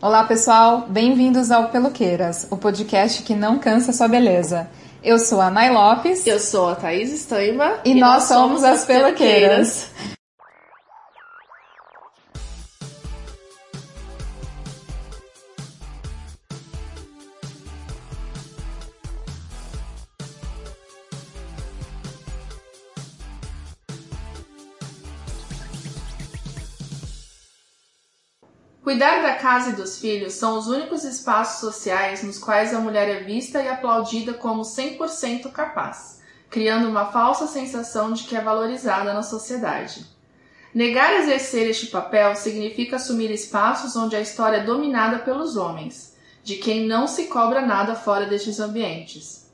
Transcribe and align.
Olá, 0.00 0.22
pessoal. 0.22 0.86
Bem-vindos 0.88 1.50
ao 1.50 1.70
Peloqueiras, 1.70 2.46
o 2.52 2.56
podcast 2.56 3.24
que 3.24 3.34
não 3.34 3.58
cansa 3.58 3.92
sua 3.92 4.06
beleza. 4.06 4.70
Eu 5.02 5.18
sou 5.18 5.40
a 5.40 5.50
Nay 5.50 5.70
Lopes. 5.70 6.24
Eu 6.24 6.38
sou 6.38 6.68
a 6.68 6.76
Thaís 6.76 7.12
Estaima. 7.12 7.80
E, 7.84 7.90
e 7.90 7.94
nós, 7.94 8.12
nós, 8.12 8.22
somos 8.24 8.62
as 8.62 8.84
Peloqueiras. 8.84 9.90
Peloqueiras. 9.90 10.17
Cuidar 28.88 29.20
da 29.20 29.34
casa 29.34 29.68
e 29.68 29.72
dos 29.74 29.98
filhos 29.98 30.32
são 30.32 30.56
os 30.56 30.66
únicos 30.66 31.04
espaços 31.04 31.60
sociais 31.60 32.22
nos 32.22 32.38
quais 32.38 32.72
a 32.72 32.80
mulher 32.80 33.06
é 33.06 33.22
vista 33.22 33.60
e 33.60 33.68
aplaudida 33.68 34.32
como 34.32 34.62
100% 34.62 35.52
capaz, 35.52 36.22
criando 36.48 36.88
uma 36.88 37.04
falsa 37.12 37.46
sensação 37.46 38.14
de 38.14 38.24
que 38.24 38.34
é 38.34 38.40
valorizada 38.40 39.12
na 39.12 39.22
sociedade. 39.22 40.06
Negar 40.72 41.12
exercer 41.16 41.68
este 41.68 41.88
papel 41.88 42.34
significa 42.34 42.96
assumir 42.96 43.30
espaços 43.30 43.94
onde 43.94 44.16
a 44.16 44.22
história 44.22 44.56
é 44.56 44.64
dominada 44.64 45.18
pelos 45.18 45.58
homens, 45.58 46.16
de 46.42 46.56
quem 46.56 46.86
não 46.86 47.06
se 47.06 47.26
cobra 47.26 47.60
nada 47.60 47.94
fora 47.94 48.24
destes 48.24 48.58
ambientes. 48.58 49.50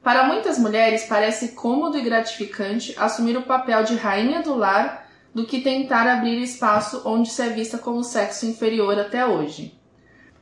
Para 0.00 0.28
muitas 0.28 0.60
mulheres 0.60 1.02
parece 1.08 1.48
cômodo 1.48 1.98
e 1.98 2.02
gratificante 2.02 2.94
assumir 2.96 3.36
o 3.36 3.42
papel 3.42 3.82
de 3.82 3.96
rainha 3.96 4.44
do 4.44 4.54
lar 4.54 5.05
do 5.36 5.44
que 5.44 5.60
tentar 5.60 6.10
abrir 6.10 6.40
espaço 6.40 7.02
onde 7.04 7.28
se 7.28 7.42
é 7.42 7.50
vista 7.50 7.76
como 7.76 8.02
sexo 8.02 8.46
inferior 8.46 8.98
até 8.98 9.26
hoje. 9.26 9.78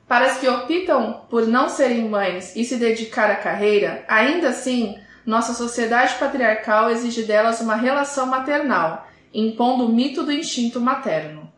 Para 0.07 0.27
as 0.27 0.39
que 0.39 0.47
optam 0.47 1.23
por 1.29 1.49
não 1.49 1.69
serem 1.69 2.09
mães 2.09 2.55
e 2.55 2.65
se 2.65 2.77
dedicar 2.77 3.29
à 3.29 3.35
carreira, 3.35 4.05
ainda 4.07 4.51
assim, 4.51 4.97
nossa 5.27 5.53
sociedade 5.53 6.15
patriarcal 6.15 6.89
exige 6.91 7.25
delas 7.25 7.61
uma 7.61 7.75
relação 7.75 8.27
maternal, 8.27 9.09
impondo 9.33 9.85
o 9.85 9.89
mito 9.93 10.23
do 10.23 10.31
instinto 10.31 10.81
materno. 10.81 11.53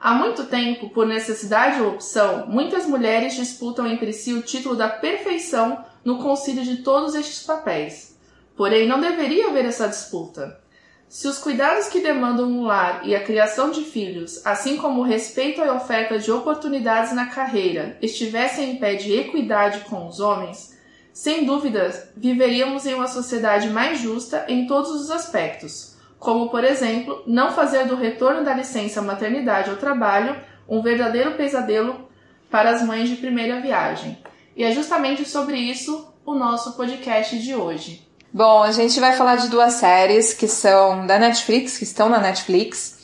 Há 0.00 0.12
muito 0.12 0.46
tempo, 0.46 0.90
por 0.90 1.06
necessidade 1.06 1.80
ou 1.80 1.90
opção, 1.90 2.48
muitas 2.48 2.86
mulheres 2.86 3.36
disputam 3.36 3.86
entre 3.86 4.12
si 4.12 4.32
o 4.32 4.42
título 4.42 4.74
da 4.74 4.88
perfeição 4.88 5.84
no 6.04 6.18
concílio 6.18 6.64
de 6.64 6.78
todos 6.78 7.14
estes 7.14 7.44
papéis. 7.44 8.18
Porém, 8.56 8.88
não 8.88 9.00
deveria 9.00 9.46
haver 9.46 9.66
essa 9.66 9.86
disputa. 9.86 10.65
Se 11.08 11.28
os 11.28 11.38
cuidados 11.38 11.86
que 11.86 12.00
demandam 12.00 12.48
um 12.48 12.64
lar 12.64 13.06
e 13.06 13.14
a 13.14 13.22
criação 13.22 13.70
de 13.70 13.82
filhos, 13.82 14.44
assim 14.44 14.76
como 14.76 15.00
o 15.00 15.04
respeito 15.04 15.62
à 15.62 15.72
oferta 15.72 16.18
de 16.18 16.32
oportunidades 16.32 17.12
na 17.12 17.26
carreira, 17.26 17.96
estivessem 18.02 18.72
em 18.72 18.76
pé 18.76 18.94
de 18.96 19.12
equidade 19.12 19.80
com 19.88 20.08
os 20.08 20.18
homens, 20.18 20.76
sem 21.12 21.44
dúvida 21.44 22.10
viveríamos 22.16 22.84
em 22.86 22.94
uma 22.94 23.06
sociedade 23.06 23.70
mais 23.70 24.00
justa 24.00 24.44
em 24.48 24.66
todos 24.66 24.90
os 24.90 25.10
aspectos, 25.10 25.96
como, 26.18 26.50
por 26.50 26.64
exemplo, 26.64 27.22
não 27.26 27.52
fazer 27.52 27.86
do 27.86 27.94
retorno 27.94 28.44
da 28.44 28.52
licença 28.52 29.00
maternidade 29.00 29.70
ao 29.70 29.76
trabalho 29.76 30.36
um 30.68 30.82
verdadeiro 30.82 31.34
pesadelo 31.36 32.08
para 32.50 32.70
as 32.70 32.82
mães 32.82 33.08
de 33.08 33.16
primeira 33.16 33.60
viagem. 33.60 34.18
E 34.56 34.64
é 34.64 34.72
justamente 34.72 35.24
sobre 35.24 35.56
isso 35.56 36.12
o 36.24 36.34
nosso 36.34 36.76
podcast 36.76 37.38
de 37.38 37.54
hoje. 37.54 38.05
Bom, 38.36 38.62
a 38.62 38.70
gente 38.70 39.00
vai 39.00 39.14
falar 39.14 39.36
de 39.36 39.48
duas 39.48 39.72
séries 39.72 40.34
que 40.34 40.46
são 40.46 41.06
da 41.06 41.18
Netflix, 41.18 41.78
que 41.78 41.84
estão 41.84 42.10
na 42.10 42.18
Netflix. 42.18 42.94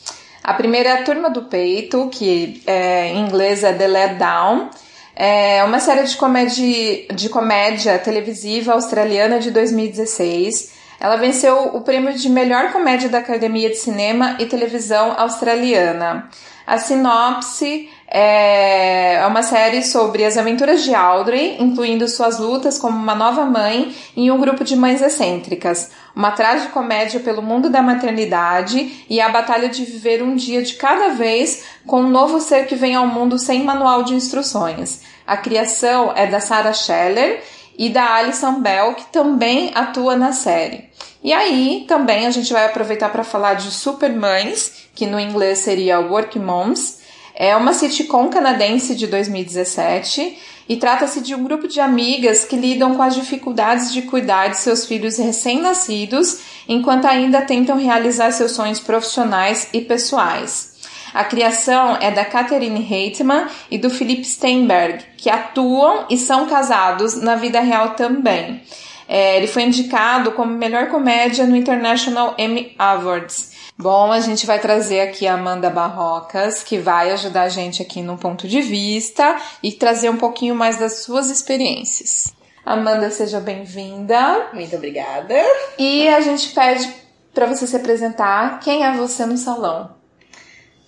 A 0.43 0.53
primeira 0.53 0.89
é 0.89 0.91
a 0.91 1.03
Turma 1.03 1.27
do 1.27 1.45
Peito, 1.45 2.07
que 2.11 2.61
é, 2.67 3.07
em 3.07 3.25
inglês 3.25 3.63
é 3.63 3.73
The 3.73 3.87
Let 3.87 4.19
Down. 4.19 4.69
É 5.15 5.63
uma 5.63 5.79
série 5.79 6.03
de 6.03 6.15
comédia, 6.17 7.07
de 7.11 7.29
comédia 7.29 7.97
televisiva 7.97 8.73
australiana 8.73 9.39
de 9.39 9.49
2016. 9.49 10.71
Ela 10.99 11.15
venceu 11.15 11.75
o 11.75 11.81
prêmio 11.81 12.13
de 12.13 12.29
melhor 12.29 12.71
comédia 12.71 13.09
da 13.09 13.17
Academia 13.17 13.71
de 13.71 13.77
Cinema 13.77 14.37
e 14.37 14.45
Televisão 14.45 15.15
Australiana. 15.17 16.29
A 16.67 16.77
sinopse 16.77 17.89
é, 18.15 19.15
é 19.15 19.25
uma 19.25 19.41
série 19.41 19.81
sobre 19.81 20.23
as 20.23 20.37
aventuras 20.37 20.83
de 20.83 20.93
Audrey, 20.93 21.57
incluindo 21.59 22.07
suas 22.07 22.37
lutas 22.37 22.77
como 22.77 22.95
uma 22.95 23.15
nova 23.15 23.43
mãe 23.43 23.91
em 24.15 24.29
um 24.29 24.39
grupo 24.39 24.63
de 24.63 24.75
mães 24.75 25.01
excêntricas, 25.01 25.89
uma 26.15 26.29
tragicomédia 26.29 27.19
pelo 27.21 27.41
mundo 27.41 27.71
da 27.71 27.81
maternidade 27.81 29.03
e 29.09 29.19
a 29.19 29.29
batalha 29.29 29.67
de 29.67 29.83
viver 29.83 30.21
um 30.21 30.35
dia 30.35 30.61
de 30.61 30.75
cada 30.75 31.09
vez 31.09 31.63
com 31.87 32.01
um 32.01 32.09
novo 32.09 32.39
ser 32.39 32.67
que 32.67 32.75
vem 32.75 32.93
ao 32.93 33.07
mundo 33.07 33.39
sem 33.39 33.63
manual 33.63 34.03
de 34.03 34.13
instruções. 34.13 35.01
A 35.25 35.35
criação 35.35 36.13
é 36.15 36.27
da 36.27 36.39
Sarah 36.39 36.73
Scheller 36.73 37.41
e 37.75 37.89
da 37.89 38.13
Alison 38.13 38.61
Bell, 38.61 38.93
que 38.93 39.05
também 39.05 39.71
atua 39.73 40.15
na 40.15 40.33
série. 40.33 40.87
E 41.23 41.33
aí, 41.33 41.85
também 41.87 42.27
a 42.27 42.31
gente 42.31 42.53
vai 42.53 42.65
aproveitar 42.65 43.09
para 43.09 43.23
falar 43.23 43.55
de 43.55 43.71
Supermães, 43.71 44.89
que 44.93 45.07
no 45.07 45.19
inglês 45.19 45.59
seria 45.59 45.99
Work 45.99 46.37
Moms, 46.37 47.01
é 47.35 47.55
uma 47.55 47.73
sitcom 47.73 48.29
canadense 48.29 48.95
de 48.95 49.07
2017 49.07 50.37
e 50.69 50.77
trata-se 50.77 51.21
de 51.21 51.33
um 51.35 51.43
grupo 51.43 51.67
de 51.67 51.79
amigas 51.79 52.45
que 52.45 52.55
lidam 52.55 52.95
com 52.95 53.01
as 53.01 53.15
dificuldades 53.15 53.91
de 53.91 54.03
cuidar 54.03 54.49
de 54.49 54.57
seus 54.57 54.85
filhos 54.85 55.17
recém-nascidos 55.17 56.39
enquanto 56.67 57.05
ainda 57.05 57.41
tentam 57.41 57.77
realizar 57.77 58.31
seus 58.31 58.51
sonhos 58.51 58.79
profissionais 58.79 59.67
e 59.73 59.81
pessoais. 59.81 60.73
A 61.13 61.23
criação 61.23 61.97
é 61.99 62.09
da 62.09 62.25
Catherine 62.25 62.87
Heitman 62.91 63.47
e 63.69 63.77
do 63.77 63.89
Philip 63.89 64.23
Steinberg, 64.25 65.03
que 65.17 65.29
atuam 65.29 66.05
e 66.09 66.17
são 66.17 66.47
casados 66.47 67.21
na 67.21 67.35
vida 67.35 67.59
real 67.59 67.91
também. 67.91 68.61
É, 69.07 69.37
ele 69.37 69.47
foi 69.47 69.63
indicado 69.63 70.31
como 70.31 70.51
melhor 70.51 70.87
comédia 70.87 71.45
no 71.45 71.55
International 71.55 72.33
Emmy 72.37 72.73
Awards. 72.79 73.52
Bom, 73.77 74.11
a 74.11 74.19
gente 74.19 74.45
vai 74.45 74.59
trazer 74.59 75.01
aqui 75.01 75.25
a 75.25 75.33
Amanda 75.33 75.67
Barrocas, 75.69 76.61
que 76.61 76.77
vai 76.77 77.11
ajudar 77.11 77.43
a 77.43 77.49
gente 77.49 77.81
aqui 77.81 78.03
no 78.03 78.17
ponto 78.17 78.47
de 78.47 78.61
vista 78.61 79.41
e 79.63 79.71
trazer 79.71 80.09
um 80.09 80.17
pouquinho 80.17 80.53
mais 80.53 80.77
das 80.77 81.03
suas 81.03 81.29
experiências. 81.29 82.35
Amanda, 82.63 83.09
seja 83.09 83.39
bem-vinda. 83.39 84.49
Muito 84.53 84.75
obrigada. 84.75 85.35
E 85.77 86.07
a 86.07 86.21
gente 86.21 86.53
pede 86.53 86.87
para 87.33 87.47
você 87.47 87.65
se 87.65 87.75
apresentar. 87.75 88.59
Quem 88.59 88.85
é 88.85 88.95
você 88.95 89.25
no 89.25 89.37
salão? 89.37 89.95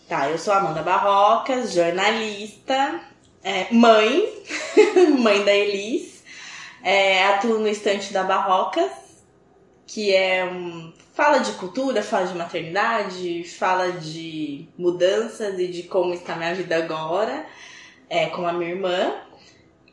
Tá, 0.07 0.29
eu 0.29 0.37
sou 0.37 0.53
Amanda 0.53 0.83
Barrocas, 0.83 1.73
jornalista, 1.73 3.01
é, 3.43 3.65
mãe, 3.73 4.29
mãe 5.19 5.43
da 5.43 5.51
Elis. 5.51 6.23
É, 6.83 7.25
atuo 7.25 7.57
no 7.57 7.67
estante 7.67 8.13
da 8.13 8.23
Barrocas, 8.23 8.91
que 9.87 10.13
é 10.13 10.45
um 10.45 10.93
fala 11.15 11.39
de 11.39 11.53
cultura, 11.53 12.03
fala 12.03 12.27
de 12.27 12.35
maternidade, 12.35 13.43
fala 13.57 13.93
de 13.93 14.67
mudanças 14.77 15.57
e 15.57 15.67
de 15.67 15.83
como 15.83 16.13
está 16.13 16.35
minha 16.35 16.53
vida 16.53 16.75
agora, 16.75 17.45
é, 18.09 18.25
com 18.27 18.45
a 18.45 18.51
minha 18.51 18.71
irmã. 18.71 19.13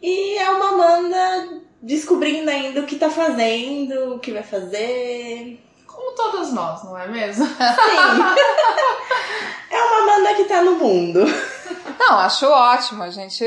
E 0.03 0.37
é 0.37 0.50
uma 0.50 0.71
Amanda 0.71 1.62
descobrindo 1.81 2.50
ainda 2.50 2.81
o 2.81 2.87
que 2.87 2.97
tá 2.97 3.09
fazendo, 3.09 4.16
o 4.16 4.19
que 4.19 4.32
vai 4.32 4.43
fazer. 4.43 5.65
Como 5.87 6.16
todas 6.16 6.53
nós, 6.53 6.82
não 6.82 6.99
é 6.99 7.06
mesmo? 7.06 7.47
Sim. 7.47 7.55
é 9.71 9.82
uma 9.82 10.03
Amanda 10.03 10.34
que 10.34 10.44
tá 10.44 10.61
no 10.61 10.75
mundo. 10.75 11.21
Não, 12.04 12.18
acho 12.18 12.46
ótimo. 12.46 13.04
A 13.04 13.10
gente 13.10 13.44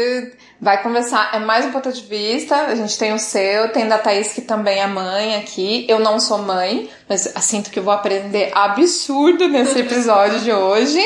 vai 0.61 0.81
conversar. 0.81 1.35
É 1.35 1.39
mais 1.39 1.65
um 1.65 1.71
ponto 1.73 1.91
de 1.91 2.01
vista. 2.01 2.55
A 2.55 2.75
gente 2.75 2.97
tem 2.97 3.13
o 3.13 3.19
seu, 3.19 3.69
tem 3.73 3.85
da 3.85 3.97
Thaís, 3.97 4.31
que 4.31 4.41
também 4.41 4.79
é 4.79 4.87
mãe 4.87 5.35
aqui. 5.35 5.85
Eu 5.89 5.99
não 5.99 6.21
sou 6.21 6.37
mãe, 6.37 6.89
mas 7.07 7.33
sinto 7.41 7.69
que 7.69 7.81
vou 7.81 7.93
aprender 7.93 8.51
absurdo 8.55 9.49
nesse 9.49 9.79
episódio 9.79 10.39
de 10.39 10.53
hoje. 10.53 11.01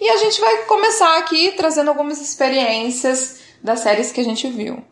E 0.00 0.10
a 0.10 0.16
gente 0.16 0.40
vai 0.40 0.64
começar 0.64 1.18
aqui 1.18 1.52
trazendo 1.52 1.88
algumas 1.88 2.20
experiências 2.20 3.42
das 3.62 3.78
séries 3.78 4.10
que 4.10 4.20
a 4.20 4.24
gente 4.24 4.48
viu. 4.48 4.82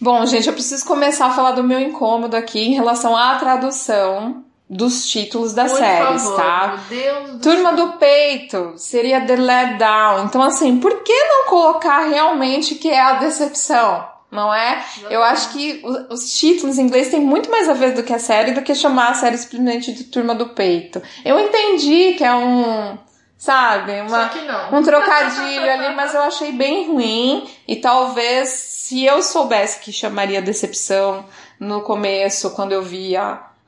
Bom, 0.00 0.24
gente, 0.26 0.46
eu 0.46 0.52
preciso 0.52 0.86
começar 0.86 1.26
a 1.26 1.32
falar 1.32 1.50
do 1.50 1.64
meu 1.64 1.80
incômodo 1.80 2.36
aqui 2.36 2.60
em 2.60 2.74
relação 2.74 3.16
à 3.16 3.34
tradução 3.40 4.44
dos 4.70 5.04
títulos 5.10 5.52
das 5.52 5.72
Por 5.72 5.78
séries, 5.78 6.22
favor, 6.22 6.36
tá? 6.36 6.78
Meu 6.88 7.00
Deus 7.00 7.30
do 7.32 7.38
Turma 7.40 7.74
céu. 7.74 7.86
do 7.86 7.92
Peito 7.94 8.72
seria 8.76 9.20
The 9.20 9.34
Let 9.34 9.78
Down. 9.78 10.26
Então, 10.26 10.40
assim, 10.40 10.78
por 10.78 11.02
que 11.02 11.12
não 11.12 11.46
colocar 11.46 12.04
realmente 12.04 12.76
que 12.76 12.88
é 12.88 13.00
a 13.00 13.14
decepção? 13.14 14.08
Não 14.30 14.54
é? 14.54 14.80
Eu 15.10 15.24
acho 15.24 15.48
que 15.50 15.82
os 16.08 16.38
títulos 16.38 16.78
em 16.78 16.82
inglês 16.82 17.08
têm 17.08 17.20
muito 17.20 17.50
mais 17.50 17.68
a 17.68 17.72
ver 17.72 17.94
do 17.94 18.04
que 18.04 18.12
a 18.12 18.18
série 18.20 18.52
do 18.52 18.62
que 18.62 18.72
chamar 18.76 19.08
a 19.08 19.14
série 19.14 19.36
simplesmente 19.36 19.92
de 19.92 20.04
Turma 20.04 20.36
do 20.36 20.50
Peito. 20.50 21.02
Eu 21.24 21.40
entendi 21.40 22.12
que 22.12 22.22
é 22.22 22.32
um, 22.32 22.96
sabe, 23.36 24.00
uma, 24.02 24.30
um 24.72 24.84
trocadilho 24.84 25.68
ali, 25.68 25.96
mas 25.96 26.14
eu 26.14 26.20
achei 26.20 26.52
bem 26.52 26.86
ruim 26.86 27.50
e 27.66 27.74
talvez 27.74 28.50
se 28.50 29.04
eu 29.04 29.20
soubesse 29.20 29.80
que 29.80 29.92
chamaria 29.92 30.40
decepção 30.40 31.24
no 31.58 31.80
começo, 31.80 32.50
quando 32.50 32.70
eu 32.70 32.82
vi 32.82 33.16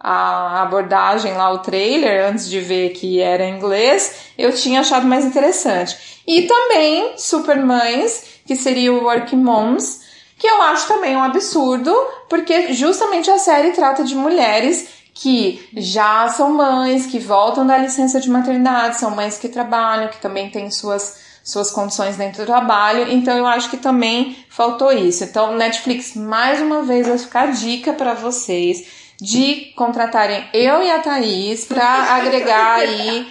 a, 0.03 0.63
abordagem 0.63 1.35
lá, 1.35 1.51
o 1.53 1.59
trailer, 1.59 2.29
antes 2.29 2.49
de 2.49 2.59
ver 2.59 2.91
que 2.91 3.21
era 3.21 3.45
em 3.45 3.57
inglês, 3.57 4.15
eu 4.37 4.53
tinha 4.53 4.81
achado 4.81 5.07
mais 5.07 5.25
interessante. 5.25 6.23
E 6.27 6.43
também 6.43 7.15
Supermães, 7.17 8.25
que 8.45 8.57
seria 8.57 8.93
o 8.93 9.05
Working 9.05 9.37
Moms, 9.37 10.01
que 10.39 10.47
eu 10.47 10.61
acho 10.63 10.89
também 10.89 11.17
um 11.17 11.23
absurdo, 11.23 11.95
porque 12.29 12.73
justamente 12.73 13.31
a 13.31 13.39
série 13.39 13.71
trata 13.71 14.03
de 14.03 14.17
mulheres 14.17 14.89
que 15.15 15.69
já 15.77 16.29
são 16.29 16.53
mães, 16.53 17.07
que 17.07 17.19
voltam 17.19 17.67
da 17.67 17.79
licença 17.79 18.19
de 18.19 18.29
maternidade, 18.29 18.99
são 18.99 19.11
mães 19.11 19.39
que 19.39 19.49
trabalham, 19.49 20.09
que 20.09 20.21
também 20.21 20.51
têm 20.51 20.71
suas 20.71 21.23
suas 21.45 21.73
condições 21.73 22.17
dentro 22.17 22.43
do 22.43 22.47
trabalho. 22.47 23.11
Então 23.11 23.37
eu 23.37 23.47
acho 23.47 23.69
que 23.69 23.77
também 23.77 24.37
faltou 24.49 24.93
isso. 24.93 25.25
Então 25.25 25.57
Netflix 25.57 26.15
mais 26.15 26.61
uma 26.61 26.83
vez 26.83 27.09
vai 27.09 27.19
ficar 27.19 27.53
dica 27.53 27.93
para 27.93 28.15
vocês 28.15 29.02
de 29.23 29.73
contratarem 29.77 30.49
eu 30.53 30.83
e 30.83 30.91
a 30.91 30.99
Thaís 30.99 31.65
para 31.65 31.85
agregar 32.15 32.81
aí 32.81 33.27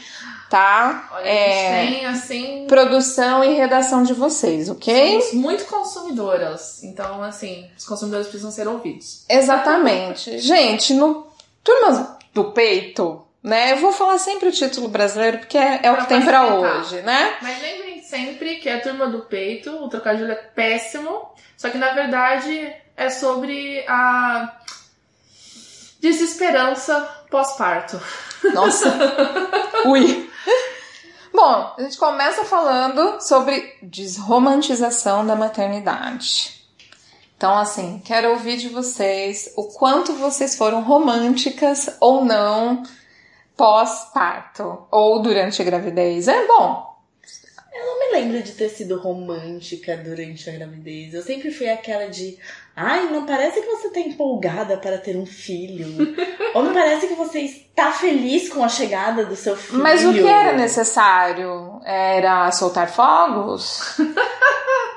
tá? 0.51 1.09
Olha, 1.13 1.29
é, 1.29 1.87
tem, 1.87 2.05
assim... 2.05 2.65
Produção 2.67 3.41
e 3.41 3.53
redação 3.53 4.03
de 4.03 4.13
vocês, 4.13 4.69
ok? 4.69 5.21
Somos 5.21 5.33
muito 5.33 5.65
consumidoras, 5.65 6.83
então, 6.83 7.23
assim, 7.23 7.69
os 7.77 7.85
consumidores 7.85 8.27
precisam 8.27 8.51
ser 8.51 8.67
ouvidos. 8.67 9.23
Exatamente. 9.29 10.39
Gente, 10.39 10.93
no 10.93 11.25
Turmas 11.63 12.05
do 12.33 12.51
Peito, 12.51 13.25
né? 13.41 13.71
Eu 13.71 13.77
vou 13.77 13.93
falar 13.93 14.17
sempre 14.19 14.49
o 14.49 14.51
título 14.51 14.89
brasileiro 14.89 15.39
porque 15.39 15.57
é, 15.57 15.79
é 15.83 15.91
o 15.91 15.97
que 15.97 16.07
tem 16.07 16.21
para 16.21 16.53
hoje, 16.53 17.01
né? 17.01 17.37
Mas 17.41 17.61
lembrem 17.61 18.03
sempre 18.03 18.55
que 18.57 18.67
é 18.67 18.75
a 18.75 18.81
Turma 18.81 19.07
do 19.07 19.21
Peito, 19.21 19.71
o 19.71 19.87
trocadilho 19.87 20.31
é 20.31 20.35
péssimo, 20.35 21.29
só 21.55 21.69
que 21.69 21.77
na 21.77 21.93
verdade 21.93 22.73
é 22.97 23.09
sobre 23.09 23.85
a 23.87 24.59
desesperança 26.01 26.99
pós-parto. 27.29 28.01
Nossa! 28.53 28.91
Ui! 29.85 30.29
Bom, 31.33 31.73
a 31.77 31.81
gente 31.81 31.97
começa 31.97 32.43
falando 32.43 33.21
sobre 33.21 33.77
desromantização 33.81 35.25
da 35.25 35.35
maternidade. 35.35 36.59
Então, 37.37 37.57
assim, 37.57 38.01
quero 38.03 38.31
ouvir 38.31 38.57
de 38.57 38.67
vocês 38.67 39.53
o 39.55 39.63
quanto 39.63 40.13
vocês 40.13 40.55
foram 40.55 40.83
românticas 40.83 41.95
ou 41.99 42.25
não 42.25 42.83
pós-parto 43.55 44.85
ou 44.91 45.21
durante 45.21 45.61
a 45.61 45.65
gravidez. 45.65 46.27
É 46.27 46.45
bom, 46.47 46.91
eu 47.73 47.85
não 47.85 47.99
me 47.99 48.11
lembro 48.11 48.43
de 48.43 48.51
ter 48.51 48.69
sido 48.69 48.97
romântica 48.99 49.95
durante 49.95 50.49
a 50.49 50.53
gravidez. 50.53 51.13
Eu 51.13 51.23
sempre 51.23 51.51
fui 51.51 51.69
aquela 51.69 52.07
de. 52.09 52.37
Ai, 52.75 53.09
não 53.11 53.25
parece 53.25 53.61
que 53.61 53.67
você 53.67 53.89
tá 53.89 53.99
empolgada 53.99 54.77
para 54.77 54.97
ter 54.97 55.17
um 55.17 55.25
filho. 55.25 56.15
Ou 56.55 56.63
não 56.63 56.73
parece 56.73 57.07
que 57.07 57.15
você 57.15 57.39
está 57.39 57.91
feliz 57.91 58.49
com 58.49 58.63
a 58.63 58.69
chegada 58.69 59.25
do 59.25 59.35
seu 59.35 59.55
filho. 59.55 59.83
Mas 59.83 60.05
o 60.05 60.13
que 60.13 60.25
era 60.25 60.53
necessário? 60.53 61.81
Era 61.85 62.49
soltar 62.51 62.89
fogos? 62.89 63.97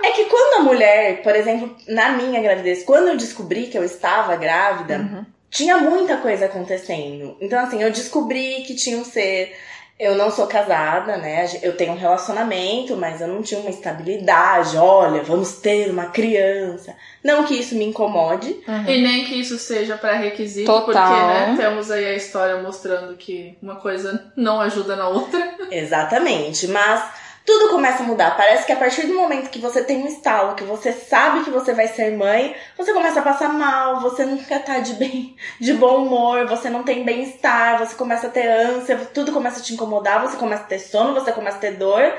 é 0.03 0.11
que 0.13 0.25
quando 0.27 0.61
a 0.61 0.65
mulher, 0.65 1.23
por 1.23 1.35
exemplo, 1.35 1.77
na 1.89 2.11
minha 2.11 2.41
gravidez, 2.41 2.85
quando 2.85 3.09
eu 3.09 3.17
descobri 3.17 3.67
que 3.67 3.79
eu 3.79 3.85
estava 3.85 4.37
grávida, 4.37 4.99
uhum. 4.99 5.27
tinha 5.51 5.79
muita 5.79 6.19
coisa 6.19 6.47
acontecendo. 6.47 7.37
Então, 7.41 7.59
assim, 7.59 7.83
eu 7.83 7.91
descobri 7.91 8.63
que 8.67 8.75
tinha 8.75 8.99
um 8.99 9.05
ser 9.05 9.57
eu 9.99 10.17
não 10.17 10.31
sou 10.31 10.47
casada, 10.47 11.17
né? 11.17 11.47
Eu 11.63 11.77
tenho 11.77 11.93
um 11.93 11.97
relacionamento, 11.97 12.97
mas 12.97 13.21
eu 13.21 13.29
não 13.29 13.43
tinha 13.43 13.61
uma 13.61 13.71
estabilidade. 13.71 14.77
Olha, 14.77 15.23
vamos 15.23 15.53
ter 15.59 15.91
uma 15.91 16.07
criança. 16.07 16.95
Não 17.23 17.45
que 17.45 17.55
isso 17.55 17.77
me 17.77 17.85
incomode. 17.85 18.61
Uhum. 18.67 18.85
E 18.89 19.03
nem 19.03 19.25
que 19.25 19.35
isso 19.35 19.57
seja 19.57 19.97
pré-requisito, 19.97 20.71
porque, 20.71 20.99
né, 20.99 21.55
temos 21.57 21.91
aí 21.91 22.07
a 22.07 22.15
história 22.15 22.61
mostrando 22.61 23.17
que 23.17 23.57
uma 23.63 23.77
coisa 23.77 24.33
não 24.37 24.61
ajuda 24.61 24.97
na 24.97 25.09
outra. 25.09 25.55
Exatamente. 25.71 26.67
Mas 26.67 27.24
tudo 27.45 27.69
começa 27.69 28.03
a 28.03 28.07
mudar. 28.07 28.37
Parece 28.37 28.65
que 28.65 28.73
a 28.73 28.77
partir 28.77 29.07
do 29.07 29.15
momento 29.15 29.51
que 29.51 29.59
você 29.59 29.85
tem 29.85 30.03
um 30.03 30.07
estalo, 30.07 30.55
que 30.55 30.65
você 30.65 30.93
sabe 30.93 31.45
que 31.45 31.51
você 31.51 31.75
vai 31.75 31.87
ser 31.87 32.17
mãe, 32.17 32.57
você 32.77 32.93
começa 32.93 33.21
a 33.21 33.23
passar 33.23 33.53
mal, 33.53 34.01
você 34.01 34.25
nunca 34.25 34.59
tá 34.59 34.79
de 34.79 34.95
bem, 34.95 35.37
de 35.61 35.75
bom 35.75 36.05
humor, 36.05 36.47
você 36.47 36.71
não 36.71 36.83
tem 36.83 37.05
bem-estar, 37.05 37.79
você 37.79 37.95
começa 37.95 38.29
a 38.29 38.31
ter 38.31 38.49
ânsia, 38.49 38.97
tudo 39.13 39.33
começa 39.33 39.61
a 39.61 39.63
te 39.63 39.75
incomodar, 39.75 40.23
você 40.23 40.37
começa 40.37 40.63
a 40.63 40.67
ter 40.67 40.79
sono, 40.79 41.13
você 41.13 41.33
começa 41.33 41.59
a 41.59 41.61
ter 41.61 41.73
dor. 41.73 42.15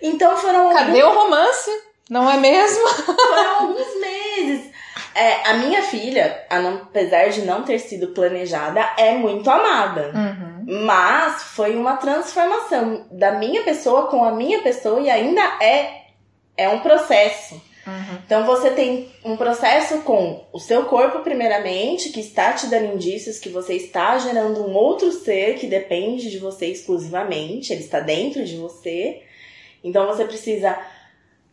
Então 0.00 0.36
foram. 0.36 0.72
Cadê 0.72 1.00
alguns... 1.00 1.16
o 1.16 1.24
romance? 1.24 1.70
Não 2.08 2.30
é 2.30 2.36
mesmo? 2.36 2.86
foram 3.04 3.60
alguns 3.60 4.00
meses. 4.00 4.70
É, 5.14 5.50
a 5.50 5.54
minha 5.54 5.82
filha, 5.82 6.44
apesar 6.48 7.28
de 7.30 7.42
não 7.42 7.62
ter 7.62 7.78
sido 7.78 8.08
planejada, 8.08 8.80
é 8.96 9.12
muito 9.14 9.50
amada. 9.50 10.12
Uhum. 10.14 10.49
Mas 10.66 11.42
foi 11.42 11.76
uma 11.76 11.96
transformação 11.96 13.06
da 13.10 13.32
minha 13.32 13.62
pessoa 13.62 14.06
com 14.06 14.24
a 14.24 14.32
minha 14.32 14.62
pessoa 14.62 15.00
e 15.00 15.10
ainda 15.10 15.42
é, 15.62 16.02
é 16.56 16.68
um 16.68 16.80
processo. 16.80 17.54
Uhum. 17.86 18.18
Então 18.24 18.44
você 18.44 18.70
tem 18.70 19.10
um 19.24 19.36
processo 19.36 20.02
com 20.02 20.44
o 20.52 20.58
seu 20.58 20.84
corpo, 20.84 21.20
primeiramente, 21.20 22.10
que 22.10 22.20
está 22.20 22.52
te 22.52 22.66
dando 22.66 22.94
indícios 22.94 23.38
que 23.38 23.48
você 23.48 23.74
está 23.74 24.18
gerando 24.18 24.66
um 24.66 24.74
outro 24.74 25.10
ser 25.10 25.54
que 25.58 25.66
depende 25.66 26.30
de 26.30 26.38
você 26.38 26.66
exclusivamente, 26.66 27.72
ele 27.72 27.82
está 27.82 28.00
dentro 28.00 28.44
de 28.44 28.56
você. 28.56 29.22
Então 29.82 30.06
você 30.06 30.24
precisa 30.24 30.78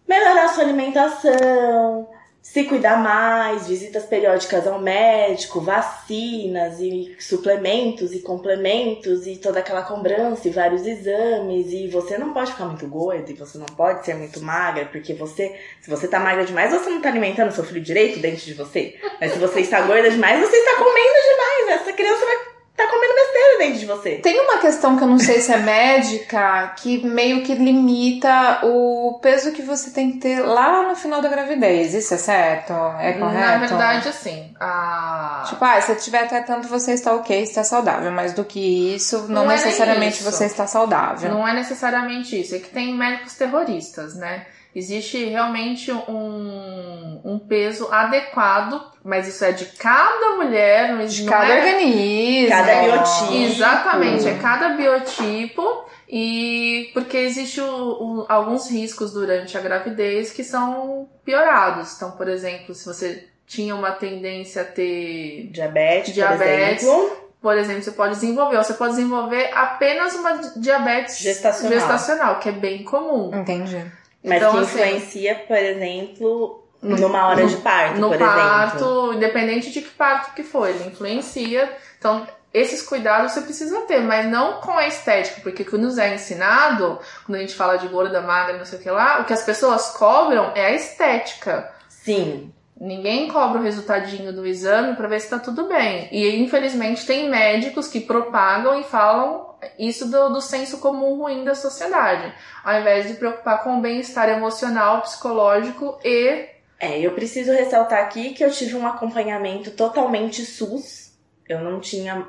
melhorar 0.08 0.50
sua 0.50 0.64
alimentação, 0.64 2.08
se 2.48 2.64
cuidar 2.64 2.98
mais, 3.04 3.68
visitas 3.68 4.06
periódicas 4.06 4.66
ao 4.66 4.80
médico, 4.80 5.60
vacinas 5.60 6.80
e 6.80 7.14
suplementos 7.20 8.14
e 8.14 8.20
complementos 8.20 9.28
e 9.28 9.36
toda 9.36 9.60
aquela 9.60 9.82
cobrança 9.82 10.48
e 10.48 10.52
vários 10.52 10.88
exames 10.88 11.74
e 11.74 11.90
você 11.90 12.18
não 12.18 12.34
pode 12.34 12.54
ficar 12.54 12.66
muito 12.66 12.88
gorda 12.88 13.30
e 13.30 13.36
você 13.36 13.58
não 13.58 13.66
pode 13.66 14.06
ser 14.06 14.16
muito 14.16 14.42
magra 14.42 14.86
porque 14.86 15.14
você, 15.14 15.60
se 15.82 15.90
você 15.90 16.08
tá 16.08 16.22
magra 16.22 16.46
demais, 16.46 16.72
você 16.72 16.90
não 16.90 17.02
tá 17.02 17.10
alimentando 17.10 17.52
seu 17.52 17.66
filho 17.66 17.82
direito 17.82 18.20
dentro 18.20 18.46
de 18.46 18.54
você. 18.54 18.96
Mas 19.20 19.34
se 19.34 19.40
você 19.40 19.60
está 19.60 19.82
gorda 19.82 20.10
demais, 20.10 20.40
você 20.40 20.56
está 20.56 20.78
comendo 20.78 21.68
demais. 21.68 21.82
Essa 21.82 21.92
criança 21.92 22.26
vai 22.26 22.38
tá 22.78 22.88
comendo 22.88 23.14
de 23.58 23.86
você. 23.86 24.16
Tem 24.16 24.40
uma 24.40 24.60
questão 24.60 24.98
que 24.98 25.04
eu 25.04 25.08
não 25.08 25.20
sei 25.20 25.42
se 25.42 25.52
é 25.52 25.58
médica, 25.58 26.74
que 26.78 27.06
meio 27.06 27.44
que 27.44 27.54
limita 27.54 28.60
o 28.64 29.20
peso 29.22 29.52
que 29.52 29.62
você 29.62 29.92
tem 29.92 30.12
que 30.12 30.20
ter 30.20 30.42
lá 30.42 30.88
no 30.88 30.96
final 30.96 31.22
da 31.22 31.30
gravidez. 31.30 31.94
Isso 31.94 32.14
é 32.14 32.18
certo? 32.18 32.74
É 33.00 33.14
correto? 33.14 33.40
Na 33.40 33.58
verdade, 33.58 34.10
assim, 34.10 34.54
a... 34.60 35.44
Tipo, 35.48 35.66
ah, 35.66 35.82
se 35.82 35.96
tiver 35.96 36.24
até 36.24 36.42
tanto, 36.42 36.68
você 36.68 36.94
está 36.94 37.14
ok, 37.14 37.42
está 37.42 37.64
saudável. 37.64 38.12
Mas 38.12 38.34
do 38.34 38.46
que 38.46 38.96
isso, 38.96 39.24
não, 39.28 39.46
não 39.46 39.52
é 39.52 39.56
necessariamente 39.56 40.22
isso. 40.22 40.32
você 40.32 40.46
está 40.46 40.68
saudável. 40.68 41.32
Não 41.32 41.48
é 41.48 41.54
necessariamente 41.54 42.40
isso. 42.40 42.56
É 42.56 42.60
que 42.60 42.70
tem 42.70 42.94
médicos 42.96 43.34
terroristas, 43.34 44.16
né? 44.16 44.46
Existe 44.78 45.26
realmente 45.26 45.92
um, 45.92 47.20
um 47.26 47.40
peso 47.40 47.92
adequado, 47.92 48.80
mas 49.04 49.28
isso 49.28 49.44
é 49.44 49.52
de 49.52 49.66
cada 49.66 50.36
mulher, 50.36 50.96
de 51.08 51.26
cada 51.26 51.48
é, 51.48 51.58
organismo, 51.58 52.50
cada 52.50 52.82
biotipo. 52.84 53.34
Exatamente, 53.34 54.28
é 54.28 54.36
cada 54.36 54.70
biotipo. 54.76 55.84
E 56.08 56.92
porque 56.94 57.18
existe 57.18 57.60
o, 57.60 57.66
o, 57.66 58.26
alguns 58.30 58.70
riscos 58.70 59.14
durante 59.14 59.58
a 59.58 59.62
gravidez 59.62 60.32
que 60.32 60.44
são 60.44 61.10
piorados. 61.26 61.96
Então, 61.96 62.12
por 62.12 62.28
exemplo, 62.28 62.76
se 62.76 62.86
você 62.86 63.28
tinha 63.48 63.74
uma 63.74 63.94
tendência 63.94 64.62
a 64.62 64.66
ter 64.66 65.50
diabetes, 65.52 66.14
diabetes 66.14 66.86
por 66.86 66.94
exemplo, 66.94 67.18
por 67.42 67.58
exemplo 67.58 67.82
você 67.82 67.92
pode 67.94 68.14
desenvolver, 68.14 68.58
ou 68.58 68.64
você 68.64 68.74
pode 68.76 68.92
desenvolver 68.92 69.50
apenas 69.56 70.14
uma 70.14 70.34
diabetes 70.56 71.18
gestacional, 71.18 71.80
gestacional 71.80 72.40
que 72.40 72.50
é 72.50 72.52
bem 72.52 72.84
comum. 72.84 73.32
Entendi. 73.34 73.84
Mas 74.24 74.38
então, 74.38 74.52
que 74.52 74.58
assim, 74.60 74.74
influencia, 74.74 75.32
assim, 75.34 75.46
por 75.46 75.58
exemplo, 75.58 76.68
numa 76.82 77.28
hora 77.28 77.44
no, 77.44 77.50
de 77.50 77.58
parto, 77.58 78.00
no 78.00 78.10
por 78.10 78.18
parto, 78.18 78.76
exemplo. 78.78 79.14
independente 79.14 79.72
de 79.72 79.82
que 79.82 79.90
parto 79.90 80.34
que 80.34 80.44
for, 80.44 80.70
ele 80.70 80.88
influencia. 80.88 81.72
Então, 81.98 82.28
esses 82.54 82.82
cuidados 82.82 83.32
você 83.32 83.42
precisa 83.42 83.82
ter, 83.82 84.02
mas 84.02 84.26
não 84.26 84.60
com 84.62 84.72
a 84.72 84.88
estética, 84.88 85.42
porque 85.42 85.64
o 85.64 85.66
que 85.66 85.78
nos 85.78 85.98
é 85.98 86.14
ensinado, 86.16 87.00
quando 87.26 87.36
a 87.36 87.42
gente 87.42 87.56
fala 87.56 87.78
de 87.78 87.88
gorda, 87.88 88.22
magra, 88.22 88.58
não 88.58 88.66
sei 88.66 88.80
o 88.80 88.82
que 88.82 88.90
lá, 88.90 89.22
o 89.22 89.26
que 89.26 89.34
as 89.34 89.44
pessoas 89.44 89.90
cobram 89.90 90.52
é 90.56 90.68
a 90.68 90.72
estética. 90.72 91.72
Sim. 91.90 92.54
Ninguém 92.80 93.28
cobra 93.28 93.60
o 93.60 93.64
resultadinho 93.64 94.32
do 94.32 94.46
exame 94.46 94.96
para 94.96 95.08
ver 95.08 95.20
se 95.20 95.30
tá 95.30 95.40
tudo 95.40 95.68
bem. 95.68 96.08
E 96.12 96.38
infelizmente 96.38 97.06
tem 97.06 97.30
médicos 97.30 97.88
que 97.88 98.00
propagam 98.00 98.80
e 98.80 98.84
falam 98.84 99.56
isso 99.80 100.10
do, 100.10 100.30
do 100.30 100.42
senso 100.42 100.78
comum 100.80 101.16
ruim 101.18 101.44
da 101.44 101.56
sociedade, 101.56 102.32
ao 102.64 102.80
invés 102.80 103.08
de 103.08 103.16
preocupar 103.16 103.64
com 103.64 103.78
o 103.78 103.82
bem-estar 103.82 104.30
emocional, 104.30 105.02
psicológico 105.02 105.98
e. 106.04 106.46
É, 106.80 107.00
eu 107.00 107.12
preciso 107.14 107.52
ressaltar 107.52 108.04
aqui 108.04 108.36
que 108.36 108.44
eu 108.44 108.52
tive 108.52 108.76
um 108.76 108.86
acompanhamento 108.86 109.72
totalmente 109.72 110.46
SUS. 110.46 111.18
Eu 111.50 111.62
não 111.62 111.80
tinha, 111.80 112.28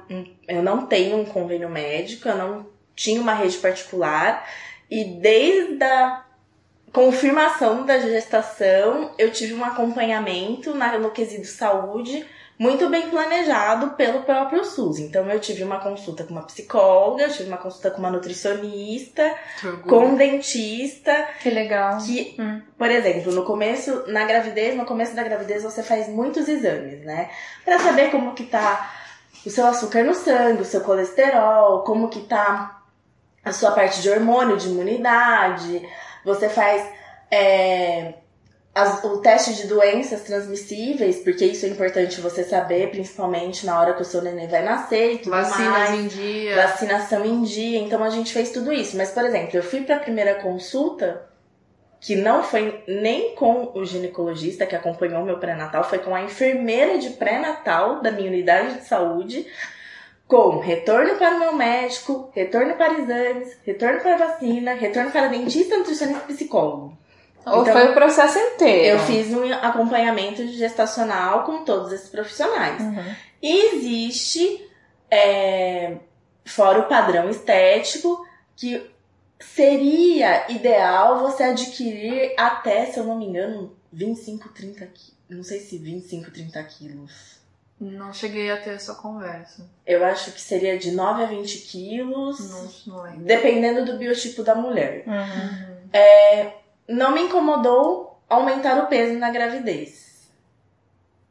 eu 0.49 0.63
não 0.63 0.87
tenho 0.87 1.19
um 1.19 1.25
convênio 1.27 1.69
médico, 1.69 2.29
eu 2.29 2.37
não 2.37 2.67
tinha 2.97 3.21
uma 3.21 3.35
rede 3.35 3.59
particular 3.59 4.49
e 4.91 5.05
desde 5.05 5.83
a 5.85 6.25
confirmação 6.93 7.85
da 7.85 7.99
gestação, 7.99 9.13
eu 9.19 9.31
tive 9.31 9.55
um 9.55 9.65
acompanhamento 9.65 10.75
na, 10.75 10.99
no 10.99 11.11
quesito 11.11 11.47
saúde 11.47 12.27
muito 12.59 12.89
bem 12.89 13.09
planejado 13.09 13.91
pelo 13.91 14.23
próprio 14.23 14.65
SUS. 14.65 14.99
Então 14.99 15.31
eu 15.31 15.39
tive 15.39 15.63
uma 15.63 15.79
consulta 15.79 16.25
com 16.25 16.33
uma 16.33 16.43
psicóloga, 16.43 17.23
eu 17.23 17.33
tive 17.33 17.49
uma 17.49 17.57
consulta 17.57 17.91
com 17.91 17.99
uma 17.99 18.11
nutricionista, 18.11 19.33
com 19.87 20.07
um 20.07 20.17
dentista. 20.17 21.29
Que 21.41 21.51
legal. 21.51 21.99
Que, 21.99 22.35
hum. 22.39 22.61
por 22.77 22.91
exemplo, 22.91 23.33
no 23.33 23.45
começo, 23.45 24.05
na 24.09 24.25
gravidez, 24.25 24.77
no 24.77 24.85
começo 24.85 25.15
da 25.15 25.23
gravidez 25.23 25.63
você 25.63 25.83
faz 25.83 26.09
muitos 26.09 26.49
exames, 26.49 27.05
né? 27.05 27.31
Pra 27.65 27.79
saber 27.79 28.11
como 28.11 28.35
que 28.35 28.45
tá 28.45 28.93
o 29.47 29.51
seu 29.51 29.67
açúcar 29.67 30.03
no 30.03 30.15
sangue, 30.15 30.63
o 30.63 30.65
seu 30.65 30.81
colesterol, 30.81 31.85
como 31.85 32.09
que 32.09 32.21
tá 32.21 32.83
a 33.45 33.53
sua 33.53 33.71
parte 33.71 34.03
de 34.03 34.11
hormônio, 34.11 34.57
de 34.57 34.69
imunidade. 34.69 35.89
Você 36.29 36.49
faz 36.49 36.87
é, 37.31 38.15
as, 38.75 39.03
o 39.03 39.19
teste 39.19 39.55
de 39.55 39.67
doenças 39.67 40.23
transmissíveis, 40.23 41.21
porque 41.21 41.45
isso 41.45 41.67
é 41.67 41.69
importante 41.69 42.21
você 42.21 42.45
saber, 42.45 42.91
principalmente 42.91 43.67
na 43.67 43.81
hora 43.81 43.95
que 43.95 44.03
o 44.03 44.05
seu 44.05 44.23
neném 44.23 44.47
vai 44.47 44.63
nascer 44.63 45.15
e 45.15 45.19
tudo 45.19 45.31
Vacinas 45.31 45.73
mais. 45.73 46.01
em 46.01 46.07
dia. 46.07 46.55
Vacinação 46.55 47.25
em 47.25 47.43
dia. 47.43 47.79
Então 47.81 48.03
a 48.05 48.11
gente 48.11 48.33
fez 48.33 48.51
tudo 48.51 48.73
isso. 48.73 48.97
Mas, 48.97 49.11
por 49.11 49.25
exemplo, 49.25 49.57
eu 49.57 49.63
fui 49.63 49.83
para 49.83 49.97
a 49.97 50.01
primeira 50.01 50.37
consulta, 50.37 51.23
que 52.01 52.15
não 52.15 52.45
foi 52.45 52.85
nem 52.87 53.35
com 53.35 53.73
o 53.75 53.85
ginecologista 53.85 54.65
que 54.65 54.77
acompanhou 54.77 55.25
meu 55.25 55.39
pré-natal, 55.39 55.83
foi 55.83 55.99
com 55.99 56.15
a 56.15 56.23
enfermeira 56.23 56.99
de 56.99 57.11
pré-natal 57.11 58.01
da 58.01 58.13
minha 58.13 58.29
unidade 58.29 58.77
de 58.77 58.85
saúde, 58.85 59.47
com 60.29 60.59
retorno 60.59 61.15
para 61.17 61.37
o 61.37 61.39
meu 61.41 61.55
médico, 61.55 62.31
retorno 62.35 62.75
para 62.75 62.99
exames, 63.01 63.57
retorno 63.65 64.01
para 64.01 64.19
vacina, 64.19 64.75
retorno 64.75 65.11
para 65.11 65.29
dentista, 65.29 65.79
nutricionista 65.79 66.31
e 66.31 66.35
psicólogo. 66.35 66.97
Ou 67.47 67.63
Então, 67.63 67.73
foi 67.73 67.91
o 67.91 67.95
processo 67.95 68.39
inteiro? 68.39 68.99
Eu 68.99 69.07
fiz 69.07 69.33
um 69.33 69.51
acompanhamento 69.55 70.47
gestacional 70.49 71.45
com 71.45 71.65
todos 71.65 71.91
esses 71.93 72.11
profissionais. 72.11 72.83
Uhum. 72.83 73.15
E 73.43 73.75
existe, 73.75 74.69
é, 75.11 75.97
fora 76.45 76.81
o 76.81 76.89
padrão 76.89 77.31
estético, 77.31 78.23
que 78.55 78.87
seria 79.41 80.51
ideal 80.53 81.21
você 81.21 81.45
adquirir 81.45 82.35
até, 82.37 82.85
se 82.85 82.99
eu 82.99 83.05
não 83.05 83.17
me 83.17 83.25
engano, 83.25 83.75
25, 83.91 84.51
30 84.51 84.87
quilos. 84.87 85.19
Não 85.31 85.43
sei 85.43 85.61
se 85.61 85.79
25, 85.79 86.31
30 86.31 86.63
quilos. 86.65 87.38
Não 87.81 88.13
cheguei 88.13 88.51
a 88.51 88.57
ter 88.61 88.71
essa 88.71 88.95
conversa. 88.95 89.65
Eu 89.87 90.05
acho 90.05 90.33
que 90.33 90.41
seria 90.41 90.77
de 90.79 90.91
9 90.93 91.23
a 91.23 91.27
20 91.27 91.59
quilos, 91.61 92.51
Não, 92.87 92.95
não 92.95 93.03
lembro. 93.05 93.21
dependendo 93.21 93.85
do 93.85 93.97
biotipo 93.99 94.43
da 94.43 94.55
mulher. 94.55 95.05
Uhum. 95.07 96.53
Não 96.89 97.13
me 97.13 97.23
incomodou 97.23 98.19
aumentar 98.29 98.83
o 98.83 98.87
peso 98.87 99.19
na 99.19 99.31
gravidez. 99.31 100.29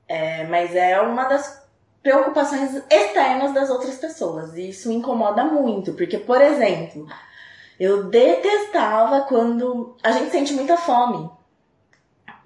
É, 0.08 0.46
mas 0.46 0.74
é 0.75 1.01
uma 1.01 1.25
das 1.25 1.66
preocupações 2.01 2.82
externas 2.89 3.54
das 3.54 3.70
outras 3.70 3.98
pessoas. 3.98 4.56
E 4.56 4.70
isso 4.70 4.92
incomoda 4.92 5.44
muito, 5.44 5.94
porque, 5.94 6.18
por 6.18 6.39
exemplo, 6.42 7.06
eu 7.77 8.06
detestava 8.06 9.22
quando 9.22 9.98
a 10.01 10.12
gente 10.12 10.32
sente 10.32 10.54
muita 10.54 10.77
fome. 10.77 11.30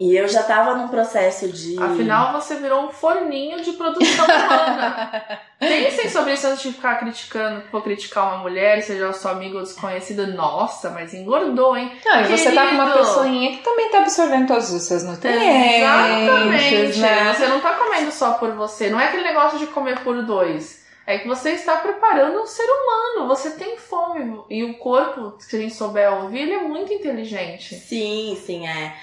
E 0.01 0.17
eu 0.17 0.27
já 0.27 0.41
tava 0.41 0.73
num 0.73 0.87
processo 0.87 1.47
de. 1.47 1.79
Afinal, 1.79 2.33
você 2.33 2.55
virou 2.55 2.87
um 2.87 2.89
forninho 2.89 3.61
de 3.61 3.73
produção 3.73 4.25
humana. 4.25 5.39
Pensem 5.59 6.09
sobre 6.09 6.33
isso 6.33 6.47
antes 6.47 6.63
de 6.63 6.73
ficar 6.73 6.95
criticando, 6.95 7.61
for 7.69 7.83
criticar 7.83 8.25
uma 8.33 8.37
mulher, 8.37 8.81
seja 8.81 9.13
sua 9.13 9.29
amiga 9.29 9.57
ou 9.59 9.63
desconhecida. 9.63 10.25
Nossa, 10.25 10.89
mas 10.89 11.13
engordou, 11.13 11.77
hein? 11.77 11.91
Não, 12.03 12.21
e 12.21 12.35
você 12.35 12.51
tá 12.51 12.65
com 12.65 12.73
uma 12.73 12.97
pessoinha 12.97 13.51
que 13.51 13.63
também 13.63 13.91
tá 13.91 13.99
absorvendo 13.99 14.47
todos 14.47 14.71
os 14.71 14.81
seus 14.81 15.03
nutrientes, 15.03 15.83
Exatamente. 15.83 16.99
né? 16.99 17.33
Você 17.35 17.45
não 17.45 17.59
tá 17.59 17.75
comendo 17.75 18.11
só 18.11 18.31
por 18.33 18.55
você. 18.55 18.89
Não 18.89 18.99
é 18.99 19.05
aquele 19.05 19.23
negócio 19.23 19.59
de 19.59 19.67
comer 19.67 19.99
por 19.99 20.23
dois. 20.23 20.83
É 21.05 21.19
que 21.19 21.27
você 21.27 21.51
está 21.51 21.77
preparando 21.77 22.41
um 22.41 22.47
ser 22.47 22.65
humano. 22.65 23.27
Você 23.27 23.51
tem 23.51 23.77
fome. 23.77 24.41
E 24.49 24.63
o 24.63 24.79
corpo, 24.79 25.35
se 25.37 25.55
a 25.55 25.59
gente 25.59 25.75
souber 25.75 26.11
ouvir, 26.11 26.39
ele 26.39 26.53
é 26.53 26.63
muito 26.63 26.91
inteligente. 26.91 27.75
Sim, 27.75 28.35
sim, 28.43 28.67
é. 28.67 28.95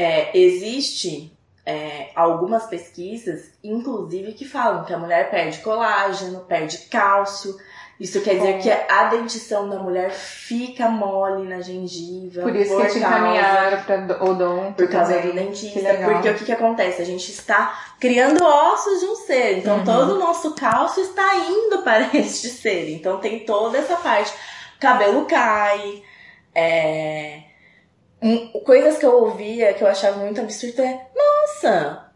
É, 0.00 0.30
existe 0.38 1.30
é, 1.66 2.08
algumas 2.14 2.64
pesquisas, 2.66 3.50
inclusive, 3.62 4.32
que 4.32 4.46
falam 4.46 4.84
que 4.84 4.94
a 4.94 4.98
mulher 4.98 5.30
perde 5.30 5.58
colágeno, 5.58 6.40
perde 6.40 6.78
cálcio. 6.90 7.54
Isso 8.00 8.22
quer 8.22 8.36
dizer 8.36 8.62
que 8.62 8.70
a 8.70 9.04
dentição 9.10 9.68
da 9.68 9.78
mulher 9.78 10.10
fica 10.10 10.88
mole 10.88 11.46
na 11.46 11.60
gengiva. 11.60 12.40
Por 12.40 12.56
isso 12.56 12.74
que 12.74 12.86
te 12.92 12.98
encaminharam 12.98 13.82
pra 13.82 14.24
odonto 14.24 14.72
Por 14.72 14.88
causa 14.88 15.12
também. 15.12 15.32
do 15.32 15.34
dentista. 15.36 15.94
Porque 16.10 16.30
o 16.30 16.34
que, 16.34 16.44
que 16.46 16.52
acontece? 16.52 17.02
A 17.02 17.04
gente 17.04 17.30
está 17.30 17.78
criando 18.00 18.42
ossos 18.42 19.00
de 19.00 19.04
um 19.06 19.16
ser. 19.16 19.58
Então 19.58 19.76
Uhum. 19.80 19.84
todo 19.84 20.14
o 20.14 20.18
nosso 20.18 20.54
cálcio 20.54 21.02
está 21.02 21.36
indo 21.36 21.82
para 21.84 22.08
este 22.16 22.48
ser. 22.48 22.90
Então 22.90 23.18
tem 23.18 23.40
toda 23.40 23.76
essa 23.76 23.96
parte. 23.96 24.32
O 24.78 24.80
cabelo 24.80 25.26
cai. 25.26 26.02
É... 26.54 27.49
Coisas 28.64 28.98
que 28.98 29.06
eu 29.06 29.24
ouvia 29.24 29.72
que 29.72 29.82
eu 29.82 29.88
achava 29.88 30.18
muito 30.18 30.40
absurdo 30.40 30.82
é: 30.82 31.06
Nossa, 31.16 32.10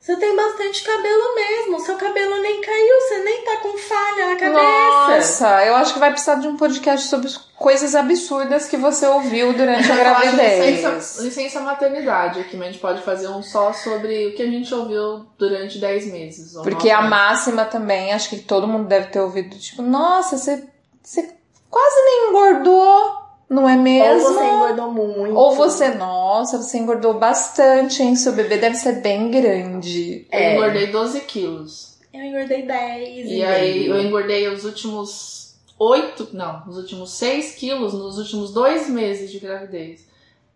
você 0.00 0.16
tem 0.16 0.34
bastante 0.34 0.82
cabelo 0.84 1.34
mesmo. 1.34 1.80
Seu 1.80 1.96
cabelo 1.96 2.40
nem 2.40 2.60
caiu, 2.60 3.00
você 3.00 3.18
nem 3.18 3.44
tá 3.44 3.56
com 3.58 3.76
falha 3.76 4.26
na 4.30 4.36
cabeça. 4.36 5.16
Nossa, 5.16 5.64
eu 5.66 5.76
acho 5.76 5.92
que 5.92 5.98
vai 5.98 6.10
precisar 6.10 6.36
de 6.36 6.48
um 6.48 6.56
podcast 6.56 7.08
sobre 7.08 7.30
coisas 7.56 7.94
absurdas 7.94 8.66
que 8.66 8.76
você 8.76 9.06
ouviu 9.06 9.52
durante 9.52 9.90
a 9.92 9.94
gravidez. 9.96 10.76
licença, 10.76 11.22
licença 11.22 11.60
maternidade 11.60 12.40
aqui, 12.40 12.56
mas 12.56 12.68
a 12.68 12.70
gente 12.72 12.80
pode 12.80 13.02
fazer 13.02 13.28
um 13.28 13.42
só 13.42 13.72
sobre 13.72 14.28
o 14.28 14.34
que 14.34 14.42
a 14.42 14.46
gente 14.46 14.74
ouviu 14.74 15.26
durante 15.36 15.78
10 15.78 16.06
meses. 16.10 16.54
Porque 16.62 16.88
a 16.88 17.02
máxima 17.02 17.64
também, 17.64 18.12
acho 18.12 18.30
que 18.30 18.38
todo 18.38 18.66
mundo 18.66 18.88
deve 18.88 19.08
ter 19.08 19.20
ouvido, 19.20 19.58
tipo, 19.58 19.82
nossa, 19.82 20.38
você, 20.38 20.64
você 21.02 21.34
quase 21.68 22.04
nem 22.04 22.30
engordou, 22.30 23.27
não 23.48 23.68
é 23.68 23.76
Ou 23.76 23.82
mesmo? 23.82 24.28
você 24.34 24.44
engordou 24.44 24.92
muito. 24.92 25.34
Ou 25.36 25.54
você, 25.54 25.88
nossa, 25.94 26.58
você 26.58 26.78
engordou 26.78 27.14
bastante, 27.14 28.02
hein? 28.02 28.14
Seu 28.16 28.32
bebê 28.32 28.58
deve 28.58 28.76
ser 28.76 29.00
bem 29.00 29.30
grande. 29.30 30.26
Eu 30.30 30.38
É. 30.38 30.54
engordei 30.54 30.86
12 30.88 31.20
quilos. 31.22 31.96
Eu 32.12 32.22
engordei 32.24 32.62
10. 32.62 33.30
E 33.30 33.42
aí 33.44 33.86
eu 33.86 34.00
engordei 34.00 34.48
os 34.48 34.64
últimos 34.64 35.54
8, 35.78 36.30
não, 36.32 36.64
os 36.66 36.76
últimos 36.76 37.12
6 37.12 37.54
quilos 37.54 37.92
nos 37.94 38.18
últimos 38.18 38.52
dois 38.52 38.88
meses 38.88 39.30
de 39.30 39.38
gravidez. 39.38 40.06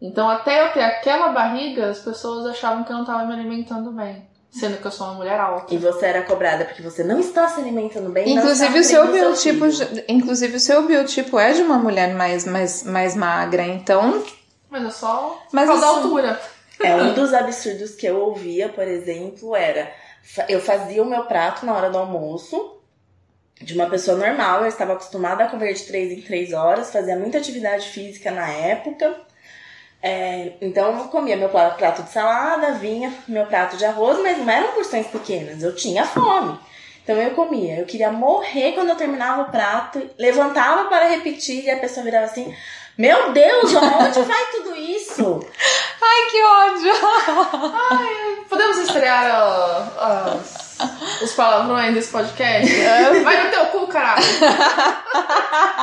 Então 0.01 0.29
até 0.29 0.67
eu 0.67 0.73
ter 0.73 0.83
aquela 0.83 1.29
barriga, 1.29 1.89
as 1.89 2.01
pessoas 2.01 2.45
achavam 2.47 2.83
que 2.85 2.91
eu 2.91 2.95
não 2.97 3.03
estava 3.05 3.25
me 3.25 3.33
alimentando 3.33 3.93
bem. 3.93 4.27
Sendo 4.53 4.77
que 4.77 4.87
eu 4.87 4.91
sou 4.91 5.07
uma 5.07 5.15
mulher 5.15 5.41
alta. 5.41 5.73
E 5.75 5.79
você 5.79 6.05
era 6.05 6.23
cobrada 6.23 6.67
porque 6.67 6.83
você 6.83 7.03
não 7.03 7.19
está 7.19 7.49
se 7.49 7.59
alimentando 7.59 8.11
bem. 8.11 8.35
não 8.35 8.43
Inclusive 8.43 8.79
o 8.79 8.85
seu 8.85 9.11
biotipo, 9.11 9.71
filho. 9.73 10.05
inclusive 10.07 10.57
o 10.57 10.61
seu 10.61 10.83
biotipo 10.87 11.39
é 11.39 11.53
de 11.55 11.63
uma 11.63 11.79
mulher 11.79 12.13
mais, 12.15 12.45
mais, 12.45 12.83
mais 12.83 13.17
magra, 13.17 13.63
então. 13.63 14.23
Mas 14.69 14.83
eu 14.85 14.91
só 14.91 15.43
Mas 15.51 15.65
por 15.65 15.73
causa 15.81 15.81
da 15.87 15.93
assim- 15.93 16.03
altura. 16.03 16.41
É 16.81 16.95
um 16.97 17.15
dos 17.15 17.33
absurdos 17.33 17.95
que 17.95 18.05
eu 18.07 18.17
ouvia, 18.21 18.69
por 18.69 18.87
exemplo, 18.87 19.57
era 19.57 19.91
eu 20.49 20.61
fazia 20.61 21.03
o 21.03 21.07
meu 21.07 21.25
prato 21.25 21.65
na 21.67 21.75
hora 21.75 21.89
do 21.91 21.97
almoço 21.99 22.77
de 23.61 23.75
uma 23.75 23.89
pessoa 23.89 24.17
normal, 24.17 24.63
eu 24.63 24.67
estava 24.69 24.93
acostumada 24.93 25.45
a 25.45 25.49
comer 25.49 25.73
de 25.75 25.85
três 25.85 26.13
em 26.13 26.21
três 26.21 26.53
horas, 26.53 26.91
fazia 26.93 27.17
muita 27.17 27.39
atividade 27.39 27.89
física 27.89 28.31
na 28.31 28.49
época. 28.51 29.17
É, 30.03 30.53
então 30.61 30.99
eu 30.99 31.05
comia 31.05 31.37
meu 31.37 31.49
pra- 31.49 31.71
prato 31.71 32.03
de 32.03 32.11
salada, 32.11 32.73
vinha 32.73 33.13
meu 33.29 33.47
prato 33.47 33.77
de 33.77 33.85
arroz, 33.85 34.19
mas 34.21 34.39
não 34.39 34.51
eram 34.53 34.73
porções 34.73 35.07
pequenas, 35.07 35.63
eu 35.63 35.75
tinha 35.77 36.05
fome. 36.05 36.59
Então 37.05 37.17
eu 37.17 37.31
comia, 37.33 37.79
eu 37.79 37.87
queria 37.87 38.11
morrer 38.11 38.73
quando 38.73 38.89
eu 38.91 38.97
terminava 38.97 39.43
o 39.43 39.51
prato, 39.51 40.03
levantava 40.19 40.85
para 40.89 41.07
repetir 41.09 41.65
e 41.65 41.71
a 41.71 41.79
pessoa 41.79 42.05
virava 42.05 42.27
assim: 42.27 42.53
Meu 42.99 43.33
Deus, 43.33 43.75
aonde 43.77 44.21
vai 44.23 44.45
tudo 44.53 44.75
isso? 44.77 45.41
Ai, 46.05 46.31
que 46.31 46.43
ódio! 46.43 46.93
Podemos 48.49 48.77
estrear 48.79 49.89
os 51.23 51.33
palavrões 51.33 51.95
desse 51.95 52.11
podcast? 52.11 52.73
Vai 53.23 53.45
no 53.45 53.51
teu 53.51 53.67
cu, 53.67 53.87
caralho! 53.87 54.23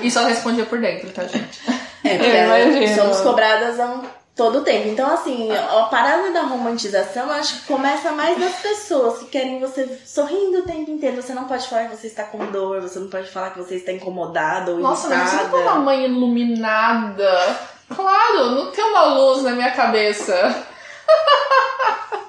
E 0.00 0.10
só 0.10 0.24
respondia 0.24 0.64
por 0.64 0.78
dentro, 0.80 1.10
tá, 1.10 1.24
gente? 1.26 1.60
É, 2.08 2.94
somos 2.94 3.20
cobradas 3.20 3.78
a 3.78 3.86
um, 3.86 4.02
todo 4.38 4.60
o 4.60 4.62
tempo. 4.62 4.88
Então, 4.88 5.12
assim, 5.12 5.50
a 5.52 5.82
parada 5.90 6.30
da 6.30 6.42
romantização, 6.42 7.30
acho 7.32 7.60
que 7.60 7.66
começa 7.66 8.12
mais 8.12 8.38
das 8.38 8.54
pessoas 8.60 9.18
que 9.18 9.26
querem 9.26 9.58
você 9.58 10.00
sorrindo 10.06 10.60
o 10.60 10.62
tempo 10.62 10.90
inteiro. 10.90 11.20
Você 11.20 11.34
não 11.34 11.44
pode 11.44 11.68
falar 11.68 11.86
que 11.86 11.96
você 11.96 12.06
está 12.06 12.22
com 12.22 12.46
dor, 12.46 12.80
você 12.80 13.00
não 13.00 13.08
pode 13.08 13.28
falar 13.28 13.50
que 13.50 13.58
você 13.58 13.74
está 13.74 13.92
incomodado 13.92 14.72
ou 14.72 14.78
Nossa, 14.78 15.08
mas 15.08 15.30
você 15.30 15.36
não 15.36 15.50
tem 15.50 15.60
uma 15.60 15.74
mãe 15.74 16.04
iluminada. 16.04 17.58
Claro, 17.94 18.50
não 18.52 18.70
tem 18.70 18.84
uma 18.84 19.14
luz 19.14 19.42
na 19.42 19.50
minha 19.50 19.72
cabeça. 19.72 20.64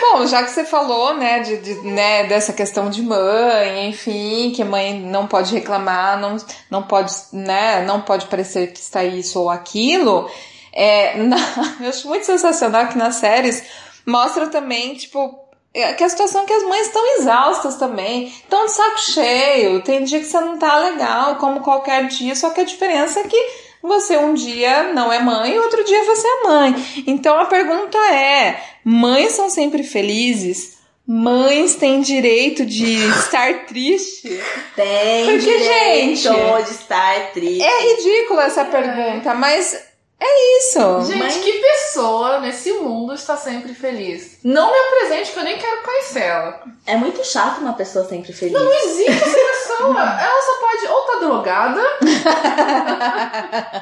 Bom, 0.00 0.26
já 0.26 0.42
que 0.42 0.50
você 0.50 0.64
falou, 0.64 1.14
né, 1.14 1.40
de, 1.40 1.56
de, 1.58 1.74
né, 1.82 2.24
dessa 2.24 2.52
questão 2.52 2.88
de 2.88 3.02
mãe, 3.02 3.88
enfim, 3.88 4.52
que 4.54 4.62
a 4.62 4.64
mãe 4.64 5.00
não 5.00 5.26
pode 5.26 5.54
reclamar, 5.54 6.20
não, 6.20 6.36
não 6.70 6.82
pode, 6.82 7.12
né, 7.32 7.84
não 7.84 8.00
pode 8.00 8.26
parecer 8.26 8.72
que 8.72 8.78
está 8.78 9.02
isso 9.04 9.40
ou 9.40 9.50
aquilo, 9.50 10.30
é, 10.72 11.16
na, 11.22 11.36
eu 11.80 11.88
acho 11.88 12.06
muito 12.06 12.26
sensacional 12.26 12.86
que 12.88 12.98
nas 12.98 13.16
séries 13.16 13.62
mostra 14.06 14.46
também, 14.46 14.94
tipo, 14.94 15.38
é, 15.74 15.92
que 15.92 16.04
a 16.04 16.08
situação 16.08 16.42
é 16.42 16.46
que 16.46 16.52
as 16.52 16.62
mães 16.62 16.86
estão 16.86 17.18
exaustas 17.18 17.76
também, 17.76 18.28
estão 18.28 18.66
de 18.66 18.72
saco 18.72 19.00
cheio, 19.00 19.82
tem 19.82 20.04
dia 20.04 20.20
que 20.20 20.26
você 20.26 20.40
não 20.40 20.58
tá 20.58 20.78
legal, 20.78 21.36
como 21.36 21.60
qualquer 21.60 22.06
dia, 22.06 22.34
só 22.34 22.50
que 22.50 22.60
a 22.60 22.64
diferença 22.64 23.20
é 23.20 23.24
que 23.24 23.67
você 23.82 24.16
um 24.16 24.34
dia 24.34 24.92
não 24.92 25.12
é 25.12 25.18
mãe 25.20 25.54
e 25.54 25.58
outro 25.58 25.84
dia 25.84 26.04
você 26.04 26.26
é 26.26 26.42
mãe. 26.44 27.04
Então 27.06 27.38
a 27.38 27.46
pergunta 27.46 27.98
é: 28.12 28.60
mães 28.84 29.32
são 29.32 29.48
sempre 29.48 29.82
felizes? 29.82 30.78
Mães 31.10 31.74
têm 31.74 32.02
direito 32.02 32.66
de 32.66 32.96
estar 33.18 33.64
triste? 33.64 34.28
Tem 34.76 35.24
Porque, 35.24 35.38
direito 35.38 36.16
gente, 36.16 36.64
de 36.66 36.70
estar 36.70 37.32
triste. 37.32 37.62
É 37.62 37.94
ridícula 37.94 38.44
essa 38.44 38.66
pergunta, 38.66 39.32
mas 39.32 39.87
é 40.20 40.58
isso. 40.58 41.02
Gente, 41.06 41.18
Mas- 41.18 41.36
que 41.36 41.52
pessoa 41.52 42.40
nesse 42.40 42.72
mundo 42.72 43.14
está 43.14 43.36
sempre 43.36 43.74
feliz? 43.74 44.38
Não 44.44 44.70
me 44.70 44.78
apresente 44.78 45.32
que 45.32 45.38
eu 45.38 45.44
nem 45.44 45.58
quero 45.58 45.82
conhecer 45.82 46.22
ela. 46.22 46.62
É 46.86 46.96
muito 46.96 47.24
chato 47.24 47.58
uma 47.60 47.72
pessoa 47.74 48.04
sempre 48.04 48.32
feliz. 48.32 48.52
Não 48.54 48.72
existe 48.72 49.10
essa 49.10 49.36
pessoa. 49.36 50.00
Ela 50.20 50.42
só 50.42 50.58
pode 50.60 50.86
ou 50.86 51.00
tá 51.02 51.18
drogada. 51.20 51.82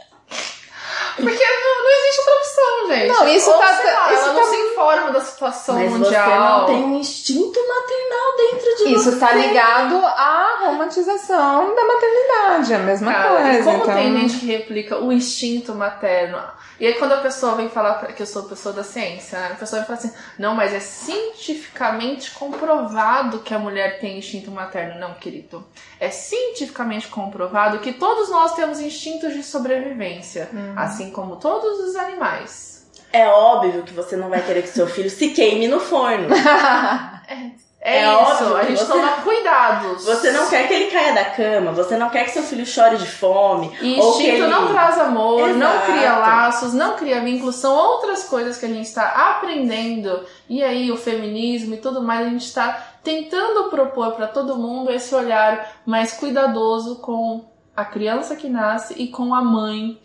Porque 1.21 1.43
não, 1.43 1.83
não 1.83 1.91
existe 1.91 2.19
outra 2.19 2.35
opção, 2.35 2.87
gente. 2.87 3.07
Não, 3.07 3.27
isso 3.27 3.51
ou, 3.51 3.57
tá- 3.59 3.73
sei 3.75 3.93
lá, 3.93 4.13
isso 4.13 4.23
ela 4.23 4.27
tá- 4.27 4.33
não 4.33 4.49
se 4.49 4.55
informa 4.57 5.11
da 5.11 5.21
situação 5.21 5.75
Mas 5.75 5.91
você 5.91 5.97
mundial. 5.97 6.59
não 6.59 6.65
tem 6.65 6.83
um 6.83 6.97
instinto 6.99 7.59
maternal 7.67 8.37
dentro 8.37 8.75
de 8.75 8.83
você. 8.83 9.09
Isso 9.09 9.19
tá 9.19 9.31
ligado 9.33 9.95
à 10.05 10.57
romantização 10.65 11.75
da 11.75 11.85
maternidade, 11.85 12.73
é 12.73 12.75
a 12.75 12.79
mesma 12.79 13.13
Cara, 13.13 13.39
e 13.39 13.53
coisa. 13.53 13.63
como 13.63 13.83
então... 13.83 13.93
tem 13.95 14.17
gente 14.21 14.39
que 14.39 14.45
replica 14.45 14.97
o 14.97 15.11
instinto 15.11 15.73
materno. 15.75 16.41
E 16.79 16.87
aí 16.87 16.95
quando 16.95 17.11
a 17.11 17.17
pessoa 17.17 17.53
vem 17.53 17.69
falar 17.69 17.93
que 18.07 18.23
eu 18.23 18.25
sou 18.25 18.43
pessoa 18.43 18.73
da 18.73 18.83
ciência, 18.83 19.37
né? 19.37 19.49
a 19.51 19.55
pessoa 19.55 19.79
vem 19.81 19.87
falar 19.87 19.99
assim, 19.99 20.11
não, 20.39 20.55
mas 20.55 20.73
é 20.73 20.79
cientificamente 20.79 22.31
comprovado 22.31 23.39
que 23.39 23.53
a 23.53 23.59
mulher 23.59 23.99
tem 23.99 24.17
instinto 24.17 24.49
materno. 24.49 24.99
Não, 24.99 25.13
querido. 25.13 25.63
É 25.99 26.09
cientificamente 26.09 27.07
comprovado 27.07 27.77
que 27.79 27.93
todos 27.93 28.29
nós 28.29 28.55
temos 28.55 28.79
instintos 28.79 29.33
de 29.33 29.43
sobrevivência, 29.43 30.49
assim 30.75 31.10
como 31.11 31.35
todos 31.35 31.79
os 31.79 31.95
animais. 31.95 32.89
É 33.13 33.27
óbvio 33.27 33.83
que 33.83 33.93
você 33.93 34.15
não 34.15 34.29
vai 34.29 34.41
querer 34.41 34.61
que 34.63 34.69
seu 34.69 34.87
filho 34.87 35.09
se 35.09 35.29
queime 35.31 35.67
no 35.67 35.79
forno. 35.79 36.27
É, 37.83 38.03
É 38.03 38.13
isso, 38.13 38.43
óbvio 38.43 38.57
a 38.57 38.59
que 38.59 38.67
gente 38.67 38.77
você- 38.85 38.91
toma 38.93 39.07
cuidados. 39.23 40.05
Você 40.05 40.31
não 40.31 40.47
quer 40.47 40.67
que 40.67 40.73
ele 40.75 40.91
caia 40.91 41.13
da 41.15 41.25
cama, 41.31 41.71
você 41.71 41.97
não 41.97 42.11
quer 42.11 42.25
que 42.25 42.29
seu 42.29 42.43
filho 42.43 42.63
chore 42.63 42.95
de 42.97 43.07
fome. 43.07 43.75
E 43.81 43.99
ou 43.99 44.17
que 44.17 44.23
instinto 44.23 44.43
ele... 44.43 44.47
não 44.47 44.67
traz 44.67 44.99
amor, 44.99 45.47
não 45.55 45.71
Exato. 45.73 45.91
cria 45.91 46.15
laços, 46.15 46.73
não 46.75 46.95
cria 46.95 47.21
vínculos, 47.21 47.55
são 47.55 47.75
outras 47.75 48.25
coisas 48.25 48.59
que 48.59 48.67
a 48.67 48.69
gente 48.69 48.85
está 48.85 49.31
aprendendo. 49.31 50.23
E 50.47 50.63
aí 50.63 50.91
o 50.91 50.95
feminismo 50.97 51.73
e 51.73 51.77
tudo 51.77 52.03
mais, 52.03 52.27
a 52.27 52.29
gente 52.29 52.45
está 52.45 52.71
tentando 53.03 53.71
propor 53.71 54.11
para 54.11 54.27
todo 54.27 54.57
mundo 54.57 54.91
esse 54.91 55.15
olhar 55.15 55.77
mais 55.83 56.13
cuidadoso 56.13 56.97
com 56.97 57.45
a 57.75 57.83
criança 57.83 58.35
que 58.35 58.47
nasce 58.47 58.93
e 58.95 59.07
com 59.07 59.33
a 59.33 59.41
mãe, 59.41 59.99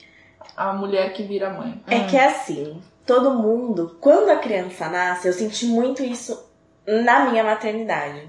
a 0.57 0.73
mulher 0.73 1.13
que 1.13 1.23
vira 1.23 1.51
mãe. 1.51 1.83
É 1.87 2.01
que 2.01 2.17
é 2.17 2.27
assim, 2.27 2.83
todo 3.05 3.35
mundo, 3.35 3.97
quando 4.01 4.31
a 4.31 4.37
criança 4.37 4.89
nasce, 4.89 5.29
eu 5.29 5.33
senti 5.33 5.67
muito 5.67 6.03
isso 6.03 6.45
na 6.87 7.27
minha 7.27 7.45
maternidade. 7.45 8.29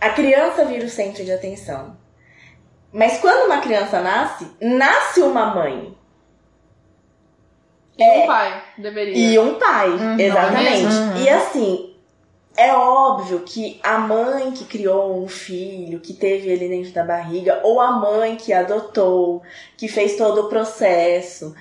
A 0.00 0.10
criança 0.10 0.64
vira 0.64 0.84
o 0.84 0.88
centro 0.90 1.24
de 1.24 1.32
atenção. 1.32 1.96
Mas 2.92 3.18
quando 3.20 3.46
uma 3.46 3.58
criança 3.60 4.00
nasce, 4.00 4.50
nasce 4.60 5.20
uma 5.20 5.54
mãe 5.54 5.94
E 7.98 8.02
É. 8.02 8.24
o 8.24 8.26
pai 8.26 8.62
deveria. 8.78 9.16
e 9.16 9.38
um 9.38 9.54
pai, 9.58 9.88
exatamente. 10.18 10.84
Uhum. 10.86 11.16
E 11.18 11.28
assim, 11.28 11.87
é 12.58 12.74
óbvio 12.74 13.44
que 13.46 13.78
a 13.84 13.98
mãe 13.98 14.50
que 14.50 14.64
criou 14.64 15.22
um 15.22 15.28
filho, 15.28 16.00
que 16.00 16.12
teve 16.12 16.48
ele 16.48 16.68
dentro 16.68 16.90
da 16.90 17.04
barriga, 17.04 17.60
ou 17.62 17.80
a 17.80 17.92
mãe 17.92 18.34
que 18.34 18.52
adotou, 18.52 19.42
que 19.76 19.86
fez 19.86 20.16
todo 20.16 20.40
o 20.40 20.48
processo, 20.48 21.54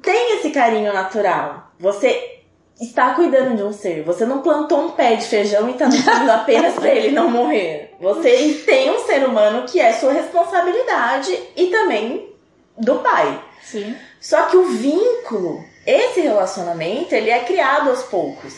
tem 0.00 0.38
esse 0.38 0.50
carinho 0.50 0.92
natural. 0.92 1.72
Você 1.76 2.40
está 2.80 3.14
cuidando 3.14 3.56
de 3.56 3.64
um 3.64 3.72
ser. 3.72 4.04
Você 4.04 4.24
não 4.24 4.42
plantou 4.42 4.78
um 4.78 4.90
pé 4.92 5.16
de 5.16 5.24
feijão 5.24 5.68
e 5.68 5.72
está 5.72 5.88
nutrindo 5.88 6.30
apenas 6.30 6.74
para 6.74 6.94
ele 6.94 7.10
não 7.10 7.28
morrer. 7.28 7.96
Você 8.00 8.62
tem 8.64 8.92
um 8.92 9.00
ser 9.00 9.24
humano 9.24 9.66
que 9.66 9.80
é 9.80 9.92
sua 9.92 10.12
responsabilidade 10.12 11.36
e 11.56 11.66
também 11.66 12.32
do 12.78 13.00
pai. 13.00 13.42
Sim. 13.60 13.96
Só 14.20 14.42
que 14.42 14.56
o 14.56 14.66
vínculo, 14.66 15.64
esse 15.86 16.20
relacionamento, 16.20 17.14
ele 17.14 17.30
é 17.30 17.40
criado 17.40 17.90
aos 17.90 18.02
poucos. 18.04 18.54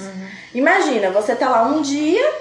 Imagina, 0.54 1.10
você 1.10 1.34
tá 1.34 1.48
lá 1.48 1.62
um 1.62 1.80
dia 1.80 2.32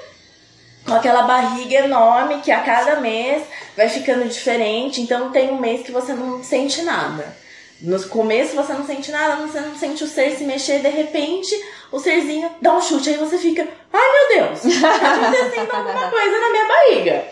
com 0.85 0.93
aquela 0.93 1.23
barriga 1.23 1.75
enorme 1.85 2.41
que 2.41 2.51
a 2.51 2.61
cada 2.61 2.99
mês 2.99 3.43
vai 3.75 3.87
ficando 3.87 4.27
diferente, 4.27 5.01
então 5.01 5.31
tem 5.31 5.49
um 5.49 5.59
mês 5.59 5.83
que 5.83 5.91
você 5.91 6.13
não 6.13 6.43
sente 6.43 6.81
nada. 6.81 7.35
No 7.81 8.01
começo 8.09 8.55
você 8.55 8.73
não 8.73 8.85
sente 8.85 9.11
nada, 9.11 9.35
você 9.37 9.59
não 9.59 9.75
sente 9.75 10.03
o 10.03 10.07
ser 10.07 10.35
se 10.37 10.43
mexer, 10.43 10.79
de 10.79 10.89
repente 10.89 11.53
o 11.91 11.99
serzinho 11.99 12.49
dá 12.61 12.73
um 12.73 12.81
chute, 12.81 13.09
aí 13.09 13.17
você 13.17 13.37
fica, 13.37 13.67
ai 13.91 14.11
meu 14.11 14.47
Deus, 14.47 14.81
tá 14.81 15.13
acontecendo 15.13 15.71
alguma 15.71 16.09
coisa 16.09 16.39
na 16.39 16.49
minha 16.49 16.65
barriga. 16.65 17.25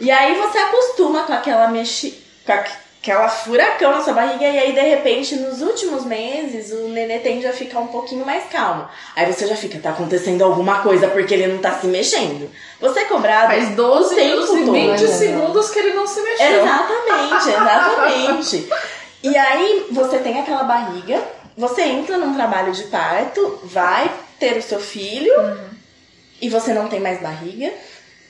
E 0.00 0.10
aí 0.10 0.36
você 0.36 0.58
acostuma 0.58 1.22
com 1.24 1.32
aquela 1.32 1.68
mexe, 1.68 2.22
com 2.44 2.52
aquela 3.06 3.28
furacão 3.28 3.92
na 3.92 4.00
sua 4.02 4.12
barriga, 4.12 4.44
e 4.44 4.58
aí 4.58 4.72
de 4.72 4.80
repente 4.80 5.36
nos 5.36 5.62
últimos 5.62 6.04
meses 6.04 6.72
o 6.72 6.88
nenê 6.88 7.20
tende 7.20 7.46
a 7.46 7.52
ficar 7.52 7.78
um 7.78 7.86
pouquinho 7.86 8.26
mais 8.26 8.44
calmo. 8.50 8.88
Aí 9.14 9.32
você 9.32 9.46
já 9.46 9.54
fica, 9.54 9.78
tá 9.78 9.90
acontecendo 9.90 10.42
alguma 10.42 10.80
coisa 10.80 11.06
porque 11.08 11.32
ele 11.32 11.46
não 11.46 11.58
tá 11.58 11.72
se 11.72 11.86
mexendo. 11.86 12.50
Você 12.80 13.00
é 13.00 13.04
cobrado. 13.04 13.46
Faz 13.46 13.70
12 13.70 14.12
o 14.12 14.16
tempo 14.16 14.34
minutos 14.34 14.50
e 14.50 14.64
todo. 14.64 14.72
20 14.72 15.08
segundos 15.08 15.70
que 15.70 15.78
ele 15.78 15.94
não 15.94 16.06
se 16.06 16.20
mexeu. 16.20 16.62
Exatamente, 16.62 17.48
exatamente. 17.48 18.68
e 19.22 19.36
aí 19.36 19.86
você 19.92 20.18
tem 20.18 20.40
aquela 20.40 20.64
barriga, 20.64 21.22
você 21.56 21.82
entra 21.82 22.18
num 22.18 22.34
trabalho 22.34 22.72
de 22.72 22.84
parto, 22.84 23.60
vai 23.62 24.10
ter 24.40 24.56
o 24.56 24.62
seu 24.62 24.80
filho 24.80 25.32
e 26.42 26.48
você 26.48 26.74
não 26.74 26.88
tem 26.88 26.98
mais 26.98 27.20
barriga. 27.20 27.72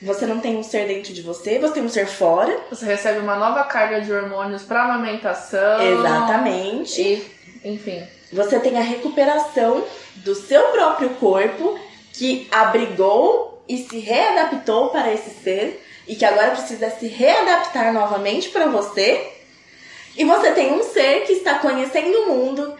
Você 0.01 0.25
não 0.27 0.39
tem 0.39 0.55
um 0.55 0.63
ser 0.63 0.87
dentro 0.87 1.11
de 1.11 1.21
você, 1.21 1.57
você 1.57 1.73
tem 1.75 1.83
um 1.83 1.89
ser 1.89 2.07
fora. 2.07 2.55
Você 2.69 2.85
recebe 2.85 3.19
uma 3.19 3.35
nova 3.35 3.63
carga 3.63 3.99
de 4.01 4.13
hormônios 4.13 4.63
para 4.63 4.83
amamentação. 4.83 5.81
Exatamente. 5.81 7.01
E, 7.01 7.31
enfim. 7.63 8.03
Você 8.31 8.59
tem 8.59 8.77
a 8.77 8.81
recuperação 8.81 9.83
do 10.17 10.35
seu 10.35 10.63
próprio 10.69 11.09
corpo 11.11 11.79
que 12.13 12.47
abrigou 12.51 13.63
e 13.67 13.77
se 13.77 13.99
readaptou 13.99 14.89
para 14.89 15.13
esse 15.13 15.29
ser 15.41 15.83
e 16.07 16.15
que 16.15 16.25
agora 16.25 16.51
precisa 16.51 16.89
se 16.89 17.07
readaptar 17.07 17.93
novamente 17.93 18.49
para 18.49 18.67
você. 18.67 19.33
E 20.15 20.23
você 20.23 20.51
tem 20.51 20.73
um 20.73 20.83
ser 20.83 21.21
que 21.21 21.33
está 21.33 21.59
conhecendo 21.59 22.17
o 22.21 22.27
mundo. 22.27 22.75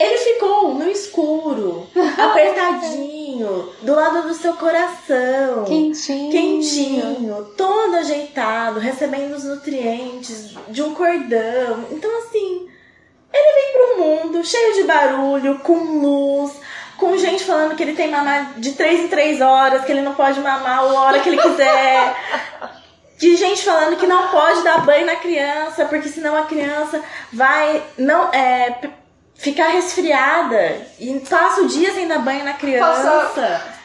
Ele 0.00 0.16
ficou 0.16 0.74
no 0.74 0.88
escuro, 0.88 1.86
apertadinho, 2.16 3.68
do 3.82 3.94
lado 3.94 4.26
do 4.26 4.32
seu 4.32 4.54
coração. 4.54 5.64
Quentinho. 5.66 6.32
Quentinho, 6.32 7.44
todo 7.54 7.96
ajeitado, 7.96 8.80
recebendo 8.80 9.34
os 9.34 9.44
nutrientes 9.44 10.54
de 10.68 10.82
um 10.82 10.94
cordão. 10.94 11.84
Então, 11.90 12.10
assim, 12.18 12.66
ele 13.30 13.52
vem 13.54 13.72
pro 13.74 14.02
mundo 14.02 14.42
cheio 14.42 14.72
de 14.76 14.84
barulho, 14.84 15.58
com 15.58 15.74
luz, 16.00 16.54
com 16.96 17.18
gente 17.18 17.44
falando 17.44 17.76
que 17.76 17.82
ele 17.82 17.94
tem 17.94 18.10
mamar 18.10 18.54
de 18.58 18.72
3 18.72 19.00
em 19.00 19.08
3 19.08 19.42
horas, 19.42 19.84
que 19.84 19.92
ele 19.92 20.00
não 20.00 20.14
pode 20.14 20.40
mamar 20.40 20.78
a 20.78 20.82
hora 20.84 21.20
que 21.20 21.28
ele 21.28 21.42
quiser. 21.42 22.16
De 23.20 23.36
gente 23.36 23.62
falando 23.62 23.98
que 23.98 24.06
não 24.06 24.28
pode 24.28 24.62
dar 24.62 24.80
banho 24.86 25.04
na 25.04 25.14
criança, 25.14 25.84
porque 25.84 26.08
senão 26.08 26.34
a 26.34 26.46
criança 26.46 27.02
vai 27.30 27.82
não 27.98 28.32
é, 28.32 28.70
ficar 29.40 29.68
resfriada 29.68 30.86
e 30.98 31.18
passa 31.20 31.62
o 31.62 31.66
dia 31.66 31.92
sem 31.92 32.06
dar 32.06 32.18
banho 32.18 32.44
na 32.44 32.52
criança. 32.52 32.84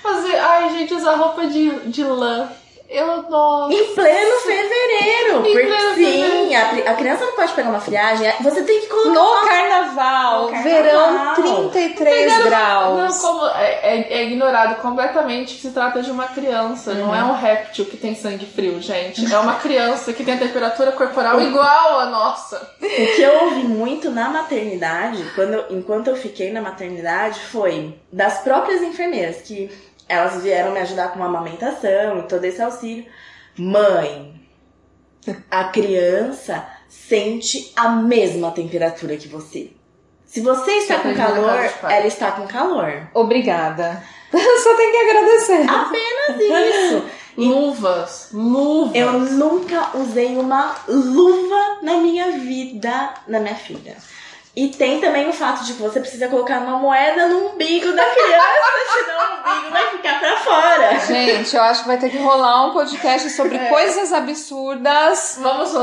Fazer. 0.04 0.36
Ai, 0.36 0.70
gente, 0.72 0.94
usar 0.94 1.16
roupa 1.16 1.48
de, 1.48 1.70
de 1.90 2.04
lã. 2.04 2.50
Eu 2.90 3.24
nossa. 3.24 3.74
Em 3.74 3.96
pleno 3.96 4.38
fevereiro. 4.42 5.46
Em 5.48 5.54
porque 5.54 5.85
a, 6.66 6.92
a 6.92 6.96
criança 6.96 7.26
não 7.26 7.34
pode 7.34 7.54
pegar 7.54 7.70
uma 7.70 7.80
friagem. 7.80 8.32
Você 8.42 8.64
tem 8.64 8.82
que 8.82 8.88
colocar 8.88 9.10
No 9.10 9.22
uma- 9.22 9.48
carnaval. 9.48 10.42
No 10.44 10.52
carnaval. 10.52 10.74
verão 10.74 11.30
33 11.36 12.44
graus. 12.46 12.98
Não, 12.98 13.18
como 13.20 13.48
é, 13.56 13.80
é- 14.00 14.14
é 14.14 14.24
ignorado 14.26 14.76
completamente 14.82 15.56
que 15.56 15.62
se 15.62 15.72
trata 15.72 16.02
de 16.02 16.12
uma 16.12 16.28
criança, 16.28 16.94
não 16.94 17.08
Uhum. 17.10 17.16
é 17.16 17.24
um 17.24 17.34
réptil 17.34 17.86
que 17.86 17.98
tem 17.98 18.16
sangue 18.16 18.46
frio, 18.46 18.82
gente. 18.82 19.32
É 19.34 19.38
uma 19.40 19.56
criança 19.56 20.12
que 20.14 20.24
tem 20.24 20.36
a 20.36 20.38
temperatura 20.40 20.92
corporal 20.92 21.42
igual 21.42 22.00
à 22.00 22.06
nossa. 22.08 22.70
O 22.82 22.86
que 22.88 23.22
eu 23.22 23.44
ouvi 23.46 23.64
muito 23.64 24.10
na 24.12 24.30
maternidade, 24.30 25.24
quando 25.36 25.54
eu- 25.54 25.66
enquanto 25.70 26.08
eu 26.08 26.16
fiquei 26.16 26.52
na 26.52 26.62
maternidade, 26.62 27.40
foi 27.40 27.94
das 28.12 28.40
próprias 28.40 28.82
enfermeiras, 28.82 29.38
que 29.38 29.70
elas 30.08 30.42
vieram 30.44 30.72
me 30.72 30.80
ajudar 30.82 31.10
com 31.10 31.22
a 31.24 31.26
amamentação 31.26 32.20
e 32.20 32.24
todo 32.24 32.44
esse 32.46 32.62
auxílio. 32.62 33.06
Mãe, 33.58 34.35
a 35.50 35.66
criança 35.66 36.68
sente 36.88 37.72
a 37.76 37.90
mesma 37.90 38.52
temperatura 38.52 39.18
que 39.18 39.28
você. 39.28 39.72
Se 40.26 40.42
você 40.42 40.72
está 40.80 41.00
com 41.00 41.14
calor, 41.14 41.72
ela 41.84 42.08
está 42.08 42.32
com 42.32 42.48
calor. 42.48 43.08
Obrigada. 43.14 44.04
Só 44.32 44.76
tem 44.76 44.92
que 44.92 44.98
agradecer. 44.98 45.70
Apenas 45.70 46.42
isso. 46.42 47.04
Luvas, 47.38 48.30
luvas. 48.34 48.96
Eu 48.96 49.20
nunca 49.20 49.98
usei 49.98 50.38
uma 50.38 50.76
luva 50.88 51.80
na 51.82 51.98
minha 51.98 52.32
vida, 52.32 53.14
na 53.28 53.40
minha 53.40 53.56
filha. 53.56 53.98
E 54.56 54.70
tem 54.70 55.02
também 55.02 55.28
o 55.28 55.34
fato 55.34 55.66
de 55.66 55.74
que 55.74 55.82
você 55.82 56.00
precisa 56.00 56.30
colocar 56.30 56.60
uma 56.60 56.78
moeda 56.78 57.28
no 57.28 57.50
umbigo 57.50 57.92
da 57.92 58.06
criança, 58.06 58.48
senão 58.94 59.20
o 59.20 59.52
umbigo 59.58 59.72
vai 59.74 59.90
ficar 59.90 60.20
pra 60.20 60.38
fora. 60.38 61.00
Gente, 61.00 61.56
eu 61.56 61.62
acho 61.62 61.82
que 61.82 61.88
vai 61.88 61.98
ter 61.98 62.10
que 62.10 62.18
rolar 62.18 62.66
um 62.68 62.72
podcast 62.72 63.30
sobre 63.32 63.60
coisas 63.68 64.14
absurdas 64.14 65.40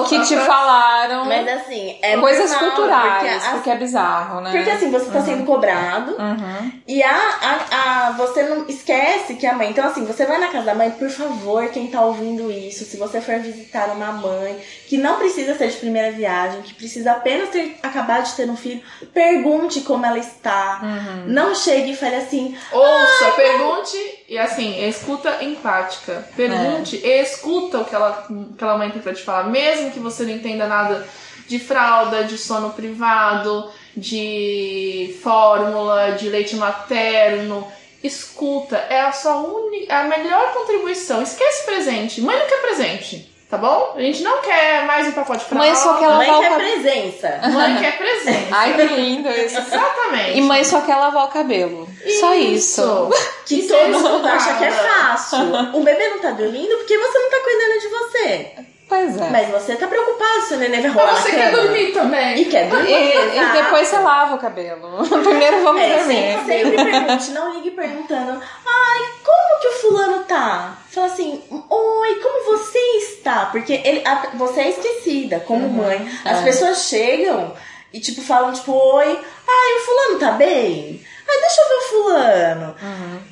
que 0.09 0.21
te 0.23 0.35
pra- 0.37 0.45
falaram. 0.47 1.25
Mas 1.27 1.47
assim, 1.49 1.99
é 2.03 2.17
coisas 2.17 2.51
normal, 2.51 2.71
culturais, 2.71 3.43
Porque, 3.43 3.51
porque, 3.57 3.71
a- 3.71 3.75
é 3.75 3.77
bizarro, 3.77 4.41
né? 4.41 4.51
porque 4.53 4.71
assim, 4.71 4.91
você 4.91 5.11
tá 5.11 5.21
sendo 5.21 5.45
cobrado 5.45 6.13
Uhum. 6.19 6.73
e 6.89 7.03
a, 7.03 7.11
a, 7.15 8.07
a, 8.09 8.11
você 8.13 8.43
não 8.45 8.67
esquece 8.69 9.35
que 9.35 9.47
a 9.47 9.53
mãe. 9.53 9.71
Então, 9.71 9.87
assim, 9.87 10.05
você 10.05 10.25
vai 10.25 10.39
na 10.39 10.49
casa 10.49 10.65
da 10.67 10.75
mãe, 10.75 10.91
por 10.93 11.11
favor, 11.11 11.69
quem 11.69 11.89
tá 11.89 12.01
ouvindo 12.01 12.51
isso, 12.51 12.85
se 12.85 12.97
você 12.97 13.21
for 13.21 13.39
visitar 13.39 13.89
uma 13.91 14.13
mãe 14.13 14.59
que 14.93 14.99
não 14.99 15.17
precisa 15.17 15.57
ser 15.57 15.69
de 15.69 15.79
primeira 15.79 16.13
viagem, 16.13 16.61
que 16.61 16.75
precisa 16.75 17.13
apenas 17.13 17.49
ter 17.49 17.79
acabado 17.83 18.27
de 18.27 18.35
ter 18.35 18.51
um 18.51 18.57
filho, 18.59 18.83
pergunte 19.15 19.81
como 19.81 20.05
ela 20.05 20.19
está. 20.19 20.81
Uhum. 20.83 21.33
Não 21.33 21.55
chegue 21.55 21.93
e 21.93 21.97
fale 21.97 22.17
assim, 22.17 22.55
Ouça, 22.71 23.33
pergunte 23.35 23.97
e 24.29 24.37
assim, 24.37 24.87
escuta 24.87 25.43
empática. 25.43 26.29
Pergunte 26.37 27.01
e 27.03 27.23
escuta 27.23 27.79
o 27.79 27.87
que 27.87 27.95
ela, 27.95 28.29
aquela 28.53 28.77
mãe 28.77 28.91
tem 28.91 29.01
pra 29.01 29.15
te 29.15 29.23
falar, 29.23 29.45
mesmo 29.45 29.93
que 29.93 29.99
você 29.99 30.25
não 30.25 30.33
entenda 30.33 30.67
nada 30.67 31.09
de 31.49 31.59
fralda, 31.59 32.25
de 32.25 32.37
sono 32.37 32.75
privado, 32.75 33.71
de 33.97 35.19
fórmula, 35.23 36.13
de 36.19 36.29
leite 36.29 36.55
materno. 36.57 37.67
Escuta, 38.05 38.77
é 38.91 39.01
a 39.01 39.13
sua 39.13 39.37
única, 39.37 40.01
a 40.01 40.05
melhor 40.05 40.53
contribuição. 40.53 41.23
Esquece 41.23 41.65
presente. 41.65 42.21
Mãe 42.21 42.39
não 42.39 42.47
quer 42.47 42.61
presente, 42.61 43.32
tá 43.53 43.59
bom? 43.59 43.93
A 43.95 44.01
gente 44.01 44.23
não 44.23 44.41
quer 44.41 44.87
mais 44.87 45.07
um 45.09 45.13
pacote 45.13 45.45
fralda. 45.45 45.67
Mãe 45.67 45.77
só 45.77 45.99
quer 45.99 46.09
mãe 46.09 46.27
lavar 46.27 46.37
o 46.37 46.41
quer 46.41 46.51
cabelo. 46.53 46.71
presença. 46.71 47.41
Mãe 47.53 47.79
quer 47.81 47.99
presente. 47.99 48.49
Ai, 48.51 48.75
que 48.75 48.95
lindo 48.95 49.29
isso. 49.29 49.59
Exatamente. 49.59 50.39
E 50.39 50.41
mãe 50.41 50.65
só 50.65 50.81
quer 50.81 50.97
lavar 50.97 51.27
o 51.27 51.29
cabelo. 51.29 51.87
Só 52.19 52.35
isso. 52.35 53.11
Que 53.45 53.57
Isso 53.57 53.69
todo 53.69 54.01
mundo 54.01 54.27
acha 54.27 54.55
que 54.55 54.65
é 54.65 54.71
fácil. 54.71 55.39
O 55.75 55.83
bebê 55.83 56.09
não 56.09 56.21
tá 56.21 56.31
dormindo 56.31 56.79
porque 56.79 56.97
você 56.97 57.19
não 57.19 57.31
tá 57.31 57.37
cuidando 57.45 57.81
de 57.81 57.89
você. 57.89 58.72
Pois 58.93 59.17
é. 59.17 59.31
Mas 59.31 59.49
você 59.49 59.75
tá 59.77 59.87
preocupado 59.87 60.43
se 60.47 60.53
o 60.55 60.59
neném 60.59 60.83
vai 60.83 60.91
rolar 60.91 61.13
Mas 61.15 61.23
você 61.23 61.31
quer 61.31 61.51
cama. 61.51 61.63
dormir 61.63 61.93
também. 61.93 62.39
E 62.41 62.45
quer 62.45 62.69
dormir. 62.69 62.93
E, 62.93 63.39
e 63.39 63.53
depois 63.53 63.89
você 63.89 63.97
lava 63.99 64.35
o 64.35 64.39
cabelo. 64.39 64.99
Primeiro 65.09 65.63
vamos 65.63 65.81
É, 65.81 65.97
dormir. 65.97 66.15
sempre, 66.15 66.45
sempre 66.63 66.85
pergunte, 66.85 67.31
não 67.31 67.55
ligue 67.55 67.71
perguntando, 67.71 68.33
ai, 68.67 68.99
como 69.25 69.61
que 69.63 69.69
o 69.69 69.73
fulano 69.81 70.25
tá? 70.25 70.77
Fala 70.91 71.07
assim, 71.07 71.43
oi, 71.71 72.15
como 72.23 72.45
você 72.59 72.79
está? 72.99 73.47
Porque 73.47 73.81
ele, 73.83 74.03
a- 74.07 74.31
você 74.35 74.61
é 74.61 74.69
esquecida 74.69 75.41
como 75.41 75.69
mãe. 75.71 76.07
As 76.25 76.41
é. 76.41 76.45
pessoas 76.45 76.83
chegam 76.85 77.55
e 77.95 77.99
tipo 78.01 78.21
falam, 78.21 78.53
tipo, 78.53 78.73
oi, 78.73 79.07
ai, 79.49 79.77
o 79.79 79.85
fulano 79.87 80.19
tá 80.19 80.33
bem? 80.33 81.03
Ai, 81.27 81.41
deixa 81.41 81.61
eu 81.63 81.69
ver 81.69 81.75
o 81.75 81.89
fulano. 81.89 82.77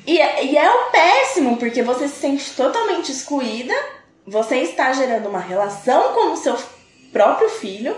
E, 0.07 0.19
é- 0.19 0.43
e 0.45 0.57
é 0.57 0.71
um 0.71 0.89
péssimo, 0.91 1.57
porque 1.57 1.83
você 1.83 2.07
se 2.07 2.15
sente 2.19 2.49
totalmente 2.55 3.11
excluída, 3.11 3.75
você 4.25 4.57
está 4.57 4.93
gerando 4.93 5.29
uma 5.29 5.39
relação 5.39 6.13
com 6.13 6.33
o 6.33 6.37
seu 6.37 6.57
próprio 7.11 7.49
filho, 7.49 7.95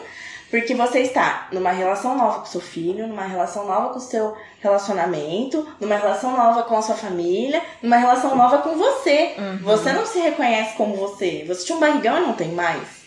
porque 0.50 0.76
você 0.76 1.00
está 1.00 1.48
numa 1.52 1.72
relação 1.72 2.16
nova 2.16 2.40
com 2.40 2.46
o 2.46 2.48
seu 2.48 2.62
filho, 2.62 3.08
numa 3.08 3.24
relação 3.24 3.66
nova 3.66 3.90
com 3.90 3.98
o 3.98 4.02
seu 4.02 4.38
relacionamento, 4.62 5.68
numa 5.80 5.96
relação 5.96 6.38
nova 6.38 6.62
com 6.62 6.78
a 6.78 6.82
sua 6.82 6.96
família, 6.96 7.60
numa 7.82 7.98
relação 7.98 8.36
nova 8.36 8.60
com 8.60 8.78
você. 8.78 9.34
Você 9.64 9.92
não 9.92 10.06
se 10.06 10.20
reconhece 10.20 10.76
como 10.78 10.96
você. 10.96 11.44
Você 11.48 11.66
tinha 11.66 11.76
um 11.76 11.82
barrigão 11.82 12.18
e 12.18 12.22
não 12.22 12.34
tem 12.34 12.50
mais. 12.50 13.04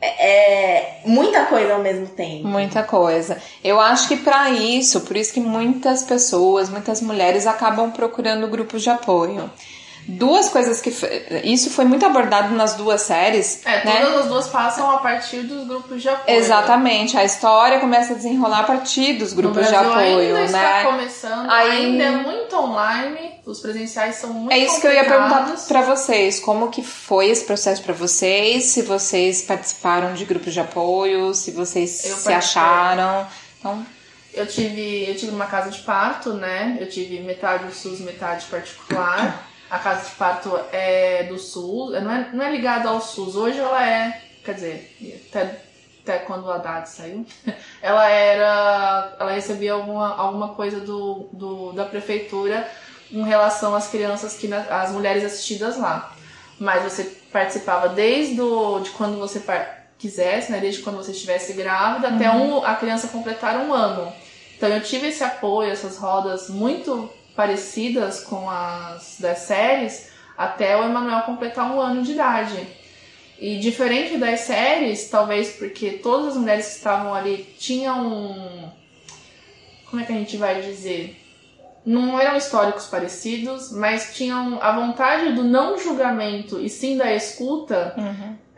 É, 0.00 0.26
é 0.28 1.00
muita 1.04 1.44
coisa 1.44 1.74
ao 1.74 1.80
mesmo 1.80 2.06
tempo. 2.08 2.48
Muita 2.48 2.82
coisa. 2.82 3.40
Eu 3.62 3.78
acho 3.78 4.08
que 4.08 4.16
pra 4.16 4.50
isso, 4.50 5.02
por 5.02 5.16
isso 5.16 5.32
que 5.32 5.40
muitas 5.40 6.02
pessoas, 6.02 6.68
muitas 6.68 7.00
mulheres 7.00 7.46
acabam 7.46 7.92
procurando 7.92 8.48
grupos 8.48 8.82
de 8.82 8.90
apoio. 8.90 9.48
Duas 10.06 10.48
coisas 10.48 10.80
que. 10.80 10.90
Isso 11.44 11.70
foi 11.70 11.84
muito 11.84 12.04
abordado 12.04 12.54
nas 12.54 12.74
duas 12.74 13.02
séries. 13.02 13.64
É, 13.64 13.84
né? 13.84 14.00
todas 14.00 14.20
as 14.22 14.26
duas 14.26 14.48
passam 14.48 14.90
a 14.90 14.98
partir 14.98 15.42
dos 15.42 15.66
grupos 15.66 16.02
de 16.02 16.08
apoio. 16.08 16.36
Exatamente. 16.36 17.16
A 17.16 17.24
história 17.24 17.78
começa 17.78 18.12
a 18.12 18.16
desenrolar 18.16 18.60
a 18.60 18.64
partir 18.64 19.14
dos 19.14 19.32
grupos 19.32 19.68
de 19.68 19.74
apoio, 19.74 20.36
ainda 20.36 20.42
está 20.44 20.58
né? 20.58 20.84
começando, 20.84 21.50
Aí- 21.50 21.70
ainda 21.86 22.04
é 22.04 22.10
muito 22.10 22.56
online, 22.56 23.32
os 23.46 23.60
presenciais 23.60 24.16
são 24.16 24.30
muito 24.32 24.52
É 24.52 24.58
isso 24.58 24.80
que 24.80 24.86
eu 24.86 24.92
ia 24.92 25.04
perguntar 25.04 25.54
pra 25.68 25.82
vocês. 25.82 26.40
Como 26.40 26.68
que 26.70 26.82
foi 26.82 27.28
esse 27.28 27.44
processo 27.44 27.82
pra 27.82 27.94
vocês? 27.94 28.64
Se 28.64 28.82
vocês 28.82 29.42
participaram 29.42 30.14
de 30.14 30.24
grupos 30.24 30.52
de 30.52 30.60
apoio, 30.60 31.32
se 31.34 31.50
vocês 31.52 32.04
Eu 32.04 32.16
se 32.16 32.24
participei. 32.24 32.34
acharam. 32.34 33.26
Então, 33.58 33.86
Eu 34.32 34.46
tive, 34.46 35.08
eu 35.08 35.16
tive 35.16 35.32
uma 35.32 35.46
casa 35.46 35.70
de 35.70 35.80
parto, 35.80 36.32
né? 36.32 36.78
Eu 36.80 36.88
tive 36.88 37.18
metade 37.20 37.64
do 37.64 37.72
SUS, 37.74 38.00
metade 38.00 38.46
particular. 38.46 39.49
A 39.70 39.78
casa 39.78 40.08
de 40.08 40.16
parto 40.16 40.58
é 40.72 41.24
do 41.24 41.38
SUS, 41.38 41.92
não 42.02 42.10
é, 42.10 42.28
não 42.32 42.44
é 42.44 42.50
ligada 42.50 42.88
ao 42.88 43.00
SUS. 43.00 43.36
Hoje 43.36 43.60
ela 43.60 43.86
é, 43.86 44.20
quer 44.44 44.54
dizer, 44.54 45.24
até, 45.28 45.62
até 46.02 46.18
quando 46.18 46.46
o 46.46 46.50
Haddad 46.50 46.88
saiu, 46.88 47.24
ela 47.80 48.08
era. 48.08 49.16
Ela 49.20 49.30
recebia 49.30 49.74
alguma, 49.74 50.16
alguma 50.16 50.48
coisa 50.54 50.80
do, 50.80 51.28
do, 51.32 51.72
da 51.72 51.84
prefeitura 51.84 52.68
em 53.12 53.22
relação 53.22 53.74
às 53.74 53.88
crianças 53.88 54.36
que 54.36 54.52
as 54.52 54.90
mulheres 54.90 55.24
assistidas 55.24 55.76
lá. 55.76 56.14
Mas 56.58 56.82
você 56.82 57.04
participava 57.32 57.88
desde 57.90 58.40
o, 58.40 58.80
de 58.80 58.90
quando 58.90 59.18
você 59.18 59.40
quisesse, 59.96 60.50
né? 60.50 60.58
Desde 60.58 60.82
quando 60.82 60.96
você 60.96 61.12
estivesse 61.12 61.52
grávida 61.52 62.08
até 62.08 62.28
um, 62.30 62.64
a 62.64 62.74
criança 62.74 63.06
completar 63.06 63.56
um 63.58 63.72
ano. 63.72 64.12
Então 64.56 64.68
eu 64.68 64.82
tive 64.82 65.08
esse 65.08 65.22
apoio, 65.22 65.70
essas 65.70 65.96
rodas 65.96 66.48
muito 66.48 67.08
parecidas 67.40 68.22
com 68.22 68.50
as 68.50 69.16
das 69.18 69.38
séries, 69.38 70.10
até 70.36 70.76
o 70.76 70.84
Emanuel 70.84 71.22
completar 71.22 71.74
um 71.74 71.80
ano 71.80 72.02
de 72.02 72.12
idade. 72.12 72.68
E 73.38 73.58
diferente 73.58 74.18
das 74.18 74.40
séries, 74.40 75.08
talvez 75.08 75.56
porque 75.56 75.92
todas 75.92 76.32
as 76.32 76.36
mulheres 76.36 76.66
que 76.66 76.76
estavam 76.76 77.14
ali 77.14 77.54
tinham 77.58 78.06
um. 78.06 78.70
Como 79.88 80.02
é 80.02 80.04
que 80.04 80.12
a 80.12 80.16
gente 80.16 80.36
vai 80.36 80.60
dizer? 80.60 81.16
Não 81.82 82.20
eram 82.20 82.36
históricos 82.36 82.84
parecidos, 82.88 83.72
mas 83.72 84.14
tinham 84.14 84.58
a 84.60 84.72
vontade 84.72 85.32
do 85.32 85.42
não 85.42 85.78
julgamento 85.78 86.60
e 86.60 86.68
sim 86.68 86.98
da 86.98 87.10
escuta. 87.14 87.94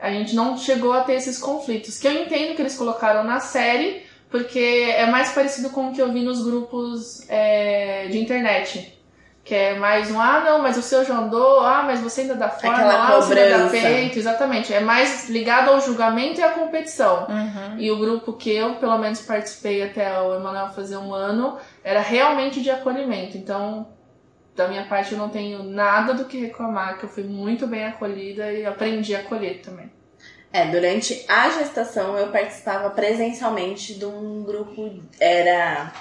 A 0.01 0.11
gente 0.11 0.35
não 0.35 0.59
chegou 0.59 0.92
a 0.92 1.05
ter 1.05 1.14
esses 1.14 1.38
conflitos. 1.38 2.01
Que 2.01 2.09
eu 2.09 2.21
entendo 2.21 2.57
que 2.57 2.62
eles 2.62 2.77
colocaram 2.77 3.23
na 3.23 3.38
série, 3.38 4.03
porque 4.33 4.95
é 4.97 5.07
mais 5.07 5.31
parecido 5.33 5.68
com 5.68 5.88
o 5.88 5.92
que 5.92 6.01
eu 6.01 6.11
vi 6.11 6.23
nos 6.23 6.42
grupos 6.42 7.29
é, 7.29 8.09
de 8.09 8.18
internet. 8.18 8.99
Que 9.45 9.55
é 9.55 9.75
mais 9.75 10.11
um, 10.11 10.21
ah, 10.21 10.40
não, 10.40 10.62
mas 10.62 10.79
o 10.79 10.83
seu 10.83 11.05
já 11.05 11.18
andou, 11.18 11.61
ah, 11.61 11.83
mas 11.83 12.01
você 12.01 12.23
ainda 12.23 12.37
dá 12.37 12.49
forma, 12.49 12.77
Aquela 12.77 13.09
ah, 13.09 13.21
você 13.21 13.38
ainda 13.38 13.64
dá 13.64 13.71
peito, 13.71 14.18
exatamente. 14.18 14.73
É 14.73 14.81
mais 14.81 15.29
ligado 15.29 15.68
ao 15.68 15.81
julgamento 15.81 16.40
e 16.40 16.45
à 16.45 16.51
competição. 16.51 17.27
uhum. 17.29 17.79
E 17.79 17.90
o 17.90 17.99
grupo 17.99 18.33
que 18.33 18.51
eu, 18.51 18.77
pelo 18.77 18.97
menos, 18.99 19.21
participei 19.21 19.83
até 19.83 20.18
o 20.21 20.35
Emanuel 20.37 20.68
fazer 20.68 20.97
um 20.97 21.12
ano, 21.12 21.59
era 21.85 22.01
realmente 22.01 22.62
de 22.62 22.71
acolhimento. 22.71 23.37
Então, 23.37 23.88
da 24.57 24.68
minha 24.68 24.85
parte, 24.85 25.12
eu 25.12 25.18
não 25.18 25.29
tenho 25.29 25.62
nada 25.62 26.14
do 26.14 26.25
que 26.25 26.38
reclamar, 26.38 26.99
que 26.99 27.05
eu 27.05 27.11
fui 27.11 27.25
muito 27.25 27.66
bem 27.66 27.85
acolhida 27.85 28.51
e 28.51 28.64
aprendi 28.64 29.14
a 29.14 29.18
acolher 29.18 29.61
também. 29.61 29.90
É, 30.53 30.67
durante 30.67 31.25
a 31.29 31.49
gestação 31.51 32.17
eu 32.19 32.29
participava 32.29 32.91
presencialmente 32.91 33.95
de 33.95 34.05
um 34.05 34.43
grupo, 34.43 35.03
era 35.19 35.93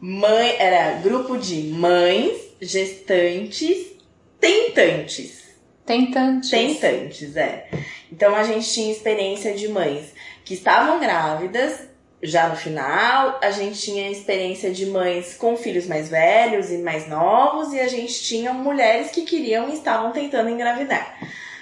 mãe, 0.00 0.56
era 0.58 0.94
grupo 1.00 1.38
de 1.38 1.62
mães, 1.72 2.32
gestantes, 2.60 3.92
tentantes. 4.40 5.40
Tentantes. 5.86 6.50
Tentantes, 6.50 7.36
é. 7.36 7.68
Então 8.10 8.34
a 8.34 8.42
gente 8.42 8.72
tinha 8.72 8.90
experiência 8.90 9.54
de 9.54 9.68
mães 9.68 10.12
que 10.44 10.54
estavam 10.54 10.98
grávidas 10.98 11.88
já 12.22 12.48
no 12.48 12.56
final, 12.56 13.38
a 13.42 13.50
gente 13.50 13.80
tinha 13.80 14.10
experiência 14.10 14.70
de 14.70 14.86
mães 14.86 15.34
com 15.34 15.56
filhos 15.56 15.86
mais 15.86 16.08
velhos 16.08 16.70
e 16.70 16.78
mais 16.78 17.08
novos, 17.08 17.72
e 17.72 17.80
a 17.80 17.88
gente 17.88 18.22
tinha 18.22 18.52
mulheres 18.52 19.10
que 19.10 19.22
queriam 19.22 19.70
e 19.70 19.74
estavam 19.74 20.12
tentando 20.12 20.50
engravidar. 20.50 21.18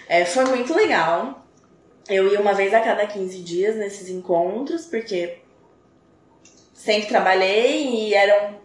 É, 0.08 0.24
foi 0.24 0.46
muito 0.46 0.74
legal. 0.74 1.46
Eu 2.08 2.32
ia 2.32 2.40
uma 2.40 2.54
vez 2.54 2.72
a 2.72 2.80
cada 2.80 3.06
15 3.06 3.38
dias 3.40 3.76
nesses 3.76 4.08
encontros, 4.08 4.86
porque 4.86 5.38
sempre 6.74 7.08
trabalhei 7.08 7.86
e 7.86 8.14
eram 8.14 8.56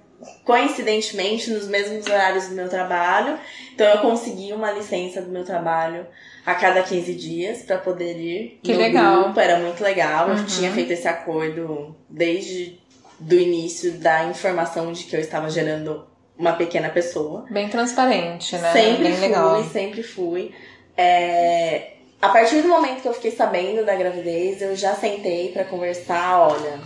coincidentemente 0.45 1.49
nos 1.51 1.67
mesmos 1.67 2.06
horários 2.06 2.47
do 2.47 2.56
meu 2.56 2.69
trabalho. 2.69 3.38
Então 3.73 3.86
eu 3.88 3.97
consegui 3.99 4.53
uma 4.53 4.71
licença 4.71 5.21
do 5.21 5.29
meu 5.29 5.43
trabalho 5.43 6.06
a 6.45 6.56
cada 6.56 6.82
15 6.84 7.13
dias 7.15 7.62
para 7.63 7.77
poder 7.77 8.17
ir. 8.17 8.60
Que 8.63 8.73
no 8.73 8.79
legal. 8.79 9.23
Grupo. 9.25 9.39
Era 9.39 9.60
muito 9.60 9.84
legal. 9.84 10.29
Eu 10.29 10.36
Uhum. 10.36 10.45
tinha 10.45 10.71
feito 10.71 10.91
esse 10.91 11.08
acordo 11.08 11.95
desde 12.10 12.79
do 13.19 13.36
início 13.38 13.93
da 13.93 14.25
informação 14.25 14.91
de 14.91 15.03
que 15.06 15.15
eu 15.15 15.19
estava 15.19 15.49
gerando 15.49 16.06
uma 16.38 16.53
pequena 16.53 16.89
pessoa. 16.89 17.45
Bem 17.49 17.69
transparente, 17.69 18.56
né? 18.58 18.71
Sempre 18.73 19.03
Bem 19.03 19.13
fui, 19.13 19.21
legal. 19.27 19.63
sempre 19.65 20.03
fui. 20.03 20.51
É, 20.97 21.92
A 22.23 22.29
partir 22.29 22.62
do 22.62 22.69
momento 22.69 23.01
que 23.01 23.07
eu 23.09 23.13
fiquei 23.13 23.31
sabendo 23.31 23.83
da 23.83 23.95
gravidez, 23.95 24.62
eu 24.62 24.77
já 24.77 24.95
sentei 24.95 25.51
pra 25.51 25.65
conversar, 25.65 26.47
olha, 26.47 26.79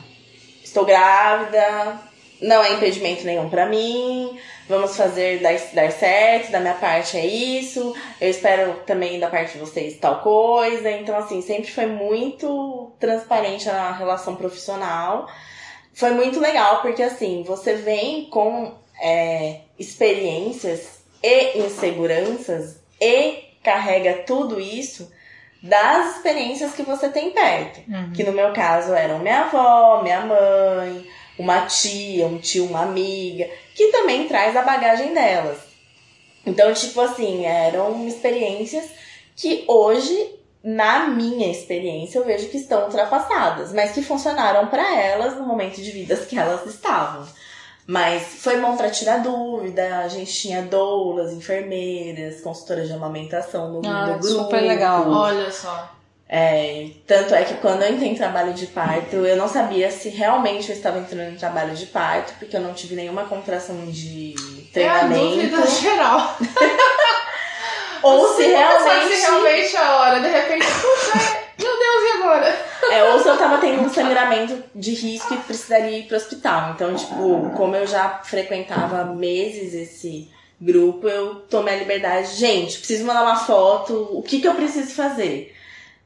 estou 0.63 0.83
grávida, 0.83 2.01
não 2.41 2.63
é 2.63 2.73
impedimento 2.73 3.23
nenhum 3.23 3.47
pra 3.47 3.67
mim, 3.67 4.35
vamos 4.67 4.97
fazer 4.97 5.39
dar, 5.39 5.53
dar 5.75 5.91
certo, 5.91 6.49
da 6.49 6.59
minha 6.59 6.73
parte 6.73 7.19
é 7.19 7.23
isso, 7.23 7.95
eu 8.19 8.31
espero 8.31 8.79
também 8.87 9.19
da 9.19 9.29
parte 9.29 9.53
de 9.53 9.59
vocês 9.59 9.99
tal 9.99 10.21
coisa. 10.21 10.89
Então, 10.89 11.15
assim, 11.15 11.39
sempre 11.43 11.69
foi 11.69 11.85
muito 11.85 12.91
transparente 12.99 13.69
a 13.69 13.91
relação 13.91 14.35
profissional. 14.35 15.29
Foi 15.93 16.09
muito 16.09 16.39
legal, 16.39 16.81
porque 16.81 17.03
assim, 17.03 17.43
você 17.43 17.75
vem 17.75 18.25
com 18.31 18.73
é, 18.99 19.59
experiências 19.77 21.01
e 21.21 21.59
inseguranças 21.59 22.79
e 22.99 23.43
carrega 23.61 24.23
tudo 24.25 24.59
isso 24.59 25.15
das 25.61 26.17
experiências 26.17 26.73
que 26.73 26.83
você 26.83 27.09
tem 27.09 27.31
perto. 27.31 27.79
Uhum. 27.89 28.13
Que 28.13 28.23
no 28.23 28.31
meu 28.31 28.53
caso 28.53 28.93
eram 28.93 29.19
minha 29.19 29.41
avó, 29.41 30.01
minha 30.01 30.21
mãe, 30.21 31.07
uma 31.37 31.65
tia, 31.65 32.27
um 32.27 32.37
tio, 32.37 32.65
uma 32.65 32.83
amiga, 32.83 33.49
que 33.75 33.91
também 33.91 34.27
traz 34.27 34.55
a 34.55 34.61
bagagem 34.61 35.13
delas. 35.13 35.59
Então, 36.45 36.73
tipo 36.73 37.01
assim, 37.01 37.45
eram 37.45 38.07
experiências 38.07 38.89
que 39.35 39.65
hoje, 39.67 40.35
na 40.63 41.07
minha 41.07 41.51
experiência, 41.51 42.19
eu 42.19 42.25
vejo 42.25 42.49
que 42.49 42.57
estão 42.57 42.85
ultrapassadas, 42.85 43.73
mas 43.73 43.91
que 43.91 44.01
funcionaram 44.01 44.67
para 44.67 44.99
elas 44.99 45.35
no 45.35 45.45
momento 45.45 45.81
de 45.81 45.91
vidas 45.91 46.25
que 46.25 46.37
elas 46.37 46.65
estavam. 46.65 47.27
Mas 47.87 48.21
foi 48.43 48.59
bom 48.59 48.75
pra 48.75 48.89
tirar 48.89 49.19
dúvida, 49.19 49.99
a 49.99 50.07
gente 50.09 50.33
tinha 50.33 50.61
doulas, 50.63 51.31
enfermeiras, 51.31 52.41
consultoras 52.41 52.87
de 52.87 52.93
amamentação 52.93 53.69
no, 53.71 53.87
Ah, 53.89 54.07
no 54.07 54.19
grupo. 54.19 54.27
super 54.43 54.61
legal. 54.61 55.09
Olha 55.09 55.49
só. 55.49 55.93
É, 56.29 56.89
tanto 57.07 57.33
é 57.33 57.45
que 57.45 57.53
quando 57.53 57.83
eu 57.83 57.93
entrei 57.93 58.09
em 58.09 58.15
trabalho 58.15 58.53
de 58.53 58.67
parto, 58.67 59.15
eu 59.15 59.37
não 59.37 59.47
sabia 59.47 59.89
se 59.89 60.09
realmente 60.09 60.69
eu 60.69 60.75
estava 60.75 60.99
entrando 60.99 61.31
em 61.31 61.37
trabalho 61.37 61.73
de 61.73 61.85
parto, 61.85 62.33
porque 62.37 62.57
eu 62.57 62.61
não 62.61 62.73
tive 62.73 62.95
nenhuma 62.95 63.23
contração 63.23 63.85
de 63.85 64.35
É 64.75 64.85
a 64.89 64.99
treinamento. 64.99 65.35
dúvida 65.37 65.67
geral. 65.67 66.35
ou 68.03 68.35
se 68.35 68.43
realmente. 68.47 69.15
se 69.15 69.21
realmente 69.21 69.75
é 69.75 69.79
a 69.79 69.95
hora. 69.95 70.19
De 70.19 70.27
repente, 70.27 70.65
puxa, 70.65 71.17
é- 71.17 71.47
meu 71.63 71.79
Deus, 71.79 72.03
e 72.03 72.16
agora? 72.27 72.67
É, 72.89 73.03
ou 73.03 73.19
se 73.19 73.27
eu 73.27 73.37
tava 73.37 73.57
tendo 73.57 73.81
um 73.81 73.89
sangramento 73.89 74.63
de 74.73 74.93
risco 74.93 75.33
e 75.33 75.37
precisaria 75.37 75.97
ir 75.97 76.03
pro 76.03 76.15
hospital. 76.15 76.71
Então, 76.71 76.95
tipo, 76.95 77.49
como 77.49 77.75
eu 77.75 77.85
já 77.85 78.21
frequentava 78.23 79.03
meses 79.03 79.73
esse 79.73 80.31
grupo, 80.59 81.05
eu 81.05 81.35
tomei 81.35 81.73
a 81.73 81.79
liberdade, 81.79 82.35
gente, 82.35 82.77
preciso 82.77 83.03
mandar 83.03 83.23
uma 83.23 83.35
foto, 83.35 84.07
o 84.13 84.23
que 84.23 84.39
que 84.39 84.47
eu 84.47 84.55
preciso 84.55 84.95
fazer? 84.95 85.53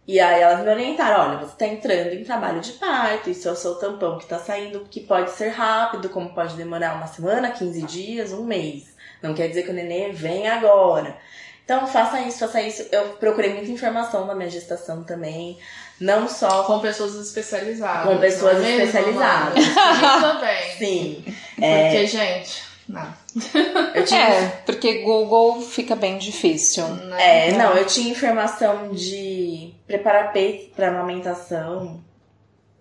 E 0.08 0.20
aí 0.20 0.42
elas 0.42 0.64
me 0.64 0.72
orientaram, 0.72 1.30
olha, 1.30 1.38
você 1.38 1.56
tá 1.56 1.68
entrando 1.68 2.14
em 2.14 2.24
trabalho 2.24 2.62
de 2.62 2.72
parto, 2.74 3.30
isso 3.30 3.48
é 3.48 3.52
o 3.52 3.56
seu 3.56 3.76
tampão 3.76 4.18
que 4.18 4.26
tá 4.26 4.40
saindo, 4.40 4.88
que 4.90 5.02
pode 5.02 5.30
ser 5.32 5.50
rápido, 5.50 6.10
como 6.10 6.34
pode 6.34 6.56
demorar 6.56 6.96
uma 6.96 7.06
semana, 7.06 7.52
15 7.52 7.84
dias, 7.84 8.34
um 8.34 8.44
mês. 8.44 8.96
Não 9.22 9.36
quer 9.36 9.50
dizer 9.50 9.64
que 9.64 9.70
o 9.70 9.74
neném 9.74 10.12
vem 10.12 10.48
agora. 10.48 11.16
Então, 11.64 11.88
faça 11.88 12.20
isso, 12.22 12.40
faça 12.40 12.62
isso. 12.62 12.86
Eu 12.92 13.10
procurei 13.12 13.54
muita 13.54 13.72
informação 13.72 14.26
na 14.26 14.36
minha 14.36 14.50
gestação 14.50 15.04
também. 15.04 15.58
Não 16.02 16.28
só 16.28 16.64
Com 16.64 16.80
pessoas 16.80 17.16
especializadas. 17.16 18.12
Com 18.12 18.20
pessoas 18.20 18.58
não 18.58 18.66
é 18.66 18.72
especializadas. 18.84 19.64
Sim, 19.64 20.22
também. 20.22 20.72
Sim. 20.78 21.24
Porque, 21.56 22.08
gente, 22.08 22.64
não. 22.90 23.14
Eu 23.96 24.04
tinha, 24.04 24.20
É, 24.20 24.48
porque 24.66 25.04
Google 25.04 25.62
fica 25.62 25.96
bem 25.96 26.18
difícil. 26.18 26.86
né? 26.88 27.50
é, 27.50 27.52
não, 27.54 27.74
eu 27.78 27.86
tinha 27.86 28.12
informação 28.12 28.90
de 28.94 29.74
preparar 29.88 30.34
peito 30.34 30.76
pra 30.76 30.90
amamentação. 30.90 32.02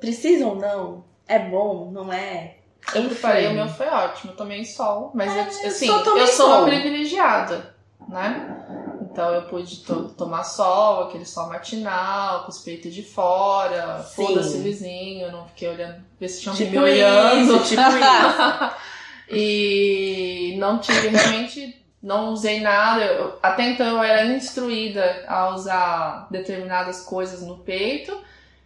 Precisa 0.00 0.46
ou 0.46 0.56
não? 0.56 1.04
É 1.28 1.38
bom, 1.38 1.90
não 1.92 2.12
é? 2.12 2.54
Eu 2.94 3.02
Enfim. 3.02 3.08
preparei, 3.10 3.46
o 3.48 3.52
meu 3.52 3.68
foi 3.68 3.86
ótimo. 3.86 4.32
Eu 4.32 4.36
tomei 4.36 4.64
sol, 4.64 5.10
mas 5.14 5.36
eu, 5.36 5.42
assim, 5.68 5.86
eu 5.86 6.26
sou 6.26 6.46
uma 6.48 6.56
sol. 6.56 6.64
privilegiada, 6.64 7.74
né? 8.08 8.64
Então 9.10 9.34
eu 9.34 9.42
pude 9.42 9.78
to- 9.78 10.10
tomar 10.16 10.44
sol, 10.44 11.04
aquele 11.04 11.24
sol 11.24 11.48
matinal, 11.48 12.44
com 12.44 12.50
os 12.50 12.60
peitos 12.60 12.94
de 12.94 13.02
fora, 13.02 14.04
foda-se 14.14 14.56
o 14.58 14.62
vizinho, 14.62 15.32
não 15.32 15.46
fiquei 15.48 15.68
olhando, 15.68 15.96
ver 16.20 16.28
se 16.28 16.40
tinham 16.42 16.54
Tipo 16.54 16.70
me 16.70 16.78
olhando. 16.78 17.56
isso, 17.56 17.64
tipo 17.68 17.80
isso. 17.98 18.72
e 19.32 20.54
não 20.58 20.78
tive 20.78 21.08
realmente, 21.08 21.76
não 22.02 22.30
usei 22.30 22.60
nada. 22.60 23.04
Eu- 23.04 23.38
até 23.42 23.70
então 23.70 23.86
eu 23.86 24.02
era 24.02 24.24
instruída 24.26 25.24
a 25.26 25.50
usar 25.50 26.26
determinadas 26.30 27.02
coisas 27.02 27.42
no 27.42 27.58
peito. 27.58 28.16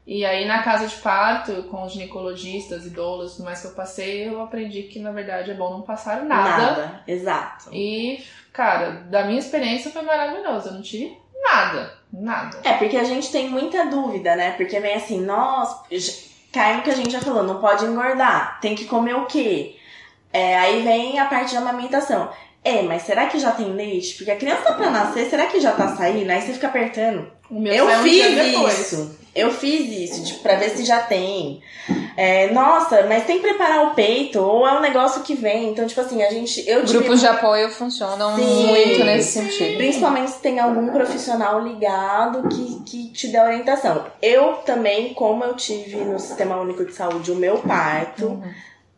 E 0.07 0.23
aí 0.27 0.45
na 0.47 0.63
casa 0.63 0.87
de 0.87 0.97
parto, 0.97 1.63
com 1.71 1.85
os 1.87 1.93
ginecologistas 1.95 2.85
e 2.85 2.91
doulas 2.91 3.33
e 3.33 3.37
tudo 3.37 3.47
mais 3.47 3.63
que 3.63 3.69
eu 3.69 3.73
passei, 3.73 4.29
eu 4.29 4.43
aprendi 4.43 4.83
que 4.83 4.99
na 4.99 5.11
verdade 5.11 5.51
é 5.51 5.55
bom 5.55 5.71
não 5.71 5.81
passar 5.81 6.23
nada. 6.23 6.59
Nada. 6.67 7.01
Exato. 7.09 7.71
E, 7.73 8.23
cara, 8.55 9.05
da 9.11 9.25
minha 9.25 9.39
experiência 9.39 9.91
foi 9.91 10.01
maravilhoso. 10.01 10.69
Eu 10.69 10.75
não 10.75 10.83
tive 10.83 11.19
nada. 11.43 11.93
Nada. 12.11 12.59
É, 12.65 12.75
porque 12.75 12.97
a 12.97 13.05
gente 13.05 13.31
tem 13.31 13.51
muita 13.51 13.85
dúvida, 13.87 14.35
né? 14.37 14.53
Porque 14.53 14.81
vem 14.81 14.95
assim, 14.95 15.21
nós. 15.21 15.83
Cai 16.53 16.77
no 16.77 16.83
que 16.83 16.91
a 16.91 16.95
gente 16.95 17.11
já 17.11 17.21
falou, 17.21 17.43
não 17.43 17.61
pode 17.61 17.85
engordar. 17.85 18.61
Tem 18.61 18.77
que 18.77 18.85
comer 18.85 19.15
o 19.17 19.27
quê? 19.27 19.75
É, 20.33 20.57
aí 20.57 20.83
vem 20.83 21.19
a 21.19 21.25
parte 21.27 21.53
da 21.53 21.61
amamentação. 21.61 22.31
É, 22.63 22.81
mas 22.83 23.03
será 23.03 23.27
que 23.27 23.39
já 23.39 23.51
tem 23.51 23.73
leite? 23.73 24.15
Porque 24.15 24.31
a 24.31 24.37
criança 24.37 24.63
tá 24.63 24.73
pra 24.73 24.89
nascer, 24.91 25.29
será 25.29 25.47
que 25.47 25.61
já 25.61 25.73
tá 25.73 25.97
saindo? 25.97 26.31
Aí 26.31 26.41
você 26.41 26.53
fica 26.53 26.69
apertando. 26.69 27.31
O 27.51 27.61
meu 27.61 27.75
Eu 27.75 27.99
um 27.99 28.03
fiz 28.03 28.35
depois. 28.35 28.93
isso. 28.93 29.19
Eu 29.35 29.51
fiz 29.51 29.91
isso, 30.11 30.25
tipo, 30.25 30.41
pra 30.41 30.55
ver 30.55 30.71
se 30.71 30.85
já 30.85 31.01
tem. 31.01 31.61
É, 32.17 32.53
nossa, 32.53 33.03
mas 33.09 33.27
tem 33.27 33.41
que 33.41 33.43
preparar 33.49 33.89
o 33.89 33.95
peito, 33.95 34.39
ou 34.41 34.67
é 34.67 34.73
um 34.79 34.81
negócio 34.81 35.23
que 35.23 35.35
vem. 35.35 35.71
Então, 35.71 35.87
tipo 35.87 36.01
assim, 36.01 36.23
a 36.23 36.31
gente. 36.31 36.61
Eu 36.69 36.85
tive 36.85 36.99
Grupos 37.01 37.21
de 37.21 37.27
apoio 37.27 37.69
funcionam 37.71 38.37
Sim, 38.37 38.67
muito 38.69 39.05
nesse 39.05 39.33
sentido. 39.33 39.77
Principalmente 39.77 40.31
se 40.31 40.41
tem 40.41 40.61
algum 40.61 40.89
profissional 40.93 41.61
ligado 41.61 42.49
que, 42.49 42.83
que 42.85 43.13
te 43.13 43.27
dê 43.29 43.41
orientação. 43.41 44.07
Eu 44.23 44.55
também, 44.65 45.13
como 45.15 45.43
eu 45.45 45.55
tive 45.57 45.97
no 45.97 46.19
Sistema 46.21 46.57
Único 46.61 46.85
de 46.85 46.93
Saúde 46.93 47.33
o 47.33 47.37
meu 47.37 47.59
parto, 47.59 48.27
Uhum. 48.27 48.43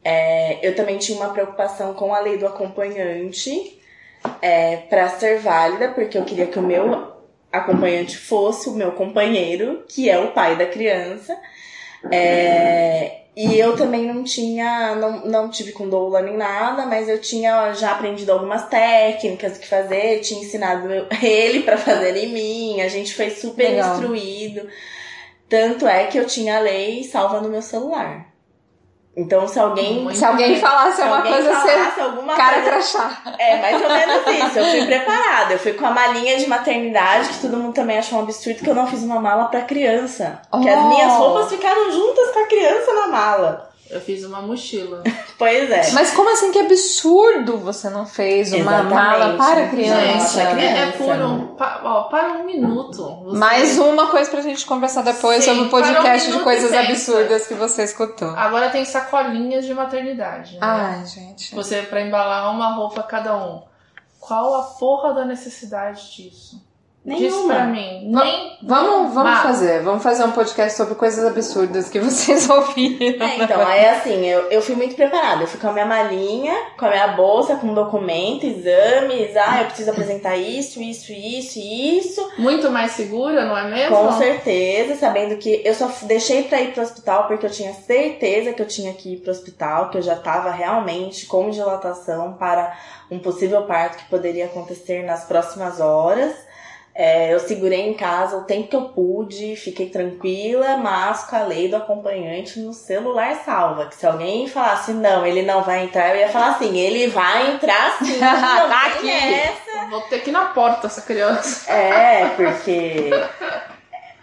é, 0.05 0.59
eu 0.63 0.77
também 0.77 0.99
tinha 0.99 1.17
uma 1.19 1.31
preocupação 1.31 1.95
com 1.95 2.15
a 2.15 2.21
lei 2.21 2.37
do 2.37 2.47
acompanhante 2.47 3.81
é, 4.43 4.77
para 4.77 5.09
ser 5.09 5.39
válida, 5.41 5.89
porque 5.89 6.19
eu 6.19 6.25
queria 6.25 6.47
que 6.47 6.59
o 6.59 6.63
meu 6.63 7.16
acompanhante 7.53 8.17
fosse 8.17 8.69
o 8.69 8.75
meu 8.75 8.93
companheiro, 8.93 9.85
que 9.89 10.09
é 10.11 10.19
o 10.19 10.33
pai 10.33 10.57
da 10.57 10.67
criança. 10.67 11.37
É, 12.11 13.23
e 13.37 13.59
eu 13.59 13.77
também 13.77 14.07
não 14.07 14.25
tinha, 14.25 14.95
não, 14.95 15.27
não 15.27 15.51
tive 15.51 15.73
com 15.73 15.89
doula 15.89 16.23
nem 16.23 16.37
nada, 16.37 16.87
mas 16.87 17.09
eu 17.09 17.21
tinha 17.21 17.73
já 17.75 17.93
aprendido 17.93 18.33
algumas 18.33 18.67
técnicas 18.69 19.59
que 19.59 19.67
fazer, 19.67 20.21
tinha 20.21 20.41
ensinado 20.41 20.89
ele 21.23 21.61
pra 21.65 21.77
fazer 21.77 22.17
em 22.17 22.33
mim, 22.33 22.81
a 22.81 22.89
gente 22.89 23.15
foi 23.15 23.31
super 23.31 23.71
Legal. 23.71 23.95
instruído. 23.95 24.69
Tanto 25.49 25.87
é 25.87 26.07
que 26.07 26.19
eu 26.19 26.27
tinha 26.27 26.57
a 26.57 26.61
lei 26.61 27.05
salva 27.05 27.41
no 27.41 27.49
meu 27.49 27.63
celular. 27.63 28.27
Então, 29.17 29.49
se 29.49 29.59
alguém. 29.59 30.03
Muito 30.03 30.19
Se 30.19 30.25
alguém 30.25 30.61
falasse 30.61 30.97
se 30.97 31.03
uma 31.03 31.17
alguém 31.17 31.33
coisa, 31.33 31.53
falasse 31.55 32.01
alguma 32.01 32.35
Cara 32.35 32.55
coisa 32.57 32.71
crachá. 32.71 33.23
é, 33.39 33.57
mais 33.63 33.83
ou 33.83 33.89
menos 33.89 34.27
isso. 34.27 34.59
Eu 34.59 34.65
fui 34.67 34.87
preparada. 34.87 35.55
Eu 35.55 35.59
fui 35.59 35.73
com 35.73 35.87
a 35.87 35.91
malinha 35.91 36.37
de 36.37 36.47
maternidade, 36.47 37.29
que 37.31 37.39
todo 37.41 37.57
mundo 37.57 37.73
também 37.75 37.99
achou 37.99 38.19
um 38.19 38.23
absurdo, 38.23 38.63
que 38.63 38.69
eu 38.69 38.75
não 38.75 38.87
fiz 38.87 39.03
uma 39.03 39.19
mala 39.19 39.47
pra 39.47 39.63
criança. 39.63 40.43
Que 40.63 40.69
as 40.69 40.85
Oh. 40.85 40.89
minhas 40.89 41.13
roupas 41.15 41.49
ficaram 41.49 41.91
juntas 41.91 42.31
com 42.31 42.41
a 42.41 42.47
criança 42.47 42.93
na 42.93 43.07
mala. 43.09 43.71
Eu 43.91 44.01
fiz 44.01 44.25
uma 44.25 44.43
mochila. 44.43 45.03
Pois 45.39 45.71
é. 45.71 45.91
Mas 45.93 46.13
como 46.13 46.33
assim 46.33 46.51
que 46.51 46.59
absurdo 46.59 47.59
você 47.59 47.91
não 47.91 48.07
fez 48.07 48.51
uma 48.55 48.61
Exatamente. 48.61 48.95
mala 48.95 49.37
para 49.37 49.61
Gente, 49.65 49.71
criança? 49.71 50.41
é 50.43 50.55
criança. 50.55 50.79
É 50.81 50.91
por 50.93 51.15
um, 51.27 51.47
pa- 51.57 51.81
ó, 51.85 52.03
para 52.05 52.33
um 52.39 52.47
minuto. 52.47 53.05
Você- 53.23 53.37
Mais 53.39 53.79
uma 53.79 54.07
coisa 54.07 54.31
pra 54.31 54.41
gente 54.41 54.65
conversar 54.65 55.03
depois 55.03 55.45
Sim, 55.45 55.51
sobre 55.51 55.67
o 55.67 55.69
para 55.69 55.79
um 55.91 55.93
podcast 55.95 56.33
de 56.33 56.39
coisas 56.41 56.73
absurdas 56.73 57.47
que 57.47 57.53
você 57.53 57.85
escutou. 57.85 58.31
Agora 58.31 58.71
tem 58.71 58.83
sacolinhas 58.87 59.67
de 59.67 59.75
maternidade. 59.75 60.55
Né? 60.55 60.59
Ai, 60.63 61.05
gente. 61.05 61.55
Você 61.55 61.83
pra 61.83 62.01
embalar 62.01 62.51
uma 62.51 62.73
roupa 62.75 63.03
cada 63.03 63.37
um. 63.37 63.61
Qual 64.19 64.55
a 64.55 64.63
porra 64.63 65.13
da 65.13 65.25
necessidade 65.27 66.17
disso? 66.17 66.66
Diz 67.07 67.21
Nenhuma. 67.21 67.55
pra 67.55 67.65
mim. 67.67 68.11
Va- 68.13 68.25
Nem. 68.25 68.57
Vamos, 68.63 69.15
vamos 69.15 69.31
Mas- 69.31 69.43
fazer. 69.43 69.83
Vamos 69.83 70.03
fazer 70.03 70.25
um 70.25 70.33
podcast 70.33 70.77
sobre 70.77 70.97
coisas 70.97 71.25
absurdas 71.25 71.89
que 71.89 72.01
vocês 72.01 72.51
ouviram. 72.51 73.25
É, 73.25 73.37
então, 73.45 73.65
aí 73.65 73.87
assim, 73.91 74.27
eu, 74.27 74.51
eu 74.51 74.61
fui 74.61 74.75
muito 74.75 74.97
preparada. 74.97 75.43
Eu 75.45 75.47
fui 75.47 75.61
com 75.61 75.69
a 75.69 75.73
minha 75.73 75.87
malinha, 75.87 76.53
com 76.77 76.85
a 76.85 76.89
minha 76.91 77.09
bolsa, 77.09 77.55
com 77.57 77.73
documento, 77.73 78.45
exames. 78.45 79.37
Ah, 79.37 79.61
eu 79.61 79.67
preciso 79.67 79.91
apresentar 79.93 80.37
isso, 80.37 80.83
isso, 80.83 81.13
isso 81.13 81.59
e 81.61 81.99
isso. 81.99 82.29
Muito 82.39 82.71
mais 82.73 82.91
segura, 82.93 83.45
não 83.45 83.57
é 83.57 83.71
mesmo? 83.71 83.97
Com 83.97 84.13
certeza, 84.19 84.97
sabendo 84.97 85.37
que 85.37 85.63
eu 85.65 85.75
só 85.75 85.89
deixei 86.03 86.43
pra 86.43 86.61
ir 86.61 86.73
pro 86.73 86.83
hospital 86.83 87.29
porque 87.29 87.47
eu 87.47 87.51
tinha 87.51 87.73
certeza 87.73 88.53
que 88.53 88.61
eu 88.63 88.67
tinha 88.67 88.93
que 88.95 89.13
ir 89.13 89.17
pro 89.19 89.31
hospital, 89.31 89.91
que 89.91 89.99
eu 89.99 90.03
já 90.03 90.17
tava 90.17 90.51
realmente 90.51 91.27
com 91.27 91.51
dilatação 91.51 92.33
para 92.33 92.77
um 93.11 93.21
possível 93.21 93.63
parto 93.63 93.99
que 93.99 94.11
poderia 94.11 94.47
acontecer 94.47 95.05
nas 95.05 95.25
próximas 95.25 95.79
horas. 95.81 96.46
É, 96.99 97.35
eu 97.35 97.39
segurei 97.39 97.91
em 97.91 97.93
casa 97.93 98.39
o 98.39 98.45
tempo 98.45 98.69
que 98.69 98.77
eu 98.77 98.89
pude, 98.89 99.55
fiquei 99.55 99.91
tranquila, 99.91 100.79
mas 100.79 101.25
com 101.25 101.37
a 101.37 101.45
lei 101.45 101.69
do 101.69 101.77
acompanhante 101.77 102.59
no 102.59 102.73
celular 102.73 103.35
salva. 103.45 103.85
Que 103.87 103.97
se 103.97 104.07
alguém 104.07 104.49
falasse 104.49 104.93
não, 104.95 105.27
ele 105.27 105.43
não 105.43 105.63
vai 105.63 105.85
entrar, 105.85 106.15
eu 106.15 106.21
ia 106.21 106.29
falar 106.31 106.53
assim, 106.53 106.79
ele 106.79 107.09
vai 107.09 107.53
entrar 107.53 107.99
sim. 107.99 108.17
Não 108.19 108.69
Tá 108.69 108.87
aqui. 108.87 109.11
essa. 109.11 109.91
Vou 109.91 110.01
ter 110.03 110.21
que 110.21 110.31
ir 110.31 110.33
na 110.33 110.47
porta 110.47 110.87
essa 110.87 111.03
criança. 111.03 111.71
É, 111.71 112.31
porque 112.31 113.11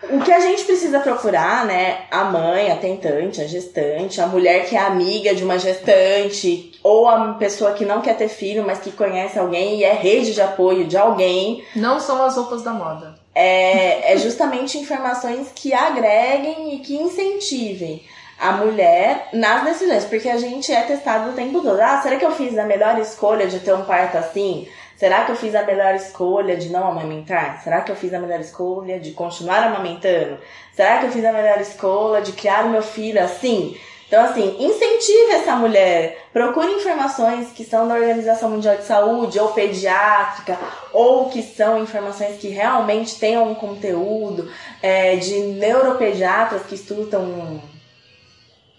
o 0.09 0.19
que 0.19 0.31
a 0.31 0.39
gente 0.39 0.63
precisa 0.65 0.99
procurar, 0.99 1.65
né? 1.65 1.99
A 2.11 2.25
mãe, 2.25 2.71
a 2.71 2.75
tentante, 2.75 3.41
a 3.41 3.47
gestante, 3.47 4.19
a 4.21 4.27
mulher 4.27 4.65
que 4.65 4.75
é 4.75 4.79
amiga 4.79 5.33
de 5.33 5.43
uma 5.43 5.57
gestante, 5.57 6.71
ou 6.83 7.07
a 7.07 7.33
pessoa 7.33 7.73
que 7.73 7.85
não 7.85 8.01
quer 8.01 8.17
ter 8.17 8.27
filho, 8.27 8.63
mas 8.65 8.79
que 8.79 8.91
conhece 8.91 9.39
alguém 9.39 9.77
e 9.79 9.83
é 9.83 9.93
rede 9.93 10.33
de 10.33 10.41
apoio 10.41 10.85
de 10.85 10.97
alguém, 10.97 11.63
Não 11.75 11.99
são 11.99 12.23
as 12.23 12.35
roupas 12.35 12.61
da 12.63 12.71
moda. 12.71 13.15
é, 13.33 14.13
é 14.13 14.17
justamente 14.17 14.77
informações 14.77 15.47
que 15.55 15.73
agreguem 15.73 16.75
e 16.75 16.79
que 16.79 16.95
incentivem 16.95 18.03
a 18.39 18.51
mulher 18.53 19.29
nas 19.31 19.63
decisões, 19.63 20.03
porque 20.05 20.27
a 20.27 20.37
gente 20.37 20.71
é 20.71 20.81
testado 20.81 21.29
o 21.29 21.33
tempo 21.33 21.61
todo. 21.61 21.79
Ah, 21.79 22.01
será 22.01 22.17
que 22.17 22.25
eu 22.25 22.31
fiz 22.31 22.57
a 22.57 22.65
melhor 22.65 22.99
escolha 22.99 23.47
de 23.47 23.59
ter 23.59 23.73
um 23.73 23.85
parto 23.85 24.17
assim? 24.17 24.67
Será 25.03 25.25
que 25.25 25.33
eu 25.33 25.35
fiz 25.35 25.53
a 25.53 25.63
melhor 25.63 25.95
escolha 25.95 26.55
de 26.55 26.69
não 26.69 26.87
amamentar? 26.87 27.61
Será 27.61 27.81
que 27.81 27.91
eu 27.91 27.95
fiz 27.97 28.13
a 28.13 28.19
melhor 28.19 28.39
escolha 28.39 29.01
de 29.01 29.11
continuar 29.11 29.61
amamentando? 29.61 30.37
Será 30.73 30.99
que 30.99 31.07
eu 31.07 31.11
fiz 31.11 31.25
a 31.25 31.33
melhor 31.33 31.59
escolha 31.59 32.21
de 32.21 32.31
criar 32.31 32.63
o 32.63 32.69
meu 32.69 32.81
filho 32.81 33.21
assim? 33.21 33.77
Então, 34.07 34.23
assim, 34.23 34.55
incentive 34.63 35.31
essa 35.33 35.57
mulher. 35.57 36.29
Procure 36.31 36.71
informações 36.71 37.51
que 37.51 37.65
são 37.65 37.85
da 37.85 37.95
Organização 37.95 38.49
Mundial 38.49 38.77
de 38.77 38.85
Saúde 38.85 39.37
ou 39.37 39.49
pediátrica, 39.49 40.57
ou 40.93 41.29
que 41.29 41.43
são 41.43 41.83
informações 41.83 42.37
que 42.37 42.47
realmente 42.47 43.19
tenham 43.19 43.51
um 43.51 43.55
conteúdo 43.55 44.49
é, 44.81 45.17
de 45.17 45.37
neuropediatras 45.37 46.63
que 46.63 46.75
estudam 46.75 47.61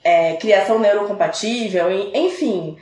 é, 0.03 0.37
criação 0.37 0.79
neurocompatível, 0.79 1.91
enfim, 2.15 2.79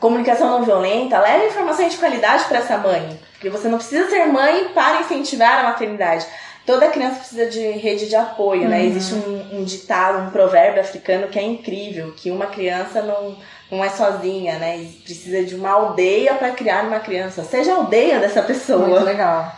comunicação 0.00 0.50
não 0.50 0.64
violenta. 0.64 1.18
Leve 1.20 1.46
informações 1.46 1.92
de 1.92 1.98
qualidade 1.98 2.44
para 2.44 2.58
essa 2.58 2.78
mãe, 2.78 3.18
porque 3.32 3.50
você 3.50 3.68
não 3.68 3.78
precisa 3.78 4.08
ser 4.08 4.26
mãe 4.26 4.68
para 4.74 5.00
incentivar 5.00 5.60
a 5.60 5.64
maternidade. 5.64 6.26
Toda 6.64 6.90
criança 6.90 7.20
precisa 7.20 7.46
de 7.46 7.60
rede 7.60 8.08
de 8.08 8.16
apoio, 8.16 8.68
né? 8.68 8.84
Existe 8.84 9.14
um, 9.14 9.60
um 9.60 9.64
ditado, 9.64 10.18
um 10.18 10.30
provérbio 10.30 10.80
africano 10.80 11.28
que 11.28 11.38
é 11.38 11.42
incrível, 11.42 12.12
que 12.16 12.28
uma 12.28 12.46
criança 12.46 13.02
não, 13.02 13.36
não 13.70 13.84
é 13.84 13.88
sozinha, 13.88 14.58
né? 14.58 14.78
E 14.78 14.86
precisa 15.04 15.44
de 15.44 15.54
uma 15.54 15.70
aldeia 15.70 16.34
para 16.34 16.50
criar 16.50 16.84
uma 16.84 16.98
criança. 16.98 17.44
Seja 17.44 17.72
a 17.72 17.76
aldeia 17.76 18.18
dessa 18.18 18.42
pessoa. 18.42 18.88
Muito 18.88 19.04
legal. 19.04 19.52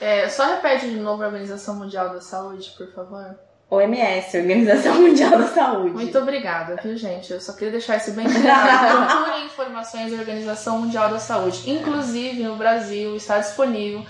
É, 0.00 0.28
só 0.28 0.46
repete 0.46 0.90
de 0.90 0.98
novo 0.98 1.22
a 1.22 1.26
Organização 1.26 1.76
Mundial 1.76 2.10
da 2.10 2.20
Saúde, 2.20 2.74
por 2.76 2.92
favor. 2.92 3.38
OMS, 3.70 4.38
Organização 4.38 4.94
Mundial 5.02 5.30
da 5.38 5.48
Saúde. 5.48 5.94
Muito 5.94 6.18
obrigada, 6.18 6.76
viu, 6.82 6.96
gente? 6.96 7.32
Eu 7.32 7.40
só 7.40 7.52
queria 7.52 7.72
deixar 7.72 7.96
isso 7.96 8.12
bem 8.12 8.26
claro. 8.26 9.06
Procure 9.06 9.44
informações 9.44 10.12
da 10.12 10.18
Organização 10.18 10.80
Mundial 10.80 11.08
da 11.08 11.18
Saúde. 11.18 11.68
Inclusive, 11.70 12.42
no 12.42 12.56
Brasil, 12.56 13.16
está 13.16 13.38
disponível 13.38 14.04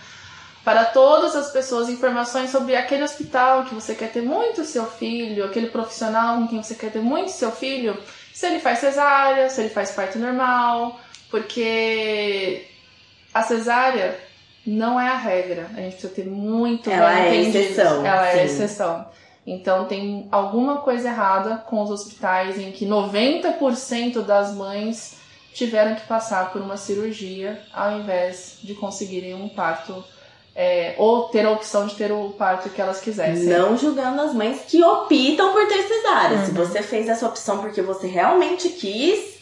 para 0.65 0.85
todas 0.85 1.37
as 1.37 1.53
pessoas 1.53 1.89
informações 1.89 2.51
sobre 2.51 2.75
aquele 2.75 3.05
hospital 3.05 3.65
que 3.65 3.75
você 3.75 3.95
quer 3.95 4.11
ter 4.11 4.23
muito 4.23 4.65
seu 4.65 4.85
filho, 4.85 5.45
aquele 5.45 5.69
profissional 5.69 6.39
com 6.39 6.49
quem 6.49 6.63
você 6.63 6.75
quer 6.75 6.91
ter 6.91 6.99
muito 7.01 7.31
seu 7.31 7.53
filho, 7.53 7.97
se 8.35 8.47
ele 8.47 8.59
faz 8.59 8.81
cesárea, 8.81 9.49
se 9.49 9.61
ele 9.61 9.71
faz 9.71 9.93
parto 9.93 10.19
normal, 10.19 10.99
porque 11.31 12.67
a 13.33 13.43
cesárea 13.45 14.19
não 14.67 15.01
é 15.01 15.09
a 15.09 15.17
regra. 15.17 15.71
A 15.77 15.81
gente 15.81 15.93
precisa 15.93 16.13
ter 16.13 16.27
muito 16.27 16.91
Ela 16.91 17.13
bem 17.15 17.23
é 17.23 17.35
entendido. 17.43 17.59
exceção, 17.59 18.05
Ela 18.05 18.27
é 18.29 18.33
sim. 18.33 18.45
exceção. 18.45 19.07
Então 19.47 19.85
tem 19.85 20.27
alguma 20.33 20.79
coisa 20.79 21.09
errada 21.09 21.59
com 21.69 21.81
os 21.83 21.91
hospitais 21.91 22.59
em 22.59 22.73
que 22.73 22.85
90% 22.85 24.23
das 24.23 24.53
mães 24.55 25.15
tiveram 25.55 25.95
que 25.95 26.07
passar 26.07 26.53
por 26.53 26.61
uma 26.61 26.77
cirurgia 26.77 27.63
ao 27.73 27.93
invés 27.93 28.59
de 28.63 28.75
conseguirem 28.75 29.35
um 29.35 29.49
parto 29.49 30.05
é, 30.55 30.95
ou 30.99 31.25
ter 31.29 31.45
a 31.47 31.51
opção 31.51 31.87
de 31.87 31.95
ter 31.95 32.11
o 32.11 32.31
parto 32.31 32.71
que 32.71 32.81
elas 32.81 33.01
quisessem. 33.01 33.45
Não 33.45 33.77
julgando 33.77 34.21
as 34.23 34.33
mães 34.35 34.63
que 34.67 34.83
optam 34.83 35.53
por 35.53 35.69
ter 35.69 35.83
cesárea. 35.83 36.45
Se 36.45 36.51
Uhum. 36.51 36.57
você 36.57 36.83
fez 36.83 37.09
essa 37.09 37.27
opção 37.27 37.59
porque 37.59 37.83
você 37.83 38.07
realmente 38.07 38.71
quis, 38.71 39.37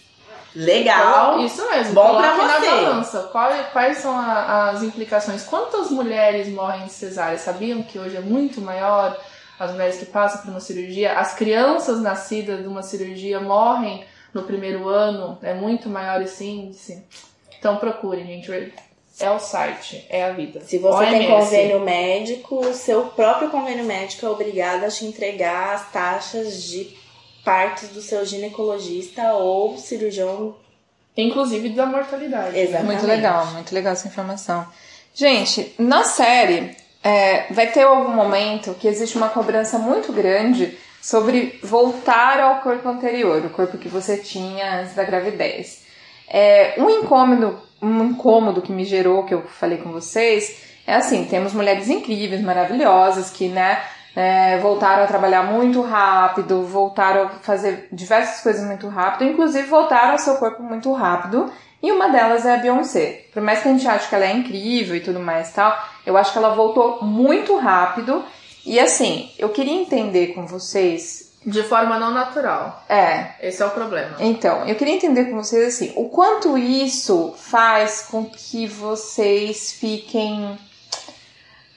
legal. 0.54 1.40
Isso 1.44 1.64
mesmo. 1.70 1.94
Bom 1.94 2.06
coloque 2.06 2.36
você. 2.36 2.42
na 2.42 2.58
balança. 2.82 3.28
Qual- 3.32 3.50
quais 3.72 3.98
são 3.98 4.12
a- 4.16 4.70
as 4.70 4.82
implicações? 4.82 5.44
Quantas 5.44 5.90
mulheres 5.90 6.48
morrem 6.48 6.84
de 6.86 6.92
cesárea? 6.92 7.38
Sabiam 7.38 7.82
que 7.82 7.98
hoje 7.98 8.16
é 8.16 8.20
muito 8.20 8.60
maior 8.60 9.16
as 9.58 9.70
mulheres 9.70 9.96
que 9.96 10.06
passam 10.06 10.42
por 10.42 10.50
uma 10.50 10.60
cirurgia? 10.60 11.18
As 11.18 11.34
crianças 11.34 12.00
nascidas 12.00 12.60
de 12.62 12.68
uma 12.68 12.82
cirurgia 12.82 13.40
morrem 13.40 14.04
no 14.32 14.42
primeiro 14.42 14.88
ano? 14.88 15.38
É 15.42 15.54
muito 15.54 15.88
maior 15.88 16.20
esse 16.22 16.44
índice? 16.44 17.02
Então 17.58 17.76
procurem, 17.76 18.26
gente. 18.26 18.72
É 19.20 19.30
o 19.30 19.38
site, 19.38 20.04
é 20.10 20.24
a 20.24 20.32
vida. 20.32 20.60
Se 20.60 20.76
você 20.78 21.06
tem 21.06 21.30
OMS. 21.30 21.44
convênio 21.44 21.80
médico, 21.80 22.56
o 22.56 22.74
seu 22.74 23.06
próprio 23.06 23.48
convênio 23.48 23.84
médico 23.84 24.26
é 24.26 24.28
obrigado 24.28 24.84
a 24.84 24.88
te 24.88 25.04
entregar 25.04 25.74
as 25.74 25.92
taxas 25.92 26.64
de 26.64 26.96
partos 27.44 27.90
do 27.90 28.00
seu 28.00 28.26
ginecologista 28.26 29.34
ou 29.34 29.78
cirurgião. 29.78 30.56
Inclusive 31.16 31.68
da 31.68 31.86
mortalidade. 31.86 32.58
Exatamente. 32.58 32.86
Muito 32.86 33.06
legal, 33.06 33.46
muito 33.52 33.72
legal 33.72 33.92
essa 33.92 34.08
informação. 34.08 34.66
Gente, 35.14 35.72
na 35.78 36.02
série, 36.02 36.76
é, 37.04 37.52
vai 37.52 37.66
ter 37.66 37.82
algum 37.82 38.14
momento 38.14 38.74
que 38.80 38.88
existe 38.88 39.18
uma 39.18 39.28
cobrança 39.28 39.78
muito 39.78 40.10
grande 40.10 40.78
sobre 41.02 41.60
voltar 41.62 42.40
ao 42.40 42.60
corpo 42.62 42.88
anterior, 42.88 43.44
o 43.44 43.50
corpo 43.50 43.76
que 43.76 43.88
você 43.88 44.16
tinha 44.16 44.80
antes 44.80 44.94
da 44.94 45.04
gravidez. 45.04 45.84
É, 46.26 46.76
um 46.78 46.88
incômodo, 46.88 47.60
um 47.82 48.04
incômodo 48.04 48.62
que 48.62 48.72
me 48.72 48.86
gerou, 48.86 49.24
que 49.24 49.34
eu 49.34 49.42
falei 49.42 49.76
com 49.76 49.92
vocês, 49.92 50.62
é 50.86 50.94
assim, 50.94 51.26
temos 51.26 51.52
mulheres 51.52 51.90
incríveis, 51.90 52.40
maravilhosas, 52.40 53.30
que, 53.30 53.48
né, 53.48 53.82
é, 54.16 54.56
voltaram 54.58 55.04
a 55.04 55.06
trabalhar 55.06 55.42
muito 55.42 55.82
rápido, 55.82 56.62
voltaram 56.62 57.24
a 57.24 57.28
fazer 57.28 57.86
diversas 57.92 58.42
coisas 58.42 58.64
muito 58.64 58.88
rápido, 58.88 59.28
inclusive 59.28 59.68
voltaram 59.68 60.12
ao 60.12 60.18
seu 60.18 60.36
corpo 60.36 60.62
muito 60.62 60.90
rápido, 60.92 61.52
e 61.86 61.92
uma 61.92 62.08
delas 62.08 62.46
é 62.46 62.54
a 62.54 62.56
Beyoncé. 62.56 63.26
Por 63.32 63.42
mais 63.42 63.60
que 63.60 63.68
a 63.68 63.72
gente 63.72 63.86
ache 63.86 64.08
que 64.08 64.14
ela 64.14 64.24
é 64.24 64.32
incrível 64.32 64.96
e 64.96 65.00
tudo 65.00 65.20
mais 65.20 65.50
e 65.50 65.52
tal, 65.54 65.76
eu 66.06 66.16
acho 66.16 66.32
que 66.32 66.38
ela 66.38 66.54
voltou 66.54 67.04
muito 67.04 67.56
rápido, 67.56 68.24
e 68.64 68.80
assim, 68.80 69.30
eu 69.38 69.50
queria 69.50 69.74
entender 69.74 70.28
com 70.28 70.46
vocês, 70.46 71.32
De 71.44 71.62
forma 71.62 71.98
não 71.98 72.10
natural. 72.10 72.82
é, 72.88 73.32
Esse 73.42 73.62
é 73.62 73.66
o 73.66 73.70
problema. 73.70 74.16
então, 74.18 74.66
eu 74.66 74.74
queria 74.76 74.94
entender 74.94 75.26
com 75.26 75.36
vocês 75.36 75.74
assim, 75.74 75.92
o 75.94 76.08
quanto 76.08 76.56
isso 76.56 77.34
faz 77.36 78.06
com 78.10 78.24
que 78.24 78.66
vocês 78.66 79.72
fiquem 79.72 80.58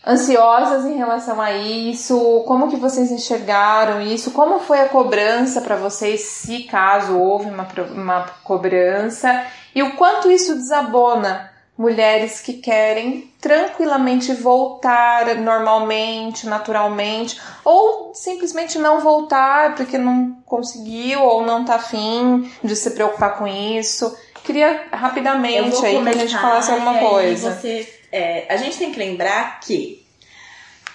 ansiosas 0.05 0.85
em 0.85 0.95
relação 0.95 1.41
a 1.41 1.51
isso, 1.51 2.43
como 2.47 2.69
que 2.69 2.77
vocês 2.77 3.11
enxergaram 3.11 3.99
isso, 4.01 4.31
como 4.31 4.61
foi 4.61 4.79
a 4.79 4.87
cobrança 4.87 5.59
para 5.59 5.75
vocês, 5.75 6.21
se 6.21 6.63
caso 6.63 7.17
houve 7.17 7.47
uma, 7.49 7.67
uma 7.93 8.25
cobrança, 8.43 9.45
e 9.77 9.83
o 9.83 9.95
quanto 9.95 10.31
isso 10.31 10.55
desabona 10.55 11.51
mulheres 11.77 12.41
que 12.41 12.53
querem 12.53 13.31
tranquilamente 13.39 14.33
voltar 14.33 15.35
normalmente, 15.35 16.47
naturalmente, 16.47 17.39
ou 17.63 18.11
simplesmente 18.15 18.79
não 18.79 19.01
voltar 19.01 19.75
porque 19.75 19.95
não 19.99 20.41
conseguiu 20.47 21.21
ou 21.21 21.45
não 21.45 21.63
tá 21.63 21.75
afim 21.75 22.51
de 22.63 22.75
se 22.75 22.89
preocupar 22.89 23.37
com 23.37 23.45
isso. 23.45 24.17
Queria 24.43 24.87
rapidamente 24.91 25.85
aí 25.85 26.01
que 26.01 26.09
a 26.09 26.13
gente 26.13 26.35
falasse 26.35 26.71
alguma 26.71 26.97
coisa. 26.97 27.53
Você, 27.53 27.87
é, 28.11 28.51
a 28.51 28.57
gente 28.57 28.79
tem 28.79 28.91
que 28.91 28.97
lembrar 28.97 29.59
que 29.59 30.03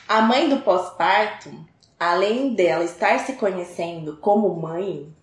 a 0.08 0.22
mãe 0.22 0.48
do 0.48 0.56
pós-parto, 0.56 1.50
além 2.00 2.52
dela 2.52 2.82
estar 2.82 3.16
se 3.20 3.34
conhecendo 3.34 4.16
como 4.16 4.60
mãe 4.60 5.14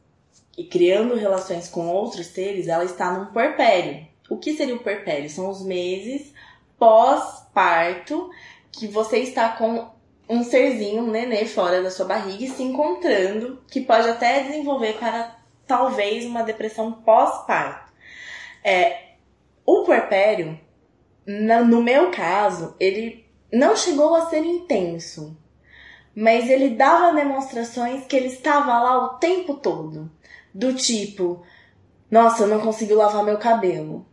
e 0.59 0.65
criando 0.65 1.15
relações 1.15 1.69
com 1.69 1.87
outros 1.87 2.27
seres, 2.27 2.67
ela 2.67 2.83
está 2.83 3.13
num 3.13 3.27
porpério. 3.27 4.05
O 4.29 4.35
que 4.35 4.57
seria 4.57 4.75
o 4.75 4.83
puerpério? 4.83 5.29
São 5.29 5.49
os 5.49 5.63
meses 5.63 6.33
pós-parto 6.77 8.29
que 8.69 8.85
você 8.85 9.19
está 9.19 9.47
com 9.53 9.89
um 10.27 10.43
serzinho, 10.43 11.03
um 11.03 11.11
nenê 11.11 11.45
fora 11.45 11.81
da 11.81 11.89
sua 11.89 12.07
barriga 12.07 12.43
e 12.43 12.49
se 12.49 12.61
encontrando, 12.61 13.63
que 13.71 13.79
pode 13.79 14.09
até 14.09 14.43
desenvolver 14.43 14.99
para 14.99 15.39
talvez 15.65 16.25
uma 16.25 16.43
depressão 16.43 16.91
pós-parto. 16.91 17.93
É, 18.61 19.13
o 19.65 19.83
puerpério, 19.83 20.59
no 21.25 21.81
meu 21.81 22.11
caso, 22.11 22.75
ele 22.81 23.25
não 23.49 23.77
chegou 23.77 24.13
a 24.13 24.25
ser 24.25 24.43
intenso, 24.43 25.37
mas 26.13 26.49
ele 26.49 26.71
dava 26.71 27.15
demonstrações 27.15 28.05
que 28.07 28.15
ele 28.17 28.27
estava 28.27 28.77
lá 28.77 29.05
o 29.05 29.19
tempo 29.19 29.53
todo. 29.53 30.18
Do 30.53 30.73
tipo, 30.73 31.43
nossa, 32.09 32.43
eu 32.43 32.47
não 32.47 32.59
consigo 32.59 32.95
lavar 32.95 33.23
meu 33.23 33.37
cabelo. 33.37 34.05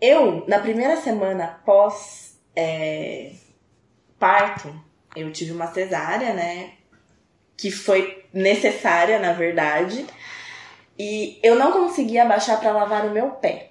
Eu, 0.00 0.44
na 0.46 0.60
primeira 0.60 0.96
semana 0.96 1.60
pós 1.64 2.38
é, 2.54 3.32
parto, 4.18 4.72
eu 5.16 5.32
tive 5.32 5.50
uma 5.50 5.66
cesárea, 5.66 6.32
né? 6.32 6.72
Que 7.56 7.70
foi 7.70 8.24
necessária, 8.32 9.18
na 9.18 9.32
verdade. 9.32 10.06
E 10.96 11.40
eu 11.42 11.56
não 11.56 11.72
conseguia 11.72 12.22
abaixar 12.22 12.60
para 12.60 12.72
lavar 12.72 13.06
o 13.06 13.10
meu 13.10 13.30
pé. 13.30 13.70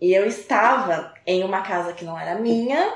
E 0.00 0.12
eu 0.12 0.26
estava 0.26 1.14
em 1.26 1.42
uma 1.42 1.62
casa 1.62 1.92
que 1.92 2.04
não 2.04 2.18
era 2.18 2.38
minha. 2.38 2.94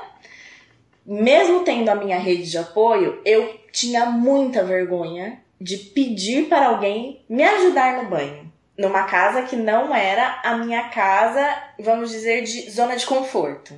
Mesmo 1.05 1.63
tendo 1.63 1.89
a 1.89 1.95
minha 1.95 2.17
rede 2.17 2.49
de 2.49 2.57
apoio, 2.57 3.21
eu 3.25 3.59
tinha 3.71 4.05
muita 4.05 4.63
vergonha 4.63 5.41
de 5.59 5.77
pedir 5.77 6.47
para 6.47 6.67
alguém 6.67 7.23
me 7.27 7.43
ajudar 7.43 8.03
no 8.03 8.09
banho 8.09 8.49
numa 8.79 9.03
casa 9.03 9.41
que 9.41 9.57
não 9.57 9.93
era 9.93 10.39
a 10.41 10.55
minha 10.55 10.87
casa, 10.87 11.45
vamos 11.77 12.11
dizer, 12.11 12.43
de 12.43 12.71
zona 12.71 12.95
de 12.95 13.05
conforto. 13.05 13.73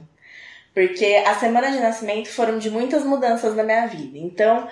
Porque 0.75 1.23
as 1.25 1.39
semanas 1.39 1.73
de 1.73 1.79
nascimento 1.79 2.29
foram 2.29 2.59
de 2.59 2.69
muitas 2.69 3.03
mudanças 3.03 3.55
na 3.55 3.63
minha 3.63 3.87
vida. 3.87 4.19
Então, 4.19 4.69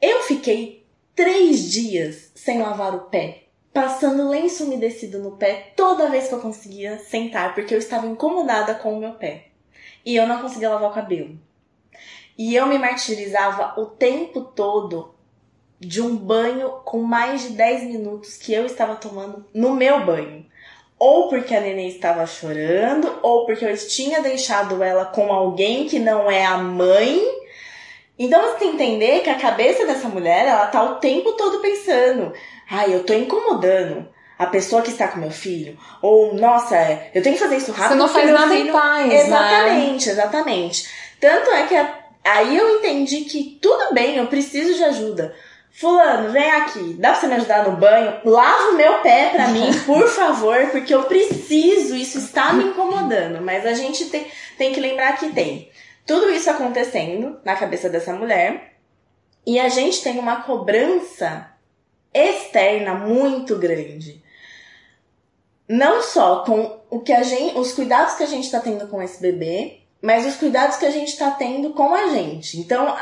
eu 0.00 0.20
fiquei 0.24 0.84
três 1.14 1.72
dias 1.72 2.30
sem 2.34 2.60
lavar 2.60 2.94
o 2.94 3.06
pé, 3.06 3.44
passando 3.72 4.28
lenço 4.28 4.64
umedecido 4.64 5.20
no 5.20 5.38
pé 5.38 5.72
toda 5.74 6.10
vez 6.10 6.28
que 6.28 6.34
eu 6.34 6.40
conseguia 6.40 6.98
sentar, 6.98 7.54
porque 7.54 7.74
eu 7.74 7.78
estava 7.78 8.06
incomodada 8.06 8.74
com 8.74 8.92
o 8.92 9.00
meu 9.00 9.14
pé. 9.14 9.46
E 10.04 10.14
eu 10.14 10.26
não 10.26 10.42
conseguia 10.42 10.68
lavar 10.68 10.90
o 10.90 10.94
cabelo. 10.94 11.36
E 12.36 12.54
eu 12.54 12.66
me 12.66 12.78
martirizava 12.78 13.80
o 13.80 13.86
tempo 13.86 14.42
todo 14.42 15.15
de 15.78 16.00
um 16.00 16.16
banho 16.16 16.70
com 16.84 17.02
mais 17.02 17.42
de 17.42 17.48
10 17.50 17.84
minutos 17.84 18.36
que 18.36 18.52
eu 18.52 18.64
estava 18.66 18.96
tomando 18.96 19.44
no 19.52 19.74
meu 19.74 20.04
banho. 20.04 20.46
Ou 20.98 21.28
porque 21.28 21.54
a 21.54 21.60
neném 21.60 21.88
estava 21.88 22.26
chorando, 22.26 23.18
ou 23.22 23.44
porque 23.44 23.64
eu 23.64 23.76
tinha 23.76 24.22
deixado 24.22 24.82
ela 24.82 25.04
com 25.04 25.30
alguém 25.30 25.86
que 25.86 25.98
não 25.98 26.30
é 26.30 26.44
a 26.44 26.56
mãe. 26.56 27.22
Então 28.18 28.40
você 28.40 28.58
tem 28.58 28.70
que 28.70 28.82
entender 28.82 29.20
que 29.20 29.28
a 29.28 29.38
cabeça 29.38 29.84
dessa 29.84 30.08
mulher, 30.08 30.46
ela 30.46 30.66
tá 30.68 30.82
o 30.82 30.94
tempo 30.94 31.32
todo 31.32 31.60
pensando: 31.60 32.32
ai, 32.70 32.94
eu 32.94 33.04
tô 33.04 33.12
incomodando 33.12 34.08
a 34.38 34.46
pessoa 34.46 34.82
que 34.82 34.90
está 34.90 35.08
com 35.08 35.18
meu 35.18 35.30
filho. 35.30 35.78
Ou, 36.00 36.34
nossa, 36.34 36.76
eu 37.14 37.22
tenho 37.22 37.36
que 37.36 37.42
fazer 37.42 37.56
isso 37.56 37.72
rápido. 37.72 37.90
Você 37.90 37.94
não 37.96 38.08
faz 38.08 38.30
nada 38.30 38.48
filho... 38.54 38.68
em 38.68 38.72
paz, 38.72 39.06
né? 39.06 39.20
Exatamente, 39.20 40.06
né? 40.06 40.12
exatamente. 40.12 40.88
Tanto 41.20 41.50
é 41.50 41.66
que 41.66 41.74
a... 41.74 41.94
aí 42.24 42.56
eu 42.56 42.78
entendi 42.78 43.22
que 43.22 43.58
tudo 43.60 43.92
bem, 43.92 44.16
eu 44.16 44.26
preciso 44.26 44.74
de 44.74 44.84
ajuda. 44.84 45.34
Fulano, 45.78 46.32
vem 46.32 46.50
aqui, 46.52 46.94
dá 46.94 47.10
pra 47.10 47.20
você 47.20 47.26
me 47.26 47.34
ajudar 47.34 47.68
no 47.68 47.76
banho? 47.76 48.18
Lava 48.24 48.70
o 48.70 48.76
meu 48.76 49.02
pé 49.02 49.28
pra 49.28 49.48
mim, 49.48 49.70
por 49.84 50.08
favor, 50.08 50.70
porque 50.70 50.94
eu 50.94 51.02
preciso, 51.02 51.94
isso 51.94 52.16
está 52.16 52.54
me 52.54 52.64
incomodando. 52.64 53.42
Mas 53.42 53.66
a 53.66 53.74
gente 53.74 54.06
tem, 54.06 54.26
tem 54.56 54.72
que 54.72 54.80
lembrar 54.80 55.18
que 55.18 55.28
tem 55.34 55.70
tudo 56.06 56.30
isso 56.30 56.48
acontecendo 56.48 57.38
na 57.44 57.54
cabeça 57.56 57.90
dessa 57.90 58.14
mulher 58.14 58.78
e 59.46 59.60
a 59.60 59.68
gente 59.68 60.02
tem 60.02 60.18
uma 60.18 60.40
cobrança 60.40 61.46
externa 62.14 62.94
muito 62.94 63.56
grande. 63.56 64.24
Não 65.68 66.02
só 66.02 66.42
com 66.42 66.80
o 66.88 67.00
que 67.00 67.12
a 67.12 67.22
gente, 67.22 67.58
os 67.58 67.74
cuidados 67.74 68.14
que 68.14 68.22
a 68.22 68.26
gente 68.26 68.44
está 68.44 68.60
tendo 68.60 68.88
com 68.88 69.02
esse 69.02 69.20
bebê, 69.20 69.80
mas 70.00 70.24
os 70.24 70.36
cuidados 70.36 70.78
que 70.78 70.86
a 70.86 70.90
gente 70.90 71.10
está 71.10 71.32
tendo 71.32 71.74
com 71.74 71.94
a 71.94 72.06
gente. 72.08 72.58
Então, 72.58 72.96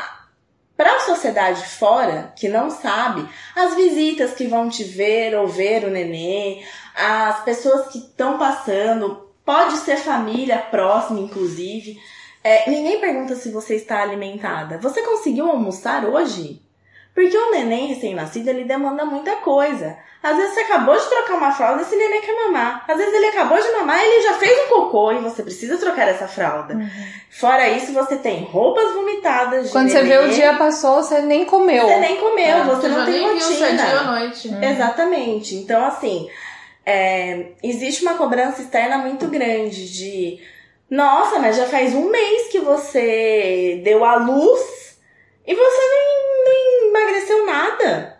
para 0.75 0.97
a 0.97 0.99
sociedade 1.01 1.65
fora, 1.65 2.33
que 2.35 2.49
não 2.49 2.69
sabe, 2.69 3.27
as 3.55 3.75
visitas 3.75 4.33
que 4.33 4.47
vão 4.47 4.69
te 4.69 4.83
ver 4.83 5.33
ou 5.37 5.47
ver 5.47 5.85
o 5.85 5.89
nenê, 5.89 6.63
as 6.95 7.43
pessoas 7.43 7.87
que 7.87 7.99
estão 7.99 8.37
passando, 8.37 9.29
pode 9.45 9.77
ser 9.77 9.97
família 9.97 10.57
próxima, 10.57 11.19
inclusive. 11.19 11.97
É, 12.43 12.69
ninguém 12.69 12.99
pergunta 12.99 13.35
se 13.35 13.49
você 13.51 13.75
está 13.75 14.01
alimentada. 14.01 14.77
Você 14.79 15.01
conseguiu 15.01 15.49
almoçar 15.49 16.05
hoje? 16.05 16.61
Porque 17.15 17.37
o 17.37 17.51
neném 17.51 17.87
recém-nascido, 17.87 18.49
ele 18.49 18.65
demanda 18.65 19.05
muita 19.05 19.37
coisa. 19.37 19.97
Às 20.21 20.35
vezes 20.35 20.53
você 20.53 20.59
acabou 20.61 20.97
de 20.97 21.05
trocar 21.07 21.35
uma 21.35 21.51
fralda 21.51 21.81
e 21.81 21.85
esse 21.85 21.95
neném 21.95 22.19
quer 22.19 22.35
mamar. 22.35 22.83
Às 22.85 22.97
vezes 22.97 23.13
ele 23.13 23.27
acabou 23.27 23.57
de 23.57 23.71
mamar 23.71 24.03
e 24.03 24.05
ele 24.05 24.21
já 24.21 24.33
fez 24.33 24.65
um 24.65 24.67
cocô 24.67 25.13
e 25.13 25.19
você 25.19 25.41
precisa 25.41 25.77
trocar 25.77 26.09
essa 26.09 26.27
fralda. 26.27 26.73
Uhum. 26.73 26.89
Fora 27.29 27.69
isso, 27.69 27.93
você 27.93 28.17
tem 28.17 28.43
roupas 28.43 28.91
vomitadas 28.93 29.67
de 29.67 29.71
Quando 29.71 29.87
neném. 29.87 30.03
você 30.03 30.09
vê 30.09 30.17
o 30.17 30.29
dia 30.29 30.55
passou, 30.55 31.01
você 31.01 31.21
nem 31.21 31.45
comeu. 31.45 31.87
Você 31.87 31.97
nem 31.99 32.17
comeu, 32.17 32.57
é, 32.57 32.63
você, 32.65 32.81
você 32.81 32.87
não 32.89 33.05
tem 33.05 33.33
rotina. 33.33 33.49
Viu 33.49 33.65
é 33.65 33.71
dia 33.71 33.99
ou 33.99 34.05
noite. 34.05 34.47
Uhum. 34.49 34.63
Exatamente. 34.63 35.55
Então, 35.55 35.85
assim, 35.85 36.29
é, 36.85 37.51
existe 37.63 38.01
uma 38.01 38.15
cobrança 38.15 38.61
externa 38.61 38.97
muito 38.97 39.27
grande 39.27 39.89
de 39.89 40.39
nossa, 40.89 41.39
mas 41.39 41.55
já 41.55 41.65
faz 41.65 41.93
um 41.93 42.09
mês 42.09 42.47
que 42.49 42.59
você 42.59 43.81
deu 43.83 44.03
a 44.03 44.15
luz 44.17 44.97
e 45.47 45.53
você 45.53 45.81
nem, 45.81 46.24
nem 46.24 46.24
emagreceu 47.01 47.45
nada. 47.45 48.15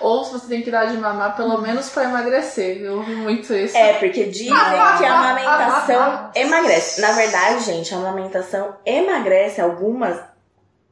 Ou 0.00 0.24
se 0.24 0.32
você 0.32 0.46
tem 0.46 0.62
que 0.62 0.70
dar 0.70 0.86
de 0.86 0.96
mamar, 0.96 1.36
pelo 1.36 1.60
menos 1.60 1.88
pra 1.88 2.04
emagrecer. 2.04 2.80
Eu 2.80 2.98
ouvi 2.98 3.14
muito 3.14 3.52
isso. 3.54 3.76
É, 3.76 3.94
porque 3.94 4.24
dizem 4.24 4.48
que 4.98 5.04
a 5.04 5.18
amamentação 5.18 6.30
emagrece. 6.34 7.00
Na 7.00 7.12
verdade, 7.12 7.64
gente, 7.64 7.92
a 7.92 7.98
amamentação 7.98 8.76
emagrece 8.84 9.60
algumas. 9.60 10.18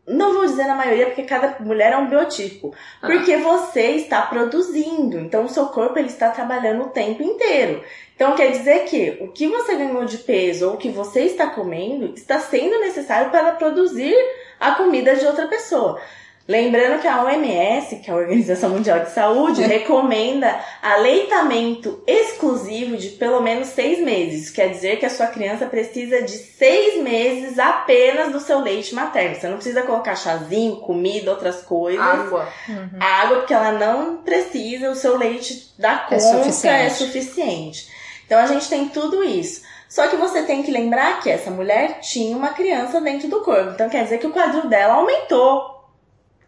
Não 0.08 0.34
vou 0.34 0.46
dizer 0.46 0.66
na 0.66 0.76
maioria, 0.76 1.06
porque 1.06 1.24
cada 1.24 1.56
mulher 1.58 1.92
é 1.92 1.96
um 1.96 2.08
biotipo. 2.08 2.72
Ah. 3.02 3.08
Porque 3.08 3.36
você 3.38 3.90
está 3.92 4.22
produzindo. 4.22 5.18
Então, 5.18 5.44
o 5.44 5.48
seu 5.48 5.66
corpo 5.66 5.98
ele 5.98 6.08
está 6.08 6.30
trabalhando 6.30 6.84
o 6.84 6.90
tempo 6.90 7.22
inteiro. 7.24 7.82
Então, 8.14 8.36
quer 8.36 8.52
dizer 8.52 8.84
que 8.84 9.18
o 9.20 9.32
que 9.32 9.48
você 9.48 9.74
ganhou 9.74 10.04
de 10.04 10.18
peso 10.18 10.68
ou 10.68 10.74
o 10.74 10.76
que 10.76 10.90
você 10.90 11.22
está 11.22 11.48
comendo 11.48 12.14
está 12.14 12.38
sendo 12.38 12.78
necessário 12.80 13.30
para 13.30 13.52
produzir 13.52 14.14
a 14.58 14.72
comida 14.72 15.14
de 15.16 15.26
outra 15.26 15.46
pessoa. 15.46 16.00
Lembrando 16.48 17.00
que 17.00 17.08
a 17.08 17.24
OMS, 17.24 17.96
que 17.96 18.08
é 18.08 18.14
a 18.14 18.16
Organização 18.16 18.70
Mundial 18.70 19.00
de 19.00 19.10
Saúde, 19.10 19.62
recomenda 19.62 20.60
aleitamento 20.80 22.04
exclusivo 22.06 22.96
de 22.96 23.08
pelo 23.10 23.40
menos 23.40 23.68
seis 23.68 23.98
meses. 23.98 24.48
Quer 24.48 24.68
dizer 24.68 25.00
que 25.00 25.06
a 25.06 25.10
sua 25.10 25.26
criança 25.26 25.66
precisa 25.66 26.22
de 26.22 26.30
seis 26.30 27.02
meses 27.02 27.58
apenas 27.58 28.30
do 28.30 28.38
seu 28.38 28.60
leite 28.60 28.94
materno. 28.94 29.34
Você 29.34 29.48
não 29.48 29.56
precisa 29.56 29.82
colocar 29.82 30.14
chazinho, 30.14 30.76
comida, 30.76 31.32
outras 31.32 31.62
coisas. 31.62 32.00
Água. 32.00 32.48
Uhum. 32.68 33.00
Água, 33.00 33.38
porque 33.38 33.54
ela 33.54 33.72
não 33.72 34.18
precisa, 34.18 34.92
o 34.92 34.94
seu 34.94 35.18
leite 35.18 35.74
da 35.76 35.94
é 35.94 35.96
conta 35.96 36.14
é 36.14 36.18
suficiente. 36.18 36.76
é 36.76 36.90
suficiente. 36.90 37.88
Então 38.24 38.38
a 38.38 38.46
gente 38.46 38.68
tem 38.68 38.88
tudo 38.88 39.24
isso. 39.24 39.62
Só 39.88 40.08
que 40.08 40.16
você 40.16 40.42
tem 40.42 40.62
que 40.62 40.70
lembrar 40.70 41.20
que 41.20 41.30
essa 41.30 41.50
mulher 41.50 42.00
tinha 42.00 42.36
uma 42.36 42.50
criança 42.50 43.00
dentro 43.00 43.28
do 43.28 43.40
corpo. 43.40 43.70
Então 43.70 43.88
quer 43.88 44.04
dizer 44.04 44.18
que 44.18 44.26
o 44.26 44.32
quadril 44.32 44.68
dela 44.68 44.94
aumentou 44.94 45.76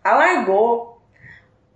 alargou, 0.09 1.01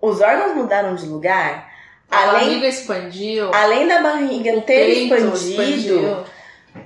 os 0.01 0.21
órgãos 0.21 0.57
mudaram 0.57 0.95
de 0.95 1.07
lugar. 1.07 1.71
A 2.11 2.29
além, 2.29 2.33
barriga 2.33 2.67
expandiu. 2.69 3.55
Além 3.55 3.89
da 3.89 4.03
barriga 4.03 4.61
ter 4.63 4.89
expandido, 4.89 5.35
expandiu. 5.35 6.25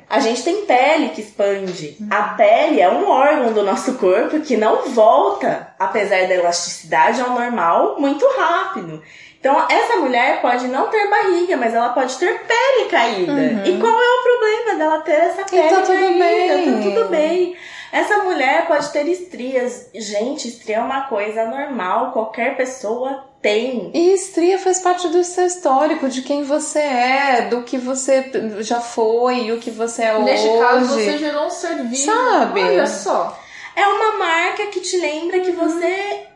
a 0.09 0.20
gente 0.20 0.43
tem 0.43 0.66
pele 0.66 1.09
que 1.11 1.20
expande. 1.20 1.97
A 2.11 2.22
pele 2.35 2.81
é 2.81 2.89
um 2.89 3.09
órgão 3.09 3.53
do 3.53 3.62
nosso 3.62 3.95
corpo 3.95 4.41
que 4.41 4.57
não 4.57 4.91
volta, 4.91 5.74
apesar 5.79 6.29
da 6.29 6.35
elasticidade 6.35 7.20
ao 7.20 7.31
normal, 7.31 7.97
muito 7.99 8.24
rápido. 8.37 9.03
Então, 9.47 9.64
essa 9.70 9.99
mulher 9.99 10.42
pode 10.42 10.66
não 10.66 10.88
ter 10.88 11.09
barriga, 11.09 11.57
mas 11.57 11.72
ela 11.72 11.90
pode 11.90 12.16
ter 12.16 12.40
pele 12.40 12.88
caída. 12.90 13.32
Uhum. 13.32 13.64
E 13.64 13.78
qual 13.78 13.97
é 13.97 14.09
o 14.09 14.22
problema 14.24 14.74
dela 14.76 15.01
ter 15.03 15.12
essa 15.12 15.44
pele 15.44 15.68
e 15.68 15.70
tá 15.70 15.82
tudo 15.82 15.86
caída? 15.86 16.18
Bem. 16.18 16.72
Tá 16.72 16.82
tudo 16.82 17.09
bem. 17.11 17.57
Essa 17.92 18.18
mulher 18.24 18.66
pode 18.66 18.88
ter 18.90 19.07
estrias. 19.07 19.88
Gente, 19.94 20.49
estria 20.49 20.78
é 20.78 20.80
uma 20.80 21.03
coisa 21.03 21.44
normal, 21.44 22.11
qualquer 22.11 22.57
pessoa 22.57 23.24
tem. 23.40 23.92
E 23.94 24.14
estria 24.14 24.59
faz 24.59 24.80
parte 24.80 25.07
do 25.09 25.22
seu 25.22 25.47
histórico, 25.47 26.09
de 26.09 26.22
quem 26.22 26.42
você 26.42 26.80
é, 26.80 27.42
do 27.42 27.62
que 27.62 27.78
você 27.78 28.28
já 28.59 28.80
foi 28.80 29.44
e 29.44 29.53
o 29.53 29.61
que 29.61 29.70
você 29.70 30.03
é 30.03 30.18
Neste 30.18 30.49
hoje. 30.49 30.59
Neste 30.59 30.59
caso, 30.59 30.94
você 30.94 31.18
gerou 31.18 31.47
um 31.47 31.51
serviço. 31.51 32.07
Sabe? 32.07 32.64
Olha 32.64 32.86
só. 32.88 33.38
É 33.76 33.86
uma 33.86 34.18
marca 34.18 34.66
que 34.66 34.80
te 34.80 34.97
lembra 34.97 35.38
que 35.38 35.53
você 35.53 36.26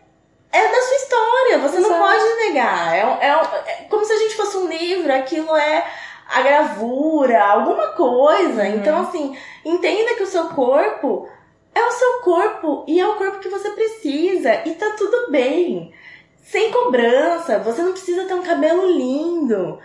é 0.53 0.69
da 0.69 0.83
sua 0.83 0.97
história, 0.97 1.59
você 1.59 1.77
Exato. 1.79 1.93
não 1.93 1.99
pode 2.01 2.35
negar. 2.47 2.95
É, 2.95 3.27
é, 3.27 3.29
é, 3.29 3.87
como 3.89 4.05
se 4.05 4.13
a 4.13 4.17
gente 4.17 4.35
fosse 4.35 4.57
um 4.57 4.69
livro, 4.69 5.13
aquilo 5.13 5.57
é 5.57 5.85
a 6.29 6.43
gravura, 6.43 7.45
alguma 7.45 7.89
coisa. 7.89 8.63
Uhum. 8.63 8.75
Então, 8.77 9.03
assim, 9.03 9.37
entenda 9.65 10.15
que 10.15 10.23
o 10.23 10.27
seu 10.27 10.49
corpo 10.49 11.29
é 11.75 11.85
o 11.85 11.93
seu 11.93 12.21
corpo 12.23 12.85
e 12.87 13.01
é 13.01 13.07
o 13.07 13.15
corpo 13.15 13.39
que 13.39 13.49
você 13.49 13.71
precisa 13.71 14.63
e 14.67 14.75
tá 14.75 14.95
tudo 14.97 15.31
bem. 15.31 15.93
Sem 16.43 16.73
cobrança, 16.73 17.59
você 17.61 17.83
não 17.83 17.93
precisa 17.93 18.25
ter 18.25 18.35
um 18.35 18.43
cabelo 18.43 18.91
lindo. 18.91 19.79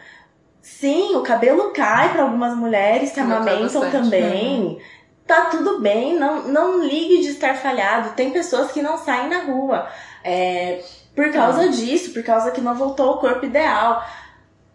Sim, 0.62 1.16
o 1.16 1.22
cabelo 1.22 1.72
cai 1.72 2.12
para 2.12 2.24
algumas 2.24 2.56
mulheres 2.56 3.12
que 3.12 3.20
amamentam 3.20 3.92
também. 3.92 4.64
Uhum. 4.64 4.80
Tá 5.28 5.46
tudo 5.46 5.80
bem, 5.80 6.16
não, 6.16 6.48
não 6.48 6.84
ligue 6.84 7.22
de 7.22 7.30
estar 7.30 7.56
falhado. 7.56 8.16
Tem 8.16 8.32
pessoas 8.32 8.72
que 8.72 8.82
não 8.82 8.98
saem 8.98 9.30
na 9.30 9.44
rua. 9.44 9.88
É, 10.26 10.82
por 11.16 11.32
causa 11.32 11.62
ah. 11.62 11.68
disso, 11.68 12.12
por 12.12 12.24
causa 12.24 12.50
que 12.50 12.60
não 12.60 12.74
voltou 12.74 13.12
ao 13.12 13.20
corpo 13.20 13.46
ideal. 13.46 14.04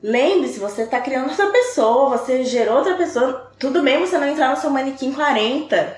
Lembre-se, 0.01 0.61
você 0.61 0.83
está 0.83 1.01
criando 1.01 1.29
outra 1.29 1.51
pessoa, 1.51 2.17
você 2.17 2.45
gerou 2.45 2.79
outra 2.79 2.95
pessoa. 2.95 3.51
Tudo 3.59 3.83
bem 3.83 3.99
você 3.99 4.17
não 4.17 4.29
entrar 4.29 4.51
no 4.51 4.57
seu 4.57 4.71
manequim 4.71 5.13
40. 5.13 5.97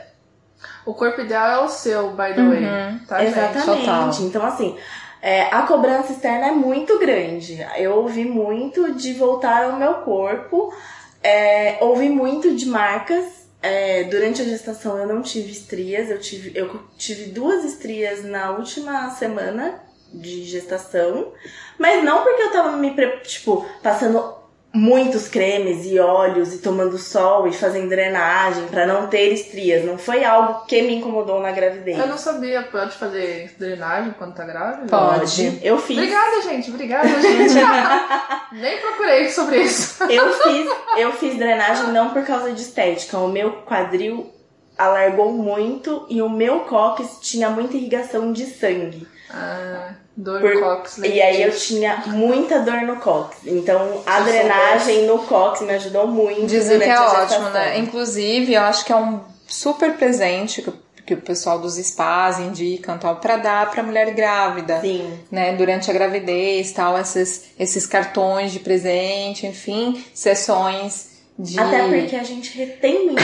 O 0.87 0.95
corpo 0.95 1.21
ideal 1.21 1.63
é 1.63 1.65
o 1.65 1.69
seu, 1.69 2.11
by 2.11 2.35
the 2.35 2.41
uhum. 2.41 2.51
way. 2.51 3.01
Tá, 3.07 3.23
Exatamente. 3.23 4.23
Então, 4.23 4.45
assim, 4.45 4.77
é, 5.21 5.43
a 5.43 5.63
cobrança 5.63 6.13
externa 6.13 6.49
é 6.49 6.51
muito 6.51 6.99
grande. 6.99 7.65
Eu 7.77 7.99
ouvi 7.99 8.25
muito 8.25 8.95
de 8.95 9.13
voltar 9.13 9.65
ao 9.65 9.77
meu 9.77 9.95
corpo. 9.97 10.75
É, 11.23 11.77
ouvi 11.83 12.09
muito 12.09 12.57
de 12.57 12.67
marcas 12.67 13.42
é, 13.63 14.05
durante 14.05 14.43
a 14.43 14.45
gestação 14.45 14.99
eu 14.99 15.07
não 15.07 15.23
tive 15.23 15.53
estrias, 15.53 16.11
eu 16.11 16.19
tive, 16.19 16.53
eu 16.59 16.83
tive 16.99 17.27
duas 17.31 17.65
estrias 17.65 18.25
na 18.25 18.51
última 18.51 19.09
semana 19.11 19.81
de 20.13 20.45
gestação, 20.45 21.33
mas 21.79 22.05
não 22.05 22.23
porque 22.23 22.43
eu 22.43 22.53
tava 22.53 22.77
me, 22.77 22.95
tipo, 23.23 23.65
passando 23.83 24.42
muitos 24.75 25.29
cremes 25.29 25.85
e 25.85 25.99
óleos 25.99 26.55
e 26.55 26.59
tomando 26.59 26.97
sol 26.97 27.47
e 27.47 27.53
fazendo 27.53 27.89
drenagem 27.89 28.67
para 28.69 28.87
não 28.87 29.07
ter 29.07 29.33
estrias. 29.33 29.85
Não 29.85 29.99
foi 29.99 30.25
algo 30.25 30.65
que 30.67 30.81
me 30.83 30.97
incomodou 30.97 31.41
na 31.41 31.53
gravidez. 31.53 31.99
Eu 31.99 32.07
não 32.07 32.17
sabia. 32.17 32.63
Pode 32.63 32.97
fazer 32.97 33.55
drenagem 33.59 34.15
quando 34.19 34.35
tá 34.35 34.45
grávida? 34.45 34.87
Pode. 34.89 35.61
Eu 35.63 35.79
fiz. 35.79 35.99
Obrigada, 35.99 36.43
gente. 36.43 36.71
Obrigada, 36.71 37.09
gente. 37.09 37.55
Nem 38.53 38.79
procurei 38.81 39.29
sobre 39.31 39.63
isso. 39.63 40.03
eu 40.05 40.33
fiz, 40.33 40.71
eu 40.97 41.13
fiz 41.13 41.37
drenagem 41.37 41.93
não 41.93 42.11
por 42.11 42.25
causa 42.25 42.53
de 42.53 42.63
estética. 42.63 43.19
O 43.19 43.29
meu 43.29 43.63
quadril 43.63 44.33
alargou 44.79 45.33
muito 45.33 46.07
e 46.09 46.23
o 46.23 46.31
meu 46.31 46.61
cóccix 46.61 47.19
tinha 47.21 47.51
muita 47.51 47.77
irrigação 47.77 48.33
de 48.33 48.47
sangue. 48.47 49.07
Ah. 49.31 49.95
Dor 50.17 50.41
Por... 50.41 50.55
no 50.55 50.61
cóccix. 50.61 50.99
E 51.09 51.23
aí 51.23 51.43
eu 51.43 51.57
tinha 51.57 52.03
muita 52.07 52.61
dor 52.61 52.83
no 52.83 52.97
cóccix. 52.97 53.47
Então 53.47 54.03
a 54.05 54.21
drenagem 54.21 55.07
no 55.07 55.21
cóccix 55.21 55.67
me 55.67 55.75
ajudou 55.75 56.07
muito. 56.07 56.47
Dizem 56.47 56.79
que 56.79 56.89
é 56.89 57.01
ótimo, 57.01 57.49
né? 57.51 57.79
Inclusive, 57.79 58.53
eu 58.53 58.63
acho 58.63 58.85
que 58.85 58.93
é 58.93 58.97
um 58.97 59.21
super 59.47 59.95
presente 59.95 60.61
que, 60.61 60.73
que 61.07 61.15
o 61.15 61.21
pessoal 61.21 61.59
dos 61.59 61.77
spas 61.77 62.39
indicam 62.39 62.99
tal 62.99 63.17
para 63.17 63.39
dar 63.39 63.71
para 63.71 63.83
mulher 63.83 64.13
grávida. 64.13 64.81
Sim. 64.81 65.19
Né, 65.31 65.55
durante 65.55 65.91
a 65.91 65.95
gravidez, 65.95 66.73
tal, 66.73 66.99
esses 66.99 67.51
esses 67.59 67.87
cartões 67.87 68.53
de 68.53 68.59
presente, 68.59 69.47
enfim, 69.47 70.05
sessões 70.13 71.13
de 71.39 71.59
Até 71.59 71.89
porque 71.89 72.17
a 72.17 72.23
gente 72.23 72.57
retém 72.57 73.07
muito 73.07 73.23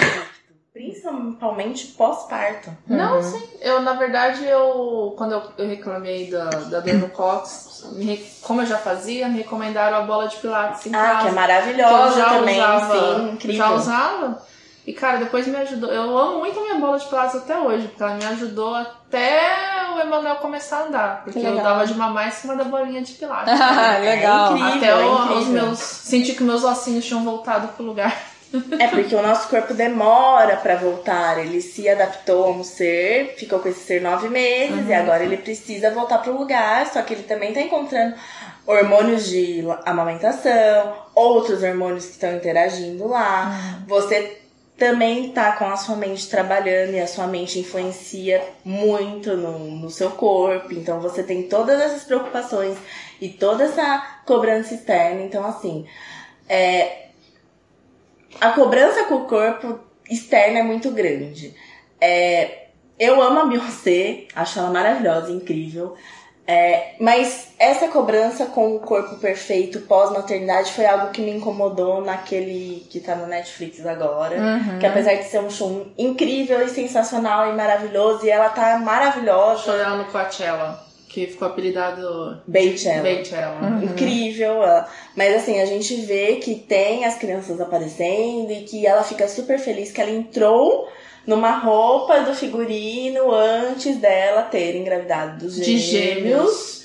principalmente 0.79 1.89
pós-parto. 1.89 2.71
Não, 2.87 3.17
uhum. 3.17 3.23
sim. 3.23 3.43
Eu, 3.61 3.83
na 3.83 3.95
verdade, 3.95 4.45
eu 4.47 5.13
quando 5.17 5.33
eu, 5.33 5.43
eu 5.59 5.69
reclamei 5.69 6.31
da, 6.31 6.45
da 6.45 6.79
dor 6.79 6.95
no 6.95 7.09
cóccix, 7.09 7.93
me, 7.95 8.17
como 8.43 8.63
eu 8.63 8.67
já 8.67 8.79
fazia, 8.79 9.29
me 9.29 9.39
recomendaram 9.39 9.99
a 9.99 10.03
bola 10.03 10.29
de 10.29 10.37
pilates 10.37 10.87
em 10.87 10.95
ah, 10.95 10.99
casa. 10.99 11.23
que 11.23 11.29
é 11.29 11.33
maravilhosa 11.33 12.25
que 12.25 12.31
também, 12.31 12.61
usava, 12.61 12.93
sim, 12.93 13.31
incrível. 13.33 13.57
Já 13.57 13.71
usava. 13.73 14.49
E, 14.87 14.93
cara, 14.95 15.19
depois 15.19 15.47
me 15.47 15.57
ajudou. 15.57 15.93
Eu 15.93 16.17
amo 16.17 16.39
muito 16.39 16.59
a 16.59 16.63
minha 16.63 16.77
bola 16.77 16.99
de 16.99 17.07
pilates 17.07 17.35
até 17.35 17.59
hoje, 17.59 17.89
porque 17.89 18.03
ela 18.03 18.15
me 18.15 18.25
ajudou 18.25 18.75
até 18.75 19.41
o 19.95 19.99
Emanuel 19.99 20.37
começar 20.37 20.79
a 20.79 20.85
andar. 20.85 21.25
Porque 21.25 21.41
eu 21.41 21.57
dava 21.57 21.87
de 21.87 21.95
mamar 21.95 22.29
em 22.29 22.31
cima 22.31 22.55
da 22.55 22.65
bolinha 22.65 23.03
de 23.03 23.13
pilates. 23.15 23.53
legal. 24.01 24.53
É 24.53 24.59
incrível, 24.59 24.77
até 24.77 24.87
é 24.87 25.07
incrível. 25.07 25.39
os 25.39 25.47
meus. 25.49 25.79
Senti 25.79 26.35
que 26.35 26.43
meus 26.43 26.63
ossinhos 26.65 27.05
tinham 27.05 27.23
voltado 27.25 27.69
pro 27.69 27.85
lugar. 27.85 28.17
É 28.79 28.89
porque 28.89 29.15
o 29.15 29.23
nosso 29.23 29.49
corpo 29.49 29.75
demora 29.75 30.57
para 30.57 30.77
voltar. 30.77 31.39
Ele 31.39 31.61
se 31.61 31.89
adaptou 31.89 32.45
a 32.47 32.51
um 32.51 32.65
ser, 32.65 33.35
ficou 33.37 33.59
com 33.59 33.69
esse 33.69 33.81
ser 33.81 34.01
nove 34.01 34.29
meses 34.29 34.85
uhum. 34.85 34.89
e 34.89 34.95
agora 34.95 35.23
ele 35.23 35.37
precisa 35.37 35.91
voltar 35.91 36.19
pro 36.19 36.37
lugar. 36.37 36.87
Só 36.87 37.03
que 37.03 37.15
ele 37.15 37.25
também 37.25 37.53
tá 37.53 37.61
encontrando 37.61 38.15
hormônios 38.67 39.29
de 39.29 39.65
amamentação, 39.85 40.95
outros 41.15 41.63
hormônios 41.63 42.07
que 42.07 42.13
estão 42.13 42.37
interagindo 42.37 43.07
lá. 43.07 43.79
Uhum. 43.81 43.87
Você 43.87 44.39
também 44.79 45.33
tá 45.33 45.53
com 45.53 45.65
a 45.67 45.77
sua 45.77 45.97
mente 45.97 46.29
trabalhando 46.29 46.93
e 46.93 47.01
a 47.01 47.07
sua 47.07 47.27
mente 47.27 47.59
influencia 47.59 48.41
muito 48.65 49.37
no, 49.37 49.59
no 49.59 49.91
seu 49.91 50.11
corpo. 50.13 50.73
Então 50.73 51.01
você 51.01 51.23
tem 51.23 51.43
todas 51.43 51.81
essas 51.81 52.05
preocupações 52.05 52.79
e 53.21 53.29
toda 53.29 53.65
essa 53.65 54.21
cobrança 54.25 54.75
externa. 54.75 55.23
Então, 55.23 55.45
assim, 55.45 55.85
é, 56.49 57.08
a 58.41 58.51
cobrança 58.51 59.05
com 59.05 59.17
o 59.17 59.25
corpo 59.27 59.81
externo 60.11 60.59
é 60.59 60.63
muito 60.63 60.91
grande. 60.91 61.55
É, 62.01 62.69
eu 62.99 63.23
amo 63.23 63.41
a 63.41 63.45
Beyoncé, 63.47 64.25
acho 64.35 64.59
ela 64.59 64.71
maravilhosa, 64.71 65.31
incrível. 65.31 65.95
É, 66.47 66.95
mas 66.99 67.49
essa 67.59 67.89
cobrança 67.89 68.47
com 68.47 68.75
o 68.75 68.81
corpo 68.81 69.17
perfeito 69.17 69.81
pós-maternidade 69.81 70.73
foi 70.73 70.87
algo 70.87 71.11
que 71.13 71.21
me 71.21 71.31
incomodou 71.31 72.01
naquele 72.01 72.87
que 72.89 73.01
tá 73.01 73.15
no 73.15 73.27
Netflix 73.27 73.85
agora. 73.85 74.37
Uhum. 74.37 74.79
Que 74.79 74.87
apesar 74.87 75.15
de 75.15 75.25
ser 75.25 75.41
um 75.41 75.51
show 75.51 75.87
incrível 75.99 76.63
e 76.65 76.71
sensacional 76.71 77.53
e 77.53 77.57
maravilhoso, 77.57 78.25
e 78.25 78.31
ela 78.31 78.49
tá 78.49 78.79
maravilhosa. 78.79 79.63
Show 79.63 79.77
dela 79.77 79.97
no 79.97 80.07
Coachella 80.07 80.88
que 81.09 81.27
ficou 81.27 81.49
apelidado 81.49 82.41
Beychella. 82.47 83.03
Beychella. 83.03 83.61
Uhum. 83.63 83.85
Incrível. 83.85 84.61
Mas 85.17 85.37
assim, 85.37 85.61
a 85.61 85.65
gente 85.65 85.95
vê 86.03 86.37
que 86.37 86.55
tem 86.55 87.05
as 87.05 87.17
crianças 87.17 87.61
aparecendo 87.61 88.51
e 88.53 88.65
que 88.65 88.87
ela 88.87 89.03
fica 89.03 89.27
super 89.27 89.59
feliz 89.59 89.91
que 89.91 90.01
ela 90.01 90.11
entrou 90.11 90.89
numa 91.27 91.59
roupa 91.59 92.21
do 92.21 92.35
figurino 92.35 93.33
antes 93.33 93.97
dela 93.97 94.43
ter 94.43 94.77
engravidado 94.77 95.47
dos 95.47 95.57
gêmeos. 95.57 95.67
De 95.67 95.79
gêmeos. 95.79 96.79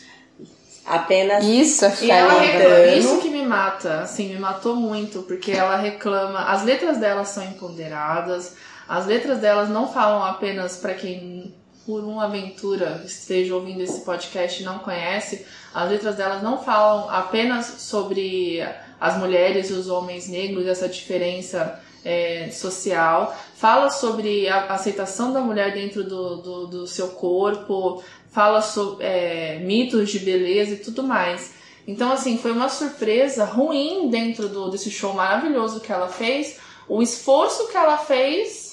Apenas 0.86 1.45
isso, 1.45 1.86
e 2.01 2.11
ela 2.11 2.41
reclama, 2.41 2.88
isso 2.88 3.21
que 3.21 3.30
me 3.30 3.41
mata, 3.45 4.01
assim, 4.01 4.28
me 4.28 4.38
matou 4.38 4.76
muito, 4.76 5.24
porque 5.24 5.53
ela 5.53 5.78
reclama, 5.78 6.41
as 6.41 6.65
letras 6.65 6.97
delas 6.97 7.30
são 7.30 7.41
empoderadas, 7.41 8.57
as 8.86 9.05
letras 9.05 9.39
delas 9.39 9.69
não 9.69 9.88
falam 9.88 10.21
apenas 10.26 10.76
para 10.76 10.93
quem 10.93 11.55
por 11.86 12.03
uma 12.03 12.25
aventura 12.25 13.01
esteja 13.05 13.55
ouvindo 13.55 13.81
esse 13.81 14.01
podcast 14.01 14.61
e 14.61 14.65
não 14.65 14.79
conhece, 14.79 15.45
as 15.73 15.89
letras 15.89 16.15
delas 16.15 16.41
não 16.41 16.63
falam 16.63 17.09
apenas 17.09 17.65
sobre 17.65 18.61
as 18.99 19.17
mulheres 19.17 19.69
e 19.69 19.73
os 19.73 19.89
homens 19.89 20.29
negros, 20.29 20.65
essa 20.65 20.88
diferença 20.88 21.81
é, 22.05 22.49
social, 22.51 23.36
fala 23.55 23.89
sobre 23.89 24.47
a 24.47 24.65
aceitação 24.73 25.34
da 25.34 25.41
mulher 25.41 25.73
dentro 25.73 26.03
do, 26.03 26.38
do, 26.38 26.67
do 26.67 26.88
seu 26.88 27.09
corpo, 27.09 28.03
fala 28.31 28.61
sobre 28.61 29.05
é, 29.05 29.59
mitos 29.59 30.09
de 30.09 30.19
beleza 30.19 30.73
e 30.73 30.77
tudo 30.77 31.03
mais. 31.03 31.53
Então, 31.86 32.11
assim, 32.11 32.38
foi 32.38 32.51
uma 32.51 32.69
surpresa 32.69 33.43
ruim 33.43 34.09
dentro 34.09 34.47
do, 34.47 34.69
desse 34.69 34.89
show 34.89 35.13
maravilhoso 35.13 35.81
que 35.81 35.91
ela 35.91 36.07
fez, 36.07 36.57
o 36.88 37.01
esforço 37.01 37.67
que 37.69 37.77
ela 37.77 37.97
fez 37.97 38.72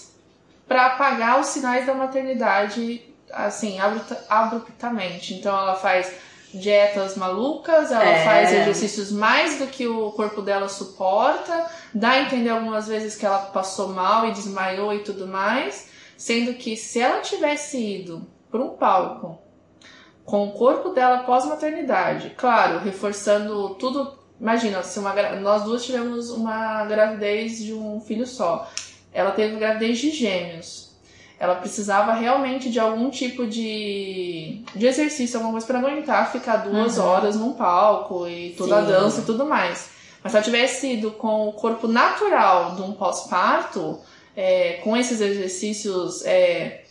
para 0.70 0.86
apagar 0.86 1.40
os 1.40 1.48
sinais 1.48 1.84
da 1.84 1.92
maternidade, 1.94 3.02
assim, 3.32 3.78
abruptamente. 4.28 5.34
Então 5.34 5.52
ela 5.52 5.74
faz 5.74 6.14
dietas 6.54 7.16
malucas, 7.16 7.90
ela 7.90 8.04
é. 8.04 8.24
faz 8.24 8.52
exercícios 8.52 9.10
mais 9.10 9.58
do 9.58 9.66
que 9.66 9.88
o 9.88 10.12
corpo 10.12 10.40
dela 10.40 10.68
suporta, 10.68 11.68
dá 11.92 12.10
a 12.10 12.20
entender 12.20 12.50
algumas 12.50 12.86
vezes 12.86 13.16
que 13.16 13.26
ela 13.26 13.38
passou 13.46 13.88
mal 13.88 14.28
e 14.28 14.32
desmaiou 14.32 14.94
e 14.94 15.00
tudo 15.00 15.26
mais, 15.26 15.88
sendo 16.16 16.54
que 16.54 16.76
se 16.76 17.00
ela 17.00 17.18
tivesse 17.20 17.76
ido 17.76 18.24
para 18.48 18.62
um 18.62 18.76
palco 18.76 19.40
com 20.24 20.46
o 20.46 20.52
corpo 20.52 20.90
dela 20.90 21.24
pós-maternidade. 21.24 22.30
Claro, 22.36 22.78
reforçando 22.78 23.70
tudo. 23.74 24.16
Imagina, 24.40 24.84
se 24.84 25.00
uma, 25.00 25.14
nós 25.40 25.64
duas 25.64 25.84
tivemos 25.84 26.30
uma 26.30 26.84
gravidez 26.84 27.58
de 27.58 27.74
um 27.74 28.00
filho 28.00 28.24
só. 28.24 28.70
Ela 29.12 29.30
teve 29.32 29.56
gravidez 29.56 29.98
de 29.98 30.11
gêmeos. 30.11 30.90
Ela 31.38 31.54
precisava 31.54 32.12
realmente 32.12 32.70
de 32.70 32.78
algum 32.78 33.08
tipo 33.11 33.46
de, 33.46 34.62
de 34.74 34.86
exercício, 34.86 35.36
alguma 35.38 35.52
coisa 35.52 35.66
para 35.66 35.78
aguentar 35.78 36.30
ficar 36.30 36.58
duas 36.58 36.98
Uhum. 36.98 37.04
horas 37.04 37.36
num 37.36 37.52
palco 37.54 38.28
e 38.28 38.54
toda 38.58 38.78
a 38.78 38.82
Sim. 38.82 38.88
dança 38.88 39.20
e 39.20 39.24
tudo 39.24 39.46
mais. 39.46 39.88
Mas 40.22 40.32
se 40.32 40.36
ela 40.36 40.44
tivesse 40.44 40.92
ido 40.92 41.12
com 41.12 41.48
o 41.48 41.52
corpo 41.54 41.88
natural 41.88 42.74
de 42.76 42.82
um 42.82 42.92
pós-parto, 42.92 43.98
é, 44.36 44.74
com 44.84 44.94
esses 44.94 45.18
exercícios, 45.20 46.22
é, 46.26 46.82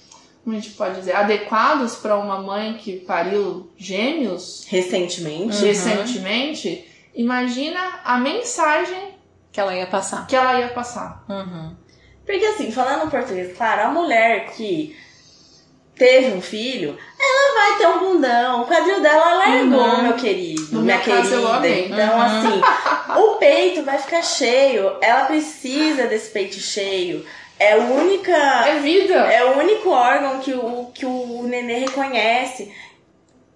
como 0.43 0.55
a 0.55 0.59
gente 0.59 0.71
pode 0.73 0.95
dizer, 0.95 1.15
adequados 1.15 1.95
para 1.97 2.17
uma 2.17 2.39
mãe 2.41 2.73
que 2.73 2.97
pariu 3.01 3.69
gêmeos 3.77 4.65
Recentemente. 4.67 5.63
recentemente, 5.63 6.85
imagina 7.13 7.99
a 8.03 8.17
mensagem 8.17 9.13
Que 9.51 9.59
ela 9.59 9.75
ia 9.75 9.85
passar. 9.85 10.25
que 10.25 10.35
ela 10.35 10.59
ia 10.59 10.69
passar. 10.69 11.23
Uhum. 11.29 11.75
Porque 12.29 12.45
assim, 12.45 12.71
falando 12.71 13.07
em 13.07 13.09
português, 13.09 13.57
claro, 13.57 13.81
a 13.81 13.87
mulher 13.87 14.51
que 14.51 14.95
teve 15.95 16.31
um 16.37 16.41
filho, 16.41 16.95
ela 17.19 17.53
vai 17.55 17.77
ter 17.79 17.87
um 17.87 17.99
bundão, 17.99 18.61
o 18.61 18.65
quadril 18.67 19.01
dela 19.01 19.33
largou, 19.33 19.79
Uhum. 19.79 20.03
meu 20.03 20.13
querido, 20.13 20.75
No 20.75 20.81
minha 20.83 20.99
querida. 20.99 21.67
Então, 21.67 22.15
Uhum. 22.17 22.21
assim, 22.21 22.61
o 23.19 23.35
peito 23.37 23.83
vai 23.83 23.97
ficar 23.97 24.21
cheio, 24.21 24.95
ela 25.01 25.25
precisa 25.25 26.05
desse 26.05 26.29
peito 26.29 26.59
cheio. 26.59 27.25
É 27.57 27.73
a 27.73 27.77
única. 27.77 28.31
É 28.31 28.79
vida! 28.79 29.15
É 29.15 29.43
o 29.45 29.57
único 29.57 29.89
órgão 29.89 30.39
que 30.39 30.53
o, 30.53 30.91
que 30.93 31.05
o 31.07 31.43
nenê 31.47 31.79
reconhece. 31.79 32.71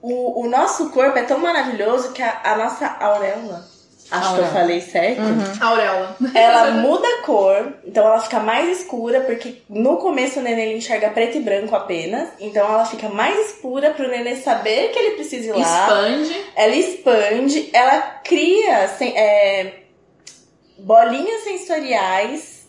O, 0.02 0.42
o 0.46 0.50
nosso 0.50 0.90
corpo 0.90 1.18
é 1.18 1.24
tão 1.24 1.38
maravilhoso 1.38 2.12
que 2.12 2.22
a, 2.24 2.42
a 2.44 2.58
nossa 2.58 2.88
auréola, 3.00 3.66
acho 4.18 4.36
que 4.36 4.40
eu 4.42 4.46
falei 4.48 4.82
certo, 4.82 5.22
Auréola. 5.62 6.16
ela 6.36 6.72
muda 6.72 7.08
a 7.08 7.22
cor, 7.24 7.74
então 7.86 8.06
ela 8.06 8.20
fica 8.22 8.40
mais 8.40 8.80
escura, 8.80 9.22
porque 9.22 9.62
no 9.70 9.98
começo 9.98 10.40
o 10.40 10.44
nenê 10.44 10.68
ele 10.70 10.78
enxerga 10.78 11.10
preto 11.10 11.38
e 11.38 11.42
branco 11.42 11.76
apenas, 11.76 12.30
então 12.40 12.66
ela 12.66 12.86
fica 12.86 13.10
mais 13.10 13.50
escura 13.52 13.92
pro 13.92 14.08
nenê 14.08 14.36
saber 14.36 14.90
que 14.90 15.00
ele 15.00 15.16
precisa 15.16 15.48
ir 15.48 15.54
lá. 15.54 15.60
Expande. 15.62 16.46
Ela 16.56 16.76
expande, 16.76 17.70
ela 17.74 18.02
cria 18.24 18.88
sen- 18.90 19.18
é, 19.18 19.74
bolinhas 20.78 21.44
sensoriais 21.44 22.63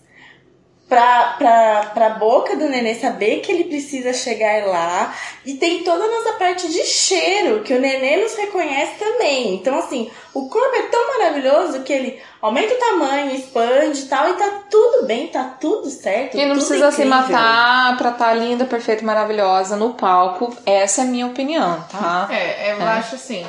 pra, 0.95 1.34
pra, 1.38 1.90
pra 1.92 2.11
boca 2.11 2.57
do 2.57 2.68
nenê 2.68 2.95
saber 2.95 3.40
que 3.40 3.51
ele 3.51 3.64
precisa 3.64 4.12
chegar 4.12 4.66
lá. 4.66 5.14
E 5.45 5.55
tem 5.55 5.82
toda 5.82 6.05
a 6.05 6.09
nossa 6.09 6.32
parte 6.34 6.68
de 6.68 6.84
cheiro, 6.84 7.62
que 7.62 7.74
o 7.74 7.80
nenê 7.80 8.18
nos 8.18 8.34
reconhece 8.36 8.92
também. 8.99 9.55
Então, 9.55 9.78
assim, 9.78 10.11
o 10.32 10.49
corpo 10.49 10.74
é 10.74 10.82
tão 10.82 11.18
maravilhoso 11.18 11.82
que 11.82 11.92
ele 11.92 12.22
aumenta 12.40 12.74
o 12.74 12.78
tamanho, 12.78 13.34
expande 13.34 14.01
e 14.01 14.07
tal, 14.07 14.28
e 14.30 14.34
tá 14.34 14.62
tudo 14.70 15.07
bem, 15.07 15.26
tá 15.26 15.45
tudo 15.61 15.90
certo. 15.90 16.36
E 16.36 16.47
não 16.47 16.55
tudo 16.55 16.66
precisa 16.66 16.90
se 16.92 17.03
incrível. 17.03 17.18
matar 17.18 17.97
pra 17.97 18.11
estar 18.11 18.34
linda, 18.34 18.64
perfeita, 18.64 19.05
maravilhosa 19.05 19.76
no 19.76 19.95
palco. 19.95 20.57
Essa 20.64 21.03
é 21.03 21.05
a 21.05 21.09
minha 21.09 21.26
opinião, 21.26 21.84
tá? 21.90 22.28
É, 22.30 22.72
eu 22.72 22.82
acho 22.82 23.16
assim. 23.16 23.45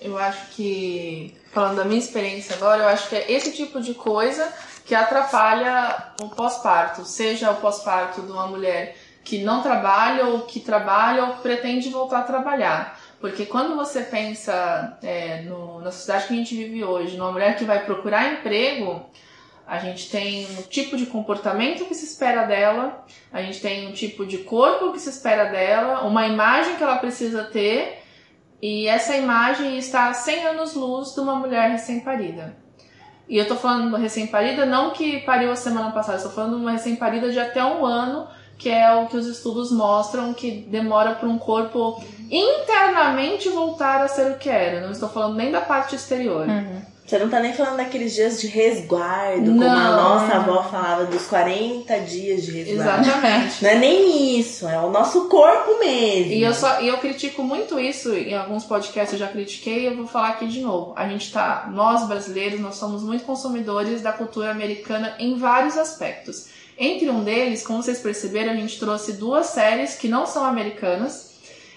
Eu 0.00 0.18
acho 0.18 0.48
que, 0.50 1.32
falando 1.52 1.76
da 1.76 1.84
minha 1.84 2.00
experiência 2.00 2.56
agora, 2.56 2.82
eu 2.82 2.88
acho 2.88 3.08
que 3.08 3.14
é 3.14 3.30
esse 3.30 3.52
tipo 3.52 3.80
de 3.80 3.94
coisa 3.94 4.52
que 4.84 4.94
atrapalha 4.94 6.12
o 6.20 6.28
pós-parto. 6.28 7.04
Seja 7.04 7.50
o 7.50 7.56
pós-parto 7.56 8.22
de 8.22 8.32
uma 8.32 8.46
mulher 8.46 8.96
que 9.24 9.42
não 9.42 9.62
trabalha 9.62 10.26
ou 10.26 10.40
que 10.40 10.60
trabalha 10.60 11.24
ou 11.24 11.34
pretende 11.36 11.88
voltar 11.90 12.20
a 12.20 12.24
trabalhar. 12.24 12.98
Porque 13.20 13.46
quando 13.46 13.76
você 13.76 14.02
pensa 14.02 14.98
é, 15.02 15.42
no- 15.42 15.80
na 15.80 15.92
sociedade 15.92 16.26
que 16.26 16.34
a 16.34 16.36
gente 16.36 16.56
vive 16.56 16.82
hoje, 16.82 17.16
numa 17.16 17.30
mulher 17.30 17.56
que 17.56 17.64
vai 17.64 17.84
procurar 17.84 18.32
emprego, 18.32 19.00
a 19.64 19.78
gente 19.78 20.10
tem 20.10 20.44
um 20.58 20.62
tipo 20.62 20.96
de 20.96 21.06
comportamento 21.06 21.84
que 21.84 21.94
se 21.94 22.04
espera 22.04 22.42
dela, 22.44 23.04
a 23.32 23.40
gente 23.40 23.60
tem 23.60 23.86
um 23.88 23.92
tipo 23.92 24.26
de 24.26 24.38
corpo 24.38 24.92
que 24.92 24.98
se 24.98 25.08
espera 25.08 25.44
dela, 25.44 26.02
uma 26.04 26.26
imagem 26.26 26.74
que 26.74 26.82
ela 26.82 26.96
precisa 26.96 27.44
ter, 27.44 28.02
e 28.60 28.88
essa 28.88 29.16
imagem 29.16 29.78
está 29.78 30.08
a 30.08 30.14
100 30.14 30.46
anos 30.48 30.74
luz 30.74 31.14
de 31.14 31.20
uma 31.20 31.36
mulher 31.36 31.70
recém-parida. 31.70 32.56
E 33.28 33.38
eu 33.38 33.46
tô 33.46 33.54
falando 33.56 33.96
recém-parida 33.96 34.66
não 34.66 34.90
que 34.90 35.20
pariu 35.20 35.50
a 35.52 35.56
semana 35.56 35.90
passada, 35.90 36.18
eu 36.18 36.22
tô 36.24 36.30
falando 36.30 36.56
de 36.56 36.62
uma 36.62 36.72
recém-parida 36.72 37.30
de 37.30 37.38
até 37.38 37.64
um 37.64 37.84
ano, 37.86 38.26
que 38.58 38.68
é 38.68 38.92
o 38.94 39.06
que 39.06 39.16
os 39.16 39.26
estudos 39.26 39.72
mostram 39.72 40.34
que 40.34 40.66
demora 40.70 41.14
para 41.14 41.28
um 41.28 41.38
corpo 41.38 42.02
internamente 42.30 43.48
voltar 43.48 44.02
a 44.02 44.08
ser 44.08 44.32
o 44.32 44.38
que 44.38 44.48
era. 44.48 44.80
Não 44.80 44.92
estou 44.92 45.08
falando 45.08 45.36
nem 45.36 45.50
da 45.50 45.60
parte 45.60 45.96
exterior. 45.96 46.46
Você 47.12 47.18
não 47.18 47.28
tá 47.28 47.40
nem 47.40 47.52
falando 47.52 47.76
daqueles 47.76 48.14
dias 48.14 48.40
de 48.40 48.46
resguardo, 48.46 49.44
como 49.44 49.62
a 49.62 49.66
Não. 49.66 50.02
nossa 50.02 50.36
avó 50.36 50.62
falava, 50.62 51.04
dos 51.04 51.26
40 51.26 52.00
dias 52.00 52.42
de 52.42 52.52
resguardo. 52.52 53.06
Exatamente. 53.06 53.62
Não 53.62 53.68
é 53.68 53.74
nem 53.74 54.40
isso, 54.40 54.66
é 54.66 54.80
o 54.80 54.88
nosso 54.88 55.28
corpo 55.28 55.78
mesmo. 55.78 56.32
E 56.32 56.42
eu, 56.42 56.54
só, 56.54 56.80
e 56.80 56.88
eu 56.88 56.96
critico 56.96 57.42
muito 57.42 57.78
isso, 57.78 58.14
em 58.14 58.34
alguns 58.34 58.64
podcasts 58.64 59.12
eu 59.12 59.18
já 59.18 59.30
critiquei 59.30 59.80
e 59.80 59.86
eu 59.88 59.96
vou 59.98 60.06
falar 60.06 60.30
aqui 60.30 60.46
de 60.46 60.62
novo. 60.62 60.94
A 60.96 61.06
gente 61.06 61.30
tá, 61.30 61.68
nós 61.70 62.08
brasileiros, 62.08 62.58
nós 62.58 62.76
somos 62.76 63.02
muito 63.02 63.24
consumidores 63.24 64.00
da 64.00 64.12
cultura 64.12 64.50
americana 64.50 65.14
em 65.18 65.36
vários 65.36 65.76
aspectos. 65.76 66.46
Entre 66.78 67.10
um 67.10 67.22
deles, 67.22 67.62
como 67.62 67.82
vocês 67.82 67.98
perceberam, 67.98 68.52
a 68.52 68.56
gente 68.56 68.78
trouxe 68.78 69.12
duas 69.12 69.48
séries 69.48 69.96
que 69.96 70.08
não 70.08 70.24
são 70.24 70.46
americanas. 70.46 71.31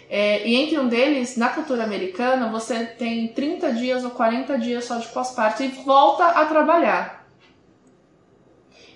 É, 0.10 0.47
e 0.47 0.56
entre 0.56 0.78
um 0.78 0.88
deles, 0.88 1.36
na 1.36 1.49
cultura 1.49 1.84
americana, 1.84 2.49
você 2.49 2.86
tem 2.86 3.28
30 3.30 3.74
dias 3.74 4.03
ou 4.03 4.12
40 4.12 4.58
dias 4.60 4.86
só 4.86 4.97
de 4.97 5.08
pós-parto 5.08 5.64
e 5.64 5.68
volta 5.68 6.26
a 6.26 6.45
trabalhar. 6.45 7.28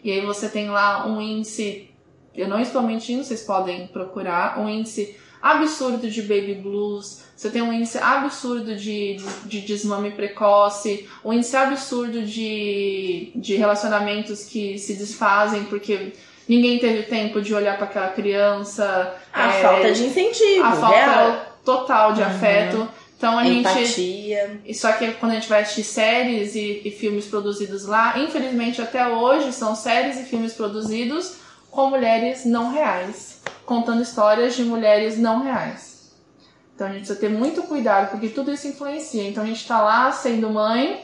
E 0.03 0.11
aí 0.11 0.25
você 0.25 0.47
tem 0.47 0.69
lá 0.69 1.07
um 1.07 1.19
índice, 1.19 1.89
eu 2.35 2.47
não 2.47 2.59
estou 2.59 2.81
mentindo, 2.81 3.23
vocês 3.23 3.41
podem 3.43 3.87
procurar, 3.87 4.59
um 4.59 4.69
índice 4.69 5.17
absurdo 5.41 6.09
de 6.09 6.21
baby 6.21 6.53
blues, 6.55 7.23
você 7.35 7.49
tem 7.49 7.61
um 7.61 7.71
índice 7.71 7.97
absurdo 7.97 8.75
de, 8.75 9.15
de, 9.15 9.25
de 9.45 9.61
desmame 9.61 10.11
precoce, 10.11 11.07
um 11.23 11.33
índice 11.33 11.55
absurdo 11.55 12.23
de, 12.23 13.31
de 13.35 13.55
relacionamentos 13.55 14.43
que 14.45 14.77
se 14.77 14.95
desfazem 14.95 15.63
porque 15.65 16.13
ninguém 16.49 16.79
teve 16.79 17.03
tempo 17.03 17.41
de 17.41 17.53
olhar 17.53 17.77
para 17.77 17.85
aquela 17.85 18.09
criança. 18.09 19.13
A 19.31 19.47
é, 19.47 19.61
falta 19.61 19.91
de 19.91 20.05
incentivo, 20.05 20.65
a 20.65 20.71
falta 20.71 20.97
real. 20.97 21.45
total 21.63 22.13
de 22.13 22.23
afeto. 22.23 22.89
Então 23.15 23.37
a 23.37 23.43
gente. 23.43 23.59
empatia. 23.59 24.59
E 24.65 24.73
Só 24.73 24.91
que 24.93 25.11
quando 25.13 25.33
a 25.33 25.35
gente 25.35 25.47
vai 25.47 25.61
assistir 25.61 25.83
séries 25.83 26.55
e, 26.55 26.81
e 26.85 26.91
filmes 26.91 27.25
produzidos 27.25 27.85
lá, 27.85 28.17
infelizmente 28.17 28.81
até 28.81 29.07
hoje 29.07 29.53
são 29.53 29.75
séries 29.75 30.19
e 30.19 30.23
filmes 30.23 30.53
produzidos 30.53 31.35
com 31.69 31.89
mulheres 31.89 32.45
não 32.45 32.71
reais, 32.71 33.41
contando 33.65 34.01
histórias 34.01 34.55
de 34.55 34.63
mulheres 34.63 35.19
não 35.19 35.43
reais. 35.43 35.89
Então 36.73 36.87
a 36.87 36.91
gente 36.91 36.99
precisa 36.99 37.19
ter 37.19 37.29
muito 37.29 37.61
cuidado, 37.63 38.09
porque 38.09 38.29
tudo 38.29 38.51
isso 38.51 38.67
influencia. 38.67 39.27
Então 39.27 39.43
a 39.43 39.45
gente 39.45 39.67
tá 39.67 39.81
lá 39.81 40.11
sendo 40.13 40.49
mãe, 40.49 41.01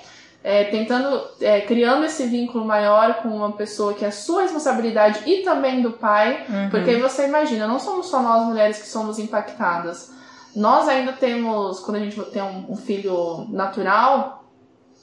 é, 0.47 0.65
tentando, 0.65 1.27
é, 1.41 1.61
criando 1.61 2.05
esse 2.05 2.23
vínculo 2.27 2.63
maior 2.63 3.15
com 3.15 3.29
uma 3.29 3.53
pessoa 3.53 3.95
que 3.95 4.05
é 4.05 4.11
sua 4.11 4.43
responsabilidade 4.43 5.21
e 5.25 5.37
também 5.37 5.81
do 5.81 5.93
pai, 5.93 6.45
porque 6.69 6.91
aí 6.91 7.01
você 7.01 7.25
imagina, 7.25 7.65
não 7.65 7.79
somos 7.79 8.05
só 8.05 8.21
nós 8.21 8.45
mulheres 8.45 8.77
que 8.77 8.87
somos 8.87 9.17
impactadas. 9.17 10.11
Nós 10.55 10.87
ainda 10.87 11.13
temos, 11.13 11.79
quando 11.79 11.97
a 11.97 11.99
gente 11.99 12.21
tem 12.25 12.43
um, 12.43 12.73
um 12.73 12.77
filho 12.77 13.47
natural, 13.49 14.45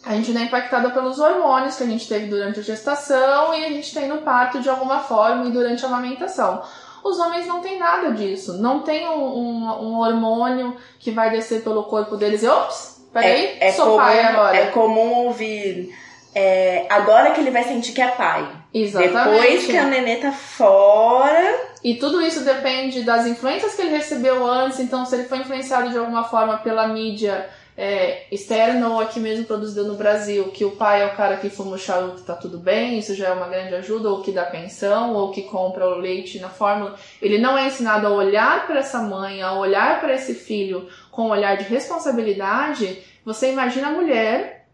a 0.07 0.15
gente 0.15 0.29
ainda 0.29 0.43
é 0.43 0.45
impactada 0.45 0.91
pelos 0.91 1.19
hormônios 1.19 1.75
que 1.75 1.83
a 1.83 1.87
gente 1.87 2.07
teve 2.09 2.27
durante 2.27 2.61
a 2.61 2.63
gestação 2.63 3.53
e 3.53 3.65
a 3.65 3.69
gente 3.69 3.93
tem 3.93 4.07
no 4.07 4.19
parto 4.19 4.61
de 4.61 4.71
alguma 4.71 5.01
forma 5.01 5.47
e 5.47 5.51
durante 5.51 5.85
a 5.85 5.89
amamentação. 5.89 6.63
Os 7.03 7.19
homens 7.19 7.49
não 7.49 7.61
têm 7.61 7.81
nada 7.81 8.13
disso. 8.13 8.59
Não 8.59 8.83
tem 8.83 9.09
um, 9.09 9.25
um, 9.25 9.65
um 9.65 9.99
hormônio 9.99 10.77
que 11.01 11.11
vai 11.11 11.31
descer 11.31 11.65
pelo 11.65 11.83
corpo 11.83 12.17
deles 12.17 12.45
e, 12.45 12.47
ops, 12.47 12.92
peraí, 13.13 13.57
É, 13.61 13.69
é 13.69 13.73
sou 13.73 13.85
comum, 13.87 13.97
pai 13.99 14.21
agora. 14.21 14.57
é 14.57 14.67
comum 14.67 15.13
ouvir. 15.27 15.95
é, 16.35 16.87
agora 16.89 17.31
que 17.33 17.41
ele 17.41 17.51
vai 17.51 17.65
sentir 17.65 17.93
que 17.93 18.01
é 18.03 18.09
pai. 18.09 18.49
Exatamente. 18.73 19.13
Depois 19.43 19.67
que 19.67 19.77
a 19.77 19.85
nenê 19.85 20.17
tá 20.17 20.33
fora. 20.33 21.61
E 21.85 21.95
tudo 21.97 22.23
isso 22.23 22.45
depende 22.45 23.03
das 23.03 23.27
influências 23.27 23.75
que 23.75 23.83
ele 23.83 23.97
recebeu 23.97 24.47
antes. 24.47 24.81
Então, 24.81 25.05
se 25.05 25.15
ele 25.15 25.25
foi 25.25 25.39
influenciado 25.39 25.91
de 25.91 25.99
alguma 25.99 26.25
forma 26.25 26.57
pela 26.59 26.87
mídia 26.89 27.47
é, 27.77 28.27
externa 28.31 28.89
ou 28.89 29.01
aqui 29.01 29.19
mesmo 29.19 29.47
produzida 29.47 29.83
no 29.83 29.95
Brasil, 29.95 30.51
que 30.51 30.65
o 30.65 30.73
pai 30.73 31.03
é 31.03 31.07
o 31.07 31.17
cara 31.17 31.39
que 31.39 31.49
fuma 31.49 31.77
o 31.77 31.79
charuto, 31.79 32.23
tá 32.23 32.35
tudo 32.35 32.59
bem, 32.59 32.99
isso 32.99 33.15
já 33.15 33.29
é 33.29 33.33
uma 33.33 33.49
grande 33.49 33.75
ajuda, 33.75 34.11
ou 34.11 34.23
que 34.23 34.31
dá 34.31 34.45
pensão, 34.45 35.15
ou 35.15 35.31
que 35.31 35.43
compra 35.43 35.89
o 35.89 35.99
leite 35.99 36.39
na 36.39 36.51
fórmula. 36.51 36.97
Ele 37.21 37.39
não 37.39 37.57
é 37.57 37.67
ensinado 37.67 38.07
a 38.07 38.11
olhar 38.11 38.67
para 38.67 38.81
essa 38.81 39.01
mãe, 39.01 39.43
a 39.43 39.55
olhar 39.55 40.01
para 40.01 40.15
esse 40.15 40.35
filho 40.35 40.89
com 41.11 41.29
um 41.29 41.31
olhar 41.31 41.57
de 41.57 41.65
responsabilidade. 41.65 43.03
Você 43.25 43.51
imagina 43.51 43.89
a 43.89 43.93
mulher 43.93 44.67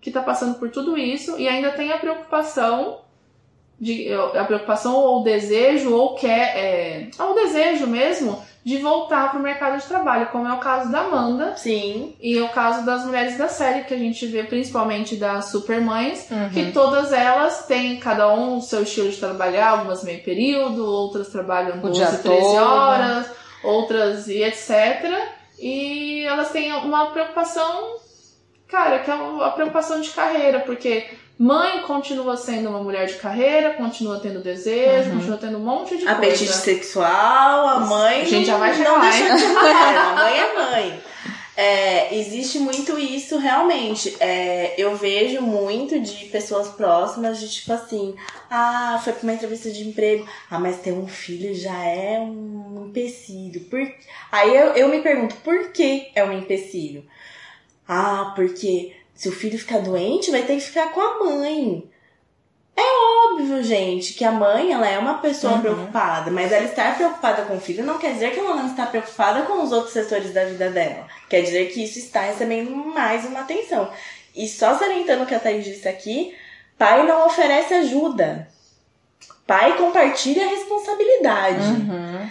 que 0.00 0.10
tá 0.10 0.22
passando 0.22 0.58
por 0.58 0.70
tudo 0.70 0.96
isso 0.96 1.38
e 1.38 1.48
ainda 1.48 1.72
tem 1.72 1.92
a 1.92 1.98
preocupação 1.98 3.00
de 3.78 4.10
a 4.12 4.44
preocupação 4.44 4.94
ou 4.94 5.20
o 5.20 5.24
desejo 5.24 5.92
ou 5.94 6.14
quer 6.14 6.56
é, 6.56 7.08
o 7.18 7.34
desejo 7.34 7.86
mesmo 7.86 8.42
de 8.66 8.78
voltar 8.78 9.30
para 9.30 9.38
o 9.38 9.42
mercado 9.42 9.78
de 9.80 9.86
trabalho, 9.86 10.26
como 10.32 10.48
é 10.48 10.52
o 10.52 10.58
caso 10.58 10.90
da 10.90 11.02
Amanda. 11.02 11.56
Sim. 11.56 12.16
E 12.20 12.40
o 12.40 12.48
caso 12.48 12.84
das 12.84 13.04
mulheres 13.04 13.38
da 13.38 13.46
série, 13.46 13.84
que 13.84 13.94
a 13.94 13.96
gente 13.96 14.26
vê 14.26 14.42
principalmente 14.42 15.14
das 15.14 15.44
supermães, 15.50 16.28
Uhum. 16.28 16.50
que 16.50 16.72
todas 16.72 17.12
elas 17.12 17.64
têm 17.66 18.00
cada 18.00 18.28
um 18.34 18.56
o 18.56 18.60
seu 18.60 18.82
estilo 18.82 19.08
de 19.08 19.18
trabalhar, 19.18 19.68
algumas 19.70 20.02
meio 20.02 20.20
período, 20.24 20.84
outras 20.84 21.28
trabalham 21.28 21.78
12, 21.78 21.92
dia 21.96 22.06
13 22.08 22.22
todo. 22.22 22.56
horas, 22.56 23.30
outras 23.62 24.26
e 24.26 24.42
etc. 24.42 25.14
E 25.60 26.24
elas 26.24 26.50
têm 26.50 26.72
uma 26.72 27.06
preocupação, 27.12 27.94
cara, 28.66 28.98
que 28.98 29.08
é 29.10 29.14
a 29.14 29.50
preocupação 29.50 30.00
de 30.00 30.10
carreira, 30.10 30.58
porque 30.60 31.06
mãe 31.38 31.82
continua 31.82 32.36
sendo 32.36 32.68
uma 32.70 32.82
mulher 32.82 33.06
de 33.06 33.14
carreira, 33.14 33.74
continua 33.74 34.18
tendo 34.20 34.40
desejo, 34.40 35.10
Uhum. 35.10 35.16
continua 35.16 35.36
tendo 35.38 35.58
um 35.58 35.64
monte 35.64 35.96
de 35.98 36.06
Apetite 36.08 36.44
coisa. 36.46 36.52
sexual, 36.60 37.68
a 37.68 37.80
mãe. 37.80 38.22
A 38.22 38.24
gente 38.24 38.46
já 38.46 38.52
não- 38.52 38.60
vai 38.60 38.74
chegar 38.74 38.90
não 38.92 38.98
lá, 38.98 39.10
deixa 39.10 39.28
hein? 39.28 39.36
de 39.36 39.44
mulher, 39.52 39.96
a 39.98 40.14
mãe 40.14 40.38
é 40.40 40.54
mãe. 40.54 41.00
É, 41.58 42.14
existe 42.14 42.58
muito 42.58 42.98
isso 42.98 43.38
realmente. 43.38 44.14
É, 44.20 44.74
eu 44.76 44.94
vejo 44.94 45.40
muito 45.40 45.98
de 45.98 46.26
pessoas 46.26 46.68
próximas 46.68 47.40
de 47.40 47.48
tipo 47.48 47.72
assim, 47.72 48.14
ah, 48.50 49.00
foi 49.02 49.14
pra 49.14 49.22
uma 49.22 49.32
entrevista 49.32 49.70
de 49.70 49.88
emprego, 49.88 50.26
ah, 50.50 50.58
mas 50.58 50.80
ter 50.80 50.92
um 50.92 51.08
filho 51.08 51.54
já 51.54 51.82
é 51.84 52.18
um 52.20 52.86
empecilho. 52.88 53.60
Por... 53.70 53.80
Aí 54.30 54.54
eu, 54.54 54.66
eu 54.72 54.88
me 54.88 55.00
pergunto, 55.00 55.34
por 55.36 55.70
que 55.72 56.08
é 56.14 56.22
um 56.24 56.32
empecilho? 56.38 57.04
Ah, 57.88 58.32
porque 58.36 58.95
se 59.16 59.28
o 59.28 59.32
filho 59.32 59.58
ficar 59.58 59.78
doente, 59.80 60.30
vai 60.30 60.42
ter 60.42 60.54
que 60.54 60.60
ficar 60.60 60.92
com 60.92 61.00
a 61.00 61.24
mãe. 61.24 61.90
É 62.76 63.32
óbvio, 63.32 63.62
gente, 63.62 64.12
que 64.12 64.22
a 64.24 64.30
mãe 64.30 64.70
ela 64.70 64.86
é 64.86 64.98
uma 64.98 65.14
pessoa 65.18 65.54
Uhum. 65.54 65.60
preocupada, 65.62 66.30
mas 66.30 66.52
ela 66.52 66.66
estar 66.66 66.94
preocupada 66.94 67.42
com 67.42 67.56
o 67.56 67.60
filho 67.60 67.82
não 67.82 67.96
quer 67.98 68.12
dizer 68.12 68.32
que 68.32 68.38
ela 68.38 68.54
não 68.54 68.66
está 68.66 68.84
preocupada 68.84 69.42
com 69.42 69.62
os 69.62 69.72
outros 69.72 69.94
setores 69.94 70.32
da 70.34 70.44
vida 70.44 70.68
dela. 70.68 71.06
Quer 71.30 71.40
dizer 71.40 71.72
que 71.72 71.82
isso 71.82 71.98
está 71.98 72.20
recebendo 72.20 72.70
mais 72.76 73.24
uma 73.24 73.40
atenção. 73.40 73.90
E 74.34 74.46
só 74.46 74.76
salientando 74.78 75.22
o 75.22 75.26
que 75.26 75.34
a 75.34 75.38
Thaís 75.40 75.64
disse 75.64 75.88
aqui, 75.88 76.34
pai 76.76 77.06
não 77.06 77.26
oferece 77.26 77.72
ajuda. 77.72 78.46
Pai 79.46 79.78
compartilha 79.78 80.44
a 80.44 80.50
responsabilidade. 80.50 81.64
Uhum. 81.66 82.30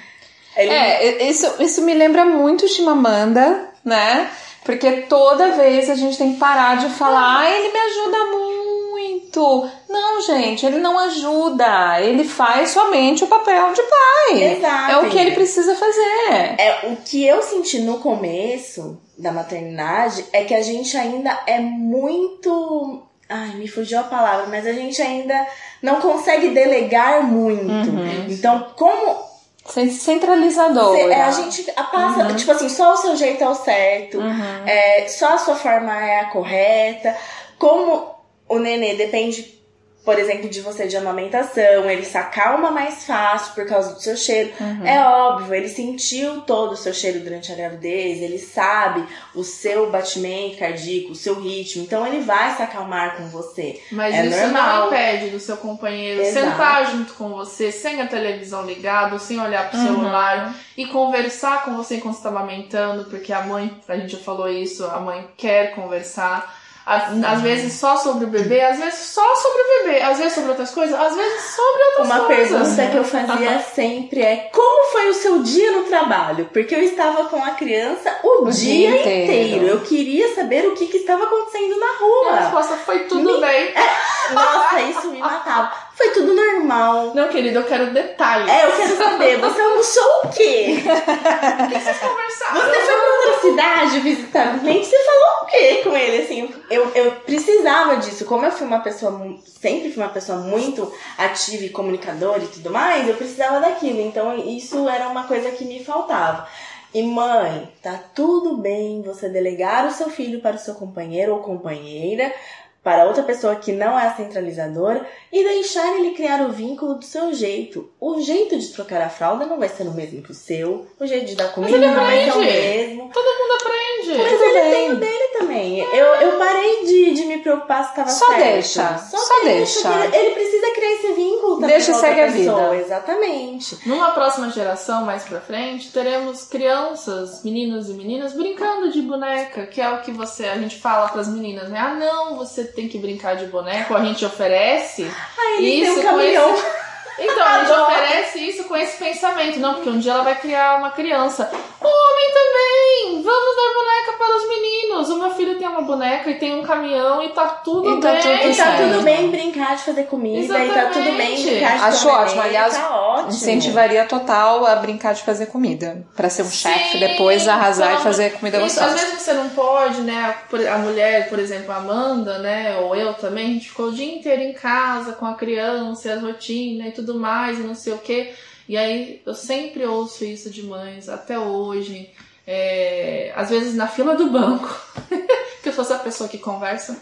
Ele- 0.57 0.71
É, 0.71 1.23
isso, 1.29 1.51
isso 1.63 1.81
me 1.81 1.93
lembra 1.95 2.23
muito 2.23 2.67
Chimamanda, 2.67 3.69
né? 3.83 4.29
Porque 4.65 5.03
toda 5.03 5.51
vez 5.51 5.91
a 5.91 5.95
gente 5.95 6.17
tem 6.17 6.33
que 6.33 6.39
parar 6.39 6.77
de 6.77 6.89
falar, 6.89 7.41
ah, 7.41 7.49
ele 7.49 7.71
me 7.71 7.77
ajuda 7.77 8.17
muito. 8.25 9.69
Não, 9.87 10.21
gente, 10.23 10.65
ele 10.65 10.79
não 10.79 10.97
ajuda. 10.97 12.01
Ele 12.01 12.23
faz 12.23 12.71
somente 12.71 13.23
o 13.23 13.27
papel 13.27 13.73
de 13.73 13.81
pai. 13.83 14.43
Exato. 14.43 14.91
É 14.91 14.97
o 14.97 15.09
que 15.09 15.19
ele 15.19 15.31
precisa 15.35 15.75
fazer. 15.75 16.55
É, 16.57 16.89
o 16.89 16.95
que 16.95 17.23
eu 17.23 17.43
senti 17.43 17.79
no 17.79 17.99
começo 17.99 18.99
da 19.15 19.31
maternidade 19.31 20.25
é 20.33 20.43
que 20.43 20.55
a 20.55 20.63
gente 20.63 20.97
ainda 20.97 21.39
é 21.45 21.59
muito. 21.59 23.03
Ai, 23.29 23.55
me 23.55 23.67
fugiu 23.67 23.99
a 23.99 24.03
palavra, 24.03 24.47
mas 24.47 24.65
a 24.65 24.73
gente 24.73 24.99
ainda 24.99 25.45
não 25.79 26.01
consegue 26.01 26.49
delegar 26.49 27.21
muito. 27.21 27.89
Uhum. 27.91 28.25
Então, 28.29 28.73
como 28.75 29.24
Cen- 29.65 29.89
Centralizadora. 29.91 30.97
cê- 30.97 31.09
é, 31.09 31.21
a 31.23 31.31
gente 31.31 31.71
a 31.75 31.83
passa, 31.83 32.33
tipo 32.35 32.51
assim, 32.51 32.69
só 32.69 32.93
o 32.93 32.97
seu 32.97 33.15
jeito 33.15 33.43
é 33.43 33.49
o 33.49 33.55
certo, 33.55 34.19
Uhum. 34.19 34.67
é, 34.67 35.07
só 35.07 35.33
a 35.33 35.37
sua 35.37 35.55
forma 35.55 35.91
é 36.05 36.19
a 36.19 36.25
correta. 36.29 37.15
Como 37.57 38.13
o 38.47 38.59
nenê 38.59 38.93
depende, 38.95 39.59
por 40.05 40.17
exemplo, 40.19 40.47
de 40.47 40.61
você 40.61 40.87
de 40.87 40.95
amamentação, 40.95 41.89
ele 41.89 42.05
se 42.05 42.15
acalma 42.17 42.69
mais 42.71 43.03
fácil 43.05 43.53
por 43.55 43.65
causa 43.65 43.93
do 43.95 43.99
seu 43.99 44.15
cheiro. 44.15 44.51
Uhum. 44.59 44.85
É 44.85 45.03
óbvio, 45.03 45.55
ele 45.55 45.67
sentiu 45.67 46.41
todo 46.41 46.73
o 46.73 46.77
seu 46.77 46.93
cheiro 46.93 47.19
durante 47.21 47.51
a 47.51 47.55
gravidez, 47.55 48.21
ele 48.21 48.37
sabe 48.37 49.03
o 49.33 49.43
seu 49.43 49.89
batimento 49.89 50.57
cardíaco, 50.59 51.11
o 51.11 51.15
seu 51.15 51.41
ritmo, 51.41 51.83
então 51.83 52.05
ele 52.05 52.19
vai 52.21 52.55
se 52.55 52.61
acalmar 52.61 53.17
com 53.17 53.27
você. 53.29 53.81
Mas 53.91 54.13
É 54.13 54.25
isso 54.27 54.39
normal. 54.41 54.79
não 54.79 54.87
impede 54.87 55.29
do 55.31 55.39
seu 55.39 55.57
companheiro 55.57 56.21
Exato. 56.21 56.45
sentar 56.45 56.91
junto 56.91 57.13
com 57.15 57.29
você, 57.29 57.71
sem 57.71 57.99
a 57.99 58.05
televisão 58.07 58.63
ligada, 58.65 59.17
sem 59.19 59.39
olhar 59.41 59.69
pro 59.69 59.79
Uhum. 59.79 59.85
celular 59.87 60.55
e 60.77 60.85
conversar 60.85 61.63
com 61.65 61.75
você 61.75 61.95
enquanto 61.95 62.15
você 62.17 62.23
tá 62.23 62.29
amamentando, 62.29 63.05
porque 63.05 63.33
a 63.33 63.41
mãe, 63.41 63.71
a 63.87 63.95
gente 63.97 64.11
já 64.13 64.19
falou 64.19 64.47
isso, 64.47 64.85
a 64.85 64.99
mãe 64.99 65.27
quer 65.35 65.73
conversar. 65.73 66.63
Às 66.85 67.41
vezes 67.41 67.73
só 67.73 67.97
sobre 67.97 68.25
o 68.25 68.27
bebê, 68.27 68.61
às 68.61 68.77
vezes 68.77 68.99
só 68.99 69.35
sobre 69.37 69.61
o 69.61 69.65
bebê, 69.87 70.01
às 70.03 70.17
vezes 70.19 70.33
sobre 70.33 70.49
outras 70.51 70.69
coisas, 70.71 70.99
às 70.99 71.15
vezes 71.15 71.41
sobre 71.55 71.83
outras 71.89 72.05
Uma 72.07 72.19
coisas. 72.25 72.49
pergunta 72.75 72.91
que 72.91 72.97
eu 72.97 73.03
fazia 73.03 73.59
sempre 73.73 74.21
é: 74.21 74.49
como 74.53 74.91
foi 74.91 75.09
o 75.09 75.13
seu 75.15 75.41
dia 75.41 75.71
no 75.71 75.83
trabalho? 75.85 76.47
Porque 76.53 76.75
eu 76.75 76.83
estava 76.83 77.25
com 77.25 77.43
a 77.43 77.51
criança 77.51 78.15
o, 78.23 78.43
O 78.47 78.51
dia, 78.51 78.91
dia 78.91 78.99
inteiro. 78.99 79.23
inteiro. 79.23 79.65
Eu 79.67 79.81
queria 79.81 80.35
saber 80.35 80.67
o 80.67 80.73
que, 80.75 80.85
que 80.87 80.97
estava 80.97 81.23
acontecendo 81.23 81.79
na 81.79 81.85
E 81.85 81.89
a 81.89 81.97
rua. 81.97 82.35
resposta 82.41 82.75
foi 82.77 82.99
tudo 83.05 83.39
bem. 83.41 83.73
Nossa, 84.33 84.81
isso 84.81 85.07
me 85.09 85.19
matava. 85.19 85.71
Foi 85.95 86.09
tudo 86.09 86.33
normal. 86.33 87.13
Não, 87.15 87.29
querido, 87.29 87.59
eu 87.59 87.63
quero 87.63 87.93
detalhes. 87.93 88.49
É, 88.49 88.65
eu 88.65 88.75
quero 88.75 88.97
saber, 88.97 89.37
você 89.39 89.61
almoçou 89.61 90.21
o 90.23 90.29
quê? 90.29 90.75
O 90.75 91.67
que 91.67 91.79
vocês 91.79 91.97
conversaram? 91.99 92.53
Você 92.53 92.81
foi 92.81 92.95
pra 92.95 93.11
outra 93.13 93.41
cidade 93.41 93.99
visitar 94.01 94.55
um 94.55 94.59
cliente, 94.59 94.85
você 94.87 94.97
falou 94.97 95.43
o 95.43 95.45
quê 95.45 95.81
com 95.83 95.95
ele? 95.95 96.23
Assim, 96.23 96.53
eu, 96.69 96.91
eu 96.93 97.11
precisava 97.11 97.95
disso. 97.97 98.25
Como 98.25 98.45
eu 98.45 98.51
fui 98.51 98.67
uma 98.67 98.81
pessoa, 98.81 99.37
sempre 99.45 99.91
fui 99.91 100.03
uma 100.03 100.09
pessoa 100.09 100.39
muito 100.39 100.91
ativa 101.17 101.63
e 101.63 101.69
comunicadora 101.69 102.43
e 102.43 102.47
tudo 102.47 102.69
mais, 102.71 103.07
eu 103.07 103.15
precisava 103.15 103.61
daquilo. 103.61 104.01
Então, 104.01 104.35
isso 104.37 104.89
era 104.89 105.07
uma 105.07 105.23
coisa 105.23 105.51
que 105.51 105.63
me 105.63 105.83
faltava. 105.83 106.45
E 106.93 107.03
mãe, 107.03 107.69
tá 107.81 107.99
tudo 108.13 108.57
bem 108.57 109.01
você 109.01 109.27
delegar 109.27 109.85
o 109.85 109.91
seu 109.91 110.09
filho 110.09 110.41
para 110.41 110.55
o 110.55 110.59
seu 110.59 110.75
companheiro 110.75 111.33
ou 111.33 111.39
companheira, 111.39 112.33
para 112.81 113.05
outra 113.05 113.23
pessoa 113.23 113.55
que 113.55 113.71
não 113.71 113.99
é 113.99 114.05
a 114.05 114.15
centralizadora, 114.15 115.05
e 115.35 115.43
deixar 115.43 115.97
ele 115.97 116.11
criar 116.11 116.39
o 116.41 116.49
vínculo 116.51 116.93
do 116.95 117.03
seu 117.03 117.33
jeito. 117.33 117.91
O 117.99 118.21
jeito 118.21 118.57
de 118.57 118.69
trocar 118.69 119.01
a 119.01 119.09
fralda 119.09 119.45
não 119.45 119.59
vai 119.59 119.67
ser 119.67 119.83
o 119.83 119.91
mesmo 119.91 120.21
que 120.21 120.31
o 120.31 120.33
seu, 120.33 120.87
o 120.97 121.05
jeito 121.05 121.25
de 121.25 121.35
dar 121.35 121.49
comida 121.51 121.77
não 121.77 121.93
vai 121.93 122.23
ser 122.23 122.31
o 122.31 122.39
mesmo. 122.39 123.11
Todo 123.13 123.25
mundo 123.25 123.51
aprende. 123.61 124.17
Mas 124.17 124.31
Tudo 124.31 124.43
ele 124.43 124.61
bem. 124.61 124.71
tem 124.71 124.91
o 124.91 124.95
dele 124.95 125.27
também. 125.37 125.79
Eu, 125.79 126.05
eu 126.05 126.37
parei 126.37 126.85
de, 126.85 127.13
de 127.15 127.25
me 127.25 127.39
preocupar 127.39 127.85
se 127.89 127.95
tava 127.95 128.09
Só 128.09 128.27
certo. 128.27 128.43
deixa, 128.43 128.97
só 128.97 129.43
deixa. 129.43 130.09
que 130.09 130.15
Ele, 130.15 130.29
precisa 130.35 130.71
criar 130.71 130.91
esse 130.93 131.13
vínculo 131.13 131.55
também 131.55 131.69
Deixa 131.69 131.91
com 131.91 131.97
outra 131.97 132.09
segue 132.09 132.21
a 132.21 132.27
vida. 132.27 132.75
Exatamente. 132.77 133.77
Numa 133.85 134.11
próxima 134.11 134.49
geração, 134.51 135.03
mais 135.03 135.23
pra 135.23 135.41
frente, 135.41 135.91
teremos 135.91 136.43
crianças, 136.45 137.43
meninos 137.43 137.89
e 137.89 137.93
meninas 137.93 138.31
brincando 138.33 138.89
de 138.91 139.01
boneca, 139.01 139.65
que 139.65 139.81
é 139.81 139.89
o 139.89 140.01
que 140.01 140.11
você 140.11 140.45
a 140.45 140.57
gente 140.57 140.77
fala 140.79 141.09
pras 141.09 141.27
meninas, 141.27 141.69
né? 141.69 141.79
Ah, 141.79 141.93
não, 141.95 142.37
você 142.37 142.63
tem 142.63 142.87
que 142.87 142.97
brincar 142.97 143.35
de 143.35 143.47
boneca, 143.47 143.93
ou 143.93 143.99
a 143.99 144.03
gente 144.05 144.23
oferece. 144.23 145.09
Aí 145.37 145.57
ele 145.57 145.67
Isso, 145.67 145.81
tem 145.81 145.91
um 145.91 145.93
com 146.13 146.19
esse- 146.21 146.33
caminhão. 146.33 146.84
Então, 147.17 147.43
a 147.45 147.59
gente 147.59 147.71
Adoro. 147.71 147.83
oferece 147.91 148.39
isso 148.39 148.63
com 148.65 148.75
esse 148.75 148.97
pensamento, 148.97 149.59
não, 149.59 149.75
porque 149.75 149.89
um 149.89 149.99
dia 149.99 150.11
ela 150.11 150.23
vai 150.23 150.35
criar 150.35 150.77
uma 150.77 150.91
criança. 150.91 151.49
O 151.81 151.87
homem 151.87 152.33
também! 152.33 153.21
Vamos 153.23 153.55
dar 153.55 153.73
boneca 153.73 154.13
para 154.17 154.35
os 154.37 154.47
meninos! 154.49 155.09
O 155.09 155.19
meu 155.19 155.31
filho 155.31 155.57
tem 155.57 155.67
uma 155.67 155.81
boneca 155.83 156.29
e 156.29 156.35
tem 156.39 156.59
um 156.59 156.63
caminhão 156.63 157.21
e 157.23 157.29
tá 157.29 157.45
tudo 157.47 157.97
E 157.97 158.01
tá 158.01 158.11
bem. 158.11 158.21
tudo 158.21 158.49
E 158.51 158.55
tá 158.55 158.77
tudo 158.77 159.03
bem 159.03 159.29
brincar 159.29 159.75
de 159.75 159.83
fazer 159.83 160.03
comida, 160.03 160.63
e 160.65 160.69
tá 160.69 160.85
tudo 160.87 161.03
bem 161.03 161.33
Exatamente. 161.35 161.49
brincar 161.49 161.77
de 161.77 161.83
Acho 161.83 162.07
ótimo, 162.09 162.41
aliás, 162.41 162.77
tá 162.77 162.95
ótimo. 162.95 163.29
Incentivaria 163.29 164.05
total 164.05 164.65
a 164.65 164.75
brincar 164.77 165.13
de 165.13 165.23
fazer 165.23 165.45
comida. 165.47 166.05
Pra 166.15 166.29
ser 166.29 166.43
um 166.43 166.49
chefe, 166.51 166.97
depois 166.97 167.47
arrasar 167.47 167.89
então, 167.91 167.99
e 168.01 168.03
fazer 168.03 168.33
comida 168.33 168.57
Isso, 168.57 168.79
às 168.79 168.91
gostosa. 168.91 169.05
vezes 169.05 169.21
você 169.21 169.33
não 169.33 169.49
pode, 169.49 170.01
né? 170.01 170.35
A 170.73 170.77
mulher, 170.79 171.29
por 171.29 171.39
exemplo, 171.39 171.71
a 171.71 171.77
Amanda, 171.77 172.39
né? 172.39 172.77
Ou 172.81 172.95
eu 172.95 173.13
também, 173.13 173.45
a 173.45 173.53
gente 173.53 173.69
ficou 173.69 173.87
o 173.87 173.91
dia 173.93 174.15
inteiro 174.15 174.41
em 174.41 174.53
casa 174.53 175.13
com 175.13 175.25
a 175.25 175.35
criança, 175.35 176.07
e 176.07 176.11
as 176.11 176.21
rotinas 176.21 176.87
e 176.87 176.91
tudo 176.91 177.04
mais, 177.13 177.59
e 177.59 177.63
não 177.63 177.75
sei 177.75 177.93
o 177.93 177.99
quê. 177.99 178.33
E 178.67 178.75
aí 178.75 179.21
eu 179.23 179.35
sempre 179.35 179.85
ouço 179.85 180.25
isso 180.25 180.49
de 180.49 180.63
mães, 180.63 181.07
até 181.07 181.37
hoje. 181.37 182.09
é, 182.47 183.31
às 183.35 183.49
vezes 183.51 183.75
na 183.75 183.87
fila 183.87 184.15
do 184.15 184.29
banco, 184.29 184.67
que 185.61 185.69
eu 185.69 185.73
sou 185.73 185.83
essa 185.83 185.99
pessoa 185.99 186.27
que 186.27 186.39
conversa. 186.39 186.99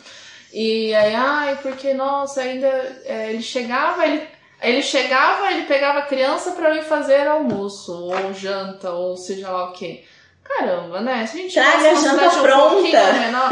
E 0.52 0.94
aí, 0.94 1.16
ai, 1.16 1.58
porque, 1.62 1.94
nossa, 1.94 2.42
ainda 2.42 2.68
é, 3.06 3.30
ele 3.32 3.42
chegava, 3.42 4.06
ele 4.06 4.28
ele 4.62 4.82
chegava, 4.82 5.52
ele 5.52 5.64
pegava 5.66 6.00
a 6.00 6.04
criança 6.06 6.52
eu 6.70 6.76
ir 6.76 6.84
fazer 6.84 7.28
almoço, 7.28 7.92
ou 7.94 8.34
janta, 8.34 8.92
ou 8.92 9.18
seja 9.18 9.50
lá 9.50 9.70
o 9.70 9.74
que. 9.74 10.06
Caramba, 10.42 11.02
né? 11.02 11.26
Se 11.26 11.38
a 11.38 11.42
gente 11.42 11.54
Traga 11.54 11.92
a 11.92 11.94
janta 11.96 12.28
um 12.38 12.42
pronta. 12.42 13.14
menor- 13.14 13.50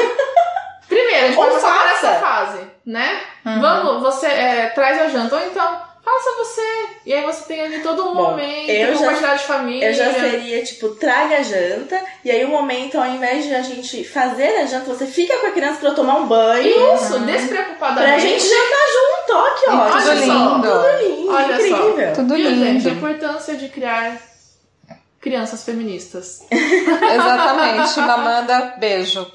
Primeiro, 0.88 1.26
a 1.26 1.28
gente 1.30 1.38
Ou 1.40 1.46
por 1.50 1.60
faça. 1.60 2.08
essa 2.08 2.20
fase, 2.20 2.60
né? 2.86 3.22
Uhum. 3.46 3.60
Vamos, 3.62 4.02
você 4.04 4.28
é, 4.28 4.68
traz 4.70 5.02
a 5.02 5.08
janta, 5.10 5.36
ou 5.36 5.42
então 5.48 5.82
faça 6.04 6.30
você. 6.38 6.62
E 7.06 7.14
aí 7.14 7.24
você 7.24 7.44
tem 7.46 7.62
ali 7.62 7.80
todo 7.80 8.04
um 8.10 8.14
Bom, 8.16 8.32
momento, 8.32 8.70
eu 8.70 8.94
já- 8.94 8.98
compartilhar 9.00 9.36
de 9.36 9.44
família. 9.44 9.88
Eu 9.90 9.94
já 9.94 10.14
seria, 10.14 10.64
tipo, 10.64 10.90
traga 10.96 11.38
a 11.38 11.42
janta, 11.44 12.00
e 12.24 12.30
aí 12.32 12.44
o 12.46 12.50
momento, 12.50 12.98
ao 12.98 13.06
invés 13.08 13.46
de 13.46 13.54
a 13.56 13.62
gente 13.62 14.04
fazer 14.04 14.58
a 14.58 14.66
janta, 14.66 14.86
você 14.94 15.06
fica 15.06 15.38
com 15.38 15.48
a 15.48 15.52
criança 15.52 15.80
pra 15.80 15.90
eu 15.90 15.96
tomar 15.96 16.16
um 16.18 16.28
banho. 16.28 16.68
Isso, 16.96 17.16
Uhum. 17.16 17.26
despreocupadamente. 17.26 18.12
Pra 18.12 18.20
gente 18.20 18.44
jantar 18.44 18.88
junto, 18.92 19.34
ó, 19.34 19.50
que 19.56 19.70
ótimo. 19.70 19.92
tudo 19.92 20.10
Olha 20.10 20.16
só, 20.18 20.24
lindo. 20.24 20.72
Tudo 20.72 21.08
lindo, 21.16 21.32
Olha 21.34 21.58
só. 21.58 21.64
incrível. 21.90 22.14
Tudo 22.16 22.36
Viu, 22.36 22.50
gente? 22.50 22.62
A 22.62 22.66
lindo. 22.72 22.90
importância 22.90 23.56
de 23.56 23.70
criar 23.70 24.22
crianças 25.20 25.64
feministas. 25.64 26.42
Exatamente. 26.52 28.00
Mamanda, 28.00 28.76
beijo. 28.80 29.32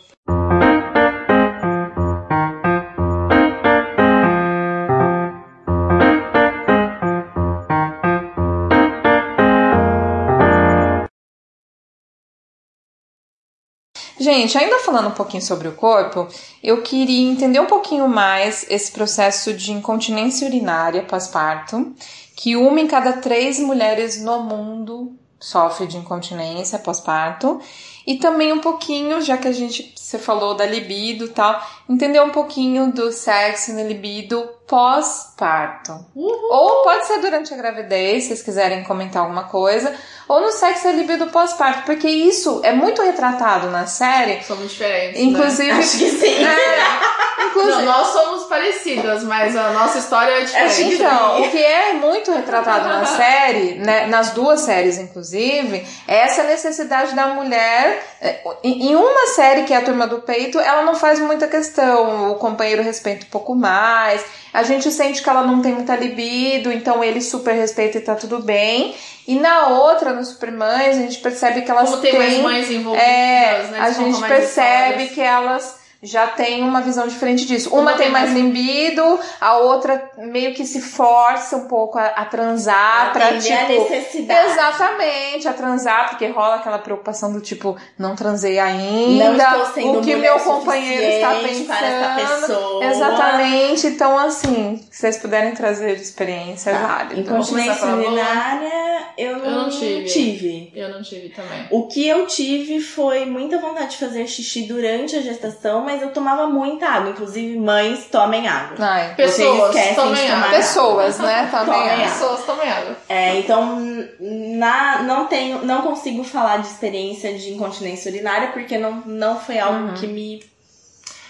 Gente, 14.26 14.58
ainda 14.58 14.80
falando 14.80 15.06
um 15.06 15.12
pouquinho 15.12 15.40
sobre 15.40 15.68
o 15.68 15.76
corpo, 15.76 16.26
eu 16.60 16.82
queria 16.82 17.30
entender 17.30 17.60
um 17.60 17.66
pouquinho 17.66 18.08
mais 18.08 18.66
esse 18.68 18.90
processo 18.90 19.54
de 19.54 19.70
incontinência 19.70 20.48
urinária 20.48 21.04
pós-parto, 21.04 21.94
que 22.34 22.56
uma 22.56 22.80
em 22.80 22.88
cada 22.88 23.12
três 23.12 23.60
mulheres 23.60 24.20
no 24.20 24.42
mundo 24.42 25.16
sofre 25.38 25.86
de 25.86 25.96
incontinência 25.96 26.76
pós-parto. 26.76 27.60
E 28.04 28.16
também 28.16 28.52
um 28.52 28.58
pouquinho, 28.58 29.20
já 29.20 29.38
que 29.38 29.46
a 29.46 29.52
gente 29.52 29.94
você 29.94 30.18
falou 30.18 30.56
da 30.56 30.66
libido 30.66 31.26
e 31.26 31.28
tal, 31.28 31.64
entender 31.88 32.20
um 32.20 32.30
pouquinho 32.30 32.90
do 32.90 33.12
sexo 33.12 33.78
e 33.78 33.82
libido 33.84 34.48
pós-parto. 34.66 36.04
Ou 36.14 36.82
pode 36.82 37.06
ser 37.06 37.18
durante 37.20 37.54
a 37.54 37.56
gravidez, 37.56 38.24
se 38.24 38.28
vocês 38.28 38.42
quiserem 38.42 38.82
comentar 38.84 39.22
alguma 39.22 39.44
coisa, 39.44 39.94
ou 40.28 40.40
no 40.40 40.50
sexo 40.50 40.88
e 40.88 40.92
libido 40.92 41.28
pós-parto, 41.28 41.84
porque 41.84 42.08
isso 42.08 42.60
é 42.64 42.72
muito 42.72 43.00
retratado 43.00 43.70
na 43.70 43.86
série. 43.86 44.42
Somos 44.42 44.70
diferentes. 44.70 45.20
Inclusive. 45.20 45.72
Né? 45.72 45.78
Acho 45.78 45.98
que 45.98 46.10
sim. 46.10 46.44
É, 46.44 47.35
inclusive 47.48 47.76
Não, 47.76 47.84
nós 47.84 48.06
somos 48.08 48.44
parecidas, 48.44 49.22
mas 49.24 49.56
a 49.56 49.70
nossa 49.70 49.98
história 49.98 50.32
é 50.32 50.40
diferente. 50.44 50.94
Então, 50.94 51.40
o 51.42 51.50
que 51.50 51.58
é 51.62 51.92
muito 51.94 52.32
retratado 52.32 52.88
na 52.88 53.04
série, 53.16 53.74
né, 53.74 54.06
nas 54.06 54.30
duas 54.30 54.60
séries 54.60 54.98
inclusive, 54.98 55.86
é 56.06 56.16
essa 56.18 56.42
necessidade 56.44 57.14
da 57.14 57.28
mulher. 57.28 58.02
é, 58.20 58.40
Em 58.64 58.94
uma 58.94 59.26
série 59.34 59.62
que 59.64 59.72
é 59.74 59.76
a 59.76 59.82
Turma 59.82 60.06
do 60.06 60.20
Peito, 60.22 60.58
ela 60.60 60.82
não 60.82 60.94
faz 60.94 61.18
muita 61.18 61.46
questão, 61.46 62.32
o 62.32 62.34
companheiro 62.36 62.82
respeita 62.82 63.26
um 63.26 63.30
pouco 63.30 63.54
mais, 63.54 64.24
a 64.52 64.62
gente 64.62 64.90
sente 64.90 65.22
que 65.22 65.28
ela 65.28 65.42
não 65.42 65.60
tem 65.60 65.72
muita 65.72 65.94
libido, 65.96 66.72
então 66.72 67.02
ele 67.04 67.20
super 67.20 67.52
respeita 67.54 67.98
e 67.98 68.00
tá 68.00 68.14
tudo 68.14 68.40
bem. 68.40 68.94
E 69.28 69.38
na 69.40 69.66
outra, 69.68 70.12
no 70.12 70.24
Supermães, 70.24 70.96
a 70.96 71.00
gente 71.00 71.18
percebe 71.18 71.62
que 71.62 71.70
elas 71.70 71.90
Como 71.90 72.00
tem 72.00 72.12
têm. 72.12 72.20
mais 72.20 72.38
mães 72.38 72.70
envolvidas, 72.70 73.06
É, 73.08 73.62
né? 73.72 73.78
a 73.80 73.90
gente 73.90 74.20
percebe 74.22 75.08
que 75.08 75.20
elas 75.20 75.78
já 76.06 76.26
têm 76.28 76.62
uma 76.62 76.80
visão 76.80 77.06
diferente 77.06 77.44
disso. 77.44 77.70
Uma, 77.70 77.82
Uma 77.82 77.92
tem 77.92 78.06
tem 78.06 78.10
mais 78.12 78.32
libido, 78.32 79.18
a 79.40 79.56
outra 79.58 80.10
meio 80.18 80.54
que 80.54 80.64
se 80.64 80.80
força 80.80 81.56
um 81.56 81.66
pouco 81.66 81.98
a, 81.98 82.06
a 82.06 82.24
transar 82.24 83.12
pra 83.12 83.28
a 83.28 83.38
tipo. 83.38 83.90
necessidade. 83.90 84.50
Exatamente, 84.52 85.48
a 85.48 85.52
transar, 85.52 86.08
porque 86.10 86.26
rola 86.28 86.56
aquela 86.56 86.78
preocupação 86.78 87.32
do 87.32 87.40
tipo, 87.40 87.76
não 87.98 88.14
transei 88.14 88.58
ainda, 88.58 89.30
Não 89.30 89.36
estou 89.36 89.74
sendo 89.74 89.98
o 89.98 90.02
que 90.02 90.14
meu 90.16 90.38
companheiro 90.38 91.02
está 91.02 91.34
pensando. 91.40 91.66
para 91.66 91.86
essa 91.86 92.46
pessoa. 92.46 92.84
Exatamente, 92.84 93.86
então 93.88 94.18
assim, 94.18 94.84
se 94.90 95.00
vocês 95.00 95.16
puderem 95.18 95.52
trazer 95.54 95.96
de 95.96 96.02
experiência, 96.02 96.70
é 96.70 96.74
Tá. 96.74 96.86
válido. 96.86 97.20
Incontinência 97.20 97.86
urinária, 97.88 99.06
eu 99.18 99.38
não, 99.38 99.44
Eu 99.44 99.50
não 99.52 99.68
tive. 99.70 100.04
tive. 100.04 100.72
Eu 100.74 100.88
não 100.90 101.02
tive 101.02 101.28
também. 101.30 101.66
O 101.70 101.86
que 101.86 102.06
eu 102.06 102.26
tive 102.26 102.80
foi 102.80 103.24
muita 103.24 103.58
vontade 103.58 103.92
de 103.92 103.96
fazer 103.98 104.26
xixi 104.26 104.62
durante 104.62 105.16
a 105.16 105.20
gestação, 105.22 105.82
mas 105.84 105.95
eu 106.02 106.12
tomava 106.12 106.46
muita 106.48 106.86
água. 106.88 107.10
Inclusive, 107.10 107.58
mães, 107.58 108.06
tomem 108.10 108.46
água. 108.48 108.76
Ai, 108.78 109.14
Pessoas, 109.14 109.74
tomem 109.94 110.30
água. 110.30 110.50
pessoas, 110.50 111.18
né, 111.18 111.48
também. 111.50 111.66
Tomem 111.74 111.88
é. 111.88 111.92
água. 111.94 112.04
Pessoas 112.06 112.44
tomem 112.44 112.68
água. 112.70 112.96
É, 113.08 113.36
então, 113.38 113.78
na, 114.20 115.02
não 115.02 115.26
tenho, 115.26 115.64
não 115.64 115.82
consigo 115.82 116.22
falar 116.24 116.58
de 116.58 116.66
experiência 116.68 117.36
de 117.36 117.52
incontinência 117.52 118.10
urinária 118.10 118.48
porque 118.52 118.78
não, 118.78 119.02
não 119.06 119.38
foi 119.40 119.58
algo 119.58 119.88
Uhum. 119.88 119.94
que 119.94 120.06
me. 120.06 120.44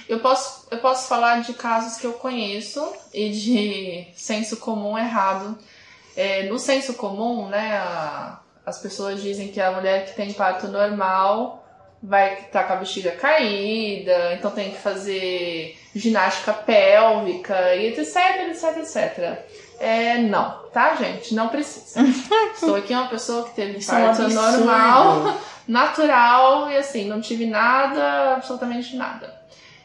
Eu 0.09 0.21
posso, 0.21 0.67
eu 0.71 0.79
posso 0.79 1.09
falar 1.09 1.41
de 1.43 1.53
casos 1.53 1.99
que 1.99 2.07
eu 2.07 2.13
conheço 2.13 2.93
e 3.13 3.29
de 3.31 4.07
senso 4.15 4.57
comum 4.59 4.97
errado. 4.97 5.59
É, 6.17 6.45
no 6.45 6.59
senso 6.59 6.95
comum, 6.95 7.49
né, 7.49 7.77
a- 7.77 8.39
as 8.65 8.79
pessoas 8.79 9.21
dizem 9.21 9.49
que 9.49 9.61
a 9.61 9.71
mulher 9.73 10.07
que 10.07 10.15
tem 10.15 10.33
parto 10.33 10.69
normal 10.69 11.66
vai 12.03 12.35
estar 12.35 12.65
com 12.65 12.75
a 12.75 12.77
bexiga 12.77 13.13
caída, 13.13 14.35
então 14.35 14.51
tem 14.51 14.71
que 14.71 14.79
fazer 14.79 15.77
ginástica 15.95 16.53
pélvica 16.53 17.75
e 17.75 17.89
etc, 17.89 18.17
etc, 18.49 18.77
etc. 18.79 19.39
É, 19.79 20.19
não, 20.19 20.59
tá, 20.73 20.95
gente? 20.95 21.35
Não 21.35 21.49
precisa. 21.49 22.01
Estou 22.55 22.77
aqui 22.77 22.93
uma 22.93 23.09
pessoa 23.09 23.45
que 23.49 23.55
teve 23.55 23.79
Isso 23.79 23.95
é 23.95 24.03
parto 24.07 24.23
absurdo. 24.23 24.65
normal, 24.65 25.41
natural 25.67 26.71
e 26.71 26.77
assim, 26.77 27.07
não 27.07 27.21
tive 27.21 27.47
nada, 27.47 28.35
absolutamente 28.35 28.97
nada. 28.97 29.35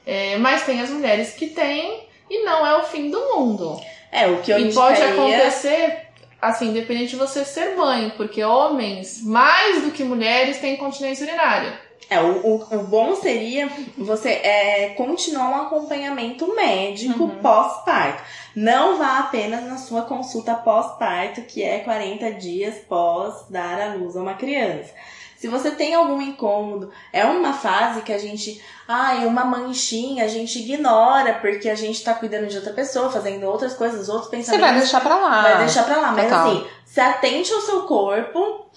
É, 0.06 0.38
mas 0.38 0.66
tem 0.66 0.82
as 0.82 0.90
mulheres 0.90 1.34
que 1.34 1.48
têm 1.48 2.08
e 2.30 2.44
não 2.44 2.66
é 2.66 2.78
o 2.78 2.84
fim 2.84 3.10
do 3.10 3.20
mundo. 3.20 3.80
É, 4.12 4.28
o 4.28 4.42
que 4.42 4.52
eu 4.52 4.60
e 4.60 4.74
pode 4.74 5.02
acontecer, 5.02 6.08
assim, 6.42 6.70
independente 6.70 7.12
de 7.12 7.16
você 7.16 7.46
ser 7.46 7.76
mãe, 7.76 8.12
porque 8.18 8.44
homens, 8.44 9.22
mais 9.24 9.84
do 9.84 9.92
que 9.92 10.04
mulheres, 10.04 10.60
têm 10.60 10.74
incontinência 10.74 11.26
urinária. 11.26 11.91
É, 12.10 12.20
o, 12.20 12.26
o, 12.46 12.76
o 12.76 12.84
bom 12.84 13.16
seria 13.16 13.70
você 13.98 14.30
é, 14.30 14.90
continuar 14.98 15.50
um 15.50 15.62
acompanhamento 15.62 16.54
médico 16.56 17.24
Uhum. 17.24 17.38
pós-parto. 17.42 18.22
Não 18.54 18.98
vá 18.98 19.20
apenas 19.20 19.64
na 19.64 19.78
sua 19.78 20.02
consulta 20.02 20.54
pós-parto, 20.56 21.42
que 21.44 21.64
é 21.64 21.80
40 21.80 22.34
dias 22.34 22.76
pós 22.90 23.46
dar 23.50 23.80
à 23.80 23.94
luz 23.96 24.18
a 24.18 24.22
uma 24.22 24.34
criança. 24.34 24.92
Se 25.38 25.48
você 25.48 25.72
tem 25.72 25.96
algum 25.96 26.22
incômodo, 26.22 26.92
é 27.14 27.24
uma 27.26 27.54
fase 27.54 28.02
que 28.02 28.12
a 28.14 28.18
gente, 28.20 28.62
ai, 28.88 29.26
uma 29.26 29.44
manchinha, 29.46 30.26
a 30.26 30.28
gente 30.28 30.60
ignora 30.60 31.34
porque 31.36 31.68
a 31.70 31.76
gente 31.76 32.04
tá 32.04 32.14
cuidando 32.14 32.48
de 32.48 32.58
outra 32.58 32.74
pessoa, 32.74 33.10
fazendo 33.10 33.48
outras 33.48 33.74
coisas, 33.74 34.08
outros 34.10 34.30
Você 34.30 34.36
pensamentos. 34.38 34.68
vai 34.70 34.80
deixar 34.80 35.02
pra 35.02 35.16
lá. 35.16 35.42
Vai 35.44 35.58
deixar 35.60 35.84
pra 35.84 35.98
lá, 35.98 36.12
mas 36.12 36.26
total. 36.26 36.48
assim, 36.48 36.68
se 36.86 37.00
atente 37.00 37.52
ao 37.54 37.62
seu 37.62 37.82
corpo, 37.84 38.68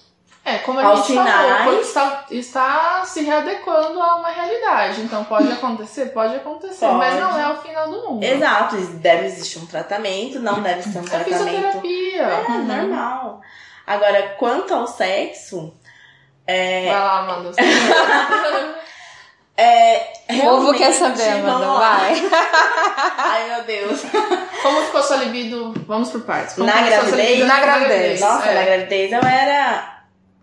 É, 0.47 0.59
como 0.59 0.79
a 0.79 0.85
Aos 0.85 1.07
gente 1.07 1.15
falou, 1.17 1.31
sinais. 1.33 1.61
o 1.61 1.63
corpo 1.63 1.81
está, 1.81 2.25
está 2.29 3.03
se 3.03 3.23
readequando 3.23 3.99
a 3.99 4.15
uma 4.17 4.29
realidade. 4.29 5.01
Então 5.01 5.23
pode 5.23 5.51
acontecer? 5.51 6.13
Pode 6.13 6.35
acontecer, 6.35 6.85
Pode. 6.85 6.97
mas 6.99 7.19
não 7.19 7.39
é 7.39 7.51
o 7.51 7.55
final 7.57 7.89
do 7.89 8.09
mundo. 8.11 8.23
exato, 8.23 8.75
deve 8.77 9.25
existir 9.25 9.57
um 9.57 9.65
tratamento, 9.65 10.39
não 10.39 10.61
deve 10.61 10.83
ser 10.83 10.99
um 10.99 11.01
É 11.01 11.05
tratamento. 11.05 11.37
fisioterapia. 11.39 12.21
É, 12.21 12.51
Uhum. 12.51 12.63
normal. 12.65 13.41
Agora, 13.87 14.35
quanto 14.37 14.75
ao 14.75 14.85
sexo, 14.85 15.73
é, 16.45 16.91
Vai 16.91 16.99
lá, 16.99 17.19
Amanda. 17.21 17.51
é 19.57 20.13
O 20.29 20.41
povo 20.41 20.73
quer 20.75 20.91
saber, 20.93 21.27
Amanda, 21.29 21.65
vai. 21.67 22.13
Ai, 23.17 23.49
meu 23.49 23.63
Deus. 23.63 24.01
Como 24.61 24.81
ficou 24.83 25.01
sua 25.01 25.17
libido? 25.17 25.73
Vamos 25.87 26.11
por 26.11 26.21
partes. 26.21 26.53
Como 26.55 26.67
Na 26.67 26.81
gravidez? 26.81 27.47
Na 27.47 27.59
gravidez. 27.59 28.21
Nossa, 28.21 28.47
É. 28.47 28.53
na 28.53 28.63
gravidez 28.63 29.11
eu 29.11 29.21
era. 29.21 29.94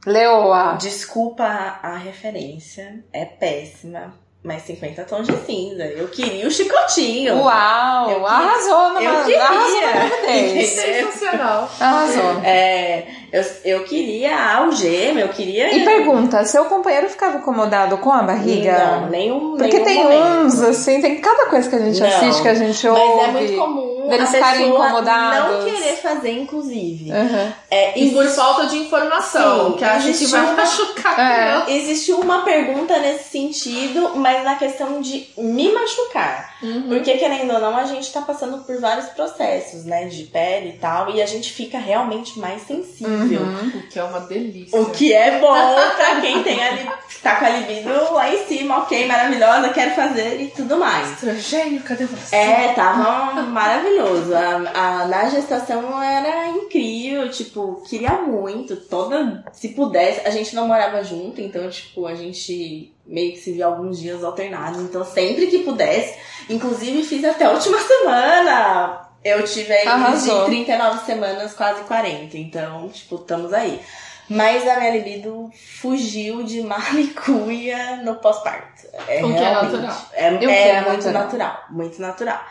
Leoa. 0.07 0.77
Desculpa 0.81 1.45
a 1.83 1.97
referência, 1.97 3.05
é 3.13 3.25
péssima. 3.25 4.15
Mas 4.45 4.63
50 4.63 5.05
tons 5.05 5.29
de 5.29 5.37
cinza. 5.47 5.85
Eu 5.85 6.09
queria 6.09 6.49
o 6.49 6.51
chicotinho. 6.51 7.43
Uau! 7.45 8.11
Eu 8.11 8.15
queria- 8.23 8.29
arrasou 8.29 8.93
na 8.93 9.01
eu 9.05 9.23
queria. 9.25 9.45
arrasou 9.45 9.81
na. 9.83 10.63
Sensacional. 10.67 11.71
Arrasou. 11.79 12.41
É, 12.43 13.07
eu, 13.33 13.45
eu 13.65 13.85
queria 13.85 14.35
a 14.37 14.57
algema, 14.57 15.21
eu 15.21 15.29
queria. 15.29 15.73
E 15.73 15.85
pergunta, 15.85 16.45
seu 16.45 16.65
companheiro 16.65 17.09
ficava 17.09 17.39
incomodado 17.39 17.99
com 17.99 18.11
a 18.11 18.23
barriga? 18.25 18.77
Não, 19.03 19.11
nenhum. 19.11 19.57
Porque 19.57 19.79
nenhum 19.79 19.85
tem 19.85 20.03
momento. 20.03 20.47
uns, 20.47 20.61
assim, 20.61 21.01
tem 21.01 21.21
cada 21.21 21.47
coisa 21.47 21.71
que 21.71 21.77
a 21.77 21.79
gente 21.79 22.01
Não, 22.01 22.09
assiste, 22.09 22.43
que 22.43 22.49
a 22.49 22.55
gente 22.55 22.89
Mas 22.89 22.99
ouve. 23.01 23.25
é 23.25 23.29
muito 23.29 23.57
comum 23.57 23.92
deles 24.09 24.29
a 24.29 24.33
pessoa 24.53 24.69
incomodados. 24.87 25.55
não 25.59 25.65
querer 25.65 25.97
fazer, 25.97 26.33
inclusive. 26.33 27.11
Uhum. 27.11 27.53
É, 27.71 27.99
E 27.99 28.11
por 28.11 28.27
falta 28.29 28.67
de 28.67 28.77
informação, 28.79 29.73
Sim, 29.73 29.77
que 29.79 29.85
que 30.05 30.11
existe 30.11 30.31
vai 30.33 30.43
uma- 30.43 30.53
machucar 30.55 31.19
a 31.21 31.33
É. 31.33 31.71
uma 32.13 32.43
pergunta 32.43 32.99
nesse 32.99 33.31
sentido, 33.31 34.13
mas 34.17 34.45
na 34.45 34.55
questão 34.57 35.01
de 35.01 35.29
me 35.39 35.73
machucar. 35.73 36.52
Uhum. 36.63 36.89
Porque, 36.89 37.19
querendo 37.19 37.53
ou 37.55 37.61
não, 37.61 37.77
a 37.77 37.85
gente 37.85 38.13
tá 38.13 38.23
passando 38.23 38.59
por 38.65 38.79
vários 38.81 39.07
processos, 39.07 39.85
né? 39.85 40.07
De 40.07 40.25
pele 40.25 40.71
e 40.71 40.79
tal, 40.79 41.11
e 41.15 41.21
a 41.23 41.27
gente 41.27 41.53
fica 41.53 41.79
realmente 41.79 42.39
mais 42.39 42.63
sensível. 42.63 43.41
Uhum. 43.43 43.73
O 43.77 43.83
que 43.89 43.99
é 43.99 44.05
uma 44.05 44.21
delícia. 44.21 44.81
O 44.81 44.91
que 44.91 45.13
é 45.13 45.39
bom 45.41 45.53
pra 45.97 46.21
quem 46.21 46.43
tem 46.43 46.63
ali, 46.63 46.89
tá 47.23 47.37
com 47.37 47.45
a 47.45 47.49
libido 47.51 47.91
lá 48.13 48.33
em 48.33 48.47
cima, 48.47 48.79
ok, 48.79 49.07
maravilhosa, 49.07 49.69
quero 49.71 49.95
fazer 49.95 50.41
e 50.41 50.49
tudo 50.49 50.77
mais. 50.79 51.13
Estrogênio, 51.13 51.83
cadê 51.83 52.07
você? 52.07 52.35
É, 52.37 52.73
tava 52.75 53.43
maravilhoso. 53.43 54.35
A, 54.35 55.03
a- 55.03 55.07
na 55.09 55.29
gestação 55.29 56.03
era 56.03 56.49
incrível, 56.49 57.29
tipo, 57.31 57.83
queria 57.89 58.13
muito. 58.23 58.77
Toda. 58.77 59.45
Se 59.53 59.71
pudesse, 59.71 60.21
a 60.27 60.31
gente 60.31 60.55
não 60.55 60.67
morava 60.69 61.03
junto, 61.03 61.41
então, 61.41 61.69
tipo, 61.69 62.07
a 62.07 62.15
gente 62.15 62.93
meio 63.13 63.33
que 63.33 63.39
se 63.39 63.53
via 63.53 63.67
alguns 63.67 64.01
dias 64.01 64.25
alternados. 64.25 64.81
Então, 64.81 65.05
sempre 65.05 65.47
que 65.49 65.59
pudesse, 65.59 66.19
inclusive 66.49 67.05
fiz 67.05 67.23
até 67.23 67.45
a 67.45 67.51
última 67.51 67.79
semana. 67.79 69.07
Eu 69.23 69.45
tive 69.45 69.73
aí 69.73 69.87
Arrasou. 69.87 70.41
de 70.41 70.47
39 70.47 71.05
semanas, 71.05 71.53
quase 71.53 71.83
40. 71.85 72.37
Então, 72.39 72.89
tipo, 72.89 73.17
estamos 73.17 73.53
aí. 73.53 73.81
Mas 74.29 74.67
a 74.67 74.81
minha 74.81 74.93
libido 74.93 75.51
fugiu 75.79 76.43
de 76.43 76.63
malicuia 76.63 77.97
no 77.99 78.15
pós-parto. 78.17 78.89
É 79.07 79.23
O 79.23 79.33
que 79.35 79.39
é 79.39 79.53
natural. 79.53 79.97
É, 80.13 80.23
é 80.23 80.69
é 80.69 80.81
muito 80.81 81.07
natural? 81.07 81.13
natural. 81.13 81.65
Muito 81.71 82.01
natural. 82.01 82.45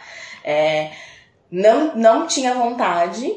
É, 0.44 0.92
não, 1.50 1.96
não 1.96 2.28
tinha 2.28 2.54
vontade. 2.54 3.36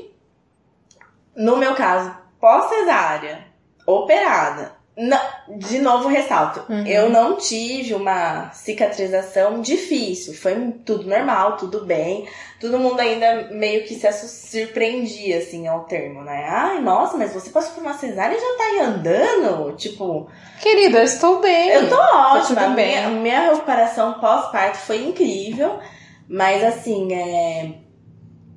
No 1.35 1.57
meu 1.57 1.75
caso, 1.75 2.15
pós-cesárea, 2.39 3.47
operada. 3.87 4.74
Não, 4.97 5.21
de 5.59 5.81
novo, 5.81 6.09
ressalto. 6.09 6.65
Uhum. 6.73 6.87
Eu 6.87 7.11
não 7.11 7.37
tive 7.37 7.95
uma 7.95 8.53
cicatrização 8.53 9.61
difícil. 9.61 10.35
Foi 10.35 10.55
tudo 10.85 11.09
normal, 11.09 11.57
tudo 11.57 11.85
bem. 11.85 12.29
Todo 12.61 12.79
mundo 12.79 13.01
ainda 13.01 13.49
meio 13.51 13.83
que 13.85 13.95
se 13.97 14.29
surpreendia, 14.29 15.39
assim, 15.39 15.67
ao 15.67 15.81
termo, 15.85 16.23
né? 16.23 16.47
Ai, 16.49 16.81
nossa, 16.81 17.17
mas 17.17 17.35
você 17.35 17.51
passou 17.51 17.75
por 17.75 17.81
uma 17.81 17.99
cesárea 17.99 18.37
e 18.37 18.41
já 18.41 18.57
tá 18.57 18.65
aí 18.65 18.81
andando? 18.81 19.77
Tipo, 19.77 20.29
Querida, 20.61 20.99
eu 20.99 21.05
estou 21.05 21.41
bem. 21.41 21.71
eu 21.71 21.89
tô 21.89 21.97
ótima. 21.97 22.47
tudo 22.47 22.59
A 22.61 22.69
bem. 22.69 22.87
minha, 22.87 23.09
minha 23.11 23.51
recuperação 23.51 24.15
pós-parto 24.21 24.79
foi 24.79 25.05
incrível. 25.05 25.81
Mas 26.29 26.63
assim, 26.63 27.13
é... 27.13 27.75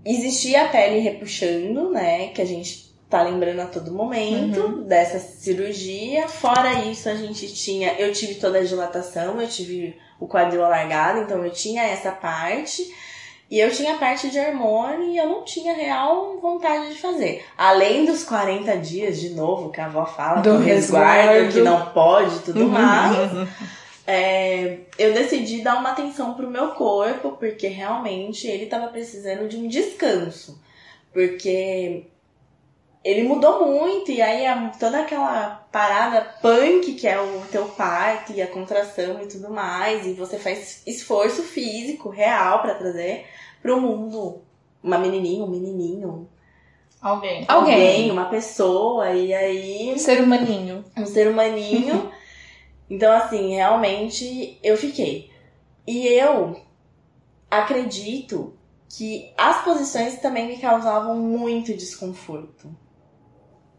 existia 0.05 0.65
a 0.65 0.69
pele 0.69 0.99
repuxando, 0.99 1.89
né? 1.89 2.27
Que 2.27 2.43
a 2.43 2.45
gente 2.45 2.86
tá 3.09 3.21
lembrando 3.23 3.61
a 3.61 3.65
todo 3.65 3.91
momento 3.91 4.59
Uhum. 4.59 4.83
dessa 4.83 5.19
cirurgia. 5.19 6.27
Fora 6.27 6.73
isso, 6.85 7.07
a 7.09 7.15
gente 7.15 7.53
tinha. 7.53 7.93
Eu 7.99 8.11
tive 8.13 8.35
toda 8.35 8.59
a 8.59 8.63
dilatação, 8.63 9.41
eu 9.41 9.47
tive 9.47 9.97
o 10.19 10.27
quadril 10.27 10.63
alargado, 10.65 11.21
então 11.21 11.43
eu 11.43 11.51
tinha 11.51 11.83
essa 11.83 12.11
parte. 12.11 12.83
E 13.49 13.57
eu 13.59 13.71
tinha 13.71 13.93
a 13.93 13.97
parte 13.97 14.29
de 14.29 14.37
hormônio 14.37 15.03
e 15.03 15.17
eu 15.17 15.25
não 15.29 15.45
tinha 15.45 15.73
real 15.73 16.37
vontade 16.41 16.89
de 16.93 16.99
fazer. 16.99 17.45
Além 17.57 18.03
dos 18.03 18.25
40 18.25 18.75
dias, 18.77 19.21
de 19.21 19.29
novo, 19.29 19.69
que 19.71 19.79
a 19.79 19.85
avó 19.85 20.05
fala, 20.05 20.41
Do 20.41 20.57
do 20.57 20.63
resguardo, 20.63 21.29
resguardo. 21.31 21.53
que 21.53 21.61
não 21.61 21.85
pode 21.93 22.35
e 22.35 22.39
tudo 22.39 22.61
Uhum. 22.63 22.69
mais. 22.69 23.15
É, 24.09 24.77
eu 24.97 25.13
decidi 25.13 25.61
dar 25.61 25.77
uma 25.79 25.91
atenção 25.91 26.33
pro 26.33 26.49
meu 26.49 26.69
corpo, 26.69 27.31
porque 27.37 27.67
realmente 27.67 28.47
ele 28.47 28.65
tava 28.67 28.87
precisando 28.87 29.49
de 29.49 29.57
um 29.57 29.67
descanso. 29.67 30.57
Porque 31.11 32.05
ele 33.09 33.23
mudou 33.27 33.65
muito, 33.65 34.11
e 34.11 34.21
aí 34.21 34.45
a- 34.45 34.71
toda 34.79 34.99
aquela 34.99 35.65
parada 35.71 36.21
punk 36.41 36.93
que 36.95 37.07
é 37.07 37.19
o 37.19 37.41
teu 37.51 37.65
parto 37.69 38.33
e 38.33 38.41
a 38.41 38.47
contração 38.47 39.21
e 39.21 39.27
tudo 39.27 39.49
mais, 39.49 40.05
e 40.05 40.13
você 40.13 40.37
faz 40.37 40.81
esforço 40.85 41.41
físico 41.43 42.09
real 42.09 42.61
pra 42.61 42.75
trazer 42.75 43.25
pro 43.61 43.79
mundo 43.79 44.41
uma 44.83 44.97
menininha, 44.97 45.43
um 45.43 45.49
menininho, 45.49 46.27
Alguém. 47.01 47.45
Alguém. 47.47 48.09
uma 48.11 48.25
pessoa, 48.25 49.11
e 49.11 49.33
aí 49.33 49.97
Ser 49.99 50.21
humaninho. 50.21 50.83
um 50.97 51.05
ser 51.05 51.27
humaninho. 51.29 52.11
então, 52.89 53.11
assim, 53.13 53.55
realmente 53.55 54.57
eu 54.63 54.75
fiquei. 54.75 55.29
E 55.85 56.07
eu 56.07 56.59
acredito 57.49 58.53
que 58.89 59.31
as 59.37 59.63
posições 59.63 60.19
também 60.19 60.47
me 60.47 60.57
causavam 60.57 61.15
muito 61.17 61.73
desconforto 61.73 62.69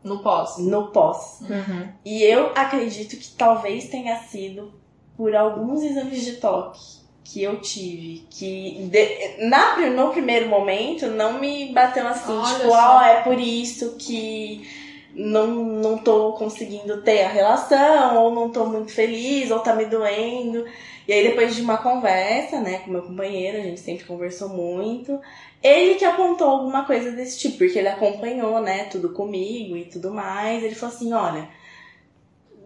No 0.09 0.19
pós. 0.21 0.59
no 0.59 0.87
pós. 0.89 1.41
Uhum. 1.43 1.89
E 2.05 2.23
eu 2.23 2.51
acredito 2.55 3.17
que 3.17 3.31
talvez 3.33 3.89
tenha 3.89 4.17
sido 4.23 4.73
por 5.17 5.35
alguns 5.37 5.83
exames 5.83 6.25
de 6.25 6.33
toque 6.37 6.81
que 7.25 7.43
eu 7.43 7.61
tive, 7.61 8.25
que 8.31 8.89
de- 8.91 9.47
na, 9.49 9.77
no 9.91 10.11
primeiro 10.11 10.49
momento 10.49 11.07
não 11.09 11.39
me 11.39 11.73
bateu 11.73 12.07
assim, 12.09 12.33
Olha 12.33 12.55
tipo, 12.55 12.69
ó, 12.71 13.03
é 13.03 13.23
por 13.23 13.39
isso 13.39 13.97
que 13.99 14.67
não, 15.15 15.47
não 15.49 15.99
tô 15.99 16.33
conseguindo 16.33 17.03
ter 17.03 17.25
a 17.25 17.29
relação, 17.29 18.17
ou 18.23 18.31
não 18.35 18.51
tô 18.51 18.65
muito 18.65 18.93
feliz, 18.93 19.51
ou 19.51 19.59
tá 19.61 19.75
me 19.75 19.85
doendo. 19.85 20.65
E 21.07 21.13
aí 21.13 21.23
depois 21.27 21.55
de 21.57 21.61
uma 21.63 21.77
conversa, 21.79 22.61
né, 22.61 22.79
com 22.79 22.91
meu 22.91 23.03
companheiro, 23.03 23.59
a 23.59 23.63
gente 23.63 23.81
sempre 23.81 24.05
conversou 24.05 24.49
muito, 24.49 25.19
ele 25.63 25.95
que 25.97 26.05
apontou 26.05 26.49
alguma 26.49 26.85
coisa 26.85 27.11
desse 27.13 27.39
tipo, 27.39 27.59
porque 27.59 27.79
ele 27.79 27.89
acompanhou, 27.89 28.61
né, 28.61 28.85
tudo 28.85 29.11
comigo 29.11 29.77
e 29.77 29.85
tudo 29.87 30.11
mais. 30.13 30.63
Ele 30.63 30.75
falou 30.75 30.95
assim, 30.95 31.13
olha, 31.13 31.49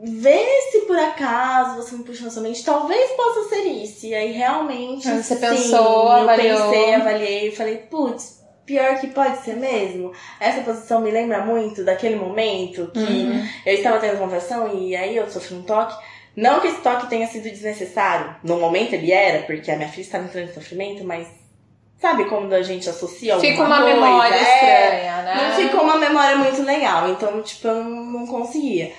vê 0.03 0.45
se 0.71 0.81
por 0.81 0.99
acaso 0.99 1.77
você 1.77 1.97
me 1.97 2.05
puxa 2.05 2.25
na 2.25 2.31
sua 2.31 2.43
mente, 2.43 2.65
talvez 2.65 3.11
possa 3.13 3.49
ser 3.49 3.63
isso. 3.69 4.07
E 4.07 4.15
aí 4.15 4.33
realmente. 4.33 5.09
Aí 5.09 5.23
você 5.23 5.35
sim, 5.35 5.41
pensou, 5.41 5.79
eu 5.79 6.09
avaliou. 6.13 6.71
pensei, 6.71 6.95
avaliei 6.95 7.49
e 7.49 7.57
falei, 7.57 7.77
putz, 7.79 8.43
pior 8.67 8.99
que 9.01 9.07
pode 9.09 9.39
ser 9.43 9.57
mesmo. 9.57 10.13
Essa 10.41 10.63
posição 10.63 11.01
me 11.01 11.11
lembra 11.11 11.45
muito 11.45 11.85
daquele 11.85 12.17
momento 12.17 12.91
que 12.93 13.01
Uhum. 13.01 13.49
eu 13.67 13.75
estava 13.75 13.99
tendo 13.99 14.19
conversão 14.19 14.77
e 14.79 14.95
aí 14.97 15.17
eu 15.17 15.29
sofri 15.31 15.55
um 15.55 15.63
toque. 15.63 15.95
Não 16.35 16.61
que 16.61 16.69
esse 16.69 16.81
toque 16.81 17.09
tenha 17.11 17.27
sido 17.27 17.45
desnecessário. 17.45 18.37
No 18.43 18.59
momento 18.59 18.95
ele 18.95 19.13
era, 19.13 19.43
porque 19.45 19.71
a 19.71 19.77
minha 19.77 19.89
filha 19.89 20.03
estava 20.03 20.25
entrando 20.25 20.49
em 20.49 20.55
sofrimento, 20.55 21.05
mas 21.05 21.29
sabe 22.03 22.27
quando 22.27 22.53
a 22.53 22.63
gente 22.63 22.91
associa 22.91 23.35
alguma 23.35 23.51
Fica 23.51 23.65
uma 23.65 23.81
coisa? 23.81 23.95
memória 23.95 24.35
É, 24.35 24.41
estranha, 24.41 25.23
né? 25.23 25.49
não 25.49 25.57
ficou 25.57 25.83
uma 25.83 25.97
memória 25.97 26.37
muito 26.37 26.63
legal, 26.63 27.09
então, 27.09 27.41
tipo, 27.41 27.67
eu 27.67 27.83
não, 27.85 28.05
não 28.05 28.27
conseguia. 28.27 28.93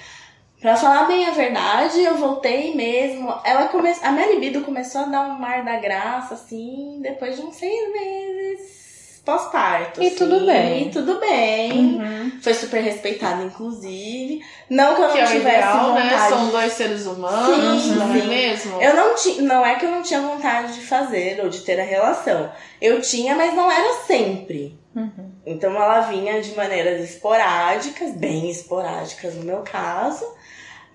Pra 0.60 0.76
falar 0.78 1.04
bem 1.04 1.28
a 1.28 1.32
verdade, 1.32 2.02
eu 2.02 2.16
voltei 2.16 2.74
mesmo. 2.74 3.28
Ela 3.44 3.68
come... 3.68 3.94
A 4.02 4.12
minha 4.14 4.32
libido 4.32 4.62
começou 4.62 5.02
a 5.02 5.06
dar 5.06 5.22
um 5.28 5.38
mar 5.38 5.62
da 5.64 5.76
graça, 5.76 6.36
assim, 6.36 7.00
depois 7.02 7.36
de 7.36 7.42
uns 7.46 7.56
seis 7.58 7.92
meses 7.92 8.83
pós-parto. 9.26 10.02
E 10.02 10.08
assim, 10.08 10.16
tudo 10.16 10.46
bem. 10.46 10.88
E 10.88 10.92
tudo 10.92 11.20
bem. 11.20 11.72
Uhum. 11.72 12.40
Foi 12.42 12.54
super 12.54 12.82
respeitada, 12.82 13.44
inclusive. 13.44 14.42
Não 14.70 14.96
que 14.96 15.02
eu 15.02 15.08
não 15.08 15.14
Que 15.14 15.20
é 15.22 15.26
tivesse 15.26 15.58
ideal, 15.60 15.86
vontade. 15.90 16.08
né? 16.08 16.30
São 16.30 16.50
dois 16.50 16.74
seres 16.74 17.06
humanos, 17.06 17.84
Sim, 17.84 17.96
não 17.96 18.12
é 18.14 18.22
mesmo? 18.24 18.82
Eu 18.82 18.96
não 18.96 19.16
tinha, 19.16 19.42
não 19.42 19.66
é 19.66 19.76
que 19.76 19.86
eu 19.86 19.92
não 19.92 20.02
tinha 20.02 20.22
vontade 20.22 20.74
de 20.74 20.82
fazer 20.82 21.40
ou 21.42 21.50
de 21.50 21.62
ter 21.62 21.80
a 21.80 21.84
relação. 21.84 22.52
Eu 22.82 23.02
tinha, 23.02 23.36
mas 23.36 23.54
não 23.54 23.72
era 23.72 23.94
sempre. 24.06 24.78
Uhum. 24.96 25.32
Então 25.46 25.74
ela 25.76 26.02
vinha 26.02 26.42
de 26.42 26.54
maneiras 26.56 27.02
esporádicas, 27.10 28.12
bem 28.16 28.50
esporádicas 28.50 29.36
no 29.36 29.44
meu 29.44 29.60
caso. 29.60 30.26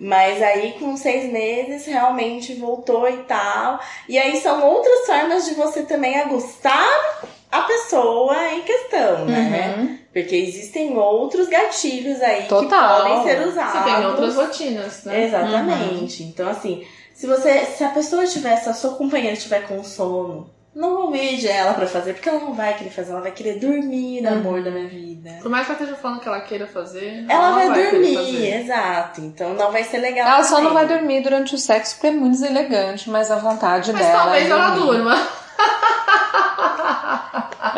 Mas 0.00 0.40
aí 0.40 0.76
com 0.78 0.96
seis 0.96 1.32
meses 1.32 1.84
realmente 1.86 2.54
voltou 2.54 3.08
e 3.08 3.16
tal. 3.24 3.80
E 4.08 4.16
aí 4.16 4.40
são 4.40 4.64
outras 4.64 5.06
formas 5.06 5.44
de 5.46 5.54
você 5.54 5.82
também 5.82 6.16
agustar 6.20 6.86
a 7.50 7.62
pessoa 7.62 8.48
em 8.52 8.62
questão, 8.62 9.24
né? 9.24 9.74
Uhum. 9.78 9.98
Porque 10.12 10.34
existem 10.36 10.96
outros 10.96 11.48
gatilhos 11.48 12.20
aí 12.22 12.44
Total. 12.44 13.02
que 13.04 13.10
podem 13.10 13.22
ser 13.24 13.46
usados. 13.46 13.72
Você 13.72 13.84
tem 13.84 14.06
outras 14.06 14.34
rotinas, 14.36 15.04
né? 15.04 15.24
Exatamente. 15.24 16.22
Então, 16.24 16.48
assim, 16.48 16.84
se 17.14 17.26
você. 17.26 17.64
Se 17.66 17.84
a 17.84 17.88
pessoa 17.90 18.26
tiver, 18.26 18.56
se 18.56 18.68
a 18.68 18.74
sua 18.74 18.94
companheira 18.94 19.34
estiver 19.36 19.66
com 19.68 19.82
sono, 19.84 20.50
não 20.74 20.96
convide 20.96 21.46
ela 21.48 21.74
pra 21.74 21.86
fazer, 21.86 22.14
porque 22.14 22.28
ela 22.28 22.40
não 22.40 22.54
vai 22.54 22.74
querer 22.74 22.90
fazer, 22.90 23.12
ela 23.12 23.20
vai 23.20 23.30
querer 23.32 23.58
dormir, 23.58 24.20
Uhum. 24.26 24.32
amor 24.32 24.62
da 24.62 24.70
minha 24.70 24.88
vida. 24.88 25.30
Por 25.42 25.50
mais 25.50 25.66
que 25.66 25.72
ela 25.72 25.80
esteja 25.80 26.00
falando 26.00 26.20
que 26.20 26.28
ela 26.28 26.40
queira 26.40 26.66
fazer, 26.66 27.24
Ela 27.28 27.50
não 27.50 27.54
vai, 27.68 27.72
querer 27.90 27.90
dormir, 28.14 28.54
exato. 28.62 29.20
Então 29.20 29.54
não 29.54 29.70
vai 29.72 29.84
ser 29.84 29.98
legal. 29.98 30.26
Ela 30.28 30.44
só 30.44 30.60
não 30.60 30.72
vai 30.74 30.86
dormir 30.86 31.20
durante 31.22 31.54
o 31.54 31.58
sexo 31.58 31.94
porque 31.94 32.08
é 32.08 32.10
muito 32.12 32.32
deselegante, 32.32 33.10
mas 33.10 33.30
a 33.30 33.36
vontade 33.36 33.92
Mas 33.92 34.00
dela. 34.06 34.22
talvez 34.22 34.46
é 34.46 34.50
ela 34.50 34.70
dormir. 34.70 34.92
durma. 34.98 35.28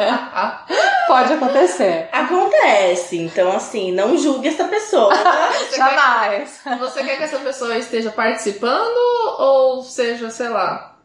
Pode 1.07 1.33
acontecer. 1.33 2.09
Acontece. 2.13 3.19
Então, 3.19 3.53
assim, 3.53 3.93
não 3.93 4.17
julgue 4.17 4.49
essa 4.49 4.65
pessoa. 4.65 5.13
Você 5.15 5.77
quer, 5.77 5.77
Jamais. 5.77 6.61
você 6.79 7.05
quer 7.05 7.17
que 7.17 7.25
essa 7.25 7.39
pessoa 7.39 7.77
esteja 7.77 8.11
participando 8.11 8.97
ou 9.39 9.83
seja, 9.83 10.31
sei 10.31 10.49
lá, 10.49 10.97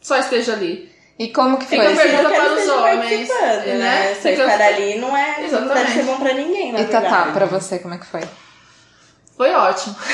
só 0.00 0.16
esteja 0.18 0.52
ali? 0.52 0.94
E 1.18 1.32
como 1.32 1.56
que 1.58 1.64
foi? 1.66 1.78
Fica 1.78 1.92
esse- 1.92 2.02
pergunta 2.02 2.28
para 2.28 2.52
os 2.52 2.68
homens, 2.68 2.98
participando, 2.98 3.64
né? 3.64 3.74
né? 3.78 4.14
Só 4.14 4.28
Fica- 4.28 4.44
estar 4.46 4.64
ali 4.66 4.98
não 4.98 5.16
é. 5.16 5.40
Não 5.50 5.68
deve 5.68 5.90
ser 5.92 6.02
bom 6.04 6.16
pra 6.18 6.32
ninguém, 6.34 6.72
na 6.72 6.80
E 6.80 6.84
Tatá, 6.86 7.00
verdade. 7.10 7.32
pra 7.32 7.46
você, 7.46 7.78
como 7.78 7.94
é 7.94 7.98
que 7.98 8.06
foi? 8.06 8.20
Foi 9.36 9.54
ótimo. 9.54 9.94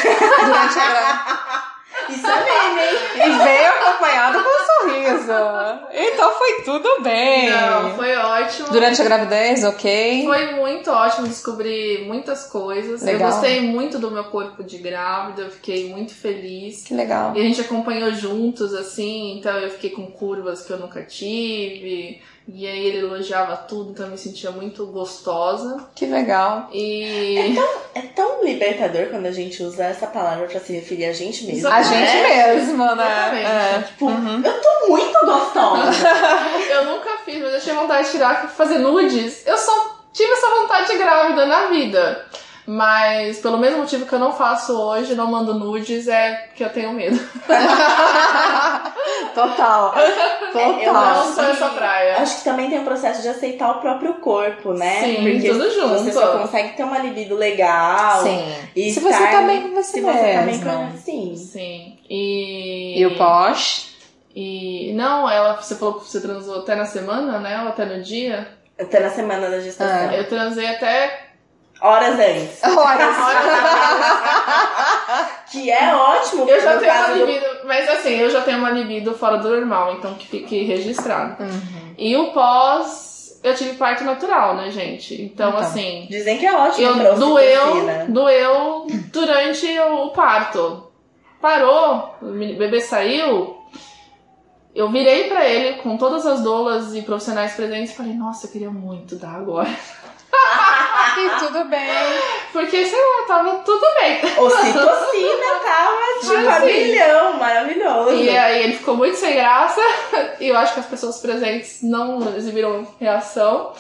Durante 0.45 0.79
a. 0.79 1.72
Isso 2.11 2.26
é 2.26 2.44
meme, 2.44 2.80
hein? 2.80 2.98
E 3.16 3.44
veio 3.44 3.68
acompanhado 3.70 4.38
com 4.42 4.48
um 4.48 4.88
sorriso. 4.88 5.32
Então 5.92 6.30
foi 6.32 6.62
tudo 6.64 7.03
bem. 7.03 7.50
Não, 7.50 7.96
foi 7.96 8.16
ótimo. 8.16 8.68
Durante 8.70 9.00
a 9.00 9.05
gravidez, 9.05 9.64
ok. 9.64 10.24
Foi 10.24 10.53
muito 10.53 10.90
ótimo 10.90 11.26
descobrir 11.26 12.07
muitas 12.07 12.46
coisas. 12.46 13.03
Legal. 13.03 13.28
Eu 13.28 13.34
gostei 13.34 13.61
muito 13.61 13.98
do 13.98 14.11
meu 14.11 14.24
corpo 14.24 14.62
de 14.62 14.78
grávida, 14.78 15.42
eu 15.42 15.50
fiquei 15.50 15.88
muito 15.90 16.14
feliz. 16.14 16.82
Que 16.82 16.94
legal. 16.94 17.34
E 17.36 17.40
a 17.40 17.44
gente 17.44 17.61
acompanhou 17.61 18.12
juntos, 18.12 18.74
assim, 18.74 19.38
então 19.38 19.53
eu 19.59 19.70
fiquei 19.70 19.90
com 19.90 20.07
curvas 20.07 20.62
que 20.62 20.72
eu 20.72 20.78
nunca 20.78 21.03
tive. 21.03 22.20
E 22.49 22.66
aí 22.66 22.86
ele 22.86 22.99
elogiava 22.99 23.57
tudo, 23.57 23.90
então 23.90 24.07
eu 24.07 24.12
me 24.12 24.18
sentia 24.18 24.51
muito 24.51 24.86
gostosa. 24.86 25.88
Que 25.95 26.07
legal. 26.07 26.68
E. 26.72 27.57
É 27.95 28.03
tão 28.03 28.45
libertador 28.45 29.07
quando 29.07 29.26
a 29.26 29.30
gente 29.30 29.62
usa 29.62 29.84
essa 29.84 30.07
palavra 30.07 30.47
pra 30.47 30.59
se 30.59 30.72
referir 30.72 31.05
a 31.07 31.12
gente 31.12 31.45
mesmo. 31.45 31.68
A 31.68 31.80
Exatamente. 31.80 32.11
gente 32.11 32.28
mesmo, 32.28 32.95
né? 32.95 33.43
É. 33.43 33.82
Tipo, 33.82 34.11
eu 34.11 34.61
tô 34.61 34.88
muito 34.88 35.18
gostosa. 35.24 35.90
Eu 36.72 36.84
nunca 36.86 37.11
fiz, 37.24 37.40
mas 37.40 37.53
eu 37.53 37.61
tinha 37.61 37.74
vontade 37.74 38.07
de 38.07 38.12
tirar 38.12 38.49
fazer 38.49 38.78
nudes. 38.78 39.47
Eu 39.47 39.59
só 39.59 39.99
tive 40.12 40.32
essa 40.32 40.49
vontade 40.49 40.88
de 40.88 40.99
grávida 40.99 41.47
na 41.47 41.66
vida. 41.66 42.26
Mas 42.65 43.41
pelo 43.41 43.59
mesmo 43.59 43.79
motivo 43.79 44.07
que 44.07 44.13
eu 44.13 44.19
não 44.21 44.33
faço 44.33 44.73
hoje, 44.81 45.15
não 45.17 45.27
mando 45.27 45.53
nudes, 45.55 46.07
é 46.07 46.49
que 46.55 46.63
eu 46.63 46.71
tenho 46.71 46.93
medo. 46.93 47.19
Total. 49.35 49.93
Total. 50.53 50.81
Eu 50.81 50.93
não 50.93 51.01
acho 51.01 51.33
sou 51.35 51.45
essa 51.45 51.69
que- 51.71 51.77
praia. 51.77 52.17
Acho 52.19 52.39
que 52.39 52.45
também 52.45 52.69
tem 52.71 52.81
o 52.81 52.85
processo 52.85 53.23
de 53.23 53.29
aceitar 53.29 53.71
o 53.73 53.81
próprio 53.81 54.15
corpo, 54.15 54.73
né? 54.75 55.03
Sim, 55.03 55.17
Porque 55.33 55.49
tudo 55.51 55.71
junto. 55.71 55.89
você 55.89 56.13
só 56.13 56.39
consegue 56.39 56.77
ter 56.77 56.85
uma 56.85 56.99
libido 56.99 57.35
legal. 57.37 58.23
Sim. 58.23 58.45
E 58.77 58.93
Se 58.93 59.01
você 59.01 59.09
estar- 59.11 59.31
tá 59.33 59.43
bem 59.43 59.63
com 59.63 59.75
você 59.75 59.93
Se 59.93 60.01
você 60.01 60.33
tá 60.35 60.43
bem 60.43 60.61
com 60.61 60.99
Sim. 60.99 61.35
Sim. 61.37 61.99
E. 62.09 63.01
E 63.01 63.07
o 63.07 63.17
pós? 63.17 63.93
E. 64.37 64.93
Não, 64.95 65.29
ela, 65.29 65.55
você 65.61 65.75
falou 65.77 65.95
que 65.95 66.07
você 66.09 66.21
transou 66.21 66.61
até 66.61 66.75
na 66.75 66.85
semana, 66.85 67.39
né? 67.39 67.63
Ou 67.63 67.69
até 67.69 67.85
no 67.85 68.03
dia? 68.03 68.47
Até 68.79 69.01
na 69.01 69.11
semana 69.11 69.51
da 69.51 69.61
gestação. 69.61 70.11
Ah. 70.11 70.15
Eu 70.17 70.29
transei 70.29 70.67
até. 70.67 71.32
Horas 71.83 72.18
antes. 72.18 72.62
Horas. 72.62 73.16
Que 75.51 75.70
é 75.70 75.95
ótimo. 75.95 76.49
Eu 76.49 76.61
já 76.61 76.78
tenho 76.78 76.93
uma 76.93 77.03
caso 77.03 77.18
do- 77.18 77.26
libido. 77.26 77.47
Mas 77.64 77.89
assim, 77.89 78.14
eu 78.16 78.30
já 78.30 78.41
tenho 78.41 78.59
uma 78.59 78.70
libido 78.70 79.14
fora 79.14 79.39
do 79.39 79.49
normal, 79.51 79.95
então 79.95 80.14
que 80.14 80.26
fique 80.26 80.62
registrado. 80.64 81.43
Uhum. 81.43 81.95
E 81.99 82.16
o 82.16 82.33
pós, 82.33 83.39
eu 83.43 83.55
tive 83.55 83.74
parto 83.74 84.05
natural, 84.05 84.55
né, 84.57 84.70
gente? 84.70 85.20
Então, 85.22 85.51
Então. 85.51 85.61
assim. 85.61 86.07
Dizem 86.09 86.39
que 86.39 86.47
é 86.47 86.53
ótimo 86.57 86.87
Eu 87.03 87.18
doeu, 87.18 87.74
doeu 88.09 88.87
durante 89.12 89.66
o 89.78 90.09
parto. 90.11 90.89
Parou, 91.41 92.14
o 92.22 92.26
bebê 92.33 92.80
saiu. 92.80 93.59
Eu 94.74 94.91
virei 94.91 95.24
pra 95.28 95.45
ele 95.47 95.83
com 95.83 95.99
todas 95.99 96.24
as 96.24 96.41
doulas 96.41 96.95
e 96.95 97.03
profissionais 97.03 97.53
presentes 97.53 97.91
e 97.93 97.97
falei: 97.97 98.14
Nossa, 98.14 98.47
eu 98.47 98.51
queria 98.53 98.70
muito 98.70 99.16
dar 99.16 99.35
agora. 99.35 99.68
E 100.33 101.39
tudo 101.39 101.64
bem. 101.66 101.89
Porque, 102.53 102.87
sei 102.87 102.99
lá, 102.99 103.26
tava 103.26 103.57
tudo 103.59 103.85
bem. 104.01 104.16
Ocitocina 104.39 105.61
tava 105.62 106.03
tipo 106.20 106.49
assim, 106.49 106.66
milhão, 106.66 107.39
maravilhoso. 107.39 108.14
E 108.14 108.30
aí 108.30 108.64
ele 108.64 108.76
ficou 108.76 108.97
muito 108.97 109.16
sem 109.16 109.35
graça. 109.35 109.80
E 110.41 110.49
eu 110.49 110.57
acho 110.57 110.74
que 110.74 110.80
as 110.80 110.87
pessoas 110.87 111.18
presentes 111.18 111.83
não 111.83 112.35
exibiram 112.37 112.87
reação. 112.99 113.72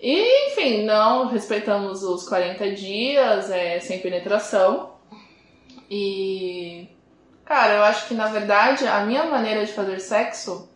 E, 0.00 0.48
enfim, 0.48 0.84
não 0.84 1.26
respeitamos 1.26 2.02
os 2.02 2.28
40 2.28 2.70
dias, 2.72 3.50
é, 3.50 3.78
sem 3.80 3.98
penetração. 4.00 4.94
E. 5.90 6.88
Cara, 7.44 7.74
eu 7.74 7.82
acho 7.82 8.06
que 8.06 8.14
na 8.14 8.26
verdade 8.26 8.86
a 8.86 9.00
minha 9.00 9.24
maneira 9.24 9.66
de 9.66 9.72
fazer 9.72 9.98
sexo, 9.98 10.69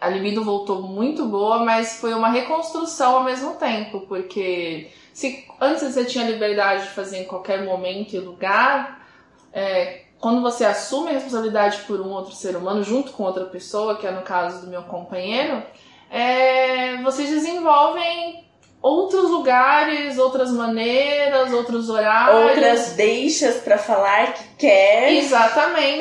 a 0.00 0.08
libido 0.08 0.42
voltou 0.42 0.82
muito 0.82 1.26
boa, 1.26 1.58
mas 1.64 2.00
foi 2.00 2.14
uma 2.14 2.30
reconstrução 2.30 3.16
ao 3.18 3.24
mesmo 3.24 3.54
tempo, 3.54 4.00
porque 4.08 4.90
se 5.12 5.44
antes 5.60 5.82
você 5.82 6.04
tinha 6.04 6.24
liberdade 6.24 6.84
de 6.84 6.90
fazer 6.90 7.18
em 7.18 7.24
qualquer 7.26 7.64
momento 7.64 8.14
e 8.14 8.18
lugar, 8.18 9.06
é, 9.52 10.04
quando 10.18 10.40
você 10.40 10.64
assume 10.64 11.10
a 11.10 11.12
responsabilidade 11.12 11.82
por 11.86 12.00
um 12.00 12.10
outro 12.10 12.32
ser 12.32 12.56
humano 12.56 12.82
junto 12.82 13.12
com 13.12 13.24
outra 13.24 13.44
pessoa, 13.44 13.96
que 13.96 14.06
é 14.06 14.10
no 14.10 14.22
caso 14.22 14.62
do 14.64 14.70
meu 14.70 14.82
companheiro, 14.84 15.62
é, 16.10 17.02
vocês 17.02 17.28
desenvolvem 17.28 18.44
outros 18.82 19.28
lugares, 19.30 20.16
outras 20.18 20.50
maneiras, 20.50 21.52
outros 21.52 21.88
horários. 21.90 22.50
Outras 22.50 22.92
deixas 22.92 23.56
pra 23.56 23.76
falar 23.78 24.32
que 24.34 24.44
quer. 24.58 25.12
Exatamente. 25.14 26.00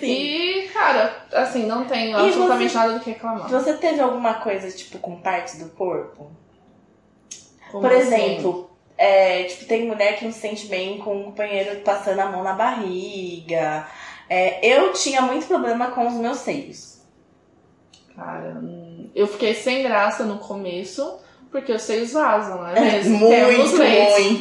E, 0.02 0.68
cara, 0.72 1.24
assim, 1.32 1.66
não 1.66 1.84
tenho 1.84 2.10
E 2.18 2.26
absolutamente 2.26 2.72
você- 2.72 2.78
nada 2.78 2.92
do 2.94 3.00
que 3.00 3.10
reclamar. 3.10 3.48
Você 3.48 3.74
teve 3.74 4.00
alguma 4.00 4.34
coisa, 4.34 4.70
tipo, 4.70 4.98
com 4.98 5.20
partes 5.20 5.58
do 5.58 5.68
corpo? 5.70 6.30
Como 7.70 7.82
Por 7.88 7.92
assim? 7.96 8.06
exemplo, 8.14 8.70
é, 8.98 9.44
tipo, 9.44 9.64
tem 9.66 9.86
mulher 9.86 10.16
que 10.18 10.24
não 10.24 10.32
se 10.32 10.40
sente 10.40 10.66
bem 10.66 10.98
com 10.98 11.16
um 11.16 11.24
companheiro 11.24 11.80
passando 11.80 12.18
a 12.20 12.26
mão 12.26 12.42
na 12.42 12.52
barriga. 12.54 13.86
É, 14.28 14.64
eu 14.66 14.92
tinha 14.92 15.22
muito 15.22 15.46
problema 15.46 15.90
com 15.92 16.06
os 16.06 16.14
meus 16.14 16.38
seios. 16.38 17.00
Cara, 18.16 18.60
eu 19.14 19.26
fiquei 19.26 19.54
sem 19.54 19.82
graça 19.82 20.24
no 20.24 20.38
começo, 20.38 21.18
porque 21.50 21.72
os 21.72 21.82
seios 21.82 22.12
vazam, 22.12 22.58
não 22.58 22.68
é 22.68 22.80
mesmo? 22.80 23.18
muito, 23.18 23.76
muito, 23.76 23.76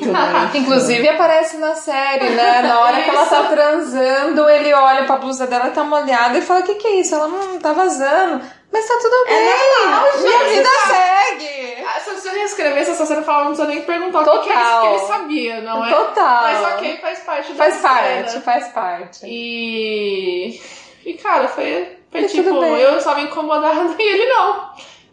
muito. 0.08 0.10
Inclusive 0.58 1.10
aparece 1.10 1.58
na 1.58 1.74
série, 1.76 2.30
né? 2.30 2.62
Na 2.62 2.80
hora 2.82 3.02
que 3.02 3.10
ela 3.10 3.26
tá 3.26 3.44
transando, 3.46 4.50
ele 4.50 4.74
olha 4.74 5.06
pra 5.06 5.18
blusa 5.18 5.48
dela, 5.48 5.70
tá 5.72 5.84
molhada 5.84 6.38
e 6.38 6.42
fala: 6.42 6.60
O 6.60 6.64
que, 6.64 6.76
que 6.76 6.88
é 6.88 6.96
isso? 7.00 7.16
Ela 7.16 7.28
não 7.28 7.60
tá 7.60 7.74
vazando. 7.74 8.44
Mas 8.72 8.86
tá 8.88 8.94
tudo 9.02 9.26
bem. 9.26 9.50
normal, 9.80 10.06
Minha 10.20 10.40
gente, 10.46 10.50
vida 10.58 10.70
tá- 10.70 10.90
segue. 10.94 11.84
Ah, 11.84 12.00
Se 12.00 12.12
você 12.12 12.30
reescrever 12.30 12.78
essa 12.84 13.04
cena, 13.04 13.24
fala, 13.24 13.46
não 13.46 13.48
precisa 13.48 13.68
nem 13.68 13.82
perguntar 13.82 14.20
o 14.22 14.24
que, 14.42 14.48
que, 14.48 14.50
é 14.52 14.54
isso 14.54 14.62
Total. 14.64 14.82
que 14.82 14.88
ele 14.88 15.08
sabia, 15.08 15.62
não 15.62 15.84
é? 15.86 15.90
Total. 15.90 16.44
Mas 16.44 16.74
ok, 16.76 16.98
faz 17.02 17.20
parte 17.22 17.52
da 17.54 17.56
Faz 17.58 17.74
cena. 17.74 17.90
parte, 17.90 18.40
faz 18.42 18.68
parte. 18.68 19.20
E. 19.26 20.62
E 21.06 21.14
cara, 21.16 21.48
foi, 21.48 21.98
foi 22.12 22.22
E 22.22 22.28
tipo, 22.28 22.50
eu 22.50 22.98
estava 22.98 23.22
incomodada 23.22 23.96
e 23.98 24.04
ele 24.04 24.26
não. 24.28 24.70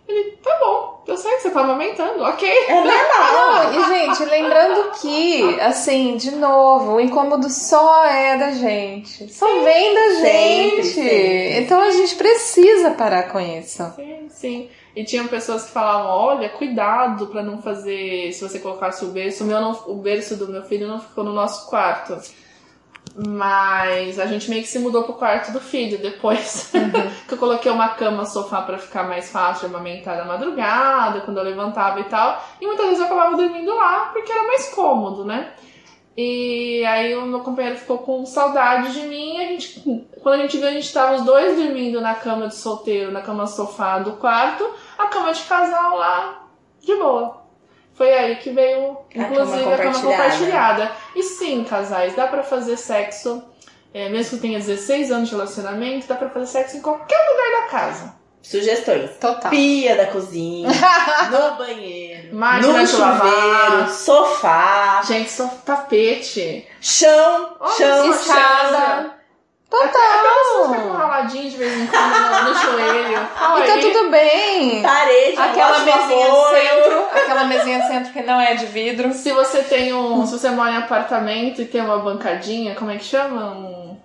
Ele, 0.08 0.36
tá 0.42 0.56
bom, 0.60 1.02
eu 1.06 1.16
sei 1.16 1.32
que 1.34 1.40
você 1.42 1.50
tá 1.50 1.60
amamentando, 1.60 2.22
ok. 2.22 2.48
É 2.48 2.74
normal. 2.74 3.72
E 3.74 3.84
gente, 3.88 4.24
lembrando 4.24 4.92
que, 5.00 5.60
assim, 5.60 6.16
de 6.16 6.30
novo, 6.30 6.92
o 6.94 7.00
incômodo 7.00 7.50
só 7.50 8.04
é 8.04 8.36
da 8.36 8.52
gente. 8.52 9.32
Só 9.32 9.46
vem 9.64 9.94
da 9.94 10.10
Sempre, 10.20 10.82
gente. 10.82 10.86
sempre. 10.94 11.58
Então 11.60 11.80
a 11.80 11.90
gente 11.90 12.14
precisa 12.14 12.90
parar 12.92 13.24
com 13.32 13.40
isso. 13.40 13.82
Sim, 13.96 14.26
sim. 14.30 14.68
E 14.94 15.04
tinham 15.04 15.26
pessoas 15.26 15.64
que 15.64 15.72
falavam, 15.72 16.08
olha, 16.10 16.48
cuidado 16.50 17.26
pra 17.26 17.42
não 17.42 17.60
fazer, 17.60 18.32
se 18.32 18.40
você 18.48 18.58
colocasse 18.60 19.04
o 19.04 19.08
berço, 19.08 19.42
o, 19.44 19.46
meu 19.46 19.60
não- 19.60 19.82
o 19.88 19.94
berço 19.96 20.36
do 20.36 20.48
meu 20.48 20.62
filho 20.62 20.86
não 20.88 21.00
ficou 21.00 21.22
no 21.24 21.32
nosso 21.32 21.68
quarto. 21.68 22.16
Mas 23.18 24.18
a 24.18 24.26
gente 24.26 24.50
meio 24.50 24.60
que 24.60 24.68
se 24.68 24.78
mudou 24.78 25.04
pro 25.04 25.14
quarto 25.14 25.50
do 25.50 25.60
filho 25.60 25.96
depois. 25.98 26.70
que 27.26 27.32
eu 27.32 27.38
coloquei 27.38 27.72
uma 27.72 27.88
cama, 27.90 28.26
sofá 28.26 28.60
pra 28.60 28.76
ficar 28.76 29.04
mais 29.04 29.30
fácil 29.30 29.68
de 29.68 29.74
amamentar 29.74 30.18
na 30.18 30.24
madrugada, 30.26 31.22
quando 31.22 31.38
eu 31.38 31.44
levantava 31.44 31.98
e 32.00 32.04
tal. 32.04 32.44
E 32.60 32.66
muitas 32.66 32.84
vezes 32.86 33.00
eu 33.00 33.06
acabava 33.06 33.36
dormindo 33.36 33.74
lá, 33.74 34.10
porque 34.12 34.30
era 34.30 34.46
mais 34.46 34.68
cômodo, 34.68 35.24
né? 35.24 35.52
E 36.14 36.84
aí 36.86 37.14
o 37.16 37.26
meu 37.26 37.40
companheiro 37.40 37.78
ficou 37.78 37.98
com 37.98 38.26
saudade 38.26 38.92
de 38.92 39.06
mim. 39.06 39.36
e 39.36 39.44
A 39.44 39.48
gente, 39.48 40.06
quando 40.22 40.34
a 40.34 40.42
gente 40.42 40.58
viu, 40.58 40.68
a 40.68 40.72
gente 40.72 40.92
tava 40.92 41.16
os 41.16 41.22
dois 41.22 41.56
dormindo 41.56 42.00
na 42.02 42.14
cama 42.14 42.48
de 42.48 42.54
solteiro, 42.54 43.12
na 43.12 43.22
cama 43.22 43.46
sofá 43.46 43.98
do 43.98 44.12
quarto, 44.12 44.68
a 44.98 45.06
cama 45.06 45.32
de 45.32 45.42
casal 45.42 45.96
lá, 45.96 46.48
de 46.80 46.94
boa. 46.96 47.45
Foi 47.96 48.12
aí 48.12 48.36
que 48.36 48.50
veio, 48.50 48.98
A 49.14 49.18
inclusive, 49.18 49.62
cama 49.64 49.74
a 49.74 49.78
cama 49.78 50.00
compartilhada. 50.02 50.92
E 51.14 51.22
sim, 51.22 51.64
casais, 51.64 52.14
dá 52.14 52.26
pra 52.26 52.42
fazer 52.42 52.76
sexo, 52.76 53.42
é, 53.94 54.08
mesmo 54.10 54.36
que 54.36 54.42
tenha 54.42 54.58
16 54.58 55.10
anos 55.10 55.28
de 55.30 55.34
relacionamento, 55.34 56.06
dá 56.06 56.14
pra 56.14 56.28
fazer 56.28 56.46
sexo 56.46 56.76
em 56.76 56.82
qualquer 56.82 57.16
lugar 57.30 57.62
da 57.62 57.68
casa. 57.68 58.14
Sugestões. 58.42 59.10
Total. 59.18 59.50
Pia 59.50 59.96
da 59.96 60.06
cozinha, 60.06 60.68
no 61.32 61.56
banheiro, 61.56 62.36
Máquina 62.36 62.80
no 62.80 62.86
de 62.86 62.96
lavar. 62.96 63.28
chuveiro, 63.32 63.90
sofá, 63.90 65.02
Gente, 65.04 65.32
só 65.32 65.48
tapete. 65.64 66.64
chão, 66.80 67.56
Olha 67.58 67.72
chão, 67.76 68.12
só, 68.12 69.15
chão. 69.70 69.82
Até 69.82 69.98
pessoas 69.98 70.68
que 70.68 70.74
Total. 70.74 70.80
com 70.82 70.88
um 70.88 70.96
raladinho 70.96 71.50
de 71.50 71.56
vez 71.56 71.72
em 71.80 71.86
quando 71.86 72.14
no, 72.20 72.48
no 72.48 72.54
joelho. 72.54 73.16
E 73.56 73.66
tá 73.66 73.72
Aí- 73.74 73.80
tudo 73.80 74.10
bem. 74.10 74.82
Parede, 74.82 75.38
Aquela 75.38 75.78
mesinha 75.80 76.32
centro, 76.50 77.04
aquela 77.14 77.44
mesinha 77.44 77.82
centro 77.86 78.12
que 78.12 78.22
não 78.22 78.40
é 78.40 78.54
de 78.54 78.66
vidro. 78.66 79.12
Se 79.12 79.32
você 79.32 79.62
tem 79.62 79.92
um. 79.94 80.26
Se 80.26 80.38
você 80.38 80.50
mora 80.50 80.70
em 80.72 80.76
apartamento 80.76 81.60
e 81.62 81.66
tem 81.66 81.80
uma 81.80 81.98
bancadinha, 81.98 82.74
como 82.74 82.90
é 82.90 82.96
que 82.96 83.04
chama? 83.04 83.46
Um. 83.52 83.96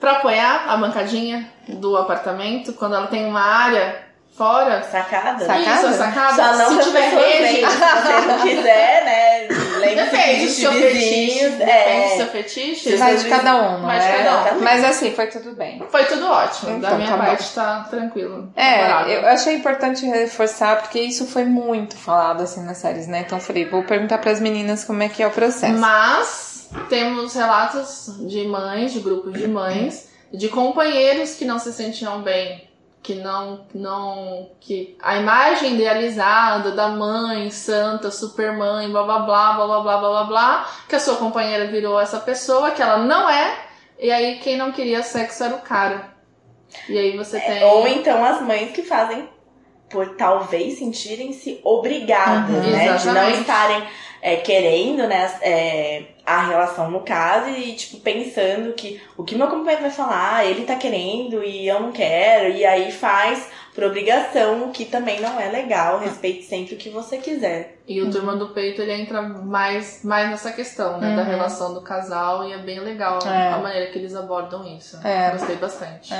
Pra 0.00 0.12
apoiar 0.12 0.66
a 0.68 0.76
bancadinha 0.76 1.50
do 1.68 1.96
apartamento, 1.96 2.72
quando 2.74 2.94
ela 2.94 3.06
tem 3.06 3.24
uma 3.26 3.40
área 3.40 4.04
fora. 4.36 4.82
Sacada? 4.82 5.44
Sacada? 5.44 5.88
Isso, 5.88 5.92
sacada. 5.98 6.34
Só 6.34 6.56
não 6.70 6.78
se 6.82 6.86
tiver 6.88 7.08
rede. 7.08 7.22
verem, 7.22 7.70
se 7.70 7.76
você 7.76 8.26
não 8.26 8.38
quiser, 8.40 9.04
né? 9.04 9.48
Lembre-se 9.78 10.10
Depende 10.10 10.46
do 10.46 10.50
seu 10.52 10.72
fetiche. 10.72 11.48
Depende 11.50 12.08
do 12.08 12.16
seu 12.16 12.24
É, 12.24 12.28
fetiche. 12.28 12.96
Vai 12.96 13.16
de 13.16 13.28
cada 13.28 13.56
um, 13.56 13.82
Vai 13.82 13.98
de 14.00 14.06
é? 14.06 14.24
cada 14.24 14.54
um. 14.54 14.60
Mas 14.60 14.84
assim, 14.84 15.10
foi 15.14 15.26
tudo 15.26 15.52
bem. 15.54 15.82
Foi 15.90 16.04
tudo 16.04 16.26
ótimo. 16.26 16.70
da 16.80 16.88
Então, 16.88 16.96
minha 16.96 17.10
tá 17.10 17.16
bom. 17.16 17.24
parte 17.24 17.54
tá 17.54 17.86
tranquilo. 17.90 18.52
É, 18.56 19.16
eu 19.16 19.26
achei 19.28 19.54
importante 19.54 20.06
reforçar, 20.06 20.80
porque 20.80 21.00
isso 21.00 21.26
foi 21.26 21.44
muito 21.44 21.96
falado 21.96 22.42
assim 22.42 22.64
nas 22.64 22.78
séries, 22.78 23.06
né? 23.06 23.20
Então 23.26 23.38
eu 23.38 23.42
falei, 23.44 23.68
vou 23.68 23.82
perguntar 23.82 24.18
pras 24.18 24.40
meninas 24.40 24.84
como 24.84 25.02
é 25.02 25.08
que 25.08 25.22
é 25.22 25.26
o 25.26 25.30
processo. 25.30 25.78
Mas 25.78 26.68
temos 26.88 27.34
relatos 27.34 28.14
de 28.26 28.46
mães, 28.46 28.92
de 28.92 29.00
grupos 29.00 29.34
de 29.38 29.46
mães, 29.46 30.08
de 30.32 30.48
companheiros 30.48 31.34
que 31.34 31.44
não 31.44 31.58
se 31.58 31.72
sentiam 31.72 32.22
bem, 32.22 32.64
que 33.04 33.14
não, 33.16 33.66
não, 33.74 34.48
que 34.58 34.96
a 35.02 35.18
imagem 35.18 35.74
idealizada 35.74 36.70
da 36.70 36.88
mãe 36.88 37.50
santa, 37.50 38.10
supermãe, 38.10 38.90
blá 38.90 39.02
blá 39.02 39.18
blá, 39.18 39.52
blá 39.52 39.66
blá 39.66 39.80
blá 39.82 39.98
blá 39.98 40.10
blá 40.10 40.24
blá, 40.24 40.70
que 40.88 40.96
a 40.96 40.98
sua 40.98 41.16
companheira 41.16 41.66
virou 41.66 42.00
essa 42.00 42.18
pessoa 42.18 42.70
que 42.70 42.80
ela 42.80 42.96
não 42.96 43.28
é, 43.28 43.58
e 44.00 44.10
aí 44.10 44.38
quem 44.38 44.56
não 44.56 44.72
queria 44.72 45.02
sexo 45.02 45.44
era 45.44 45.54
o 45.54 45.60
cara. 45.60 46.14
E 46.88 46.98
aí 46.98 47.14
você 47.14 47.38
tem 47.38 47.62
Ou 47.62 47.86
então 47.86 48.24
as 48.24 48.40
mães 48.40 48.72
que 48.72 48.82
fazem 48.82 49.28
por 49.90 50.16
talvez 50.16 50.78
sentirem-se 50.78 51.60
obrigadas, 51.62 52.48
Uhum, 52.48 52.70
né? 52.70 52.78
De 52.78 52.86
não 52.86 52.94
exatamente. 52.94 53.40
estarem 53.42 53.84
é, 54.22 54.36
querendo, 54.36 55.06
né, 55.06 55.38
é, 55.42 56.04
a 56.24 56.46
relação 56.46 56.90
no 56.90 57.00
caso 57.00 57.50
e, 57.50 57.74
tipo, 57.74 57.98
pensando 58.00 58.72
que 58.72 59.00
o 59.16 59.24
que 59.24 59.36
meu 59.36 59.48
companheiro 59.48 59.82
vai 59.82 59.90
falar, 59.90 60.46
ele 60.46 60.64
tá 60.64 60.76
querendo 60.76 61.44
e 61.44 61.68
eu 61.68 61.80
não 61.80 61.92
quero, 61.92 62.54
e 62.54 62.64
aí 62.64 62.90
faz 62.90 63.48
por 63.74 63.84
obrigação, 63.84 64.64
o 64.64 64.70
que 64.70 64.84
também 64.84 65.20
não 65.20 65.38
é 65.38 65.48
legal, 65.48 65.98
respeite 65.98 66.44
sempre 66.44 66.74
o 66.74 66.78
que 66.78 66.88
você 66.88 67.18
quiser. 67.18 67.78
E 67.86 68.00
o 68.00 68.10
Turma 68.10 68.34
do 68.34 68.48
Peito 68.48 68.80
ele 68.80 68.94
entra 68.94 69.20
mais, 69.20 70.02
mais 70.02 70.30
nessa 70.30 70.50
questão, 70.50 70.96
né? 70.98 71.14
Da 71.14 71.20
Uhum. 71.20 71.28
relação 71.28 71.74
do 71.74 71.82
casal 71.82 72.48
e 72.48 72.52
é 72.54 72.56
bem 72.56 72.80
legal 72.80 73.18
É. 73.26 73.52
a 73.52 73.58
maneira 73.58 73.90
que 73.90 73.98
eles 73.98 74.14
abordam 74.16 74.64
isso. 74.66 74.98
É. 75.06 75.32
Gostei 75.32 75.56
bastante. 75.56 76.10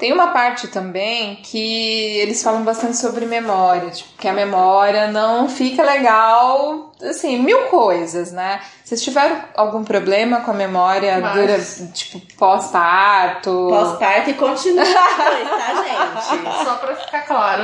Tem 0.00 0.12
uma 0.12 0.32
parte 0.32 0.66
também 0.66 1.36
que 1.36 2.18
eles 2.18 2.42
falam 2.42 2.64
bastante 2.64 2.96
sobre 2.96 3.24
memória, 3.24 3.88
tipo, 3.90 4.10
que 4.18 4.26
a 4.26 4.32
memória 4.32 5.06
não 5.06 5.48
fica 5.48 5.84
legal, 5.84 6.92
assim, 7.00 7.38
mil 7.38 7.66
coisas, 7.66 8.32
né? 8.32 8.60
Vocês 8.84 9.00
tiveram 9.00 9.40
algum 9.54 9.84
problema 9.84 10.40
com 10.40 10.50
a 10.50 10.54
memória 10.54 11.20
Vários. 11.20 11.78
dura, 11.78 11.92
tipo, 11.92 12.20
pós-parto? 12.36 13.68
Pós-parto 13.70 14.30
e 14.30 14.34
continua 14.34 14.84
depois, 14.84 15.48
tá, 15.50 15.84
gente? 15.84 16.64
Só 16.64 16.74
pra 16.76 16.96
ficar 16.96 17.22
claro. 17.22 17.62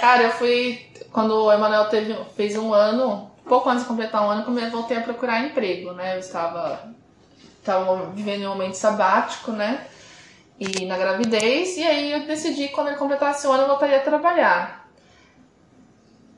Cara, 0.00 0.22
eu 0.24 0.30
fui. 0.32 0.90
Quando 1.10 1.34
o 1.34 1.52
Emanuel 1.52 1.86
teve, 1.86 2.16
fez 2.36 2.56
um 2.56 2.72
ano, 2.72 3.30
pouco 3.48 3.68
antes 3.68 3.82
de 3.82 3.88
completar 3.88 4.22
um 4.22 4.30
ano, 4.30 4.58
eu 4.58 4.70
voltei 4.70 4.96
a 4.96 5.02
procurar 5.02 5.44
emprego, 5.44 5.92
né? 5.92 6.16
Eu 6.16 6.20
estava, 6.20 6.90
estava 7.58 8.06
vivendo 8.10 8.44
um 8.44 8.50
momento 8.50 8.74
sabático, 8.74 9.52
né? 9.52 9.86
E 10.58 10.84
na 10.84 10.96
gravidez, 10.96 11.76
e 11.76 11.82
aí 11.82 12.12
eu 12.12 12.26
decidi 12.26 12.68
que 12.68 12.74
quando 12.74 12.88
ele 12.88 12.96
completasse 12.96 13.46
um 13.46 13.52
ano 13.52 13.64
eu 13.64 13.68
voltaria 13.68 13.96
a 13.96 14.02
trabalhar. 14.02 14.88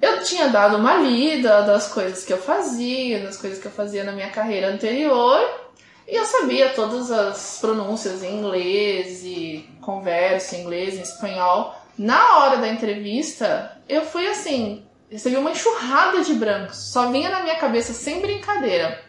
Eu 0.00 0.22
tinha 0.22 0.48
dado 0.48 0.76
uma 0.76 0.94
lida 0.94 1.62
das 1.62 1.88
coisas 1.88 2.24
que 2.24 2.32
eu 2.32 2.38
fazia, 2.38 3.22
das 3.22 3.36
coisas 3.36 3.58
que 3.58 3.66
eu 3.66 3.72
fazia 3.72 4.04
na 4.04 4.12
minha 4.12 4.30
carreira 4.30 4.68
anterior, 4.68 5.40
e 6.06 6.14
eu 6.14 6.24
sabia 6.26 6.70
todas 6.70 7.10
as 7.10 7.58
pronúncias 7.60 8.22
em 8.22 8.38
inglês 8.38 9.24
e 9.24 9.68
conversa 9.80 10.56
em 10.56 10.60
inglês, 10.60 10.96
em 10.96 11.02
espanhol. 11.02 11.74
Na 11.96 12.38
hora 12.38 12.56
da 12.58 12.68
entrevista, 12.68 13.76
eu 13.88 14.04
fui 14.04 14.26
assim, 14.26 14.84
recebi 15.10 15.36
uma 15.36 15.50
enxurrada 15.50 16.22
de 16.22 16.34
brancos. 16.34 16.76
Só 16.92 17.10
vinha 17.10 17.30
na 17.30 17.42
minha 17.42 17.56
cabeça 17.56 17.92
sem 17.92 18.20
brincadeira. 18.20 19.00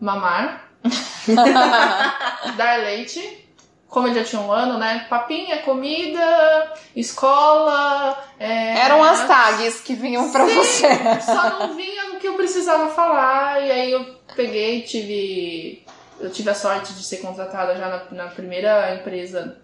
Mamar, 0.00 0.70
dar 2.56 2.78
leite, 2.80 3.46
como 3.88 4.08
eu 4.08 4.14
já 4.14 4.24
tinha 4.24 4.40
um 4.40 4.50
ano, 4.52 4.78
né? 4.78 5.06
Papinha, 5.10 5.58
comida, 5.62 6.72
escola. 6.94 8.16
é, 8.38 8.78
Eram 8.78 9.02
as 9.02 9.26
tags 9.26 9.80
que 9.80 9.94
vinham 9.94 10.30
pra 10.30 10.46
Sim, 10.46 10.54
você. 10.54 10.88
Só 11.24 11.50
não 11.58 11.74
vinha 11.76 12.06
no 12.06 12.18
que 12.18 12.26
eu 12.28 12.34
precisava 12.34 12.88
falar. 12.94 13.60
E 13.62 13.70
aí 13.70 13.92
eu 13.92 14.04
peguei, 14.34 14.82
tive. 14.82 15.84
Eu 16.18 16.30
tive 16.30 16.50
a 16.50 16.54
sorte 16.54 16.92
de 16.92 17.02
ser 17.02 17.18
contratada 17.18 17.74
já 17.76 17.88
na, 17.88 18.24
na 18.24 18.30
primeira 18.30 18.94
empresa 18.94 19.56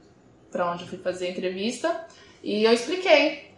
para 0.51 0.70
onde 0.70 0.82
eu 0.85 0.89
fui 0.89 0.98
fazer 0.98 1.27
a 1.27 1.31
entrevista. 1.31 2.06
E 2.47 2.62
eu 2.62 2.73
expliquei. 2.73 3.51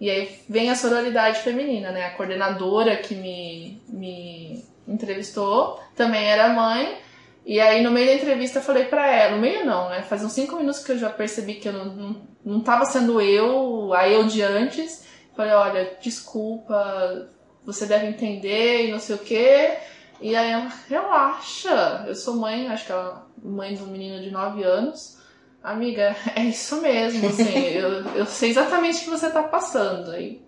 E 0.00 0.10
aí 0.10 0.40
vem 0.48 0.68
a 0.68 0.74
sororidade 0.74 1.38
feminina, 1.38 1.92
né? 1.92 2.06
A 2.06 2.16
coordenadora 2.16 2.96
que 2.96 3.14
me, 3.14 3.80
me 3.88 4.64
entrevistou 4.88 5.80
também 5.94 6.24
era 6.24 6.52
mãe. 6.52 6.98
E 7.46 7.60
aí 7.60 7.80
no 7.80 7.92
meio 7.92 8.08
da 8.08 8.14
entrevista 8.14 8.58
eu 8.58 8.62
falei 8.62 8.86
pra 8.86 9.06
ela, 9.06 9.36
no 9.36 9.40
meio 9.40 9.64
não, 9.64 9.88
né? 9.88 10.02
Faz 10.02 10.24
uns 10.24 10.32
cinco 10.32 10.56
minutos 10.56 10.82
que 10.82 10.90
eu 10.90 10.98
já 10.98 11.10
percebi 11.10 11.54
que 11.54 11.68
eu 11.68 11.72
não, 11.72 11.84
não, 11.84 12.22
não 12.44 12.60
tava 12.60 12.84
sendo 12.86 13.20
eu, 13.20 13.94
a 13.94 14.08
eu 14.08 14.26
de 14.26 14.42
antes. 14.42 15.06
Falei, 15.36 15.52
olha, 15.52 15.96
desculpa, 16.00 17.28
você 17.64 17.86
deve 17.86 18.08
entender 18.08 18.88
e 18.88 18.90
não 18.90 18.98
sei 18.98 19.14
o 19.14 19.18
quê. 19.18 19.78
E 20.20 20.34
aí 20.34 20.50
ela, 20.50 20.72
relaxa, 20.88 22.04
eu 22.08 22.16
sou 22.16 22.34
mãe, 22.34 22.66
acho 22.66 22.86
que 22.86 22.92
ela 22.92 23.28
mãe 23.40 23.74
de 23.74 23.82
um 23.84 23.86
menino 23.86 24.20
de 24.20 24.32
9 24.32 24.64
anos. 24.64 25.22
Amiga, 25.64 26.14
é 26.36 26.42
isso 26.42 26.80
mesmo, 26.82 27.26
assim, 27.28 27.58
eu, 27.58 27.90
eu 28.14 28.26
sei 28.26 28.50
exatamente 28.50 28.98
o 29.00 29.04
que 29.04 29.10
você 29.10 29.30
tá 29.30 29.42
passando. 29.42 30.10
aí 30.10 30.44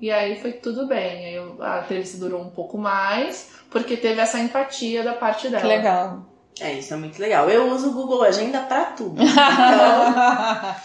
e 0.00 0.10
aí 0.10 0.38
foi 0.40 0.52
tudo 0.52 0.86
bem. 0.86 1.32
Eu- 1.32 1.56
a 1.62 1.80
entrevista 1.80 2.18
durou 2.18 2.40
um 2.42 2.50
pouco 2.50 2.76
mais, 2.78 3.50
porque 3.70 3.96
teve 3.96 4.20
essa 4.20 4.38
empatia 4.38 5.02
da 5.02 5.14
parte 5.14 5.48
dela. 5.48 5.62
Que 5.62 5.66
legal. 5.68 6.26
É, 6.60 6.72
isso 6.74 6.94
é 6.94 6.96
muito 6.96 7.18
legal. 7.20 7.48
Eu 7.50 7.70
uso 7.70 7.90
o 7.90 7.92
Google 7.92 8.22
Agenda 8.22 8.60
pra 8.60 8.84
tudo. 8.86 9.20
Então, 9.22 9.34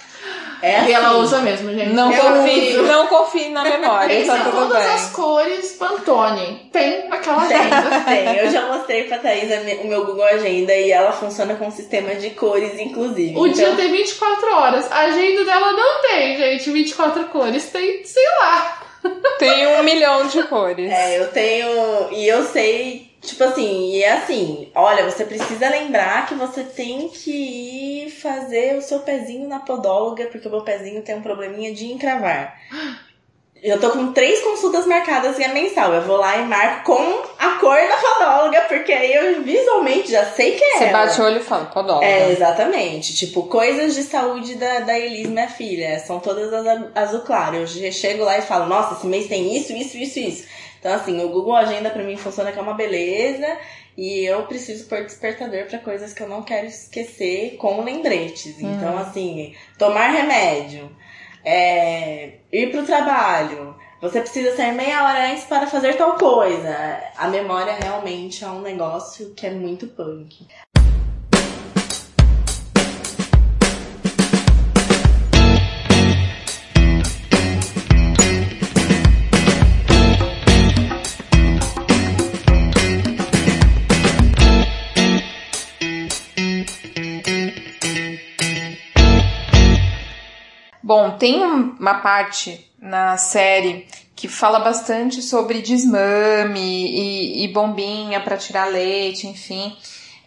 é 0.62 0.86
E 0.90 0.92
ela 0.94 1.10
assim. 1.10 1.20
usa 1.22 1.40
mesmo, 1.40 1.72
gente. 1.74 1.94
Não 1.94 2.12
confie, 2.14 2.74
não 2.78 3.08
confie 3.08 3.50
na 3.50 3.64
memória, 3.66 4.08
Tem 4.16 4.26
tá 4.26 4.38
tudo 4.38 4.52
todas 4.52 4.84
bem. 4.84 4.94
as 4.94 5.10
cores 5.12 5.72
Pantone. 5.74 6.70
Tem 6.72 7.08
aquela 7.12 7.46
Tem, 7.48 7.58
agenda. 7.58 8.00
tem. 8.06 8.36
Eu 8.38 8.52
já 8.52 8.68
mostrei 8.68 9.04
pra 9.06 9.18
Thaís 9.18 9.50
o 9.82 9.88
meu 9.88 10.06
Google 10.06 10.24
Agenda 10.26 10.74
e 10.74 10.92
ela 10.92 11.12
funciona 11.12 11.56
com 11.56 11.70
sistema 11.72 12.16
de 12.16 12.30
cores, 12.32 12.80
inclusive. 12.80 13.38
O 13.38 13.48
dia 13.50 13.66
Então, 13.66 13.76
tem 13.78 13.92
24 13.92 14.56
horas. 14.56 14.92
A 14.92 15.00
agenda 15.02 15.44
dela 15.46 15.72
não 15.74 16.02
tem, 16.02 16.38
gente, 16.38 16.70
24 16.72 17.24
cores. 17.26 17.66
Tem, 17.70 18.04
sei 18.06 18.24
lá. 18.42 18.78
Tem 19.40 19.68
um 19.68 19.84
milhão 19.84 20.28
de 20.28 20.44
cores. 20.44 20.92
É, 20.92 21.20
eu 21.20 21.28
tenho. 21.30 22.12
E 22.12 22.28
eu 22.28 22.44
sei, 22.46 23.11
tipo 23.22 23.44
assim, 23.44 23.92
e 23.94 24.04
é 24.04 24.14
assim: 24.14 24.70
olha, 24.76 25.10
você 25.10 25.24
precisa 25.26 25.70
lembrar 25.70 26.26
que 26.28 26.36
você 26.36 26.64
tem 26.64 27.08
que 27.10 27.32
ir 28.06 28.10
fazer 28.12 28.76
o 28.78 28.82
seu 28.82 29.00
pezinho 29.00 29.48
na 29.48 29.60
podóloga, 29.60 30.26
porque 30.26 30.48
o 30.48 30.52
meu 30.52 30.62
pezinho 30.62 31.02
tem 31.02 31.16
um 31.16 31.22
probleminha 31.22 31.74
de 31.74 31.92
encravar. 31.92 32.58
Eu 33.64 33.80
tô 33.80 33.92
com 33.92 34.12
três 34.12 34.42
consultas 34.42 34.88
marcadas 34.88 35.38
e 35.38 35.44
é 35.44 35.48
mensal. 35.50 35.94
Eu 35.94 36.02
vou 36.02 36.18
lá 36.18 36.36
e 36.38 36.46
marco 36.48 36.84
com 36.96 37.22
a 37.38 37.60
cor 37.60 37.78
da 37.78 37.96
podóloga, 37.96 38.62
porque 38.62 38.92
aí 38.92 39.14
eu 39.14 39.44
visualmente 39.44 40.10
já 40.12 40.26
sei 40.26 40.54
que 40.56 40.64
é. 40.64 40.78
Você 40.80 40.84
ela. 40.86 41.06
bate 41.06 41.22
o 41.22 41.26
olho 41.26 41.38
e 41.38 41.44
fala, 41.44 41.66
podóloga. 41.66 42.04
É, 42.04 42.32
exatamente. 42.32 43.14
Tipo, 43.16 43.44
coisas 43.44 43.94
de 43.94 44.02
saúde 44.02 44.56
da, 44.56 44.80
da 44.80 44.98
Elis, 44.98 45.28
minha 45.30 45.48
filha. 45.48 46.00
São 46.00 46.20
todas 46.20 46.52
as 46.52 46.66
azul 46.96 47.20
claro. 47.22 47.58
Eu 47.58 47.68
che- 47.68 47.92
chego 47.92 48.24
lá 48.24 48.40
e 48.40 48.42
falo, 48.42 48.66
nossa, 48.66 48.96
esse 48.96 49.06
mês 49.06 49.28
tem 49.28 49.56
isso, 49.56 49.72
isso, 49.74 49.96
isso, 49.96 50.18
isso. 50.20 50.48
Então, 50.82 50.96
assim, 50.96 51.24
o 51.24 51.30
Google 51.30 51.56
Agenda 51.56 51.92
pra 51.92 52.04
mim 52.04 52.18
funciona 52.18 52.52
que 52.52 52.58
é 52.58 52.62
uma 52.62 52.74
beleza. 52.74 53.56
E 53.96 54.26
eu 54.26 54.44
preciso 54.48 54.90
pôr 54.90 55.04
despertador 55.04 55.66
pra 55.66 55.78
coisas 55.78 56.12
que 56.12 56.24
eu 56.24 56.28
não 56.28 56.42
quero 56.42 56.66
esquecer 56.66 57.56
com 57.58 57.84
lembretes. 57.84 58.60
Então, 58.60 58.98
assim, 58.98 59.54
tomar 59.78 60.08
remédio, 60.08 60.90
é, 61.46 62.40
ir 62.52 62.72
pro 62.72 62.84
trabalho. 62.84 63.76
Você 64.02 64.22
precisa 64.22 64.56
sair 64.56 64.74
meia 64.74 65.04
hora 65.04 65.32
antes 65.32 65.44
para 65.44 65.68
fazer 65.68 65.96
tal 65.98 66.18
coisa. 66.18 66.76
A 67.16 67.28
memória 67.28 67.74
realmente 67.74 68.44
é 68.44 68.48
um 68.48 68.62
negócio 68.62 69.36
que 69.36 69.46
é 69.46 69.52
muito 69.52 69.86
punk. 69.86 70.48
Bom, 90.94 91.12
tem 91.12 91.42
um- 91.46 91.74
uma 91.80 92.00
parte 92.02 92.70
na 92.78 93.16
série 93.16 93.88
que 94.14 94.28
fala 94.28 94.60
bastante 94.60 95.22
sobre 95.22 95.62
desmame 95.62 96.60
e, 96.60 97.46
e 97.46 97.48
bombinha 97.48 98.20
para 98.20 98.36
tirar 98.36 98.66
leite, 98.66 99.26
enfim. 99.26 99.74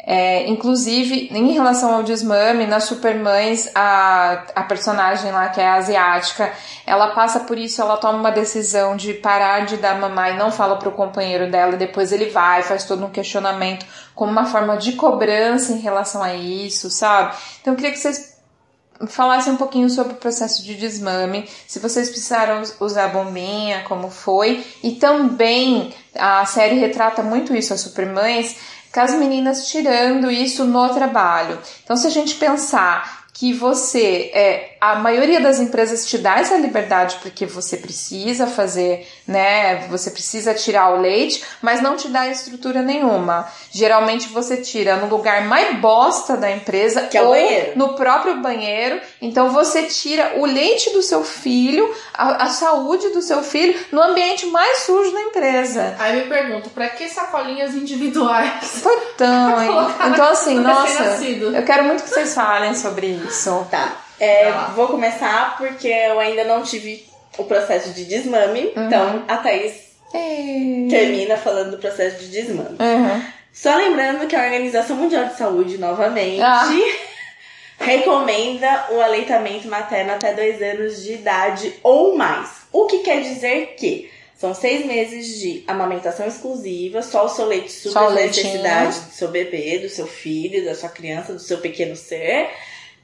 É, 0.06 0.48
inclusive, 0.48 1.28
em 1.30 1.52
relação 1.52 1.94
ao 1.94 2.02
desmame, 2.02 2.66
nas 2.66 2.84
Supermães, 2.84 3.70
a, 3.74 4.42
a 4.56 4.62
personagem 4.62 5.30
lá, 5.32 5.50
que 5.50 5.60
é 5.60 5.68
asiática, 5.68 6.50
ela 6.86 7.08
passa 7.08 7.40
por 7.40 7.58
isso, 7.58 7.82
ela 7.82 7.98
toma 7.98 8.18
uma 8.18 8.32
decisão 8.32 8.96
de 8.96 9.12
parar 9.12 9.66
de 9.66 9.76
dar 9.76 10.00
mamar 10.00 10.32
e 10.34 10.38
não 10.38 10.50
fala 10.50 10.76
pro 10.76 10.92
companheiro 10.92 11.50
dela, 11.50 11.74
e 11.74 11.78
depois 11.78 12.10
ele 12.10 12.30
vai, 12.30 12.62
faz 12.62 12.84
todo 12.84 13.04
um 13.04 13.10
questionamento 13.10 13.84
como 14.14 14.32
uma 14.32 14.46
forma 14.46 14.78
de 14.78 14.92
cobrança 14.92 15.72
em 15.74 15.80
relação 15.80 16.22
a 16.22 16.34
isso, 16.34 16.88
sabe? 16.88 17.36
Então 17.60 17.74
eu 17.74 17.76
queria 17.76 17.92
que 17.92 17.98
vocês 17.98 18.33
falassem 19.06 19.52
um 19.52 19.56
pouquinho 19.56 19.90
sobre 19.90 20.14
o 20.14 20.16
processo 20.16 20.62
de 20.62 20.74
desmame, 20.74 21.48
se 21.66 21.78
vocês 21.78 22.08
precisaram 22.08 22.62
us- 22.62 22.74
usar 22.80 23.08
bombinha, 23.08 23.82
como 23.88 24.10
foi, 24.10 24.64
e 24.82 24.92
também 24.92 25.92
a 26.14 26.44
série 26.46 26.76
retrata 26.78 27.22
muito 27.22 27.54
isso, 27.54 27.74
as 27.74 27.80
Supermães, 27.80 28.56
com 28.92 29.00
as 29.00 29.14
meninas 29.14 29.66
tirando 29.66 30.30
isso 30.30 30.64
no 30.64 30.88
trabalho. 30.94 31.58
Então, 31.82 31.96
se 31.96 32.06
a 32.06 32.10
gente 32.10 32.36
pensar 32.36 33.24
que 33.32 33.52
você 33.52 34.30
é, 34.32 34.73
a 34.92 34.96
maioria 34.96 35.40
das 35.40 35.58
empresas 35.60 36.06
te 36.06 36.18
dá 36.18 36.38
essa 36.38 36.56
liberdade 36.56 37.16
porque 37.22 37.46
você 37.46 37.76
precisa 37.76 38.46
fazer, 38.46 39.08
né? 39.26 39.86
Você 39.88 40.10
precisa 40.10 40.52
tirar 40.52 40.90
o 40.94 41.00
leite, 41.00 41.42
mas 41.62 41.80
não 41.80 41.96
te 41.96 42.08
dá 42.08 42.28
estrutura 42.28 42.82
nenhuma. 42.82 43.48
Geralmente 43.70 44.28
você 44.28 44.58
tira 44.58 44.96
no 44.96 45.06
lugar 45.06 45.46
mais 45.46 45.78
bosta 45.78 46.36
da 46.36 46.50
empresa, 46.50 47.02
que 47.02 47.16
é 47.16 47.22
ou 47.22 47.30
banheiro. 47.30 47.72
no 47.76 47.94
próprio 47.94 48.36
banheiro. 48.42 49.00
Então 49.22 49.50
você 49.50 49.84
tira 49.84 50.34
o 50.36 50.44
leite 50.44 50.90
do 50.90 51.02
seu 51.02 51.24
filho, 51.24 51.90
a, 52.12 52.44
a 52.44 52.46
saúde 52.48 53.08
do 53.08 53.22
seu 53.22 53.42
filho, 53.42 53.78
no 53.90 54.02
ambiente 54.02 54.46
mais 54.46 54.80
sujo 54.80 55.12
da 55.12 55.20
empresa. 55.22 55.96
Aí 55.98 56.20
me 56.20 56.28
pergunto, 56.28 56.68
pra 56.70 56.88
que 56.90 57.08
sacolinhas 57.08 57.74
individuais? 57.74 58.82
Então, 59.14 59.62
hein? 59.62 59.94
Então 60.14 60.28
assim, 60.28 60.56
no 60.56 60.62
nossa, 60.62 61.18
eu 61.54 61.62
quero 61.64 61.84
muito 61.84 62.02
que 62.02 62.10
vocês 62.10 62.34
falem 62.34 62.74
sobre 62.74 63.06
isso. 63.06 63.66
Tá. 63.70 64.03
É, 64.20 64.50
vou 64.74 64.88
começar 64.88 65.56
porque 65.56 65.88
eu 65.88 66.20
ainda 66.20 66.44
não 66.44 66.62
tive 66.62 67.04
o 67.36 67.44
processo 67.44 67.90
de 67.90 68.04
desmame. 68.04 68.72
Uhum. 68.76 68.86
Então 68.86 69.24
a 69.26 69.36
Thaís 69.38 69.74
Ei. 70.12 70.86
termina 70.88 71.36
falando 71.36 71.72
do 71.72 71.78
processo 71.78 72.18
de 72.20 72.28
desmame. 72.30 72.76
Uhum. 72.80 73.22
Só 73.52 73.76
lembrando 73.76 74.26
que 74.26 74.34
a 74.36 74.42
Organização 74.44 74.96
Mundial 74.96 75.26
de 75.26 75.36
Saúde, 75.36 75.78
novamente, 75.78 76.40
Ah. 76.42 76.68
recomenda 77.78 78.86
o 78.90 79.00
aleitamento 79.00 79.68
materno 79.68 80.12
até 80.12 80.32
dois 80.32 80.60
anos 80.62 81.02
de 81.02 81.14
idade 81.14 81.74
ou 81.82 82.16
mais. 82.16 82.62
O 82.72 82.86
que 82.86 82.98
quer 83.00 83.20
dizer 83.22 83.74
que 83.76 84.10
são 84.36 84.54
seis 84.54 84.84
meses 84.84 85.38
de 85.40 85.64
amamentação 85.66 86.26
exclusiva, 86.26 87.02
só 87.02 87.24
o 87.26 87.28
seu 87.28 87.46
leite 87.46 87.88
o 87.88 88.08
leitinho. 88.08 88.46
necessidade 88.46 89.00
do 89.00 89.12
seu 89.12 89.28
bebê, 89.28 89.78
do 89.78 89.88
seu 89.88 90.06
filho, 90.06 90.64
da 90.64 90.74
sua 90.74 90.88
criança, 90.88 91.32
do 91.32 91.38
seu 91.38 91.58
pequeno 91.58 91.96
ser. 91.96 92.50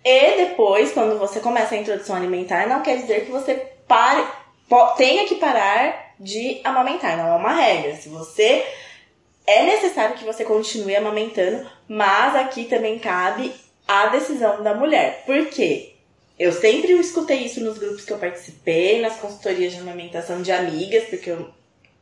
E 0.04 0.36
depois, 0.36 0.92
quando 0.92 1.18
você 1.18 1.40
começa 1.40 1.74
a 1.74 1.78
introdução 1.78 2.16
alimentar, 2.16 2.66
não 2.66 2.82
quer 2.82 2.96
dizer 2.96 3.26
que 3.26 3.30
você 3.30 3.54
pare, 3.86 4.24
tenha 4.96 5.26
que 5.26 5.34
parar 5.36 6.14
de 6.18 6.60
amamentar, 6.64 7.16
não 7.16 7.34
é 7.34 7.36
uma 7.36 7.52
regra. 7.52 7.96
Se 7.96 8.08
você 8.08 8.64
é 9.46 9.64
necessário 9.64 10.16
que 10.16 10.24
você 10.24 10.44
continue 10.44 10.94
amamentando, 10.96 11.68
mas 11.88 12.36
aqui 12.36 12.64
também 12.64 12.98
cabe 12.98 13.52
a 13.86 14.06
decisão 14.06 14.62
da 14.62 14.74
mulher. 14.74 15.24
Por 15.26 15.46
quê? 15.46 15.94
Eu 16.38 16.52
sempre 16.52 16.92
escutei 16.92 17.44
isso 17.44 17.60
nos 17.60 17.76
grupos 17.76 18.04
que 18.04 18.12
eu 18.12 18.18
participei, 18.18 19.02
nas 19.02 19.16
consultorias 19.16 19.74
de 19.74 19.80
amamentação 19.80 20.40
de 20.40 20.50
amigas, 20.50 21.04
porque 21.04 21.30
eu 21.30 21.50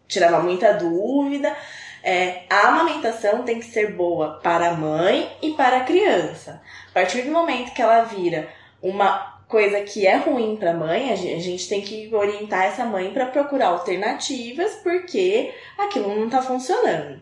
tirava 0.07 0.41
muita 0.41 0.75
dúvida. 0.75 1.57
É, 2.03 2.43
a 2.49 2.69
amamentação 2.69 3.43
tem 3.43 3.59
que 3.59 3.67
ser 3.67 3.95
boa 3.95 4.39
para 4.43 4.69
a 4.69 4.75
mãe 4.75 5.29
e 5.43 5.53
para 5.55 5.79
a 5.79 5.85
criança. 5.85 6.63
A 6.99 7.03
partir 7.03 7.23
do 7.23 7.31
momento 7.31 7.73
que 7.73 7.81
ela 7.81 8.03
vira 8.03 8.49
uma 8.83 9.39
coisa 9.47 9.81
que 9.83 10.05
é 10.05 10.17
ruim 10.17 10.57
para 10.57 10.73
a 10.73 10.75
mãe, 10.75 11.13
a 11.13 11.17
gen- 11.17 11.37
a 11.37 11.39
gente 11.41 11.69
tem 11.69 11.81
que 11.81 12.13
orientar 12.13 12.65
essa 12.65 12.85
mãe 12.85 13.13
para 13.13 13.27
procurar 13.27 13.69
alternativas, 13.69 14.75
porque 14.83 15.55
aquilo 15.79 16.13
não 16.19 16.29
tá 16.29 16.43
funcionando. 16.43 17.21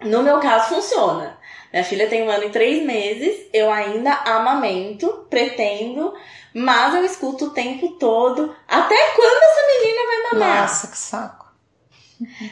No 0.00 0.22
meu 0.22 0.40
caso, 0.40 0.74
funciona. 0.74 1.38
Minha 1.70 1.84
filha 1.84 2.08
tem 2.08 2.22
um 2.22 2.30
ano 2.30 2.44
e 2.44 2.50
três 2.50 2.82
meses, 2.84 3.46
eu 3.52 3.70
ainda 3.70 4.12
amamento, 4.24 5.26
pretendo, 5.28 6.14
mas 6.54 6.94
eu 6.94 7.04
escuto 7.04 7.44
o 7.46 7.50
tempo 7.50 7.90
todo. 7.98 8.56
Até 8.66 8.96
quando 9.14 9.42
essa 9.42 9.66
menina 9.66 10.06
vai 10.06 10.32
mamar? 10.40 10.60
Nossa, 10.62 10.86
que 10.88 10.96
saco. 10.96 11.42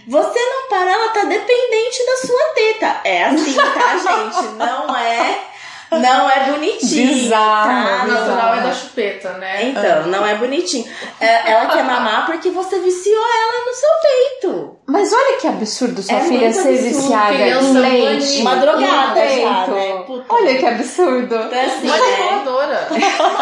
Você 0.07 0.39
não 0.39 0.69
para, 0.69 0.91
ela 0.91 1.09
tá 1.09 1.25
dependente 1.25 2.05
da 2.05 2.17
sua 2.27 2.45
teta. 2.55 3.01
É 3.05 3.25
assim, 3.25 3.55
tá, 3.55 3.97
gente? 3.97 4.49
Não 4.57 4.95
é. 4.97 5.50
Não 5.91 6.31
é 6.31 6.51
bonitinho. 6.51 7.09
Bizarro, 7.09 7.69
tá? 7.69 8.05
Bizarro. 8.05 8.27
natural 8.27 8.55
é 8.55 8.61
da 8.61 8.73
chupeta, 8.73 9.33
né? 9.35 9.65
Então, 9.65 10.07
não 10.07 10.25
é 10.27 10.37
bonitinho. 10.37 10.85
É, 11.21 11.51
Ela 11.51 11.67
quer 11.67 11.85
mamar 11.85 12.27
porque 12.27 12.51
você 12.51 12.79
viciou 12.79 13.23
ela 13.23 13.67
no 13.67 13.75
seu 13.75 13.89
peito. 14.03 14.77
Mas 14.87 15.13
olha 15.13 15.39
que 15.39 15.47
absurdo 15.49 16.03
sua 16.03 16.17
É 16.17 16.21
filha 16.21 16.53
ser 16.53 16.61
absurdo, 16.61 16.83
viciada 16.83 17.35
criança 17.35 17.67
em 17.67 17.73
leite. 17.73 18.41
Uma 18.41 18.57
drogada 18.57 19.29
já, 19.29 19.67
né? 19.67 20.05
Olha 20.29 20.59
que 20.59 20.67
absurdo. 20.67 21.35
Então, 21.35 21.61
assim, 21.61 21.87
né? 21.87 21.99
Manipuladora. 21.99 22.89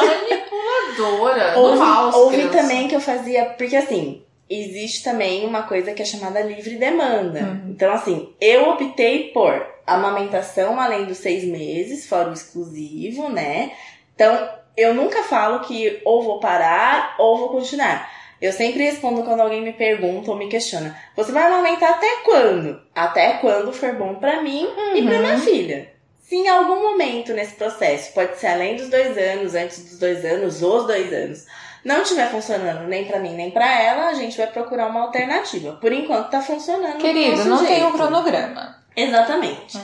Manipuladora. 0.98 1.52
Houve, 1.58 2.16
houve 2.16 2.48
também 2.48 2.88
que 2.88 2.94
eu 2.94 3.00
fazia, 3.00 3.44
porque 3.56 3.76
assim, 3.76 4.22
existe 4.50 5.02
também 5.04 5.46
uma 5.46 5.62
coisa 5.62 5.92
que 5.92 6.02
é 6.02 6.04
chamada 6.04 6.40
livre 6.40 6.76
demanda. 6.76 7.40
Uhum. 7.40 7.70
Então, 7.70 7.92
assim, 7.92 8.32
eu 8.40 8.70
optei 8.70 9.30
por 9.32 9.66
amamentação 9.86 10.80
além 10.80 11.04
dos 11.04 11.18
seis 11.18 11.44
meses, 11.44 12.06
fora 12.06 12.30
o 12.30 12.32
exclusivo, 12.32 13.28
né? 13.28 13.72
Então, 14.14 14.48
eu 14.76 14.94
nunca 14.94 15.22
falo 15.22 15.60
que 15.60 16.00
ou 16.04 16.22
vou 16.22 16.40
parar 16.40 17.14
ou 17.18 17.36
vou 17.38 17.48
continuar. 17.50 18.10
Eu 18.40 18.52
sempre 18.52 18.84
respondo 18.84 19.24
quando 19.24 19.40
alguém 19.40 19.62
me 19.62 19.72
pergunta 19.72 20.30
ou 20.30 20.36
me 20.36 20.48
questiona: 20.48 20.96
Você 21.16 21.32
vai 21.32 21.42
amamentar 21.44 21.90
até 21.90 22.08
quando? 22.24 22.80
Até 22.94 23.32
quando 23.38 23.72
for 23.72 23.92
bom 23.94 24.14
pra 24.14 24.40
mim 24.42 24.68
e 24.94 25.02
pra 25.02 25.14
Uhum. 25.16 25.20
minha 25.22 25.38
filha. 25.38 25.92
Se 26.20 26.36
em 26.36 26.48
algum 26.48 26.82
momento 26.82 27.32
nesse 27.32 27.54
processo, 27.54 28.12
pode 28.12 28.38
ser 28.38 28.48
além 28.48 28.76
dos 28.76 28.90
dois 28.90 29.16
anos, 29.16 29.54
antes 29.54 29.82
dos 29.82 29.98
dois 29.98 30.24
anos, 30.24 30.62
os 30.62 30.86
dois 30.86 31.10
anos, 31.12 31.46
não 31.84 32.02
estiver 32.02 32.30
funcionando 32.30 32.86
nem 32.86 33.04
pra 33.04 33.18
mim 33.18 33.34
nem 33.34 33.50
pra 33.50 33.80
ela, 33.80 34.08
a 34.08 34.14
gente 34.14 34.36
vai 34.36 34.46
procurar 34.46 34.88
uma 34.88 35.02
alternativa. 35.02 35.72
Por 35.80 35.92
enquanto 35.92 36.30
tá 36.30 36.40
funcionando. 36.40 36.94
do 36.94 36.98
Querido, 36.98 37.44
não 37.44 37.64
tem 37.64 37.78
um 37.78 37.80
jeito. 37.80 37.92
cronograma. 37.92 38.76
Exatamente. 38.96 39.78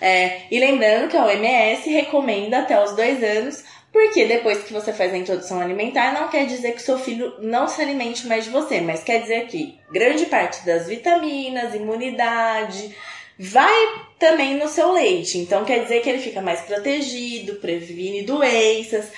É, 0.00 0.42
e 0.50 0.58
lembrando 0.58 1.08
que 1.08 1.16
a 1.16 1.24
OMS 1.24 1.88
recomenda 1.90 2.60
até 2.60 2.82
os 2.82 2.94
dois 2.94 3.22
anos, 3.22 3.64
porque 3.92 4.24
depois 4.24 4.62
que 4.62 4.72
você 4.72 4.92
faz 4.92 5.12
a 5.12 5.16
introdução 5.16 5.60
alimentar, 5.60 6.12
não 6.12 6.28
quer 6.28 6.46
dizer 6.46 6.72
que 6.72 6.82
seu 6.82 6.98
filho 6.98 7.34
não 7.40 7.66
se 7.66 7.82
alimente 7.82 8.26
mais 8.26 8.44
de 8.44 8.50
você, 8.50 8.80
mas 8.80 9.02
quer 9.02 9.20
dizer 9.20 9.46
que 9.46 9.78
grande 9.90 10.26
parte 10.26 10.64
das 10.64 10.86
vitaminas, 10.86 11.74
imunidade, 11.74 12.94
vai 13.38 13.74
também 14.18 14.56
no 14.56 14.68
seu 14.68 14.92
leite. 14.92 15.38
Então 15.38 15.64
quer 15.64 15.82
dizer 15.82 16.02
que 16.02 16.08
ele 16.08 16.18
fica 16.20 16.40
mais 16.40 16.60
protegido, 16.60 17.56
previne 17.56 18.22
doenças. 18.22 19.08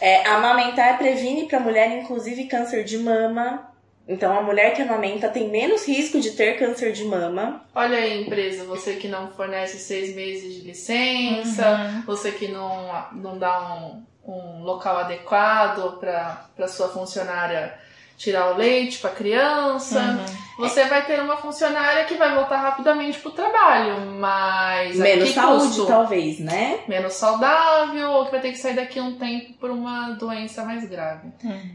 É, 0.00 0.26
amamentar 0.28 0.96
previne 0.98 1.46
para 1.46 1.58
a 1.58 1.60
mulher, 1.60 1.90
inclusive, 1.98 2.44
câncer 2.44 2.84
de 2.84 2.98
mama. 2.98 3.68
Então, 4.08 4.36
a 4.36 4.42
mulher 4.42 4.74
que 4.74 4.82
amamenta 4.82 5.28
tem 5.28 5.48
menos 5.48 5.86
risco 5.86 6.20
de 6.20 6.32
ter 6.32 6.58
câncer 6.58 6.92
de 6.92 7.04
mama. 7.04 7.64
Olha 7.74 7.96
aí, 7.98 8.22
empresa, 8.24 8.64
você 8.64 8.94
que 8.96 9.06
não 9.06 9.30
fornece 9.30 9.78
seis 9.78 10.14
meses 10.16 10.54
de 10.54 10.60
licença, 10.62 11.68
Uhum. 11.68 12.02
você 12.06 12.32
que 12.32 12.48
não, 12.48 12.92
não 13.12 13.38
dá 13.38 13.74
um, 13.74 14.02
um 14.26 14.62
local 14.64 14.96
adequado 14.98 15.98
para 16.00 16.66
sua 16.68 16.88
funcionária 16.88 17.74
tirar 18.20 18.52
o 18.52 18.58
leite 18.58 18.98
para 18.98 19.10
criança. 19.10 19.98
Uhum. 19.98 20.66
Você 20.66 20.84
vai 20.84 21.06
ter 21.06 21.18
uma 21.20 21.38
funcionária 21.38 22.04
que 22.04 22.16
vai 22.16 22.34
voltar 22.34 22.58
rapidamente 22.58 23.18
pro 23.18 23.30
trabalho, 23.30 24.10
mas 24.18 24.94
Menos 24.98 25.30
saúde, 25.30 25.64
custo? 25.68 25.86
talvez, 25.86 26.38
né? 26.38 26.80
Menos 26.86 27.14
saudável, 27.14 28.10
ou 28.10 28.26
que 28.26 28.32
vai 28.32 28.40
ter 28.40 28.52
que 28.52 28.58
sair 28.58 28.76
daqui 28.76 29.00
um 29.00 29.16
tempo 29.16 29.54
por 29.54 29.70
uma 29.70 30.10
doença 30.10 30.62
mais 30.62 30.86
grave. 30.86 31.30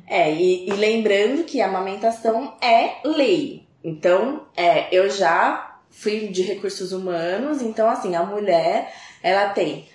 É, 0.07 0.31
e, 0.31 0.69
e 0.69 0.73
lembrando 0.73 1.45
que 1.45 1.59
a 1.61 1.65
amamentação 1.65 2.53
é 2.61 2.97
lei. 3.03 3.67
Então, 3.83 4.43
é, 4.55 4.87
eu 4.95 5.09
já 5.09 5.79
fui 5.89 6.27
de 6.27 6.43
recursos 6.43 6.91
humanos, 6.91 7.63
então 7.63 7.89
assim, 7.89 8.15
a 8.15 8.21
mulher, 8.21 8.93
ela 9.23 9.49
tem 9.49 9.89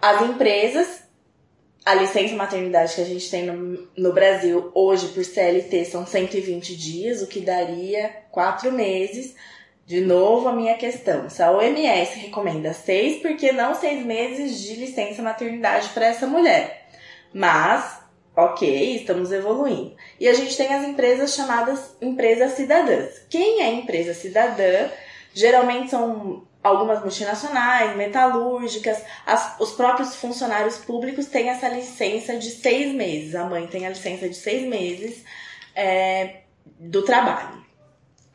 as 0.00 0.22
empresas, 0.22 1.01
a 1.84 1.94
licença 1.94 2.34
maternidade 2.36 2.94
que 2.94 3.00
a 3.00 3.04
gente 3.04 3.28
tem 3.28 3.46
no, 3.46 3.88
no 3.96 4.12
Brasil 4.12 4.70
hoje 4.74 5.08
por 5.08 5.24
CLT 5.24 5.84
são 5.86 6.06
120 6.06 6.76
dias, 6.76 7.22
o 7.22 7.26
que 7.26 7.40
daria 7.40 8.10
quatro 8.30 8.70
meses. 8.70 9.34
De 9.84 10.00
novo, 10.00 10.48
a 10.48 10.52
minha 10.52 10.76
questão. 10.76 11.28
Se 11.28 11.42
a 11.42 11.50
OMS 11.50 12.18
recomenda 12.20 12.72
seis, 12.72 13.20
por 13.20 13.36
que 13.36 13.50
não 13.50 13.74
seis 13.74 14.06
meses 14.06 14.60
de 14.60 14.76
licença 14.76 15.20
maternidade 15.22 15.88
para 15.88 16.06
essa 16.06 16.24
mulher? 16.26 16.86
Mas, 17.34 17.98
ok, 18.36 18.96
estamos 18.96 19.32
evoluindo. 19.32 19.96
E 20.20 20.28
a 20.28 20.34
gente 20.34 20.56
tem 20.56 20.72
as 20.72 20.86
empresas 20.86 21.34
chamadas 21.34 21.96
empresas 22.00 22.52
cidadãs. 22.52 23.26
Quem 23.28 23.60
é 23.60 23.72
empresa 23.72 24.14
cidadã? 24.14 24.88
Geralmente 25.34 25.90
são 25.90 26.44
algumas 26.62 27.00
multinacionais, 27.00 27.96
metalúrgicas, 27.96 29.02
as- 29.26 29.56
os 29.58 29.72
próprios 29.72 30.14
funcionários 30.14 30.76
públicos 30.78 31.26
têm 31.26 31.48
essa 31.48 31.68
licença 31.68 32.36
de 32.36 32.50
seis 32.50 32.94
meses. 32.94 33.34
A 33.34 33.44
mãe 33.44 33.66
tem 33.66 33.86
a 33.86 33.90
licença 33.90 34.28
de 34.28 34.34
seis 34.36 34.66
meses 34.66 35.24
é, 35.74 36.40
do 36.78 37.02
trabalho. 37.02 37.62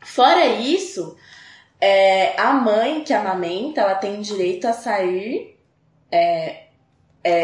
Fora 0.00 0.44
isso, 0.46 1.16
é, 1.80 2.34
a 2.40 2.52
mãe 2.52 3.02
que 3.04 3.12
amamenta, 3.14 3.80
ela 3.80 3.94
tem 3.94 4.20
direito 4.20 4.66
a 4.66 4.72
sair 4.72 5.56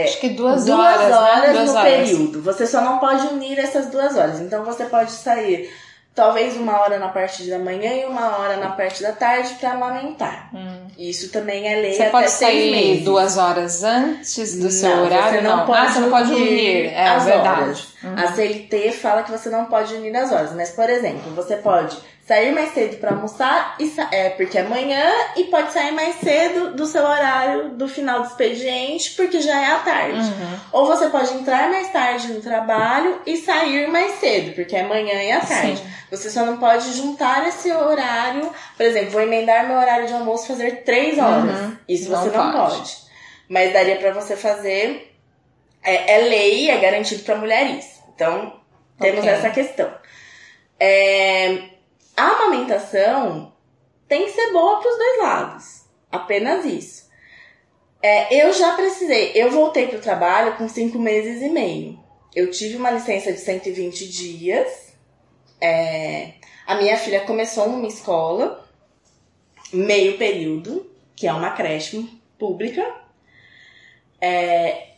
Acho 0.05 0.21
que 0.21 0.31
duas, 0.31 0.65
duas 0.65 0.79
horas, 0.79 1.13
horas 1.13 1.43
né? 1.49 1.53
Duas 1.53 1.69
no 1.73 1.77
horas. 1.79 1.93
período. 1.93 2.43
Você 2.43 2.67
só 2.67 2.81
não 2.81 2.99
pode 2.99 3.27
unir 3.27 3.59
essas 3.59 3.87
duas 3.91 4.17
horas. 4.17 4.41
Então 4.41 4.65
você 4.65 4.87
pode 4.87 5.11
sair 5.13 5.71
talvez 6.15 6.57
uma 6.57 6.81
hora 6.81 6.99
na 6.99 7.09
parte 7.09 7.45
da 7.51 7.59
manhã 7.59 7.93
e 7.93 8.05
uma 8.05 8.39
hora 8.39 8.57
na 8.57 8.71
parte 8.71 9.03
da 9.03 9.13
tarde 9.13 9.55
para 9.61 9.73
amamentar. 9.73 10.49
Hum. 10.55 10.87
Isso 10.97 11.31
também 11.31 11.67
é 11.67 11.81
lei 11.81 11.93
Você 11.95 12.03
até 12.03 12.11
pode 12.11 12.31
seis 12.31 12.53
sair 12.53 12.71
meses. 12.71 13.05
duas 13.05 13.37
horas 13.37 13.83
antes 13.83 14.59
do 14.61 14.71
seu 14.71 14.91
Não, 14.97 15.05
horário? 15.05 15.31
Você 15.39 15.41
não, 15.41 15.57
não. 15.59 15.67
Pode 15.67 15.81
ah, 15.87 15.91
você 15.91 16.01
não 16.01 16.11
pode 16.11 16.33
unir. 16.33 16.87
É 16.87 17.09
as 17.09 17.25
verdade. 17.25 17.61
horas. 17.63 17.94
A 18.17 18.33
CLT 18.33 18.93
fala 18.93 19.23
que 19.23 19.31
você 19.31 19.49
não 19.49 19.67
pode 19.67 19.95
unir 19.95 20.15
as 20.17 20.31
horas, 20.33 20.53
mas 20.53 20.71
por 20.71 20.89
exemplo, 20.89 21.33
você 21.35 21.57
pode 21.57 21.97
sair 22.27 22.53
mais 22.53 22.73
cedo 22.73 22.97
para 22.97 23.11
almoçar 23.11 23.77
e 23.79 23.93
é 24.11 24.31
porque 24.31 24.57
é 24.57 24.63
manhã 24.63 25.05
e 25.37 25.45
pode 25.45 25.73
sair 25.73 25.93
mais 25.93 26.17
cedo 26.17 26.75
do 26.75 26.87
seu 26.87 27.03
horário 27.05 27.71
do 27.71 27.87
final 27.87 28.21
do 28.21 28.29
expediente 28.29 29.11
porque 29.11 29.41
já 29.41 29.61
é 29.61 29.73
à 29.73 29.79
tarde. 29.81 30.19
Uhum. 30.21 30.59
Ou 30.73 30.87
você 30.87 31.09
pode 31.11 31.35
entrar 31.35 31.69
mais 31.71 31.93
tarde 31.93 32.33
no 32.33 32.41
trabalho 32.41 33.21
e 33.27 33.37
sair 33.37 33.89
mais 33.89 34.21
cedo 34.21 34.55
porque 34.55 34.75
é 34.75 34.83
manhã 34.83 35.23
e 35.23 35.33
à 35.33 35.41
tarde. 35.41 35.77
Sim. 35.77 35.87
Você 36.11 36.31
só 36.31 36.47
não 36.47 36.57
pode 36.59 36.93
juntar 36.93 37.47
esse 37.49 37.71
horário, 37.73 38.51
por 38.77 38.87
exemplo, 38.87 39.11
vou 39.11 39.21
emendar 39.21 39.67
meu 39.67 39.77
horário 39.77 40.07
de 40.07 40.13
almoço 40.15 40.45
e 40.45 40.49
fazer 40.49 40.83
três 40.83 41.19
horas. 41.19 41.61
Uhum. 41.61 41.77
Isso 41.89 42.11
Não 42.11 42.23
você 42.23 42.31
não 42.37 42.53
pode. 42.53 42.77
pode. 42.77 42.97
Mas 43.49 43.73
daria 43.73 43.97
pra 43.97 44.13
você 44.13 44.37
fazer. 44.37 45.11
É, 45.83 46.15
é 46.15 46.19
lei, 46.29 46.71
é 46.71 46.79
garantido 46.79 47.23
pra 47.25 47.37
mulher 47.37 47.67
isso. 47.67 47.94
Então, 48.15 48.61
temos 48.99 49.21
Ok. 49.21 49.31
essa 49.31 49.51
questão. 49.51 49.93
É, 50.79 51.71
a 52.17 52.23
amamentação 52.23 53.53
tem 54.09 54.25
que 54.25 54.33
ser 54.33 54.53
boa 54.53 54.81
pros 54.81 54.97
dois 54.97 55.19
lados. 55.23 55.85
Apenas 56.11 56.65
isso. 56.65 57.11
É, 58.03 58.45
eu 58.45 58.53
já 58.53 58.75
precisei. 58.75 59.33
Eu 59.35 59.51
voltei 59.51 59.89
pro 59.89 60.01
trabalho 60.01 60.57
com 60.57 60.69
cinco 60.69 60.99
meses 60.99 61.43
e 61.43 61.49
meio. 61.49 61.99
Eu 62.35 62.51
tive 62.51 62.77
uma 62.77 62.91
licença 62.91 63.33
de 63.33 63.39
120 63.39 64.09
dias. 64.09 64.95
É, 65.61 66.35
a 66.67 66.75
minha 66.77 66.97
filha 66.97 67.21
começou 67.21 67.69
numa 67.69 67.87
escola, 67.87 68.65
meio 69.73 70.19
período, 70.19 70.91
que 71.17 71.27
é 71.27 71.33
uma 71.33 71.53
creche 71.53 72.21
pública. 72.39 72.85
É, 74.21 74.94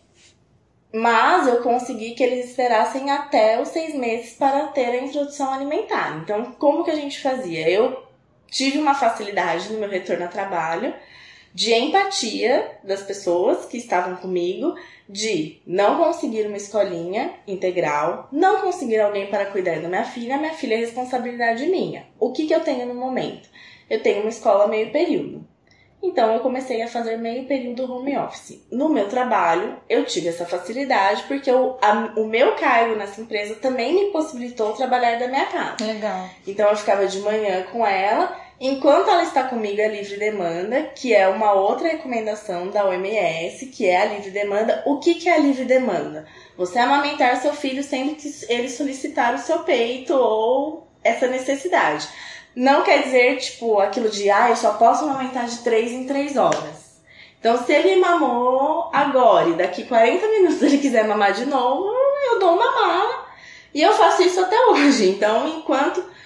mas 0.97 1.47
eu 1.47 1.63
consegui 1.63 2.15
que 2.15 2.25
eles 2.25 2.47
esperassem 2.47 3.11
até 3.11 3.61
os 3.61 3.69
seis 3.69 3.95
meses 3.95 4.33
para 4.33 4.69
ter 4.69 4.87
a 4.87 5.05
introdução 5.05 5.53
alimentar. 5.53 6.23
Então, 6.23 6.55
como 6.59 6.85
que 6.85 6.91
a 6.91 6.95
gente 6.95 7.21
fazia? 7.21 7.69
Eu 7.69 8.03
tive 8.51 8.79
uma 8.79 8.95
facilidade 8.95 9.71
no 9.71 9.79
meu 9.79 9.91
retorno 9.91 10.25
ao 10.25 10.31
trabalho 10.31 10.95
de 11.53 11.75
empatia 11.75 12.79
das 12.83 13.03
pessoas 13.03 13.67
que 13.67 13.77
estavam 13.77 14.17
comigo, 14.17 14.75
de 15.07 15.61
não 15.67 15.99
conseguir 16.03 16.47
uma 16.47 16.57
escolinha 16.57 17.35
integral, 17.47 18.31
não 18.33 18.63
conseguir 18.63 18.99
alguém 18.99 19.27
para 19.27 19.45
cuidar 19.45 19.81
da 19.81 19.89
minha 19.89 20.05
filha, 20.05 20.39
minha 20.39 20.55
filha 20.55 20.77
é 20.77 20.79
responsabilidade 20.79 21.67
minha. 21.67 22.07
O 22.19 22.33
que, 22.33 22.47
que 22.47 22.55
eu 22.55 22.61
tenho 22.61 22.87
no 22.87 22.95
momento? 22.95 23.51
Eu 23.91 24.03
tenho 24.03 24.23
uma 24.23 24.31
escola 24.31 24.67
meio 24.67 24.91
período. 24.91 25.47
Então 26.07 26.33
eu 26.33 26.41
comecei 26.41 26.81
a 26.83 26.89
fazer 26.89 27.17
meio 27.17 27.45
período 27.47 27.91
home 27.93 28.17
office. 28.17 28.65
No 28.71 28.89
meu 28.89 29.09
trabalho, 29.09 29.77
eu 29.89 30.05
tive 30.05 30.29
essa 30.29 30.47
facilidade 30.47 31.25
porque 31.27 31.51
eu, 31.51 31.77
a- 31.83 32.13
o 32.17 32.25
meu 32.27 32.55
cargo 32.55 32.95
nessa 32.95 33.21
empresa 33.21 33.55
também 33.57 33.93
me 33.95 34.11
possibilitou 34.13 34.73
trabalhar 34.73 35.19
da 35.19 35.27
minha 35.29 35.47
casa. 35.47 35.77
Legal. 35.85 36.29
Então 36.47 36.71
eu 36.71 36.77
ficava 36.77 37.07
de 37.07 37.19
manhã 37.21 37.65
com 37.73 37.85
ela, 37.87 38.37
enquanto 38.61 39.11
ela 39.11 39.25
está 39.25 39.43
comigo 39.45 39.81
é 39.81 39.89
livre 39.89 40.17
demanda, 40.17 40.83
que 40.95 41.13
é 41.15 41.27
uma 41.29 41.53
outra 41.53 41.89
recomendação 41.89 42.69
da 42.69 42.87
OMS, 42.87 43.67
que 43.67 43.87
é 43.87 44.01
a 44.03 44.05
livre 44.07 44.31
demanda. 44.31 44.83
O 44.87 44.99
que, 44.99 45.15
que 45.17 45.29
é 45.29 45.35
a 45.35 45.39
livre 45.39 45.65
demanda? 45.65 46.27
Você 46.57 46.79
amamentar 46.79 47.37
seu 47.37 47.53
filho 47.53 47.83
sempre 47.83 48.15
que 48.15 48.29
ele 48.49 48.69
solicitar 48.71 49.35
o 49.35 49.39
seu 49.39 49.59
peito 49.61 50.15
ou 50.15 50.87
essa 51.05 51.27
necessidade. 51.27 52.09
Não 52.57 52.83
quer 52.83 53.03
dizer, 53.03 53.37
tipo, 53.37 53.79
aquilo 53.79 54.09
de, 54.09 54.31
ah, 54.31 54.49
eu 54.49 54.57
só 54.57 54.73
posso 54.73 55.05
amamentar 55.05 55.45
de 55.45 55.59
3 55.59 55.93
em 55.93 56.07
3 56.07 56.37
horas. 56.39 56.97
Então, 57.39 57.63
se 57.65 57.71
ele 57.73 57.97
mamou 58.01 58.89
agora 58.93 59.51
e 59.51 59.53
daqui 59.53 59.85
40 59.85 60.27
minutos 60.27 60.61
ele 60.63 60.79
quiser 60.79 61.07
mamar 61.07 61.33
de 61.35 61.45
novo, 61.45 61.87
eu 62.33 62.39
dou 62.41 62.55
uma 62.57 62.73
mala. 62.73 63.27
E 63.75 63.83
eu 63.83 63.93
faço 63.93 64.23
isso 64.23 64.41
até 64.41 64.59
hoje. 64.69 65.09
Então, 65.11 65.47
enquanto 65.47 66.17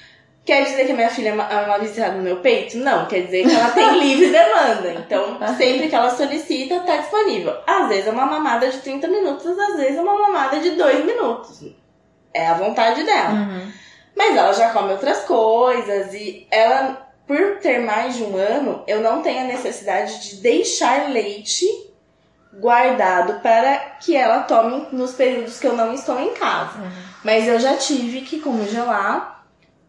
Quer 0.42 0.64
dizer 0.64 0.86
que 0.86 0.92
a 0.92 0.94
minha 0.96 1.10
filha 1.10 1.28
é 1.28 1.32
uma- 1.34 1.44
é 1.52 1.66
uma 1.66 1.78
viciada 1.78 2.16
no 2.16 2.22
meu 2.22 2.38
peito? 2.38 2.76
Não, 2.78 3.04
quer 3.06 3.20
dizer 3.26 3.46
que 3.46 3.54
ela 3.54 3.70
tem 3.72 3.92
livre 4.00 4.30
demanda. 4.30 4.92
Então, 4.94 5.38
sempre 5.58 5.88
que 5.88 5.94
ela 5.94 6.10
solicita, 6.10 6.80
tá 6.80 6.96
disponível. 6.96 7.54
Às 7.66 7.88
vezes 7.88 8.06
é 8.06 8.10
uma 8.10 8.24
mamada 8.24 8.68
de 8.68 8.78
30 8.78 9.06
minutos, 9.06 9.46
às 9.46 9.76
vezes 9.76 9.98
é 9.98 10.00
uma 10.00 10.18
mamada 10.18 10.58
de 10.58 10.70
2 10.70 11.04
minutos. 11.04 11.62
É 12.32 12.48
a 12.48 12.54
vontade 12.54 13.04
dela. 13.04 13.32
Uhum. 13.34 13.72
Mas 14.16 14.36
ela 14.36 14.52
já 14.52 14.70
come 14.70 14.92
outras 14.92 15.20
coisas 15.20 16.12
e 16.14 16.46
ela, 16.50 17.10
por 17.26 17.58
ter 17.58 17.78
mais 17.80 18.16
de 18.16 18.22
um 18.22 18.36
ano, 18.36 18.82
eu 18.86 19.00
não 19.00 19.22
tenho 19.22 19.40
a 19.40 19.44
necessidade 19.44 20.28
de 20.28 20.36
deixar 20.36 21.10
leite 21.10 21.66
guardado 22.52 23.40
para 23.40 23.76
que 24.00 24.16
ela 24.16 24.42
tome 24.42 24.86
nos 24.92 25.12
períodos 25.12 25.58
que 25.58 25.66
eu 25.66 25.76
não 25.76 25.94
estou 25.94 26.18
em 26.18 26.34
casa. 26.34 26.78
Mas 27.24 27.46
eu 27.46 27.60
já 27.60 27.76
tive 27.76 28.22
que 28.22 28.40
congelar, 28.40 29.46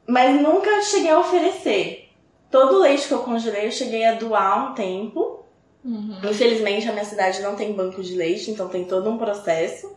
mas 0.07 0.39
nunca 0.39 0.81
cheguei 0.83 1.11
a 1.11 1.19
oferecer. 1.19 2.09
Todo 2.49 2.75
o 2.75 2.79
leite 2.79 3.07
que 3.07 3.13
eu 3.13 3.19
congelei 3.19 3.67
eu 3.67 3.71
cheguei 3.71 4.05
a 4.05 4.15
doar 4.15 4.71
um 4.71 4.73
tempo. 4.73 5.43
Uhum. 5.83 6.19
Infelizmente 6.29 6.87
a 6.87 6.91
minha 6.91 7.05
cidade 7.05 7.41
não 7.41 7.55
tem 7.55 7.73
banco 7.73 8.03
de 8.03 8.15
leite, 8.15 8.51
então 8.51 8.67
tem 8.67 8.83
todo 8.83 9.09
um 9.09 9.17
processo. 9.17 9.91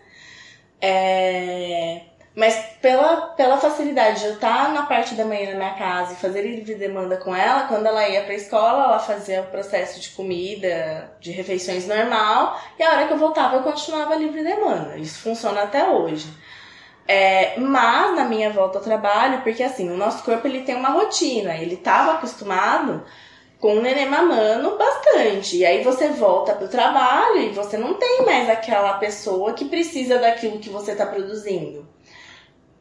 É, 0.81 2.03
Mas 2.35 2.57
pela, 2.83 3.29
pela 3.29 3.59
facilidade 3.59 4.21
de 4.21 4.27
eu 4.27 4.33
estar 4.35 4.73
na 4.73 4.83
parte 4.83 5.15
da 5.15 5.25
manhã 5.25 5.53
na 5.53 5.57
minha 5.57 5.75
casa 5.75 6.15
e 6.15 6.17
fazer 6.17 6.43
livre 6.43 6.75
demanda 6.75 7.17
com 7.17 7.35
ela, 7.35 7.69
quando 7.69 7.87
ela 7.87 8.09
ia 8.09 8.25
pra 8.25 8.35
escola, 8.35 8.85
ela 8.85 8.99
fazia 8.99 9.43
o 9.43 9.47
processo 9.47 10.01
de 10.01 10.11
comida, 10.11 11.13
de 11.21 11.31
refeições 11.31 11.87
normal, 11.87 12.61
e 12.77 12.83
a 12.83 12.91
hora 12.91 13.07
que 13.07 13.13
eu 13.13 13.19
voltava 13.19 13.57
eu 13.57 13.63
continuava 13.63 14.17
livre 14.17 14.43
demanda. 14.43 14.97
Isso 14.97 15.21
funciona 15.21 15.63
até 15.63 15.89
hoje. 15.89 16.27
É, 17.07 17.59
mas 17.61 18.17
na 18.17 18.25
minha 18.25 18.51
volta 18.51 18.79
ao 18.79 18.85
trabalho, 18.85 19.43
porque 19.43 19.63
assim, 19.63 19.91
o 19.91 19.97
nosso 19.97 20.25
corpo 20.25 20.47
ele 20.49 20.63
tem 20.63 20.75
uma 20.75 20.89
rotina, 20.89 21.55
ele 21.55 21.75
estava 21.75 22.15
acostumado 22.15 23.05
com 23.61 23.77
o 23.77 23.83
neném 23.83 24.09
mamando 24.09 24.77
bastante. 24.77 25.59
E 25.59 25.65
aí 25.65 25.85
você 25.85 26.09
volta 26.09 26.55
pro 26.55 26.69
trabalho 26.69 27.39
e 27.39 27.51
você 27.51 27.77
não 27.77 27.95
tem 27.95 28.25
mais 28.25 28.51
aquela 28.51 28.95
pessoa 28.95 29.53
que 29.53 29.67
precisa 29.67 30.19
daquilo 30.19 30.59
que 30.59 30.69
você 30.69 30.97
tá 30.97 31.07
produzindo. 31.07 31.94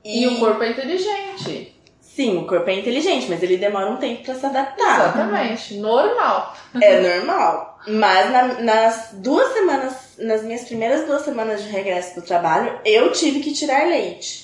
E 0.04 0.28
o 0.28 0.40
corpo 0.40 0.64
é 0.64 0.70
inteligente. 0.72 1.74
Sim, 2.02 2.38
o 2.38 2.46
corpo 2.46 2.70
é 2.70 2.74
inteligente, 2.74 3.26
mas 3.30 3.42
ele 3.42 3.58
demora 3.58 3.90
um 3.90 3.98
tempo 3.98 4.24
pra 4.24 4.36
se 4.36 4.46
adaptar. 4.46 5.00
Exatamente. 5.00 5.76
Normal. 5.78 6.56
É 6.80 7.00
normal. 7.18 7.80
Mas 7.88 8.32
na- 8.32 8.62
nas 8.62 9.10
duas 9.14 9.52
semanas, 9.54 9.94
nas 10.20 10.44
minhas 10.44 10.64
primeiras 10.64 11.06
duas 11.08 11.24
semanas 11.24 11.64
de 11.64 11.70
regresso 11.70 12.16
do 12.16 12.22
trabalho, 12.26 12.80
eu 12.86 13.12
tive 13.12 13.40
que 13.40 13.52
tirar 13.52 13.88
leite. 13.88 14.44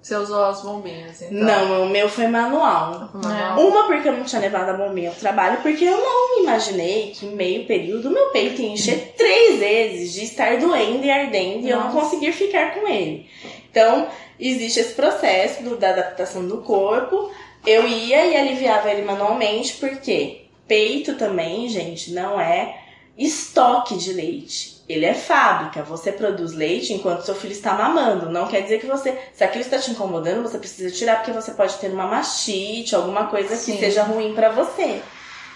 Você 0.00 0.14
usou 0.14 0.44
as 0.44 0.62
bombinhas, 0.62 1.20
então. 1.20 1.36
Não, 1.36 1.82
o 1.82 1.88
meu 1.88 2.08
foi 2.08 2.28
manual. 2.28 3.10
Manual. 3.12 3.58
Uma 3.58 3.86
porque 3.88 4.08
eu 4.08 4.12
não 4.12 4.22
tinha 4.22 4.40
levado 4.40 4.68
a 4.68 4.74
bombinha 4.74 5.10
pro 5.10 5.18
trabalho, 5.18 5.58
porque 5.62 5.84
eu 5.84 5.96
não 5.98 6.42
imaginei 6.44 7.10
que 7.10 7.26
em 7.26 7.34
meio 7.34 7.66
período 7.66 8.08
meu 8.08 8.28
peito 8.28 8.62
ia 8.62 8.68
encher 8.68 9.14
três 9.18 9.58
vezes 9.58 10.12
de 10.12 10.22
estar 10.22 10.58
doendo 10.58 11.04
e 11.04 11.10
ardendo 11.10 11.66
e 11.66 11.70
eu 11.70 11.78
não 11.80 11.92
Nossa. 11.92 12.00
conseguir 12.06 12.30
ficar 12.30 12.72
com 12.74 12.86
ele. 12.86 13.28
Então, 13.76 14.08
existe 14.40 14.80
esse 14.80 14.94
processo 14.94 15.62
do- 15.62 15.76
da 15.76 15.90
adaptação 15.90 16.48
do 16.48 16.62
corpo. 16.62 17.30
Eu 17.66 17.86
ia 17.86 18.24
e 18.24 18.34
aliviava 18.34 18.90
ele 18.90 19.02
manualmente, 19.02 19.74
porque 19.74 20.46
peito 20.66 21.16
também, 21.16 21.68
gente, 21.68 22.10
não 22.10 22.40
é 22.40 22.74
estoque 23.18 23.98
de 23.98 24.14
leite. 24.14 24.82
Ele 24.88 25.04
é 25.04 25.12
fábrica. 25.12 25.82
Você 25.82 26.10
produz 26.10 26.52
leite 26.54 26.94
enquanto 26.94 27.26
seu 27.26 27.34
filho 27.34 27.52
está 27.52 27.74
mamando. 27.74 28.30
Não 28.30 28.46
quer 28.46 28.62
dizer 28.62 28.80
que 28.80 28.86
você. 28.86 29.14
Se 29.34 29.44
aquilo 29.44 29.62
está 29.62 29.78
te 29.78 29.90
incomodando, 29.90 30.42
você 30.42 30.56
precisa 30.58 30.90
tirar, 30.90 31.16
porque 31.16 31.32
você 31.32 31.50
pode 31.50 31.74
ter 31.74 31.90
uma 31.90 32.06
mastite, 32.06 32.94
alguma 32.94 33.26
coisa 33.26 33.56
Sim. 33.56 33.72
que 33.74 33.80
seja 33.80 34.04
ruim 34.04 34.32
para 34.32 34.48
você. 34.48 35.02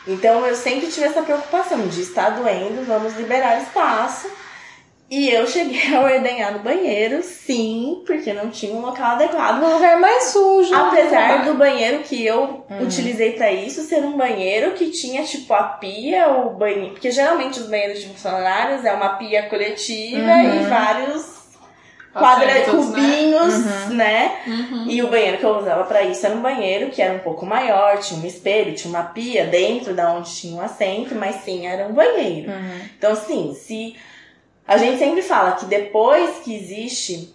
Então 0.07 0.45
eu 0.45 0.57
sempre 0.57 0.89
tive 0.89 1.07
essa 1.07 1.23
preocupação 1.23 1.89
de 1.89 2.03
estar 2.03 2.31
doendo, 2.31 2.85
vamos 2.85 3.15
liberar 3.17 3.63
espaço. 3.63 4.29
E 5.11 5.29
eu 5.29 5.45
cheguei 5.45 5.93
a 5.93 6.01
ordenhar 6.03 6.53
no 6.53 6.61
banheiro, 6.61 7.21
sim, 7.23 8.01
porque 8.07 8.33
não 8.33 8.49
tinha 8.49 8.73
um 8.73 8.81
local 8.81 9.13
adequado. 9.13 9.59
No 9.61 9.75
lugar 9.75 9.99
mais 9.99 10.25
sujo. 10.25 10.73
Apesar 10.73 11.45
do 11.45 11.55
banheiro 11.55 11.99
que 12.05 12.25
eu 12.25 12.65
Uhum. 12.71 12.83
utilizei 12.85 13.33
pra 13.33 13.51
isso 13.51 13.83
ser 13.83 14.01
um 14.05 14.17
banheiro 14.17 14.71
que 14.75 14.91
tinha 14.91 15.25
tipo 15.25 15.53
a 15.53 15.65
pia, 15.65 16.29
o 16.29 16.51
banheiro. 16.51 16.91
Porque 16.93 17.11
geralmente 17.11 17.59
os 17.59 17.67
banheiros 17.67 18.01
de 18.01 18.07
funcionários 18.07 18.85
é 18.85 18.93
uma 18.93 19.11
pia 19.17 19.43
coletiva 19.49 20.31
Uhum. 20.31 20.61
e 20.61 20.65
vários 20.69 21.41
quadra 22.13 22.51
Assentos, 22.53 22.87
cubinhos, 22.87 23.55
Uhum. 23.55 23.95
né? 23.95 24.33
Uhum. 24.47 24.85
E 24.89 25.03
o 25.03 25.09
banheiro 25.09 25.39
que 25.39 25.45
eu 25.45 25.59
usava 25.59 25.85
pra 25.85 26.03
isso 26.03 26.25
era 26.27 26.35
um 26.37 26.41
banheiro 26.41 26.91
que 26.91 27.01
era 27.03 27.15
um 27.15 27.19
pouco 27.21 27.45
maior, 27.47 27.99
tinha 27.99 28.21
um 28.21 28.27
espelho, 28.27 28.75
tinha 28.75 28.91
uma 28.93 29.05
pia 29.05 29.45
dentro 29.47 29.93
da 29.95 30.13
onde 30.13 30.31
tinha 30.35 30.55
um 30.57 30.61
assento, 30.61 31.15
mas 31.17 31.37
sim, 31.45 31.67
era 31.67 31.87
um 31.87 31.93
banheiro. 31.93 32.51
Uhum. 32.51 32.81
Então, 32.97 33.15
sim, 33.17 33.55
se 33.55 33.95
a 34.71 34.77
gente 34.77 35.01
sempre 35.01 35.21
fala 35.21 35.57
que 35.57 35.65
depois 35.65 36.39
que 36.45 36.55
existe 36.55 37.35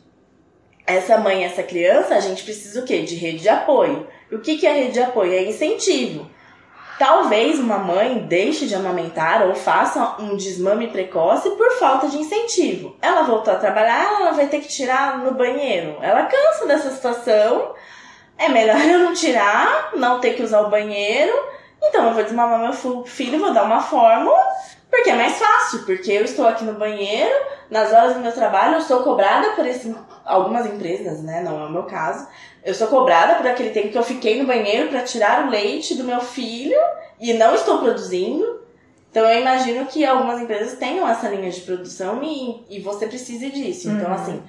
essa 0.87 1.17
mãe, 1.17 1.43
essa 1.43 1.61
criança, 1.61 2.15
a 2.15 2.21
gente 2.21 2.45
precisa 2.45 2.79
o 2.79 2.85
quê? 2.85 3.01
De 3.01 3.15
rede 3.15 3.39
de 3.39 3.49
apoio. 3.49 4.07
E 4.31 4.35
o 4.35 4.39
que, 4.39 4.57
que 4.57 4.65
é 4.65 4.71
rede 4.71 4.93
de 4.93 5.01
apoio? 5.01 5.33
É 5.33 5.43
incentivo. 5.43 6.29
Talvez 6.97 7.59
uma 7.59 7.77
mãe 7.77 8.19
deixe 8.19 8.67
de 8.67 8.73
amamentar 8.73 9.45
ou 9.45 9.53
faça 9.53 10.15
um 10.17 10.37
desmame 10.37 10.87
precoce 10.87 11.49
por 11.57 11.71
falta 11.71 12.07
de 12.07 12.17
incentivo. 12.17 12.95
Ela 13.01 13.23
voltou 13.23 13.53
a 13.53 13.57
trabalhar, 13.57 14.21
ela 14.21 14.31
vai 14.31 14.47
ter 14.47 14.61
que 14.61 14.69
tirar 14.69 15.17
no 15.17 15.33
banheiro. 15.33 15.97
Ela 16.01 16.27
cansa 16.27 16.65
dessa 16.65 16.89
situação. 16.89 17.73
É 18.37 18.47
melhor 18.47 18.79
eu 18.87 18.99
não 18.99 19.13
tirar, 19.13 19.91
não 19.93 20.21
ter 20.21 20.35
que 20.35 20.41
usar 20.41 20.61
o 20.61 20.69
banheiro. 20.69 21.33
Então 21.83 22.07
eu 22.07 22.13
vou 22.13 22.23
desmamar 22.23 22.61
meu 22.61 23.03
filho, 23.03 23.39
vou 23.39 23.53
dar 23.53 23.63
uma 23.63 23.81
fórmula, 23.81 24.39
porque 24.89 25.09
é 25.09 25.15
mais 25.15 25.37
fácil, 25.37 25.83
porque 25.85 26.11
eu 26.11 26.23
estou 26.23 26.47
aqui 26.47 26.63
no 26.63 26.73
banheiro, 26.73 27.33
nas 27.69 27.91
horas 27.91 28.13
do 28.13 28.19
meu 28.19 28.31
trabalho, 28.31 28.75
eu 28.75 28.81
sou 28.81 29.03
cobrada 29.03 29.51
por 29.51 29.65
esse, 29.65 29.93
algumas 30.23 30.65
empresas, 30.65 31.21
né? 31.21 31.41
Não 31.41 31.61
é 31.61 31.65
o 31.65 31.71
meu 31.71 31.83
caso. 31.83 32.27
Eu 32.63 32.73
sou 32.73 32.87
cobrada 32.87 33.35
por 33.35 33.47
aquele 33.47 33.69
tempo 33.69 33.89
que 33.89 33.97
eu 33.97 34.03
fiquei 34.03 34.39
no 34.39 34.47
banheiro 34.47 34.89
para 34.89 35.03
tirar 35.03 35.45
o 35.45 35.49
leite 35.49 35.95
do 35.95 36.03
meu 36.03 36.21
filho 36.21 36.79
e 37.19 37.33
não 37.33 37.53
estou 37.55 37.79
produzindo. 37.79 38.63
Então 39.11 39.23
eu 39.29 39.39
imagino 39.39 39.85
que 39.85 40.05
algumas 40.05 40.41
empresas 40.41 40.77
tenham 40.77 41.07
essa 41.07 41.29
linha 41.29 41.49
de 41.49 41.61
produção 41.61 42.21
e, 42.23 42.65
e 42.69 42.79
você 42.81 43.07
precise 43.07 43.49
disso. 43.49 43.89
Então, 43.89 44.07
uhum. 44.07 44.13
assim, 44.13 44.43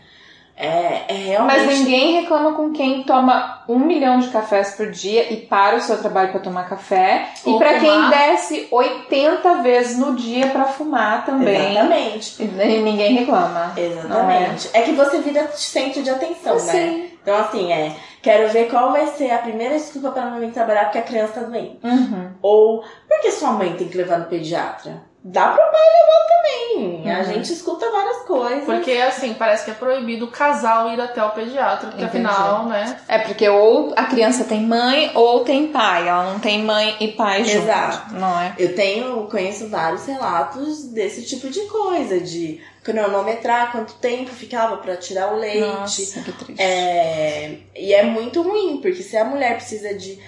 é, 0.57 1.05
é 1.09 1.13
realmente... 1.13 1.67
Mas 1.67 1.79
ninguém 1.79 2.21
reclama 2.21 2.55
com 2.55 2.73
quem 2.73 3.03
toma 3.03 3.63
um 3.69 3.79
milhão 3.79 4.19
de 4.19 4.29
cafés 4.29 4.71
por 4.75 4.91
dia 4.91 5.31
e 5.31 5.37
para 5.37 5.77
o 5.77 5.81
seu 5.81 5.99
trabalho 5.99 6.31
para 6.31 6.41
tomar 6.41 6.67
café. 6.67 7.29
Ou 7.45 7.57
e 7.57 7.59
para 7.59 7.79
quem 7.79 8.09
desce 8.09 8.67
80 8.71 9.63
vezes 9.63 9.99
no 9.99 10.17
dia 10.17 10.47
para 10.47 10.65
fumar 10.65 11.27
também. 11.27 11.73
Exatamente. 11.73 12.43
E 12.43 12.81
ninguém 12.81 13.17
reclama. 13.17 13.75
Exatamente. 13.77 14.71
É? 14.73 14.79
é? 14.79 14.83
que 14.83 14.93
você 14.93 15.21
vira 15.21 15.47
centro 15.53 16.03
de 16.03 16.09
atenção, 16.09 16.55
né? 16.55 16.61
Sim. 16.61 17.11
Então, 17.23 17.37
assim, 17.37 17.73
é. 17.73 17.95
Quero 18.23 18.49
ver 18.49 18.71
qual 18.71 18.93
vai 18.93 19.07
ser 19.09 19.31
a 19.31 19.39
primeira 19.39 19.75
desculpa 19.75 20.11
para 20.11 20.31
não 20.31 20.41
vir 20.41 20.53
trabalhar 20.53 20.85
porque 20.85 20.99
a 20.99 21.03
criança 21.03 21.35
tá 21.35 21.41
doente. 21.43 21.79
Uhum. 21.85 22.31
Ou 22.41 22.83
porque 23.07 23.31
sua 23.31 23.53
mãe 23.53 23.75
tem 23.75 23.89
que 23.89 23.97
levar 23.97 24.19
no 24.19 24.25
pediatra 24.25 25.03
dá 25.27 25.49
pro 25.49 25.61
pai 25.61 25.83
levar 25.99 26.27
também. 26.29 27.03
Uhum. 27.03 27.21
A 27.21 27.23
gente 27.25 27.53
escuta 27.53 27.91
várias 27.91 28.19
coisas. 28.19 28.65
Porque, 28.65 28.93
assim, 28.93 29.35
parece 29.35 29.65
que 29.65 29.73
é 29.73 29.75
proibido 29.75 30.27
o 30.27 30.31
casal 30.31 30.93
ir 30.93 31.01
até 31.01 31.23
o 31.23 31.31
pediatra, 31.31 31.89
porque 31.89 32.05
Entendi. 32.05 32.27
afinal, 32.27 32.67
né? 32.67 33.01
É 33.09 33.19
porque 33.19 33.49
ou 33.49 33.93
a 33.97 34.05
criança 34.05 34.45
tem 34.45 34.63
mãe 34.63 35.11
ou 35.15 35.41
tem 35.41 35.69
pai. 35.69 36.09
Ela 36.09 36.33
não 36.33 36.39
tem 36.39 36.63
mãe 36.63 36.97
e 37.01 37.09
pai 37.09 37.45
junto. 37.45 37.65
Exato. 37.65 38.15
Não 38.15 38.41
é? 38.41 38.55
Eu 38.57 38.75
tenho, 38.77 39.27
conheço 39.27 39.69
vários 39.69 40.07
relatos 40.07 40.85
desse 40.85 41.25
tipo 41.25 41.51
de 41.51 41.61
coisa, 41.63 42.21
de 42.21 42.61
cronometrar 42.85 43.73
quanto 43.73 43.95
tempo 43.95 44.31
ficava 44.31 44.77
para 44.77 44.97
tirar 44.97 45.35
o 45.35 45.39
leite. 45.39 45.61
Nossa, 45.61 46.21
que 46.23 46.33
triste. 46.33 46.63
É... 46.63 47.59
E 47.75 47.93
é 47.93 48.05
muito 48.05 48.43
ruim, 48.43 48.79
porque 48.81 49.03
se 49.03 49.17
a 49.17 49.25
mulher 49.25 49.57
precisa 49.57 49.93
de. 49.93 50.21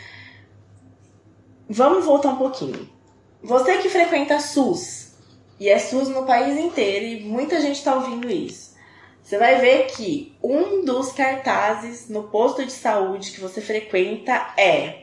Vamos 1.70 2.04
voltar 2.04 2.30
um 2.30 2.36
pouquinho 2.36 2.97
você 3.42 3.78
que 3.78 3.88
frequenta 3.88 4.40
SUS, 4.40 5.12
e 5.60 5.68
é 5.68 5.78
SUS 5.78 6.08
no 6.08 6.24
país 6.24 6.56
inteiro, 6.58 7.04
e 7.04 7.24
muita 7.24 7.60
gente 7.60 7.76
está 7.76 7.94
ouvindo 7.94 8.30
isso. 8.30 8.76
Você 9.22 9.36
vai 9.36 9.56
ver 9.56 9.88
que 9.88 10.34
um 10.42 10.84
dos 10.84 11.12
cartazes 11.12 12.08
no 12.08 12.24
posto 12.24 12.64
de 12.64 12.72
saúde 12.72 13.30
que 13.30 13.40
você 13.40 13.60
frequenta 13.60 14.32
é 14.56 15.02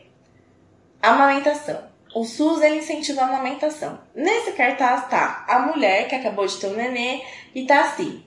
amamentação. 1.02 1.84
O 2.16 2.24
SUS 2.24 2.62
ele 2.62 2.78
incentiva 2.78 3.22
a 3.22 3.28
amamentação. 3.28 4.00
Nesse 4.16 4.54
cartaz 4.54 5.08
tá 5.10 5.46
a 5.48 5.60
mulher 5.60 6.08
que 6.08 6.16
acabou 6.16 6.48
de 6.48 6.58
ter 6.58 6.68
um 6.68 6.74
nenê 6.74 7.22
e 7.54 7.66
tá 7.66 7.82
assim: 7.82 8.26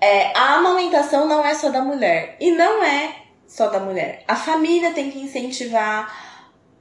é, 0.00 0.36
a 0.36 0.54
amamentação 0.54 1.26
não 1.26 1.44
é 1.44 1.54
só 1.54 1.70
da 1.70 1.82
mulher 1.82 2.36
e 2.38 2.52
não 2.52 2.84
é 2.84 3.16
só 3.46 3.68
da 3.68 3.80
mulher. 3.80 4.22
A 4.28 4.36
família 4.36 4.92
tem 4.92 5.10
que 5.10 5.18
incentivar 5.18 6.29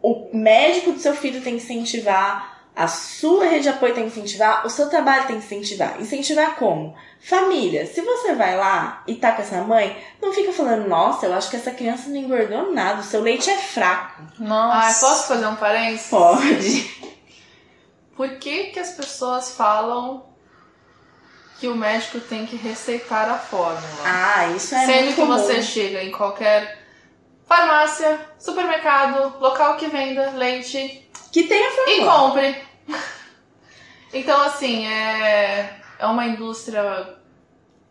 o 0.01 0.29
médico 0.33 0.91
do 0.93 0.99
seu 0.99 1.13
filho 1.13 1.41
tem 1.41 1.57
que 1.57 1.63
incentivar, 1.63 2.57
a 2.75 2.87
sua 2.87 3.45
rede 3.45 3.63
de 3.63 3.69
apoio 3.69 3.93
tem 3.93 4.03
que 4.09 4.17
incentivar, 4.17 4.65
o 4.65 4.69
seu 4.69 4.89
trabalho 4.89 5.27
tem 5.27 5.37
que 5.39 5.45
incentivar. 5.45 5.99
Incentivar 5.99 6.55
como? 6.55 6.95
Família, 7.19 7.85
se 7.85 7.99
você 8.01 8.33
vai 8.35 8.55
lá 8.55 9.03
e 9.05 9.15
tá 9.15 9.33
com 9.33 9.41
essa 9.41 9.61
mãe, 9.61 10.01
não 10.21 10.31
fica 10.31 10.53
falando, 10.53 10.87
nossa, 10.87 11.25
eu 11.25 11.33
acho 11.33 11.49
que 11.49 11.57
essa 11.57 11.71
criança 11.71 12.07
não 12.09 12.15
engordou 12.15 12.71
nada, 12.73 13.01
o 13.01 13.03
seu 13.03 13.21
leite 13.21 13.49
é 13.49 13.57
fraco. 13.57 14.23
Nossa. 14.39 14.87
Ah, 14.87 15.09
posso 15.09 15.27
fazer 15.27 15.45
um 15.47 15.55
parênteses? 15.57 16.07
Pode. 16.09 16.99
Por 18.15 18.29
que, 18.37 18.65
que 18.67 18.79
as 18.79 18.91
pessoas 18.91 19.51
falam 19.51 20.25
que 21.59 21.67
o 21.67 21.75
médico 21.75 22.21
tem 22.21 22.45
que 22.45 22.55
receitar 22.55 23.29
a 23.29 23.37
fórmula? 23.37 24.03
Ah, 24.05 24.47
isso 24.55 24.73
é 24.73 24.85
Sendo 24.85 24.95
muito 25.03 25.15
que 25.15 25.21
comum. 25.21 25.33
você 25.37 25.61
chega 25.61 26.01
em 26.03 26.11
qualquer 26.11 26.78
farmácia, 27.49 28.19
supermercado, 28.37 29.39
local 29.41 29.75
que 29.75 29.87
venda 29.87 30.29
leite. 30.35 31.09
Que 31.31 31.43
tenha 31.43 31.71
fórmula. 31.71 31.91
E 31.91 32.05
compre. 32.05 32.63
então, 34.13 34.39
assim, 34.43 34.87
é, 34.87 35.81
é 35.97 36.05
uma 36.05 36.27
indústria. 36.27 37.17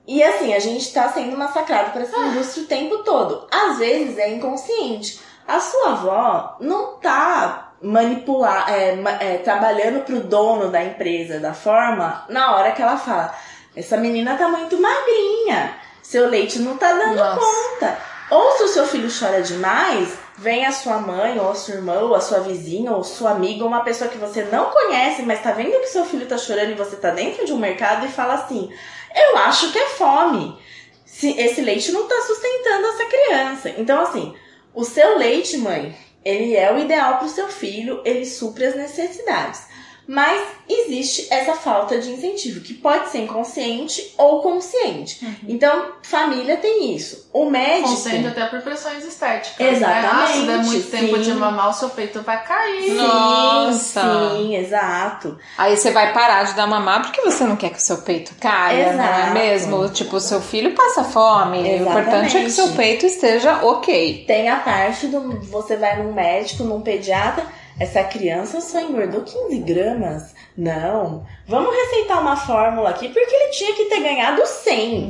E 0.07 0.23
assim, 0.23 0.55
a 0.55 0.59
gente 0.61 0.93
tá 0.93 1.09
sendo 1.09 1.37
massacrado 1.37 1.91
por 1.91 2.01
essa 2.01 2.17
ah. 2.17 2.29
indústria 2.29 2.65
o 2.65 2.69
tempo 2.69 2.99
todo. 2.99 3.47
Às 3.51 3.79
vezes 3.79 4.17
é 4.17 4.33
inconsciente. 4.33 5.21
A 5.47 5.61
sua 5.61 5.93
avó 5.93 6.57
não 6.61 6.97
tá 6.99 7.73
manipular, 7.81 8.73
é, 8.73 8.99
é, 9.21 9.39
trabalhando 9.39 10.05
pro 10.05 10.21
dono 10.21 10.71
da 10.71 10.83
empresa 10.83 11.39
da 11.39 11.55
forma 11.55 12.25
na 12.29 12.57
hora 12.57 12.73
que 12.73 12.83
ela 12.83 12.97
fala: 12.97 13.35
essa 13.75 13.97
menina 13.97 14.37
tá 14.37 14.49
muito 14.49 14.81
magrinha, 14.81 15.77
seu 16.03 16.29
leite 16.29 16.59
não 16.59 16.77
tá 16.77 16.93
dando 16.93 17.17
Nossa. 17.17 17.41
conta. 17.41 18.08
Ou 18.31 18.53
se 18.53 18.63
o 18.65 18.69
seu 18.69 18.87
filho 18.87 19.09
chora 19.09 19.41
demais, 19.41 20.13
vem 20.37 20.67
a 20.67 20.73
sua 20.73 20.99
mãe, 20.99 21.39
ou 21.39 21.51
a 21.51 21.55
sua 21.55 21.77
irmã, 21.77 22.01
ou 22.01 22.15
a 22.15 22.21
sua 22.21 22.41
vizinha, 22.41 22.93
ou 22.93 23.03
sua 23.03 23.31
amiga, 23.31 23.63
ou 23.63 23.69
uma 23.69 23.85
pessoa 23.85 24.11
que 24.11 24.19
você 24.19 24.43
não 24.45 24.71
conhece, 24.71 25.23
mas 25.23 25.43
tá 25.43 25.53
vendo 25.53 25.81
que 25.81 25.87
seu 25.87 26.05
filho 26.05 26.27
tá 26.27 26.37
chorando 26.37 26.71
e 26.71 26.75
você 26.75 26.97
tá 26.97 27.11
dentro 27.11 27.47
de 27.47 27.53
um 27.53 27.59
mercado 27.59 28.05
e 28.05 28.11
fala 28.11 28.35
assim: 28.35 28.71
Eu 29.15 29.39
acho 29.39 29.73
que 29.73 29.79
é 29.79 29.87
fome. 29.87 30.59
Se 31.07 31.31
esse 31.41 31.63
leite 31.63 31.91
não 31.91 32.07
tá 32.07 32.21
sustentando 32.21 32.87
essa 32.87 33.05
criança. 33.07 33.71
Então, 33.79 34.01
assim, 34.01 34.35
o 34.75 34.85
seu 34.85 35.17
leite, 35.17 35.57
mãe, 35.57 35.97
ele 36.25 36.55
é 36.55 36.73
o 36.73 36.79
ideal 36.79 37.17
para 37.17 37.27
o 37.27 37.31
seu 37.31 37.49
filho, 37.49 38.03
ele 38.05 38.27
supre 38.27 38.67
as 38.67 38.77
necessidades. 38.77 39.68
Mas 40.09 40.41
existe 40.67 41.27
essa 41.31 41.53
falta 41.53 41.99
de 41.99 42.11
incentivo, 42.11 42.63
que 42.63 42.73
pode 42.73 43.11
ser 43.11 43.19
inconsciente 43.19 44.15
ou 44.17 44.41
consciente. 44.41 45.23
Uhum. 45.23 45.35
Então, 45.47 45.93
família 46.03 46.57
tem 46.57 46.95
isso. 46.95 47.29
O 47.31 47.51
médico. 47.51 47.91
Consciente 47.91 48.27
até 48.27 48.47
por 48.47 48.63
pressões 48.63 49.05
estéticas. 49.05 49.61
Exatamente. 49.61 50.07
Né? 50.07 50.11
Ah, 50.11 50.27
se 50.27 50.47
der 50.47 50.59
muito 50.65 50.85
sim. 50.85 50.91
tempo 50.91 51.19
de 51.19 51.35
mamar, 51.35 51.69
o 51.69 51.73
seu 51.75 51.91
peito 51.91 52.23
vai 52.23 52.43
cair. 52.43 52.95
Nossa. 52.95 54.01
Sim, 54.01 54.57
exato. 54.57 55.37
Aí 55.59 55.77
você 55.77 55.91
vai 55.91 56.11
parar 56.15 56.45
de 56.45 56.55
dar 56.55 56.67
mamar 56.67 57.03
porque 57.03 57.21
você 57.21 57.45
não 57.45 57.57
quer 57.57 57.69
que 57.69 57.79
o 57.79 57.83
seu 57.83 57.99
peito 57.99 58.35
caia, 58.41 58.95
exato. 58.95 58.97
não 58.97 59.05
é 59.05 59.31
mesmo? 59.31 59.89
Tipo, 59.91 60.17
o 60.17 60.21
seu 60.21 60.41
filho 60.41 60.75
passa 60.75 61.05
fome. 61.05 61.59
Exatamente. 61.59 61.83
O 61.83 61.87
importante 61.87 62.37
é 62.39 62.41
que 62.41 62.47
o 62.47 62.51
seu 62.51 62.69
peito 62.69 63.05
esteja 63.05 63.63
ok. 63.63 64.25
Tem 64.27 64.49
a 64.49 64.57
parte 64.57 65.07
do. 65.07 65.39
Você 65.43 65.77
vai 65.77 66.03
num 66.03 66.15
médico, 66.15 66.65
num 66.65 66.81
pediatra 66.81 67.58
essa 67.79 68.03
criança 68.05 68.61
só 68.61 68.81
engordou 68.81 69.23
15 69.23 69.59
gramas. 69.61 70.35
Não. 70.57 71.25
Vamos 71.47 71.75
receitar 71.75 72.21
uma 72.21 72.37
fórmula 72.37 72.91
aqui 72.91 73.09
porque 73.09 73.35
ele 73.35 73.51
tinha 73.51 73.75
que 73.75 73.85
ter 73.85 74.01
ganhado 74.01 74.45
100. 74.45 75.09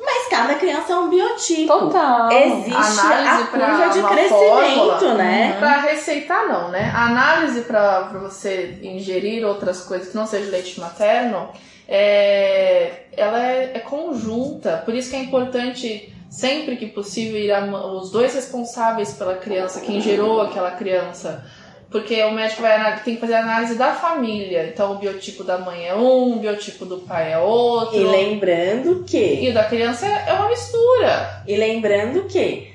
Mas 0.00 0.28
cada 0.28 0.54
criança 0.54 0.92
é 0.92 0.96
um 0.96 1.10
biotipo. 1.10 1.66
Total. 1.66 2.30
Existe 2.30 3.00
Análise 3.00 3.42
a 3.42 3.46
curva 3.46 3.88
de 3.88 4.02
crescimento, 4.02 4.98
fórmula, 4.98 5.14
né? 5.14 5.52
Uhum. 5.52 5.58
Pra 5.58 5.80
receitar, 5.80 6.46
não, 6.46 6.68
né? 6.70 6.92
A 6.94 7.06
análise 7.06 7.62
para 7.62 8.04
você 8.20 8.78
ingerir 8.82 9.44
outras 9.44 9.82
coisas 9.82 10.08
que 10.08 10.16
não 10.16 10.26
seja 10.26 10.50
leite 10.50 10.78
materno, 10.78 11.48
é, 11.88 13.06
ela 13.16 13.42
é, 13.42 13.72
é 13.74 13.78
conjunta. 13.80 14.82
Por 14.84 14.94
isso 14.94 15.10
que 15.10 15.16
é 15.16 15.20
importante 15.20 16.14
sempre 16.30 16.76
que 16.76 16.86
possível 16.86 17.38
ir 17.38 17.50
a, 17.50 17.64
os 17.64 18.10
dois 18.10 18.34
responsáveis 18.34 19.14
pela 19.14 19.36
criança, 19.36 19.80
quem 19.80 20.00
gerou 20.00 20.40
aquela 20.40 20.70
criança, 20.72 21.44
porque 21.90 22.22
o 22.22 22.32
médico 22.32 22.60
vai, 22.60 23.02
tem 23.02 23.14
que 23.14 23.20
fazer 23.20 23.34
a 23.34 23.40
análise 23.40 23.74
da 23.74 23.94
família. 23.94 24.68
Então, 24.68 24.92
o 24.92 24.98
biotipo 24.98 25.42
da 25.42 25.58
mãe 25.58 25.86
é 25.86 25.94
um, 25.94 26.36
o 26.36 26.38
biotipo 26.38 26.84
do 26.84 26.98
pai 26.98 27.32
é 27.32 27.38
outro. 27.38 27.98
E 27.98 28.04
lembrando 28.04 29.04
que. 29.04 29.16
E 29.16 29.48
o 29.48 29.54
da 29.54 29.64
criança 29.64 30.06
é 30.06 30.32
uma 30.34 30.48
mistura. 30.48 31.42
E 31.46 31.56
lembrando 31.56 32.24
que 32.24 32.70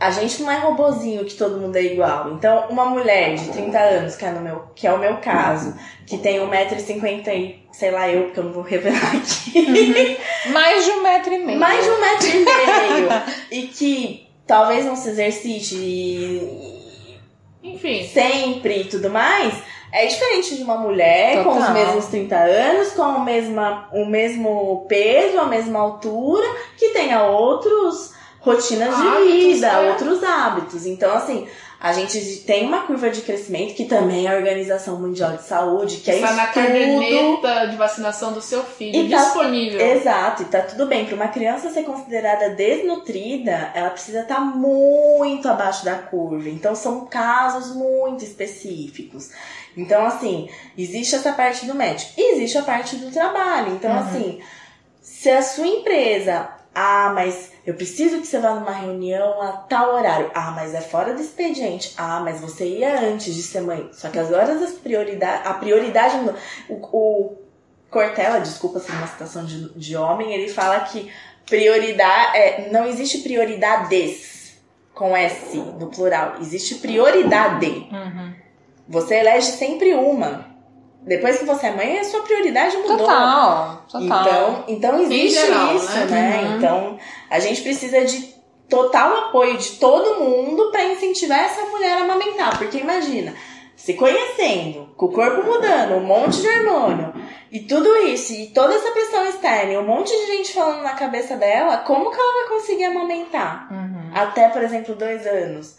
a 0.00 0.10
gente 0.10 0.42
não 0.42 0.50
é 0.50 0.58
robozinho 0.58 1.24
que 1.24 1.34
todo 1.34 1.60
mundo 1.60 1.76
é 1.76 1.82
igual. 1.82 2.32
Então, 2.32 2.66
uma 2.70 2.86
mulher 2.86 3.34
de 3.34 3.50
30 3.50 3.78
anos, 3.78 4.16
que 4.16 4.24
é, 4.24 4.30
no 4.30 4.40
meu, 4.40 4.64
que 4.74 4.86
é 4.86 4.92
o 4.92 4.98
meu 4.98 5.18
caso, 5.18 5.74
que 6.06 6.16
tem 6.16 6.40
1,50m 6.40 7.28
e 7.28 7.64
sei 7.70 7.90
lá 7.90 8.08
eu, 8.08 8.24
porque 8.24 8.40
eu 8.40 8.44
não 8.44 8.52
vou 8.52 8.62
revelar 8.62 9.14
aqui. 9.14 9.58
Uhum. 9.58 10.52
Mais 10.52 10.84
de 10.84 10.90
um 10.90 11.02
metro 11.02 11.34
e 11.34 11.38
meio. 11.38 11.58
Mais 11.58 11.84
de 11.84 11.90
um 11.90 12.00
metro 12.00 12.26
e 12.28 12.44
meio. 12.44 13.08
e 13.50 13.62
que 13.68 14.26
talvez 14.46 14.86
não 14.86 14.96
se 14.96 15.10
exercite 15.10 15.74
e 15.76 16.73
enfim. 17.64 18.06
Sempre 18.06 18.82
e 18.82 18.84
tudo 18.84 19.08
mais, 19.08 19.54
é 19.90 20.06
diferente 20.06 20.56
de 20.56 20.62
uma 20.62 20.76
mulher 20.76 21.42
com 21.42 21.50
os 21.50 21.58
Total. 21.58 21.72
mesmos 21.72 22.06
30 22.06 22.36
anos, 22.36 22.92
com 22.92 23.02
a 23.02 23.20
mesma, 23.20 23.88
o 23.92 24.04
mesmo 24.04 24.84
peso, 24.86 25.38
a 25.38 25.46
mesma 25.46 25.80
altura, 25.80 26.46
que 26.76 26.90
tenha 26.90 27.24
outros 27.24 28.12
rotinas 28.40 28.94
de 28.94 29.32
vida, 29.32 29.68
é. 29.68 29.90
outros 29.90 30.22
hábitos. 30.22 30.84
Então, 30.84 31.14
assim, 31.16 31.48
a 31.86 31.92
gente 31.92 32.18
tem 32.46 32.66
uma 32.66 32.86
curva 32.86 33.10
de 33.10 33.20
crescimento 33.20 33.74
que 33.74 33.84
também 33.84 34.26
é 34.26 34.30
a 34.32 34.36
Organização 34.38 34.98
Mundial 34.98 35.36
de 35.36 35.42
Saúde, 35.42 35.98
que 35.98 36.10
é 36.10 36.14
Está 36.14 36.32
na 36.32 36.46
caderneta 36.46 37.66
de 37.66 37.76
vacinação 37.76 38.32
do 38.32 38.40
seu 38.40 38.64
filho, 38.64 38.96
E 38.96 39.10
tá- 39.10 39.18
disponível. 39.22 39.78
Exato, 39.78 40.42
e 40.42 40.46
tá 40.46 40.62
tudo 40.62 40.86
bem. 40.86 41.04
Para 41.04 41.14
uma 41.14 41.28
criança 41.28 41.68
ser 41.68 41.82
considerada 41.82 42.48
desnutrida, 42.50 43.70
ela 43.74 43.90
precisa 43.90 44.20
estar 44.20 44.40
muito 44.40 45.46
abaixo 45.46 45.84
da 45.84 45.94
curva. 45.96 46.48
Então, 46.48 46.74
são 46.74 47.04
casos 47.04 47.76
muito 47.76 48.24
específicos. 48.24 49.28
Então, 49.76 50.06
assim, 50.06 50.48
existe 50.78 51.14
essa 51.14 51.32
parte 51.32 51.66
do 51.66 51.74
médico 51.74 52.12
e 52.16 52.32
existe 52.34 52.56
a 52.56 52.62
parte 52.62 52.96
do 52.96 53.10
trabalho. 53.10 53.72
Então, 53.74 53.90
Uhum. 53.90 53.98
assim, 53.98 54.40
se 55.02 55.28
a 55.28 55.42
sua 55.42 55.66
empresa. 55.66 56.48
Ah, 56.74 57.12
mas 57.14 57.50
eu 57.66 57.74
preciso 57.74 58.20
que 58.20 58.26
você 58.26 58.38
vá 58.38 58.54
numa 58.54 58.72
reunião 58.72 59.40
a 59.40 59.52
tal 59.52 59.94
horário. 59.94 60.30
Ah, 60.34 60.50
mas 60.50 60.74
é 60.74 60.82
fora 60.82 61.14
do 61.14 61.22
expediente. 61.22 61.94
Ah, 61.96 62.20
mas 62.20 62.40
você 62.40 62.66
ia 62.66 63.00
antes 63.00 63.34
de 63.34 63.42
ser 63.42 63.62
mãe. 63.62 63.88
Só 63.92 64.10
que 64.10 64.18
as 64.18 64.30
horas 64.30 64.60
das 64.60 64.72
prioridades. 64.72 65.46
A 65.46 65.54
prioridade. 65.54 66.16
O, 66.68 66.74
o 66.74 67.36
Cortella, 67.90 68.40
desculpa 68.40 68.80
se 68.80 68.90
é 68.90 68.94
uma 68.94 69.06
citação 69.06 69.46
de, 69.46 69.70
de 69.78 69.96
homem, 69.96 70.34
ele 70.34 70.48
fala 70.48 70.80
que 70.80 71.10
prioridade. 71.46 72.36
É, 72.36 72.68
não 72.70 72.86
existe 72.86 73.18
prioridades 73.18 74.58
com 74.92 75.16
S 75.16 75.56
no 75.56 75.86
plural. 75.86 76.34
Existe 76.40 76.74
prioridade. 76.76 77.66
Uhum. 77.90 78.34
Você 78.88 79.14
elege 79.16 79.52
sempre 79.52 79.94
uma. 79.94 80.52
Depois 81.02 81.38
que 81.38 81.44
você 81.44 81.66
é 81.66 81.70
mãe, 81.70 81.98
a 81.98 82.04
sua 82.04 82.22
prioridade 82.22 82.76
mudou. 82.78 82.98
Total, 82.98 83.84
total. 83.90 84.22
Então, 84.22 84.64
então 84.68 85.02
existe 85.02 85.40
geral, 85.40 85.76
isso, 85.76 85.92
né? 85.92 86.06
né? 86.06 86.42
Uhum. 86.42 86.56
Então, 86.56 86.98
a 87.30 87.38
gente 87.38 87.62
precisa 87.62 88.04
de 88.04 88.34
total 88.68 89.28
apoio 89.28 89.56
de 89.58 89.72
todo 89.72 90.20
mundo 90.20 90.70
pra 90.70 90.84
incentivar 90.84 91.40
essa 91.40 91.62
mulher 91.66 91.98
a 91.98 92.04
amamentar. 92.04 92.58
Porque 92.58 92.78
imagina, 92.78 93.34
se 93.76 93.94
conhecendo, 93.94 94.94
com 94.96 95.06
o 95.06 95.12
corpo 95.12 95.42
mudando, 95.42 95.96
um 95.96 96.04
monte 96.04 96.40
de 96.40 96.48
hormônio, 96.48 97.12
e 97.50 97.60
tudo 97.60 97.96
isso, 97.98 98.32
e 98.32 98.48
toda 98.48 98.74
essa 98.74 98.90
pressão 98.90 99.24
externa, 99.28 99.72
e 99.72 99.78
um 99.78 99.86
monte 99.86 100.10
de 100.10 100.26
gente 100.26 100.52
falando 100.52 100.82
na 100.82 100.94
cabeça 100.94 101.36
dela, 101.36 101.78
como 101.78 102.10
que 102.10 102.18
ela 102.18 102.32
vai 102.32 102.58
conseguir 102.58 102.84
amamentar? 102.84 103.68
Uhum. 103.72 104.10
Até, 104.14 104.48
por 104.48 104.62
exemplo, 104.62 104.94
dois 104.94 105.26
anos. 105.26 105.76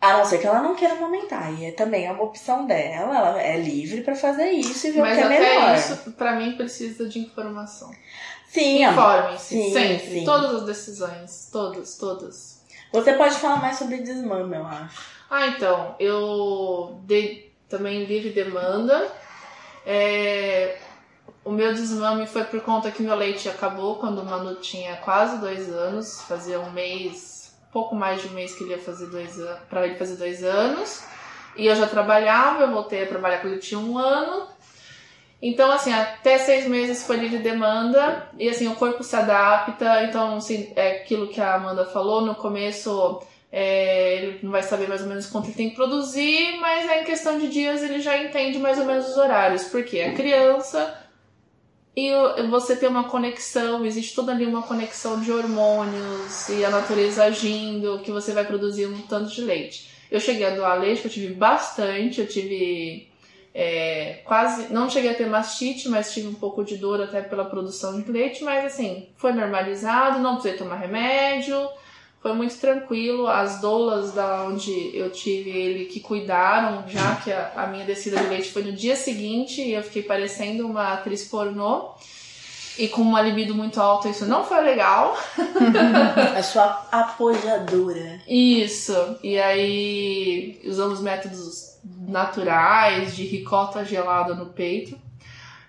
A 0.00 0.16
não 0.16 0.24
ser 0.24 0.38
que 0.38 0.46
ela 0.46 0.60
não 0.60 0.76
queira 0.76 0.94
amamentar. 0.94 1.52
E 1.58 1.66
é 1.66 1.72
também 1.72 2.06
é 2.06 2.12
uma 2.12 2.22
opção 2.22 2.66
dela, 2.66 3.16
ela 3.16 3.42
é 3.42 3.56
livre 3.56 4.02
pra 4.02 4.14
fazer 4.14 4.50
isso 4.50 4.86
e 4.86 4.90
ver 4.92 5.00
o 5.00 5.02
Mas 5.02 5.16
que 5.16 5.22
é 5.22 5.26
até 5.26 5.40
melhor. 5.40 5.76
isso, 5.76 6.12
pra 6.12 6.36
mim, 6.36 6.56
precisa 6.56 7.08
de 7.08 7.18
informação. 7.18 7.90
Sim, 8.48 8.78
Sim, 9.38 9.72
sempre. 9.72 10.06
sim. 10.10 10.24
Todas 10.24 10.54
as 10.54 10.62
decisões. 10.64 11.48
Todas, 11.52 11.96
todas. 11.96 12.64
Você 12.92 13.12
pode 13.12 13.34
falar 13.36 13.60
mais 13.60 13.76
sobre 13.76 13.98
desmame, 13.98 14.56
eu 14.56 14.66
acho. 14.66 15.02
Ah, 15.30 15.46
então, 15.48 15.94
eu 16.00 17.00
dei 17.04 17.54
também 17.68 18.04
livre 18.04 18.30
demanda. 18.30 19.06
É, 19.84 20.78
o 21.44 21.50
meu 21.50 21.72
desmame 21.74 22.26
foi 22.26 22.44
por 22.44 22.60
conta 22.60 22.90
que 22.90 23.02
meu 23.02 23.14
leite 23.14 23.48
acabou 23.48 23.96
quando 23.96 24.20
o 24.20 24.24
Manu 24.24 24.56
tinha 24.56 24.96
quase 24.96 25.38
dois 25.38 25.68
anos, 25.68 26.22
fazia 26.22 26.58
um 26.60 26.70
mês, 26.70 27.54
pouco 27.72 27.94
mais 27.94 28.22
de 28.22 28.28
um 28.28 28.32
mês 28.32 28.54
que 28.54 28.64
ele 28.64 28.72
ia 28.72 28.78
fazer 28.78 29.06
dois 29.06 29.38
anos, 29.38 29.60
para 29.68 29.86
ele 29.86 29.96
fazer 29.96 30.16
dois 30.16 30.42
anos. 30.42 31.02
E 31.56 31.66
eu 31.66 31.74
já 31.74 31.86
trabalhava, 31.86 32.62
eu 32.62 32.70
voltei 32.70 33.02
a 33.02 33.06
trabalhar 33.06 33.40
quando 33.40 33.54
ele 33.54 33.62
tinha 33.62 33.80
um 33.80 33.98
ano. 33.98 34.46
Então, 35.40 35.70
assim, 35.70 35.92
até 35.92 36.36
seis 36.38 36.66
meses 36.66 37.06
foi 37.06 37.16
livre 37.16 37.38
demanda 37.38 38.28
e 38.38 38.48
assim, 38.48 38.66
o 38.66 38.74
corpo 38.74 39.04
se 39.04 39.14
adapta. 39.14 40.04
Então, 40.04 40.36
assim, 40.36 40.72
é 40.74 40.96
aquilo 40.96 41.28
que 41.28 41.40
a 41.40 41.54
Amanda 41.54 41.84
falou 41.84 42.22
no 42.22 42.34
começo. 42.34 43.20
É, 43.50 44.16
ele 44.16 44.40
não 44.42 44.50
vai 44.50 44.62
saber 44.62 44.88
mais 44.88 45.00
ou 45.00 45.08
menos 45.08 45.26
quanto 45.26 45.46
ele 45.46 45.54
tem 45.54 45.70
que 45.70 45.76
produzir, 45.76 46.58
mas 46.60 46.88
aí 46.88 47.00
em 47.00 47.04
questão 47.04 47.38
de 47.38 47.48
dias 47.48 47.82
ele 47.82 47.98
já 47.98 48.22
entende 48.22 48.58
mais 48.58 48.78
ou 48.78 48.84
menos 48.84 49.08
os 49.08 49.16
horários, 49.16 49.64
porque 49.64 49.96
é 49.96 50.12
criança 50.12 50.94
e 52.00 52.12
você 52.48 52.76
tem 52.76 52.88
uma 52.88 53.08
conexão, 53.08 53.84
existe 53.84 54.14
toda 54.14 54.30
ali 54.30 54.46
uma 54.46 54.62
conexão 54.62 55.20
de 55.20 55.32
hormônios 55.32 56.48
e 56.48 56.64
a 56.64 56.70
natureza 56.70 57.24
agindo, 57.24 57.98
que 58.04 58.12
você 58.12 58.32
vai 58.32 58.44
produzir 58.44 58.86
um 58.86 59.02
tanto 59.02 59.34
de 59.34 59.40
leite. 59.40 59.90
Eu 60.08 60.20
cheguei 60.20 60.46
a 60.46 60.54
doar 60.54 60.78
leite, 60.78 61.06
eu 61.06 61.10
tive 61.10 61.34
bastante, 61.34 62.20
eu 62.20 62.28
tive 62.28 63.08
é, 63.54 64.20
quase, 64.24 64.72
não 64.72 64.88
cheguei 64.88 65.10
a 65.10 65.14
ter 65.14 65.26
mastite, 65.26 65.88
mas 65.88 66.12
tive 66.12 66.28
um 66.28 66.34
pouco 66.34 66.64
de 66.64 66.76
dor 66.76 67.00
até 67.00 67.20
pela 67.20 67.44
produção 67.44 68.00
de 68.00 68.10
leite, 68.10 68.44
mas 68.44 68.64
assim, 68.64 69.08
foi 69.16 69.32
normalizado, 69.32 70.20
não 70.20 70.34
precisei 70.34 70.58
tomar 70.58 70.76
remédio, 70.76 71.68
foi 72.20 72.32
muito 72.34 72.56
tranquilo. 72.56 73.26
As 73.26 73.60
doulas 73.60 74.12
da 74.12 74.44
onde 74.44 74.96
eu 74.96 75.10
tive 75.10 75.50
ele 75.50 75.86
que 75.86 76.00
cuidaram, 76.00 76.84
já 76.88 77.16
que 77.16 77.32
a, 77.32 77.52
a 77.56 77.66
minha 77.66 77.84
descida 77.84 78.18
de 78.18 78.28
leite 78.28 78.50
foi 78.50 78.62
no 78.62 78.72
dia 78.72 78.96
seguinte 78.96 79.60
e 79.60 79.72
eu 79.72 79.82
fiquei 79.82 80.02
parecendo 80.02 80.66
uma 80.66 80.92
atriz 80.92 81.24
pornô. 81.24 81.90
E 82.78 82.86
com 82.86 83.02
uma 83.02 83.20
libido 83.20 83.56
muito 83.56 83.80
alta, 83.80 84.08
isso 84.08 84.24
não 84.24 84.44
foi 84.44 84.60
legal. 84.60 85.18
A 86.36 86.40
sua 86.44 86.86
apoiadora. 86.92 88.20
Isso. 88.28 88.94
E 89.20 89.36
aí 89.36 90.60
usamos 90.64 91.00
métodos 91.00 91.67
naturais 91.84 93.14
de 93.16 93.24
ricota 93.24 93.84
gelada 93.84 94.34
no 94.34 94.46
peito. 94.46 94.98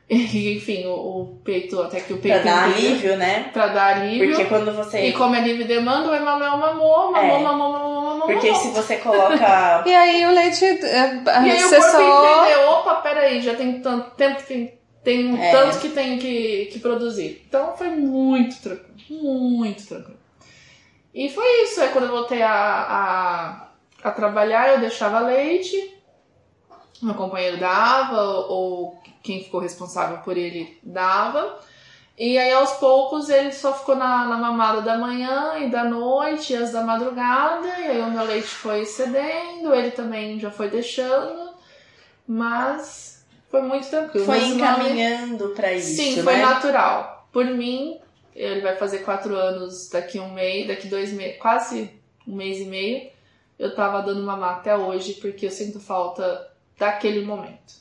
E, 0.10 0.56
enfim, 0.58 0.88
o, 0.88 0.92
o 1.22 1.40
peito, 1.44 1.80
até 1.82 2.00
que 2.02 2.12
o 2.14 2.18
peito 2.18 2.42
Pra 2.42 2.52
dar 2.52 2.70
inteiro, 2.70 2.88
alívio, 2.90 3.18
né? 3.18 3.50
Pra 3.54 3.68
dar 3.68 3.98
alívio. 3.98 4.30
Porque 4.30 4.46
quando 4.46 4.72
você. 4.76 5.06
E 5.06 5.14
como 5.14 5.36
é 5.36 5.42
livre 5.42 5.66
demanda, 5.66 6.10
o 6.10 6.16
Emanuel 6.16 6.58
mamou, 6.58 7.12
mamou, 7.12 7.16
É. 7.16 7.44
mamou, 7.44 7.72
mamou, 7.72 8.04
mamou, 8.04 8.28
Porque 8.28 8.48
mamou. 8.48 8.62
se 8.64 8.70
você 8.72 8.96
coloca. 8.98 9.84
E 9.86 9.94
aí 9.96 10.26
o 10.26 10.32
leite 10.32 10.66
é, 10.66 11.22
E 11.46 11.52
aí 11.52 11.64
o 11.64 11.70
corpo 11.70 11.84
só... 11.92 12.42
entendeu, 12.42 12.70
opa, 12.72 12.96
peraí, 12.96 13.40
já 13.40 13.54
tem 13.54 13.82
tanto 13.82 14.10
tempo 14.16 14.38
que 14.38 14.48
tem, 14.48 14.74
tem 15.04 15.32
um 15.32 15.38
É. 15.40 15.52
tanto 15.52 15.78
que 15.80 15.90
tem 15.90 16.18
que, 16.18 16.70
que 16.72 16.80
produzir. 16.80 17.46
Então 17.48 17.78
foi 17.78 17.90
muito 17.90 18.60
tranquilo, 18.64 19.22
muito 19.40 19.86
tranquilo. 19.88 20.18
E 21.14 21.30
foi 21.30 21.46
isso, 21.66 21.82
aí 21.82 21.90
quando 21.90 22.06
eu 22.06 22.12
voltei 22.12 22.42
a, 22.42 22.52
a, 22.52 24.08
a 24.08 24.12
trabalhar, 24.12 24.70
eu 24.70 24.80
deixava 24.80 25.20
leite, 25.20 25.76
meu 27.02 27.16
companheiro 27.16 27.58
dava, 27.58 28.22
ou, 28.22 29.00
quem 29.24 29.44
ficou 29.44 29.60
responsável 29.60 30.18
por 30.20 30.38
ele 30.38 30.78
dava. 30.84 31.60
E 32.18 32.38
aí 32.38 32.52
aos 32.52 32.72
poucos 32.74 33.30
ele 33.30 33.52
só 33.54 33.74
ficou 33.74 33.96
na, 33.96 34.26
na 34.26 34.38
mamada 34.38 34.82
da 34.82 34.98
manhã 34.98 35.58
e 35.60 35.70
da 35.70 35.86
noite 35.86 36.52
e 36.52 36.56
as 36.58 36.72
da 36.74 36.82
madrugada, 36.84 37.66
e 37.80 37.88
aí 37.88 38.02
o 38.02 38.12
meu 38.12 38.26
leite 38.26 38.48
foi 38.48 38.84
cedendo, 38.86 39.74
ele 39.74 39.92
também 39.92 40.38
já 40.38 40.52
foi 40.52 40.70
deixando, 40.70 41.52
mas 42.28 43.26
foi 43.50 43.62
muito 43.62 43.88
tranquilo. 43.90 44.26
Foi 44.26 44.40
Mas 44.40 44.52
o 44.52 44.56
nome- 44.56 44.62
encaminhando 44.62 45.50
pra 45.50 45.74
isso. 45.74 45.96
Sim, 45.96 46.22
foi 46.24 46.34
né? 46.36 46.46
natural. 46.46 47.28
Por 47.32 47.46
mim, 47.46 48.00
ele 48.36 48.62
vai 48.62 48.76
fazer 48.76 49.00
quatro 49.00 49.36
anos 49.36 49.90
daqui 49.90 50.20
um 50.20 50.34
mês, 50.34 50.68
daqui 50.68 50.88
dois 50.88 51.12
meses, 51.14 51.38
quase 51.40 51.90
um 52.28 52.36
mês 52.36 52.60
e 52.60 52.66
meio. 52.66 53.10
Eu 53.58 53.76
tava 53.76 54.02
dando 54.02 54.22
mamar 54.24 54.58
até 54.58 54.76
hoje 54.76 55.16
porque 55.16 55.46
eu 55.46 55.52
sinto 55.52 55.80
falta 55.80 56.49
daquele 56.80 57.26
momento. 57.26 57.74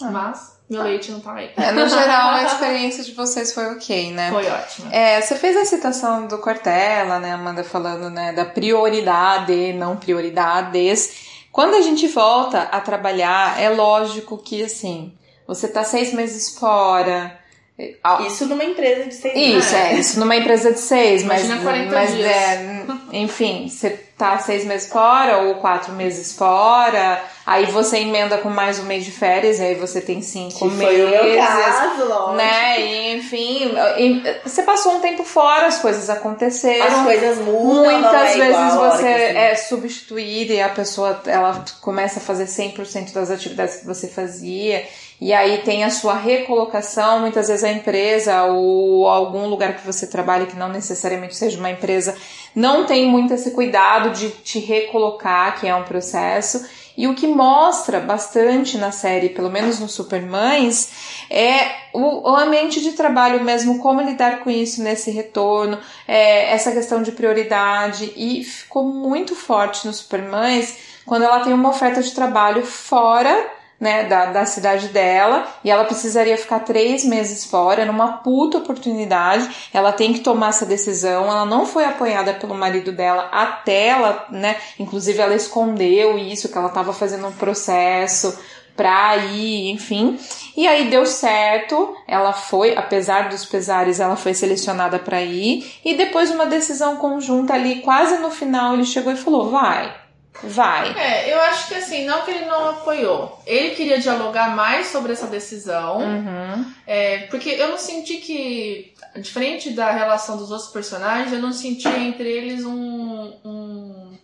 Ah. 0.00 0.10
Mas 0.10 0.52
meu 0.68 0.82
leite 0.82 1.12
não 1.12 1.20
tá 1.20 1.34
aí. 1.34 1.50
É, 1.56 1.70
no 1.70 1.86
geral, 1.86 2.30
a 2.30 2.44
experiência 2.44 3.04
de 3.04 3.12
vocês 3.12 3.52
foi 3.52 3.66
ok, 3.66 4.10
né? 4.12 4.30
Foi 4.30 4.48
ótimo. 4.48 4.90
É, 4.90 5.20
você 5.20 5.36
fez 5.36 5.54
a 5.56 5.66
citação 5.66 6.26
do 6.26 6.38
Cortella, 6.38 7.18
né, 7.18 7.32
Amanda, 7.32 7.62
falando 7.62 8.08
né, 8.08 8.32
da 8.32 8.46
prioridade, 8.46 9.74
não 9.74 9.96
prioridades. 9.96 11.30
Quando 11.52 11.74
a 11.74 11.82
gente 11.82 12.08
volta 12.08 12.62
a 12.62 12.80
trabalhar, 12.80 13.60
é 13.60 13.68
lógico 13.68 14.38
que, 14.38 14.62
assim, 14.62 15.12
você 15.46 15.68
tá 15.68 15.84
seis 15.84 16.14
meses 16.14 16.58
fora. 16.58 17.38
É, 17.78 17.94
a- 18.04 18.22
Isso 18.22 18.46
numa 18.46 18.64
empresa 18.64 19.04
de 19.06 19.14
seis 19.14 19.34
Isso, 19.64 19.74
É. 19.74 19.92
é, 19.92 19.94
isso 19.94 20.20
numa 20.20 20.36
empresa 20.36 20.72
de 20.72 20.78
seis, 20.80 21.22
mas, 21.24 21.44
Imagina 21.44 21.62
40 21.70 21.94
mas 21.94 22.14
dias. 22.14 22.26
é, 22.30 22.82
enfim, 23.12 23.68
você 23.68 23.90
tá 24.18 24.38
seis 24.38 24.64
meses 24.64 24.88
fora 24.88 25.38
ou 25.38 25.56
quatro 25.56 25.92
meses 25.94 26.36
fora, 26.36 27.20
aí 27.44 27.66
você 27.66 27.98
emenda 27.98 28.38
com 28.38 28.48
mais 28.48 28.78
um 28.78 28.84
mês 28.84 29.04
de 29.04 29.10
férias, 29.10 29.58
e 29.58 29.62
aí 29.62 29.74
você 29.74 30.00
tem 30.00 30.22
cinco 30.22 30.58
Que 30.60 30.64
meses 30.76 30.94
foi 30.94 31.04
o 31.04 31.08
meu 31.34 31.36
caso, 31.44 32.04
lógico. 32.08 32.32
né? 32.34 32.80
E, 32.80 33.16
enfim, 33.16 33.72
e 33.98 34.22
você 34.44 34.62
passou 34.62 34.92
um 34.92 35.00
tempo 35.00 35.24
fora, 35.24 35.66
as 35.66 35.78
coisas 35.80 36.08
aconteceram. 36.08 36.86
As 36.86 37.02
coisas 37.02 37.38
mudam. 37.38 37.90
Muitas 38.00 38.30
é 38.30 38.36
vezes 38.36 38.74
você 38.74 39.08
é 39.08 39.54
substituída 39.56 40.52
e 40.54 40.60
a 40.62 40.68
pessoa 40.68 41.20
ela 41.26 41.64
começa 41.80 42.20
a 42.20 42.22
fazer 42.22 42.46
100% 42.46 43.12
das 43.12 43.28
atividades 43.30 43.76
que 43.76 43.86
você 43.86 44.06
fazia. 44.06 44.86
E 45.22 45.32
aí 45.32 45.58
tem 45.58 45.84
a 45.84 45.90
sua 45.90 46.14
recolocação, 46.14 47.20
muitas 47.20 47.46
vezes 47.46 47.62
a 47.62 47.70
empresa 47.70 48.42
ou 48.46 49.06
algum 49.06 49.46
lugar 49.46 49.76
que 49.76 49.86
você 49.86 50.04
trabalha 50.04 50.46
que 50.46 50.56
não 50.56 50.68
necessariamente 50.68 51.36
seja 51.36 51.60
uma 51.60 51.70
empresa, 51.70 52.16
não 52.56 52.86
tem 52.86 53.06
muito 53.06 53.32
esse 53.32 53.52
cuidado 53.52 54.10
de 54.10 54.30
te 54.30 54.58
recolocar, 54.58 55.60
que 55.60 55.68
é 55.68 55.76
um 55.76 55.84
processo. 55.84 56.68
E 56.96 57.06
o 57.06 57.14
que 57.14 57.28
mostra 57.28 58.00
bastante 58.00 58.76
na 58.76 58.90
série, 58.90 59.28
pelo 59.28 59.48
menos 59.48 59.78
no 59.78 59.88
Supermães, 59.88 60.90
é 61.30 61.70
o, 61.94 62.28
ambiente 62.36 62.80
de 62.80 62.90
trabalho 62.90 63.44
mesmo, 63.44 63.78
como 63.78 64.00
lidar 64.00 64.40
com 64.40 64.50
isso 64.50 64.82
nesse 64.82 65.12
retorno, 65.12 65.78
é, 66.08 66.52
essa 66.52 66.72
questão 66.72 67.00
de 67.00 67.12
prioridade. 67.12 68.12
E 68.16 68.42
ficou 68.42 68.82
muito 68.82 69.36
forte 69.36 69.86
no 69.86 69.92
Supermães 69.92 70.78
quando 71.06 71.22
ela 71.22 71.44
tem 71.44 71.52
uma 71.52 71.68
oferta 71.68 72.02
de 72.02 72.10
trabalho 72.10 72.66
fora 72.66 73.61
né, 73.82 74.04
da, 74.04 74.26
da 74.26 74.46
cidade 74.46 74.90
dela 74.90 75.44
e 75.64 75.68
ela 75.68 75.84
precisaria 75.84 76.38
ficar 76.38 76.60
três 76.60 77.04
meses 77.04 77.44
fora, 77.44 77.84
numa 77.84 78.18
puta 78.18 78.58
oportunidade. 78.58 79.50
Ela 79.74 79.90
tem 79.90 80.12
que 80.12 80.20
tomar 80.20 80.50
essa 80.50 80.64
decisão. 80.64 81.24
Ela 81.24 81.44
não 81.44 81.66
foi 81.66 81.84
apoiada 81.84 82.32
pelo 82.32 82.54
marido 82.54 82.92
dela 82.92 83.28
até 83.32 83.88
ela, 83.88 84.24
né? 84.30 84.54
Inclusive 84.78 85.18
ela 85.18 85.34
escondeu 85.34 86.16
isso, 86.16 86.48
que 86.48 86.56
ela 86.56 86.68
estava 86.68 86.92
fazendo 86.92 87.26
um 87.26 87.32
processo 87.32 88.38
pra 88.76 89.16
ir, 89.16 89.72
enfim. 89.72 90.16
E 90.56 90.68
aí 90.68 90.88
deu 90.88 91.04
certo, 91.04 91.96
ela 92.06 92.32
foi, 92.32 92.76
apesar 92.76 93.30
dos 93.30 93.44
pesares, 93.44 93.98
ela 93.98 94.14
foi 94.14 94.32
selecionada 94.32 95.00
para 95.00 95.20
ir. 95.22 95.80
E 95.84 95.94
depois 95.94 96.30
uma 96.30 96.46
decisão 96.46 96.98
conjunta 96.98 97.52
ali, 97.54 97.80
quase 97.80 98.18
no 98.18 98.30
final, 98.30 98.74
ele 98.74 98.84
chegou 98.84 99.12
e 99.12 99.16
falou: 99.16 99.50
vai. 99.50 100.01
Vai. 100.42 100.92
É, 100.98 101.32
eu 101.32 101.40
acho 101.42 101.68
que 101.68 101.74
assim, 101.74 102.04
não 102.04 102.22
que 102.22 102.30
ele 102.30 102.46
não 102.46 102.70
apoiou. 102.70 103.40
Ele 103.46 103.74
queria 103.74 103.98
dialogar 103.98 104.56
mais 104.56 104.88
sobre 104.88 105.12
essa 105.12 105.26
decisão. 105.26 105.98
Uhum. 105.98 106.64
É, 106.86 107.26
porque 107.30 107.50
eu 107.50 107.68
não 107.68 107.78
senti 107.78 108.16
que, 108.16 108.94
diferente 109.16 109.70
da 109.70 109.90
relação 109.90 110.36
dos 110.36 110.50
outros 110.50 110.70
personagens, 110.70 111.32
eu 111.32 111.38
não 111.38 111.52
senti 111.52 111.88
entre 111.88 112.28
eles 112.28 112.64
um, 112.64 113.32
um 113.44 114.18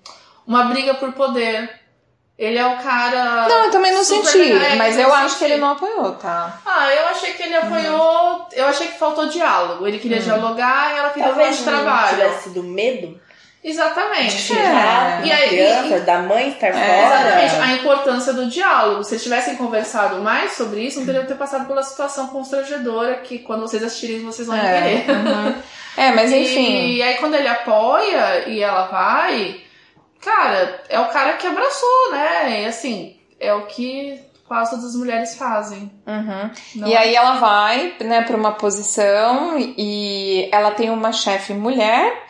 uma 0.47 0.64
briga 0.64 0.94
por 0.94 1.12
poder. 1.12 1.70
Ele 2.39 2.56
é 2.56 2.66
o 2.66 2.78
cara. 2.78 3.48
Não, 3.48 3.64
eu 3.64 3.70
também 3.70 3.93
não 3.93 4.05
senti, 4.05 4.39
legal, 4.39 4.62
é, 4.62 4.76
mas 4.76 4.97
eu 4.97 5.12
acho 5.12 5.39
que 5.39 5.44
ele 5.44 5.56
não 5.56 5.70
apoiou, 5.72 6.12
tá? 6.12 6.60
Ah, 6.64 6.89
eu 6.94 7.09
achei 7.09 7.32
que 7.32 7.43
ele 7.43 7.56
apoiou. 7.56 8.47
Eu 8.52 8.66
achei 8.66 8.86
que 8.89 8.98
faltou 8.98 9.26
diálogo. 9.26 9.86
Ele 9.86 9.98
queria 9.98 10.20
dialogar 10.20 10.94
e 10.94 10.98
ela 10.98 11.10
queria 11.10 11.28
Talvez 11.28 11.59
falar 11.59 11.70
de 11.70 11.76
não 11.76 11.85
trabalho. 11.85 12.16
tivesse 12.16 12.44
sido 12.44 12.62
medo 12.62 13.20
Exatamente. 13.70 14.36
ficar 14.54 15.24
E 15.26 15.30
aí- 15.32 15.48
criança, 15.48 16.00
da 16.00 16.18
mãe 16.20 16.50
estar 16.50 16.68
Exatamente, 16.68 17.50
fora. 17.54 17.64
a 17.64 17.72
importância 17.74 18.32
do 18.32 18.46
diálogo. 18.48 19.04
Se 19.04 19.14
eles 19.14 19.22
tivessem 19.22 19.56
conversado 19.56 20.22
mais 20.22 20.52
sobre 20.52 20.80
isso, 20.80 20.98
não 20.98 21.06
teriam 21.06 21.26
ter 21.26 21.34
passado 21.36 21.66
pela 21.66 21.82
situação 21.82 22.28
constrangedora 22.28 23.16
que 23.16 23.38
quando 23.40 23.60
vocês 23.62 23.82
assistirem 23.82 24.24
vocês 24.24 24.46
vão 24.48 24.56
É, 24.56 24.94
entender. 24.94 25.10
uhum. 25.12 25.54
é 25.96 26.12
mas 26.12 26.32
enfim. 26.32 26.92
E 26.92 27.02
aí 27.02 27.14
quando 27.16 27.34
ele 27.34 27.48
apoia 27.48 28.48
e 28.48 28.60
ela 28.62 28.86
vai, 28.86 29.60
cara, 30.20 30.82
é 30.88 30.98
o 31.00 31.06
cara 31.06 31.34
que 31.34 31.46
abraçou, 31.46 32.12
né? 32.12 32.62
E 32.62 32.66
assim, 32.66 33.16
é 33.38 33.52
o 33.54 33.66
que 33.66 34.20
quase 34.46 34.70
todas 34.70 34.86
as 34.86 34.94
mulheres 34.96 35.36
fazem. 35.36 35.92
Uhum. 36.06 36.86
E 36.88 36.94
é? 36.94 36.96
aí 36.96 37.14
ela 37.14 37.34
vai, 37.34 37.92
né, 38.00 38.22
para 38.22 38.34
uma 38.34 38.52
posição 38.52 39.56
e 39.58 40.48
ela 40.50 40.70
tem 40.70 40.88
uma 40.88 41.12
chefe 41.12 41.52
mulher 41.52 42.24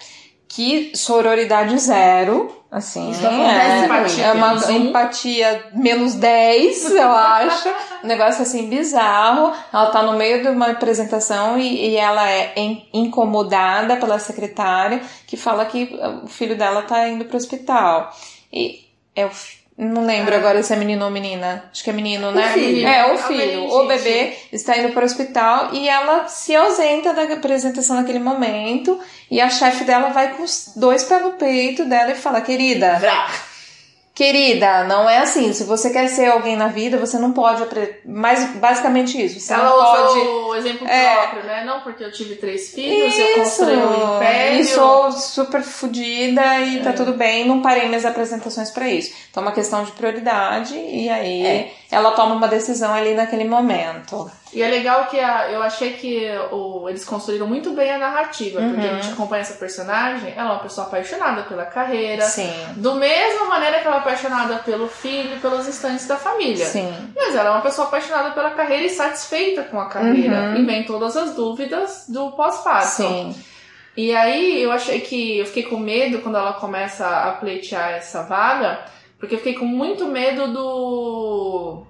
que 0.49 0.93
sororidade 0.97 1.79
zero, 1.79 2.51
assim, 2.71 3.11
Isso 3.11 3.27
é, 3.27 3.31
muito. 3.31 4.21
é 4.21 4.33
uma 4.33 4.55
Empatia 4.55 4.77
empatia 4.77 5.65
menos 5.75 6.15
10, 6.15 6.91
eu 6.97 7.11
acho, 7.13 7.69
um 8.03 8.07
negócio 8.07 8.43
assim 8.43 8.69
bizarro. 8.69 9.53
Ela 9.73 9.91
tá 9.91 10.03
no 10.03 10.17
meio 10.17 10.43
de 10.43 10.49
uma 10.49 10.71
apresentação 10.71 11.59
e, 11.59 11.91
e 11.91 11.97
ela 11.97 12.29
é 12.29 12.53
in- 12.57 12.83
incomodada 12.93 13.97
pela 13.97 14.19
secretária 14.19 15.01
que 15.27 15.37
fala 15.37 15.67
que 15.67 15.99
o 16.25 16.27
filho 16.29 16.57
dela 16.57 16.83
tá 16.83 17.07
indo 17.09 17.25
pro 17.27 17.37
hospital. 17.37 18.11
E 18.53 18.87
é 19.15 19.27
o 19.27 19.31
não 19.79 20.05
lembro 20.05 20.35
Ah. 20.35 20.39
agora 20.39 20.63
se 20.63 20.73
é 20.73 20.77
menino 20.77 21.05
ou 21.05 21.11
menina. 21.11 21.65
Acho 21.73 21.85
que 21.85 21.91
é 21.91 21.93
menino, 21.93 22.33
né? 22.33 22.51
filho. 22.53 22.87
É, 22.87 23.15
o 23.15 23.19
filho. 23.19 23.65
O 23.71 23.87
bebê 23.87 24.33
está 24.53 24.77
indo 24.77 24.93
para 24.93 25.03
o 25.03 25.07
hospital 25.07 25.71
e 25.73 25.89
ela 25.89 26.27
se 26.27 26.55
ausenta 26.57 27.15
da 27.15 27.23
apresentação 27.23 27.95
naquele 27.97 28.19
momento. 28.19 28.99
E 29.31 29.41
a 29.41 29.49
chefe 29.49 29.85
dela 29.85 30.09
vai 30.09 30.35
com 30.35 30.43
os 30.43 30.73
dois 30.75 31.09
no 31.09 31.33
peito 31.33 31.85
dela 31.85 32.11
e 32.11 32.17
fala: 32.17 32.41
Querida, 32.41 32.99
Vrá. 32.99 33.29
Querida, 34.19 34.83
não 34.83 35.09
é 35.09 35.19
assim. 35.19 35.53
Se 35.53 35.63
você 35.63 35.91
quer 35.91 36.09
ser 36.09 36.27
alguém 36.27 36.57
na 36.57 36.67
vida, 36.67 36.99
você 36.99 37.17
não 37.21 37.33
pode. 37.33 37.63
Mas 38.05 38.45
basicamente 38.57 39.25
isso. 39.25 39.39
Você 39.39 39.55
Ela 39.55 39.63
não 39.65 39.77
pode. 39.77 40.19
o 40.19 40.55
exemplo 40.57 40.89
É. 40.89 41.15
próprio, 41.15 41.45
né? 41.45 41.65
Não 41.65 41.81
porque 41.83 42.03
eu 42.03 42.11
tive 42.11 42.35
três 42.35 42.71
filhos, 42.75 43.17
eu 43.17 43.35
construí 43.37 43.77
um 43.77 44.17
império. 44.17 44.61
E 44.61 44.65
sou 44.65 45.13
super 45.13 45.63
fodida 45.63 46.59
e 46.63 46.81
tá 46.83 46.91
É. 46.91 46.93
tudo 46.95 47.13
bem, 47.13 47.47
não 47.47 47.63
parei 47.63 47.87
minhas 47.87 48.05
apresentações 48.05 48.71
pra 48.73 48.89
isso. 48.89 49.15
Então 49.31 49.41
é 49.45 49.47
uma 49.47 49.53
questão 49.53 49.85
de 49.85 49.93
prioridade 49.93 50.75
e 50.77 51.09
aí 51.09 51.47
É. 51.47 51.71
ela 51.91 52.11
toma 52.13 52.35
uma 52.35 52.49
decisão 52.49 52.93
ali 52.95 53.15
naquele 53.15 53.45
momento. 53.45 54.31
E 54.53 54.63
é 54.63 54.69
legal 54.69 55.07
que 55.07 55.19
a- 55.21 55.51
eu 55.51 55.63
achei 55.63 55.93
que 55.95 56.27
o, 56.53 56.89
eles 56.89 57.05
construíram 57.05 57.47
muito 57.47 57.71
bem 57.71 57.91
a 57.93 57.99
narrativa, 57.99 58.61
porque 58.61 58.87
Uhum. 58.87 58.93
a 58.93 59.01
gente 59.01 59.13
acompanha 59.13 59.43
essa 59.43 59.55
personagem, 59.55 60.33
ela 60.37 60.51
é 60.51 60.53
uma 60.53 60.59
pessoa 60.61 60.87
apaixonada 60.87 61.43
pela 61.43 61.67
carreira. 61.67 62.25
Sim. 62.25 62.51
Do 62.77 62.95
mesma 62.95 63.47
maneira 63.47 63.79
que 63.81 63.87
ela 63.87 63.97
é 63.97 63.99
apaixonada 64.01 64.57
pelo 64.59 64.89
filho 64.89 65.37
e 65.37 65.41
pelos 65.41 65.67
instantes 65.69 66.07
da 66.07 66.17
família. 66.17 66.65
Sim. 66.67 66.93
Mas 67.17 67.35
ela 67.35 67.49
é 67.49 67.53
uma 67.53 67.61
pessoa 67.63 67.89
apaixonada 67.89 68.31
pela 68.31 68.51
carreira 68.51 68.85
e 68.85 68.91
satisfeita 68.91 69.63
com 69.65 69.81
a 69.81 69.89
carreira. 69.89 70.37
Uhum. 70.51 70.57
E 70.57 70.65
vem 70.65 70.85
todas 70.85 71.17
as 71.17 71.35
dúvidas 71.35 72.05
do 72.09 72.33
pós-parto. 72.33 72.89
Sim. 72.89 73.35
E 73.97 74.15
aí 74.15 74.63
eu 74.63 74.71
achei 74.71 75.01
que 75.01 75.39
eu 75.39 75.47
fiquei 75.47 75.65
com 75.65 75.77
medo 75.77 76.21
quando 76.21 76.39
ela 76.39 76.53
começa 76.55 77.07
a 77.07 77.33
pleitear 77.33 77.91
essa 77.95 78.23
vaga, 78.23 78.79
porque 79.19 79.35
eu 79.35 79.39
fiquei 79.39 79.55
com 79.55 79.65
muito 79.65 80.07
medo 80.07 80.53
do 80.53 81.83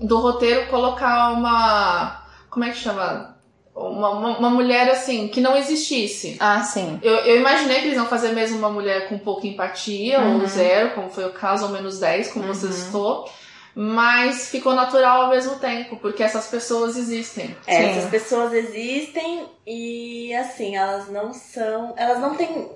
do 0.00 0.18
roteiro 0.20 0.66
colocar 0.68 1.32
uma 1.32 2.22
como 2.50 2.64
é 2.64 2.70
que 2.70 2.76
chama? 2.78 3.36
Uma, 3.74 4.10
uma, 4.10 4.38
uma 4.38 4.50
mulher 4.50 4.90
assim, 4.90 5.28
que 5.28 5.40
não 5.40 5.56
existisse. 5.56 6.36
Ah, 6.40 6.60
sim. 6.62 6.98
Eu, 7.00 7.14
eu 7.18 7.36
imaginei 7.36 7.76
que 7.80 7.86
eles 7.86 7.96
iam 7.96 8.06
fazer 8.06 8.32
mesmo 8.32 8.58
uma 8.58 8.70
mulher 8.70 9.08
com 9.08 9.16
pouca 9.18 9.46
empatia, 9.46 10.18
Uhum. 10.18 10.40
ou 10.40 10.46
zero, 10.48 10.90
como 10.96 11.08
foi 11.10 11.24
o 11.26 11.32
caso, 11.32 11.66
ou 11.66 11.70
menos 11.70 12.00
10, 12.00 12.32
como 12.32 12.46
você 12.48 12.66
Uhum. 12.66 12.72
citou. 12.72 13.30
Mas 13.74 14.48
ficou 14.48 14.74
natural 14.74 15.22
ao 15.22 15.30
mesmo 15.30 15.56
tempo, 15.58 15.96
porque 15.98 16.22
essas 16.22 16.48
pessoas 16.48 16.96
existem. 16.96 17.56
É, 17.66 17.74
Sim. 17.76 17.84
essas 17.90 18.10
pessoas 18.10 18.52
existem 18.52 19.46
e 19.66 20.34
assim, 20.34 20.76
elas 20.76 21.08
não 21.08 21.32
são. 21.32 21.94
Elas 21.96 22.18
não 22.20 22.34
têm. 22.34 22.68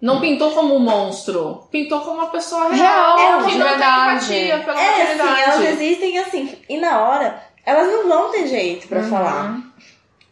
Não 0.00 0.20
pintou 0.20 0.52
como 0.52 0.74
um 0.76 0.78
monstro, 0.78 1.66
pintou 1.70 2.00
como 2.02 2.18
uma 2.18 2.30
pessoa 2.30 2.68
real, 2.72 3.18
é 3.18 3.32
não 3.32 3.40
verdade. 3.48 4.34
empatia 4.34 4.58
pela 4.60 4.80
É, 4.80 5.02
assim, 5.02 5.42
elas 5.42 5.60
existem 5.60 6.18
assim. 6.18 6.58
E 6.68 6.76
na 6.78 7.00
hora, 7.00 7.42
elas 7.64 7.86
não 7.88 8.06
vão 8.08 8.30
ter 8.30 8.46
jeito 8.46 8.88
pra 8.88 9.00
Uhum. 9.00 9.08
falar. 9.10 9.58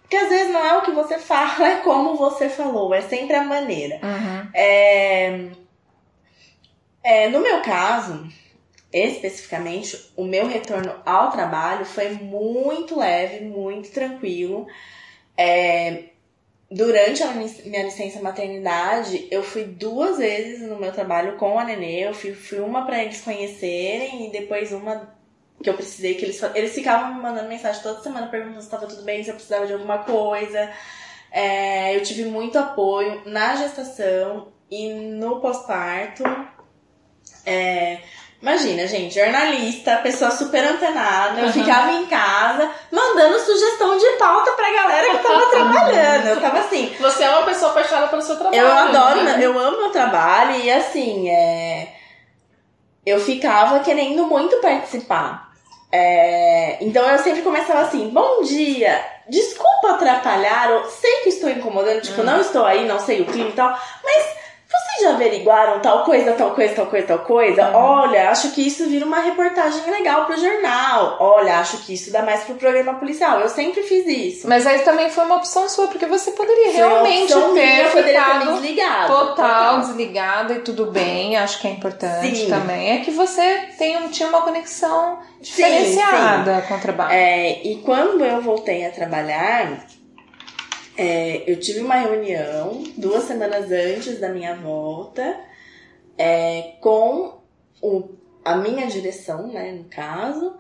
Porque 0.03 0.17
às 0.17 0.29
vezes 0.29 0.53
não 0.53 0.65
é 0.65 0.77
o 0.77 0.83
que 0.83 0.91
você 0.93 1.17
fala, 1.19 1.67
é 1.67 1.77
como 1.77 2.15
você 2.15 2.49
falou. 2.49 2.95
É 2.95 3.01
sempre 3.01 3.35
a 3.37 3.43
maneira. 3.43 3.99
Uhum. 4.03 4.49
É, 4.55 5.49
é, 7.03 7.29
no 7.31 7.41
meu 7.41 7.61
caso, 7.63 8.27
especificamente, 8.95 10.13
o 10.17 10.25
meu 10.25 10.47
retorno 10.47 10.95
ao 11.05 11.31
trabalho 11.31 11.85
foi 11.85 12.11
muito 12.11 12.99
leve, 12.99 13.45
muito 13.45 13.91
tranquilo. 13.91 14.67
É, 15.37 16.05
durante 16.71 17.23
a 17.23 17.33
minha 17.33 17.83
licença 17.83 18.21
maternidade, 18.21 19.27
eu 19.31 19.43
fui 19.43 19.65
duas 19.65 20.19
vezes 20.19 20.63
no 20.69 20.77
meu 20.77 20.93
trabalho 20.93 21.37
com 21.37 21.59
a 21.59 21.65
nenê. 21.65 22.07
Eu 22.07 22.15
fui, 22.15 22.33
fui 22.33 22.61
uma 22.61 22.87
para 22.87 23.03
eles 23.03 23.21
conhecerem 23.21 24.27
e 24.27 24.31
depois 24.31 24.73
uma 24.73 25.13
que 25.63 25.71
eu 25.71 25.75
precisei 25.75 26.15
que 26.15 26.25
eles 26.25 26.41
eles 26.55 26.75
ficavam 26.75 27.15
me 27.15 27.23
mandando 27.23 27.49
mensagem 27.49 27.83
toda 27.83 28.03
semana 28.03 28.27
perguntando 28.27 28.61
se 28.61 28.67
estava 28.67 28.87
tudo 28.87 29.03
bem, 29.03 29.25
se 29.25 29.31
eu 29.31 29.35
precisava 29.35 29.67
de 29.67 29.73
alguma 29.73 29.99
coisa. 29.99 30.71
É, 31.31 31.97
eu 31.97 32.03
tive 32.03 32.27
muito 32.27 32.59
apoio 32.59 33.23
na 33.27 33.57
gestação 33.57 34.53
e 34.71 34.93
no 34.93 35.41
pós-parto. 35.41 36.23
É, 37.47 38.01
imagina, 38.45 38.87
gente, 38.87 39.15
jornalista, 39.15 39.97
pessoa 40.03 40.31
super 40.31 40.63
antenada, 40.63 41.41
eu 41.41 41.47
Uhum. 41.47 41.53
ficava 41.53 41.93
em 41.93 42.05
casa 42.07 42.71
mandando 42.93 43.39
sugestão 43.41 43.97
de 43.97 44.07
pauta 44.19 44.53
pra 44.53 44.71
galera 44.71 45.11
que 45.11 45.19
tava 45.27 45.47
trabalhando. 45.51 46.27
Eu 46.29 46.41
tava 46.41 46.59
assim, 46.59 46.95
Você 47.01 47.25
é 47.25 47.31
uma 47.31 47.43
pessoa 47.47 47.71
apaixonada 47.71 48.09
pelo 48.09 48.21
seu 48.23 48.37
trabalho. 48.37 48.61
eu 48.63 48.71
adoro, 48.73 49.23
né? 49.25 49.39
eu 49.41 49.59
amo 49.59 49.79
meu 49.79 49.91
trabalho 49.91 50.57
e 50.57 50.71
assim, 50.71 51.29
é, 51.31 51.89
eu 53.07 53.19
ficava 53.19 53.81
querendo 53.81 54.27
muito 54.27 54.57
participar. 54.59 55.53
É, 55.91 56.77
então 56.81 57.09
eu 57.09 57.19
sempre 57.21 57.41
começava 57.43 57.81
assim, 57.81 58.09
bom 58.09 58.43
dia, 58.43 59.03
desculpa 59.29 59.93
atrapalhar, 59.93 60.69
eu 60.71 60.85
sei 60.91 61.21
que 61.23 61.29
estou 61.31 61.49
incomodando, 61.49 62.03
tipo, 62.03 62.21
Hum. 62.21 62.25
não 62.25 62.41
estou 62.41 62.65
aí, 62.67 62.85
não 62.87 62.99
sei 62.99 63.21
o 63.23 63.27
clima 63.27 63.49
e 63.49 63.53
tal, 63.53 63.79
mas 64.05 64.44
vocês 64.95 65.03
já 65.03 65.11
averiguaram 65.15 65.81
tal 65.81 66.05
coisa, 66.05 66.33
tal 66.33 66.53
coisa, 66.53 66.75
tal 66.75 66.87
coisa, 66.87 67.07
tal 67.07 67.19
coisa? 67.21 67.69
Uhum. 67.69 67.77
Olha, 67.77 68.31
acho 68.31 68.53
que 68.53 68.67
isso 68.67 68.89
vira 68.89 69.05
uma 69.05 69.21
reportagem 69.21 69.91
legal 69.91 70.25
pro 70.27 70.39
jornal. 70.39 71.17
Olha, 71.21 71.59
acho 71.59 71.79
que 71.79 71.95
isso 71.95 72.13
dá 72.13 72.23
mais 72.23 72.45
pro 72.45 72.55
programa 72.55 72.95
policial. 72.95 73.41
Eu 73.41 73.49
sempre 73.49 73.83
fiz 73.83 74.07
isso. 74.07 74.49
Mas 74.49 74.67
aí 74.67 74.81
também 74.81 75.11
foi 75.11 75.25
uma 75.25 75.37
opção 75.37 75.69
sua, 75.69 75.89
porque 75.89 76.07
você 76.07 76.31
poderia 76.33 76.73
foi 76.73 76.75
realmente 76.75 77.33
ter 77.55 77.87
ficado 77.91 78.53
desligado, 78.55 79.13
total, 79.13 79.35
total 79.35 79.81
desligada 79.81 80.55
e 80.55 80.61
tudo 80.61 80.87
bem. 80.87 81.37
Acho 81.37 81.61
que 81.61 81.67
é 81.67 81.71
importante 81.71 82.37
sim. 82.37 82.49
também. 82.49 82.93
É 82.93 83.01
que 83.01 83.11
você 83.11 83.69
tem 83.77 83.97
um, 83.99 84.09
tinha 84.09 84.29
uma 84.29 84.43
conexão 84.43 85.19
diferenciada 85.41 86.55
sim, 86.55 86.61
sim. 86.63 86.69
com 86.69 86.75
o 86.75 86.81
trabalho. 86.81 87.13
É, 87.13 87.63
e 87.63 87.77
quando 87.85 88.25
eu 88.25 88.41
voltei 88.41 88.87
a 88.87 88.91
trabalhar, 88.91 89.85
é, 90.97 91.51
eu 91.51 91.59
tive 91.59 91.81
uma 91.81 91.97
reunião 91.97 92.83
duas 92.97 93.25
semanas 93.25 93.71
antes 93.71 94.21
da 94.21 94.29
minha 94.29 94.55
volta 94.55 95.41
é, 96.17 96.75
com 96.81 97.41
o, 97.83 98.11
a 98.45 98.57
minha 98.57 98.87
direção, 98.87 99.49
né, 99.49 99.73
no 99.73 99.85
caso, 99.85 100.57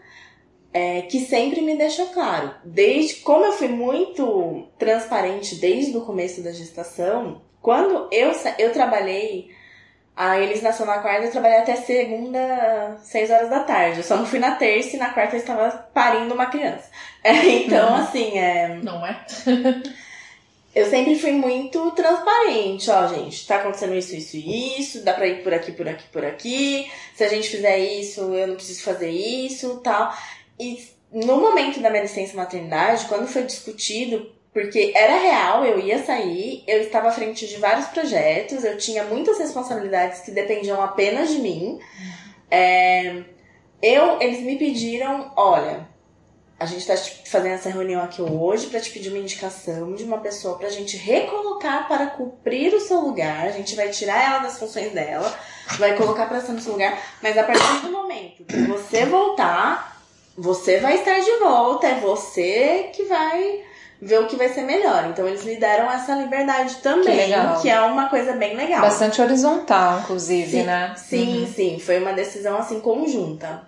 é, 0.72 1.02
que 1.02 1.20
sempre 1.20 1.60
me 1.60 1.76
deixou 1.76 2.06
claro. 2.06 2.52
Desde 2.64 3.16
como 3.16 3.44
eu 3.44 3.52
fui 3.52 3.68
muito 3.68 4.66
transparente 4.78 5.56
desde 5.56 5.96
o 5.96 6.04
começo 6.04 6.42
da 6.42 6.50
gestação, 6.50 7.42
quando 7.62 8.08
eu, 8.10 8.32
eu 8.58 8.72
trabalhei, 8.72 9.50
a 10.16 10.40
Elis 10.40 10.62
nasceu 10.62 10.84
na 10.84 10.98
quarta, 10.98 11.26
eu 11.26 11.30
trabalhei 11.30 11.58
até 11.58 11.76
segunda, 11.76 12.98
seis 13.02 13.30
horas 13.30 13.48
da 13.48 13.60
tarde. 13.60 13.98
Eu 13.98 14.04
só 14.04 14.16
não 14.16 14.26
fui 14.26 14.38
na 14.38 14.56
terça 14.56 14.96
e 14.96 14.98
na 14.98 15.10
quarta 15.10 15.36
eu 15.36 15.40
estava 15.40 15.70
parindo 15.94 16.34
uma 16.34 16.46
criança. 16.46 16.90
É, 17.26 17.32
então, 17.32 17.88
uhum. 17.88 17.94
assim, 17.94 18.38
é. 18.38 18.78
Não 18.82 19.06
é? 19.06 19.24
eu 20.74 20.90
sempre 20.90 21.16
fui 21.16 21.32
muito 21.32 21.90
transparente, 21.92 22.90
ó, 22.90 23.06
gente, 23.06 23.46
tá 23.46 23.56
acontecendo 23.56 23.94
isso, 23.94 24.16
isso 24.16 24.36
e 24.36 24.80
isso, 24.80 25.04
dá 25.04 25.12
pra 25.12 25.26
ir 25.26 25.42
por 25.42 25.54
aqui, 25.54 25.70
por 25.70 25.88
aqui, 25.88 26.04
por 26.12 26.24
aqui. 26.24 26.90
Se 27.14 27.22
a 27.22 27.28
gente 27.28 27.48
fizer 27.48 27.78
isso, 27.78 28.20
eu 28.34 28.48
não 28.48 28.56
preciso 28.56 28.82
fazer 28.82 29.10
isso, 29.10 29.80
tal. 29.84 30.12
E 30.58 30.82
no 31.12 31.36
momento 31.36 31.78
da 31.80 31.90
minha 31.90 32.02
licença 32.02 32.36
maternidade, 32.36 33.06
quando 33.06 33.28
foi 33.28 33.44
discutido, 33.44 34.32
porque 34.52 34.92
era 34.96 35.16
real, 35.16 35.64
eu 35.64 35.78
ia 35.78 36.02
sair, 36.02 36.64
eu 36.66 36.80
estava 36.80 37.08
à 37.08 37.12
frente 37.12 37.46
de 37.46 37.56
vários 37.56 37.86
projetos, 37.86 38.64
eu 38.64 38.76
tinha 38.76 39.04
muitas 39.04 39.38
responsabilidades 39.38 40.20
que 40.20 40.32
dependiam 40.32 40.82
apenas 40.82 41.30
de 41.30 41.38
mim. 41.38 41.78
É, 42.50 43.22
eu, 43.80 44.20
eles 44.20 44.40
me 44.40 44.56
pediram, 44.56 45.32
olha, 45.36 45.88
a 46.58 46.66
gente 46.66 46.88
está 46.88 46.96
fazendo 47.26 47.54
essa 47.54 47.68
reunião 47.68 48.02
aqui 48.02 48.22
hoje 48.22 48.66
para 48.66 48.80
te 48.80 48.90
pedir 48.90 49.08
uma 49.08 49.18
indicação 49.18 49.94
de 49.94 50.04
uma 50.04 50.18
pessoa 50.18 50.56
para 50.56 50.68
a 50.68 50.70
gente 50.70 50.96
recolocar 50.96 51.88
para 51.88 52.06
cumprir 52.06 52.72
o 52.74 52.80
seu 52.80 53.00
lugar. 53.00 53.46
A 53.46 53.50
gente 53.50 53.74
vai 53.74 53.88
tirar 53.88 54.22
ela 54.22 54.38
das 54.38 54.58
funções 54.58 54.92
dela, 54.92 55.36
vai 55.78 55.96
colocar 55.96 56.26
para 56.26 56.38
estar 56.38 56.52
no 56.52 56.60
seu 56.60 56.72
lugar, 56.72 56.96
mas 57.20 57.36
a 57.36 57.42
partir 57.42 57.80
do 57.82 57.90
momento 57.90 58.44
que 58.44 58.62
você 58.62 59.04
voltar, 59.04 60.00
você 60.36 60.78
vai 60.78 60.94
estar 60.94 61.18
de 61.18 61.38
volta, 61.38 61.88
é 61.88 62.00
você 62.00 62.90
que 62.92 63.04
vai 63.04 63.62
ver 64.00 64.20
o 64.20 64.26
que 64.26 64.36
vai 64.36 64.48
ser 64.48 64.62
melhor. 64.62 65.06
Então 65.10 65.26
eles 65.26 65.44
me 65.44 65.56
deram 65.56 65.90
essa 65.90 66.14
liberdade 66.14 66.76
também, 66.76 67.32
que, 67.32 67.62
que 67.62 67.68
é 67.68 67.80
uma 67.80 68.08
coisa 68.08 68.32
bem 68.32 68.54
legal. 68.54 68.80
Bastante 68.80 69.20
horizontal, 69.20 70.00
inclusive, 70.00 70.50
sim, 70.50 70.62
né? 70.62 70.94
Sim, 70.96 71.40
uhum. 71.40 71.52
sim, 71.52 71.78
foi 71.80 71.98
uma 71.98 72.12
decisão 72.12 72.58
assim 72.58 72.80
conjunta. 72.80 73.62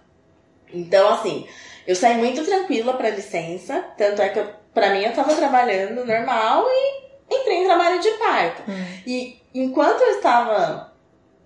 Então, 0.73 1.15
assim, 1.15 1.47
eu 1.87 1.95
saí 1.95 2.17
muito 2.17 2.45
tranquila 2.45 2.95
pra 2.95 3.11
licença, 3.11 3.85
tanto 3.97 4.21
é 4.23 4.29
que 4.29 4.39
eu, 4.39 4.49
pra 4.75 4.91
mim 4.91 5.05
eu 5.05 5.13
tava 5.13 5.35
trabalhando 5.35 6.05
normal 6.05 6.65
e 6.69 7.35
entrei 7.35 7.59
em 7.59 7.65
trabalho 7.65 8.01
de 8.01 8.11
parto. 8.13 8.63
Hum. 8.69 8.87
E 9.07 9.41
enquanto 9.55 10.01
eu 10.01 10.17
estava 10.17 10.93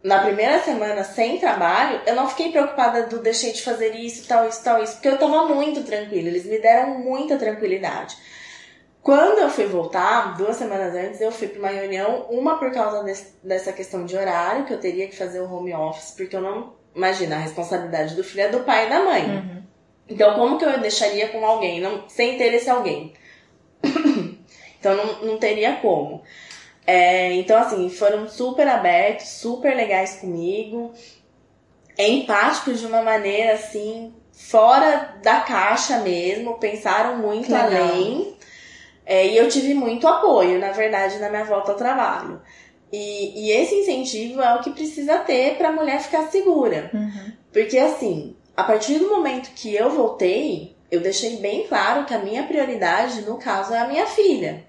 na 0.03 0.19
primeira 0.21 0.59
semana 0.61 1.05
sem 1.05 1.39
trabalho, 1.39 2.01
eu 2.07 2.15
não 2.15 2.29
fiquei 2.29 2.51
preocupada 2.51 3.03
do 3.07 3.19
deixei 3.19 3.53
de 3.53 3.63
fazer 3.63 3.95
isso, 3.95 4.27
tal, 4.27 4.49
isso, 4.49 4.65
tal, 4.65 4.83
isso, 4.83 4.95
porque 4.95 5.09
eu 5.09 5.19
tava 5.19 5.47
muito 5.47 5.83
tranquila, 5.83 6.29
eles 6.29 6.47
me 6.47 6.59
deram 6.59 6.99
muita 6.99 7.37
tranquilidade. 7.37 8.17
Quando 9.03 9.39
eu 9.39 9.49
fui 9.49 9.67
voltar, 9.67 10.37
duas 10.37 10.57
semanas 10.57 10.95
antes, 10.95 11.21
eu 11.21 11.33
fui 11.33 11.49
para 11.49 11.59
uma 11.59 11.69
reunião, 11.69 12.27
uma 12.31 12.59
por 12.59 12.71
causa 12.71 13.03
desse, 13.03 13.35
dessa 13.43 13.73
questão 13.73 14.05
de 14.05 14.17
horário, 14.17 14.67
que 14.67 14.75
eu 14.75 14.81
teria 14.81 15.09
que 15.09 15.17
fazer 15.17 15.41
o 15.41 15.51
home 15.51 15.75
office, 15.75 16.13
porque 16.17 16.37
eu 16.37 16.43
não. 16.43 16.79
Imagina, 16.95 17.37
a 17.37 17.39
responsabilidade 17.39 18.15
do 18.15 18.25
filho 18.25 18.43
é 18.43 18.49
do 18.49 18.61
pai 18.61 18.87
e 18.87 18.91
da 18.91 19.03
mãe. 19.03 19.25
Uhum. 19.25 19.60
Então, 20.11 20.35
como 20.35 20.59
que 20.59 20.65
eu 20.65 20.81
deixaria 20.81 21.29
com 21.29 21.47
alguém 21.47 21.81
não, 21.81 22.09
sem 22.09 22.37
ter 22.37 22.53
esse 22.53 22.69
alguém? 22.69 23.13
então, 24.79 24.97
não, 24.97 25.25
não 25.25 25.39
teria 25.39 25.77
como. 25.77 26.23
É, 26.85 27.33
então, 27.35 27.57
assim, 27.57 27.89
foram 27.89 28.29
super 28.29 28.67
abertos, 28.67 29.29
super 29.29 29.77
legais 29.77 30.17
comigo, 30.17 30.93
empáticos 31.97 32.81
de 32.81 32.87
uma 32.87 33.03
maneira, 33.03 33.53
assim, 33.53 34.13
fora 34.33 35.15
da 35.23 35.41
caixa 35.41 35.99
mesmo, 35.99 36.59
pensaram 36.59 37.19
muito 37.19 37.55
além. 37.55 38.35
É, 39.07 39.27
e 39.27 39.37
eu 39.37 39.49
tive 39.49 39.75
muito 39.75 40.07
apoio, 40.09 40.59
na 40.59 40.73
verdade, 40.73 41.19
na 41.19 41.29
minha 41.29 41.45
volta 41.45 41.73
ao 41.73 41.79
trabalho. 41.79 42.41
E, 42.93 43.47
e 43.47 43.53
esse 43.53 43.75
incentivo 43.77 44.41
é 44.41 44.55
o 44.55 44.61
que 44.61 44.71
precisa 44.71 45.19
ter 45.19 45.57
para 45.57 45.69
a 45.69 45.73
mulher 45.73 46.01
ficar 46.01 46.29
segura. 46.29 46.91
Uhum. 46.93 47.33
Porque, 47.53 47.79
assim, 47.79 48.37
a 48.61 48.65
partir 48.65 48.99
do 48.99 49.09
momento 49.09 49.53
que 49.55 49.75
eu 49.75 49.89
voltei, 49.89 50.77
eu 50.91 51.01
deixei 51.01 51.37
bem 51.37 51.67
claro 51.67 52.05
que 52.05 52.13
a 52.13 52.19
minha 52.19 52.43
prioridade, 52.43 53.23
no 53.23 53.39
caso, 53.39 53.73
é 53.73 53.79
a 53.79 53.89
minha 53.89 54.07
filha. 54.07 54.67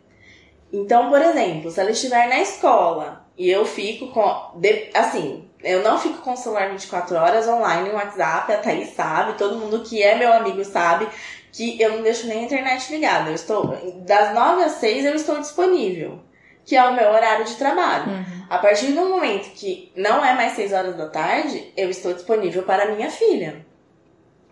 Então, 0.72 1.10
por 1.10 1.22
exemplo, 1.22 1.70
se 1.70 1.78
ela 1.78 1.92
estiver 1.92 2.30
na 2.30 2.40
escola 2.40 3.26
e 3.38 3.50
eu 3.50 3.66
fico 3.66 4.08
com. 4.08 4.62
Assim, 4.94 5.46
eu 5.62 5.84
não 5.84 6.00
fico 6.00 6.20
com 6.20 6.32
o 6.32 6.38
celular 6.38 6.70
24 6.70 7.18
horas 7.18 7.48
online 7.50 7.90
no 7.90 7.96
WhatsApp, 7.96 8.54
a 8.54 8.58
Thaís 8.60 8.94
sabe, 8.94 9.38
todo 9.38 9.58
mundo 9.58 9.84
que 9.84 10.02
é 10.02 10.16
meu 10.16 10.32
amigo 10.32 10.64
sabe 10.64 11.10
que 11.52 11.82
eu 11.82 11.98
não 11.98 12.02
deixo 12.02 12.28
nem 12.28 12.40
a 12.40 12.44
internet 12.44 12.90
ligada. 12.90 13.30
Eu 13.30 13.36
estou. 13.36 13.78
Das 14.06 14.34
9 14.34 14.64
às 14.64 14.72
6 14.74 15.04
eu 15.04 15.16
estou 15.16 15.38
disponível. 15.38 16.20
Que 16.64 16.78
é 16.78 16.84
o 16.84 16.94
meu 16.94 17.10
horário 17.10 17.44
de 17.44 17.56
trabalho. 17.56 18.10
Uhum. 18.10 18.46
A 18.50 18.58
partir 18.58 18.94
do 18.94 19.10
momento 19.10 19.52
que 19.52 19.92
não 19.98 20.24
é 20.24 20.34
mais 20.34 20.54
6 20.54 20.72
horas 20.72 20.96
da 20.96 21.10
tarde, 21.10 21.74
eu 21.76 21.90
estou 21.90 22.14
disponível 22.14 22.64
para 22.64 22.94
minha 22.94 23.10
filha. 23.12 23.66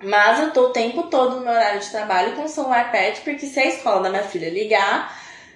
Mas 0.01 0.39
eu 0.39 0.51
tô 0.51 0.67
o 0.67 0.69
tempo 0.69 1.03
todo 1.03 1.35
no 1.35 1.41
meu 1.41 1.51
horário 1.51 1.80
de 1.80 1.89
trabalho 1.89 2.35
com 2.35 2.43
o 2.43 2.49
celular 2.49 2.91
perto, 2.91 3.21
porque 3.23 3.45
se 3.45 3.59
a 3.59 3.65
escola 3.65 4.03
da 4.03 4.09
minha 4.09 4.23
filha 4.23 4.49
ligar, 4.49 5.13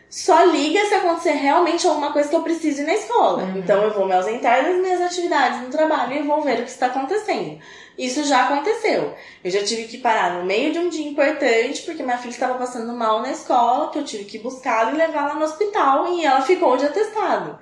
só 0.10 0.44
liga 0.44 0.86
se 0.86 0.94
acontecer 0.94 1.32
realmente 1.32 1.88
alguma 1.88 2.14
coisa 2.14 2.30
que 2.30 2.36
eu 2.36 2.44
precise 2.44 2.84
ir 2.84 2.86
na 2.86 2.94
escola. 2.94 3.44
Uhum. 3.44 3.58
Então 3.58 3.82
eu 3.82 3.94
vou 3.94 4.06
me 4.06 4.14
ausentar 4.14 4.64
das 4.64 4.76
minhas 4.76 5.02
atividades 5.02 5.62
no 5.62 5.70
trabalho 5.70 6.14
e 6.14 6.22
vou 6.22 6.42
ver 6.42 6.60
o 6.60 6.64
que 6.64 6.70
está 6.70 6.86
acontecendo. 6.86 7.60
Isso 7.98 8.24
já 8.24 8.46
aconteceu. 8.46 9.16
Eu 9.44 9.50
já 9.50 9.64
tive 9.64 9.86
que 9.86 9.98
parar 9.98 10.36
no 10.36 10.46
meio 10.46 10.72
de 10.72 10.80
um 10.80 10.90
dia 10.90 11.08
importante, 11.08 11.82
porque 11.84 12.04
minha 12.04 12.18
filha 12.18 12.32
estava 12.32 12.60
passando 12.60 12.94
mal 12.94 13.22
na 13.22 13.32
escola, 13.32 13.90
que 13.92 14.00
eu 14.00 14.04
tive 14.04 14.26
que 14.26 14.40
buscá-la 14.40 14.92
e 14.92 14.98
levá-la 14.98 15.36
no 15.36 15.46
hospital, 15.46 16.08
e 16.14 16.26
ela 16.26 16.42
ficou 16.42 16.78
de 16.78 16.86
atestado. 16.86 17.58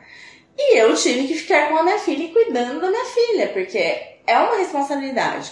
E 0.57 0.77
eu 0.77 0.93
tive 0.95 1.27
que 1.27 1.35
ficar 1.35 1.69
com 1.69 1.77
a 1.77 1.83
minha 1.83 1.99
filha 1.99 2.23
e 2.23 2.33
cuidando 2.33 2.81
da 2.81 2.89
minha 2.89 3.05
filha, 3.05 3.47
porque 3.47 3.77
é 4.27 4.37
uma 4.37 4.57
responsabilidade. 4.57 5.51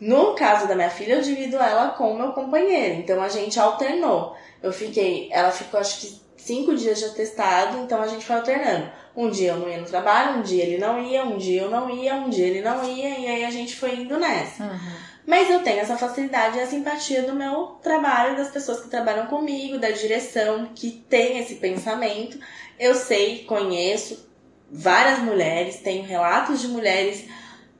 No 0.00 0.34
caso 0.34 0.66
da 0.66 0.74
minha 0.74 0.88
filha, 0.88 1.14
eu 1.14 1.20
divido 1.20 1.56
ela 1.56 1.90
com 1.90 2.12
o 2.12 2.16
meu 2.16 2.32
companheiro. 2.32 2.94
Então 2.94 3.22
a 3.22 3.28
gente 3.28 3.60
alternou. 3.60 4.34
Eu 4.62 4.72
fiquei, 4.72 5.28
ela 5.30 5.50
ficou 5.50 5.78
acho 5.78 6.00
que 6.00 6.20
cinco 6.38 6.74
dias 6.74 6.98
de 6.98 7.04
atestado, 7.04 7.78
então 7.78 8.00
a 8.00 8.06
gente 8.06 8.24
foi 8.24 8.36
alternando. 8.36 8.90
Um 9.14 9.28
dia 9.30 9.50
eu 9.50 9.58
não 9.58 9.68
ia 9.68 9.78
no 9.78 9.86
trabalho, 9.86 10.38
um 10.38 10.42
dia 10.42 10.64
ele 10.64 10.78
não 10.78 11.02
ia, 11.02 11.24
um 11.24 11.36
dia 11.36 11.62
eu 11.62 11.70
não 11.70 11.90
ia, 11.90 12.14
um 12.14 12.30
dia 12.30 12.46
ele 12.46 12.62
não 12.62 12.82
ia, 12.84 13.18
e 13.18 13.26
aí 13.26 13.44
a 13.44 13.50
gente 13.50 13.76
foi 13.76 13.96
indo 13.96 14.18
nessa. 14.18 14.64
Uhum. 14.64 15.10
Mas 15.26 15.50
eu 15.50 15.62
tenho 15.62 15.80
essa 15.80 15.96
facilidade 15.96 16.56
e 16.56 16.60
a 16.60 16.66
simpatia 16.66 17.22
do 17.22 17.34
meu 17.34 17.78
trabalho, 17.82 18.36
das 18.36 18.50
pessoas 18.50 18.80
que 18.80 18.88
trabalham 18.88 19.26
comigo, 19.26 19.78
da 19.78 19.90
direção 19.90 20.70
que 20.74 20.90
tem 21.08 21.38
esse 21.38 21.56
pensamento. 21.56 22.38
Eu 22.78 22.94
sei, 22.94 23.44
conheço 23.44 24.28
várias 24.70 25.18
mulheres, 25.18 25.76
tenho 25.76 26.04
relatos 26.04 26.60
de 26.60 26.68
mulheres 26.68 27.26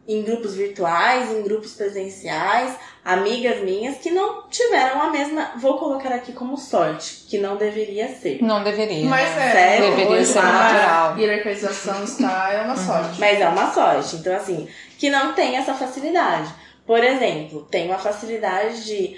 em 0.09 0.22
grupos 0.22 0.55
virtuais, 0.55 1.31
em 1.31 1.43
grupos 1.43 1.74
presenciais, 1.74 2.74
amigas 3.05 3.62
minhas 3.62 3.98
que 3.98 4.10
não 4.10 4.48
tiveram 4.48 5.01
a 5.02 5.10
mesma, 5.10 5.52
vou 5.56 5.78
colocar 5.78 6.12
aqui 6.12 6.32
como 6.32 6.56
sorte, 6.56 7.27
que 7.28 7.39
não 7.39 7.56
deveria 7.56 8.09
ser. 8.09 8.43
Não 8.43 8.64
deveria. 8.64 9.09
Mas 9.09 9.36
é, 9.36 9.52
Sério? 9.52 9.97
deveria 9.97 10.24
ser 10.24 10.43
natural. 10.43 11.12
A 11.12 11.16
hierarquização 11.18 12.05
está, 12.05 12.52
é 12.52 12.62
uma 12.62 12.74
uhum. 12.74 12.86
sorte. 12.86 13.20
Mas 13.20 13.40
é 13.40 13.48
uma 13.48 13.72
sorte. 13.72 14.16
Então, 14.16 14.35
assim, 14.35 14.68
que 14.98 15.10
não 15.10 15.32
tem 15.32 15.56
essa 15.56 15.74
facilidade. 15.74 16.52
Por 16.86 17.02
exemplo, 17.05 17.66
tem 17.70 17.86
uma 17.86 17.98
facilidade 17.98 18.85
de, 18.85 19.16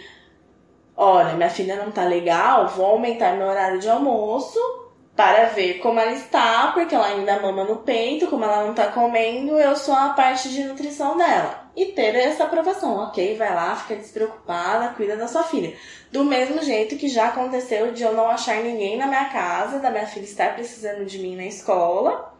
olha, 0.96 1.34
minha 1.34 1.48
filha 1.48 1.76
não 1.76 1.90
tá 1.90 2.04
legal, 2.04 2.68
vou 2.68 2.86
aumentar 2.86 3.34
meu 3.36 3.46
horário 3.46 3.78
de 3.78 3.88
almoço 3.88 4.81
para 5.14 5.46
ver 5.46 5.74
como 5.80 6.00
ela 6.00 6.12
está, 6.12 6.72
porque 6.72 6.94
ela 6.94 7.06
ainda 7.06 7.40
mama 7.40 7.64
no 7.64 7.76
peito, 7.76 8.28
como 8.28 8.44
ela 8.44 8.64
não 8.64 8.74
tá 8.74 8.86
comendo, 8.86 9.58
eu 9.58 9.76
sou 9.76 9.94
a 9.94 10.10
parte 10.10 10.48
de 10.48 10.64
nutrição 10.64 11.16
dela. 11.16 11.70
E 11.76 11.86
ter 11.86 12.14
essa 12.14 12.44
aprovação, 12.44 12.96
ok, 12.96 13.36
vai 13.36 13.54
lá, 13.54 13.76
fica 13.76 13.96
despreocupada, 13.96 14.94
cuida 14.94 15.16
da 15.16 15.28
sua 15.28 15.42
filha. 15.42 15.74
Do 16.10 16.24
mesmo 16.24 16.62
jeito 16.62 16.96
que 16.96 17.08
já 17.08 17.28
aconteceu 17.28 17.92
de 17.92 18.02
eu 18.02 18.14
não 18.14 18.28
achar 18.28 18.56
ninguém 18.62 18.96
na 18.96 19.06
minha 19.06 19.26
casa, 19.26 19.78
da 19.78 19.90
minha 19.90 20.06
filha 20.06 20.24
estar 20.24 20.54
precisando 20.54 21.04
de 21.04 21.18
mim 21.18 21.36
na 21.36 21.44
escola, 21.44 22.32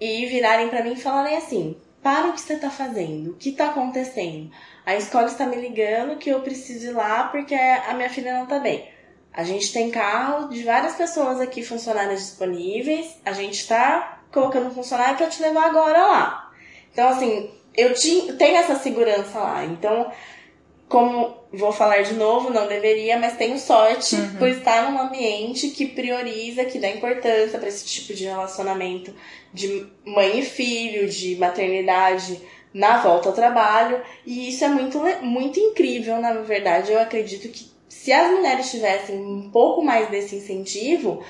e 0.00 0.26
virarem 0.26 0.68
para 0.68 0.82
mim 0.82 0.94
e 0.94 1.00
falarem 1.00 1.36
assim: 1.36 1.76
para 2.02 2.28
o 2.28 2.32
que 2.32 2.40
você 2.40 2.56
tá 2.56 2.70
fazendo, 2.70 3.32
o 3.32 3.36
que 3.36 3.52
tá 3.52 3.66
acontecendo? 3.66 4.50
A 4.86 4.96
escola 4.96 5.26
está 5.26 5.46
me 5.46 5.56
ligando 5.56 6.18
que 6.18 6.30
eu 6.30 6.40
preciso 6.40 6.86
ir 6.86 6.92
lá 6.92 7.24
porque 7.24 7.54
a 7.54 7.92
minha 7.94 8.08
filha 8.08 8.32
não 8.38 8.46
tá 8.46 8.58
bem. 8.58 8.88
A 9.40 9.44
gente 9.44 9.72
tem 9.72 9.90
carro 9.90 10.50
de 10.50 10.62
várias 10.62 10.94
pessoas 10.96 11.40
aqui, 11.40 11.62
funcionárias 11.62 12.20
disponíveis. 12.20 13.16
A 13.24 13.32
gente 13.32 13.66
tá 13.66 14.20
colocando 14.30 14.70
funcionário 14.70 15.16
para 15.16 15.28
te 15.28 15.40
levar 15.40 15.64
agora 15.64 16.06
lá. 16.06 16.52
Então, 16.92 17.08
assim, 17.08 17.50
eu 17.74 17.94
tenho 18.36 18.56
essa 18.58 18.74
segurança 18.74 19.38
lá. 19.38 19.64
Então, 19.64 20.12
como 20.90 21.34
vou 21.50 21.72
falar 21.72 22.02
de 22.02 22.12
novo, 22.12 22.50
não 22.50 22.68
deveria, 22.68 23.18
mas 23.18 23.38
tenho 23.38 23.58
sorte 23.58 24.14
uhum. 24.14 24.34
por 24.36 24.48
estar 24.48 24.90
num 24.90 25.00
ambiente 25.00 25.70
que 25.70 25.86
prioriza, 25.86 26.66
que 26.66 26.78
dá 26.78 26.90
importância 26.90 27.58
para 27.58 27.68
esse 27.68 27.86
tipo 27.86 28.12
de 28.12 28.26
relacionamento 28.26 29.14
de 29.54 29.86
mãe 30.04 30.40
e 30.40 30.44
filho, 30.44 31.08
de 31.08 31.36
maternidade 31.36 32.38
na 32.74 32.98
volta 32.98 33.30
ao 33.30 33.34
trabalho. 33.34 34.02
E 34.26 34.50
isso 34.50 34.62
é 34.66 34.68
muito, 34.68 35.00
muito 35.22 35.58
incrível, 35.58 36.20
na 36.20 36.34
verdade. 36.34 36.92
Eu 36.92 37.00
acredito 37.00 37.48
que 37.48 37.69
se 37.90 38.12
as 38.12 38.30
mulheres 38.30 38.70
tivessem 38.70 39.20
um 39.20 39.50
pouco 39.50 39.84
mais 39.84 40.08
desse 40.08 40.36
incentivo, 40.36 41.22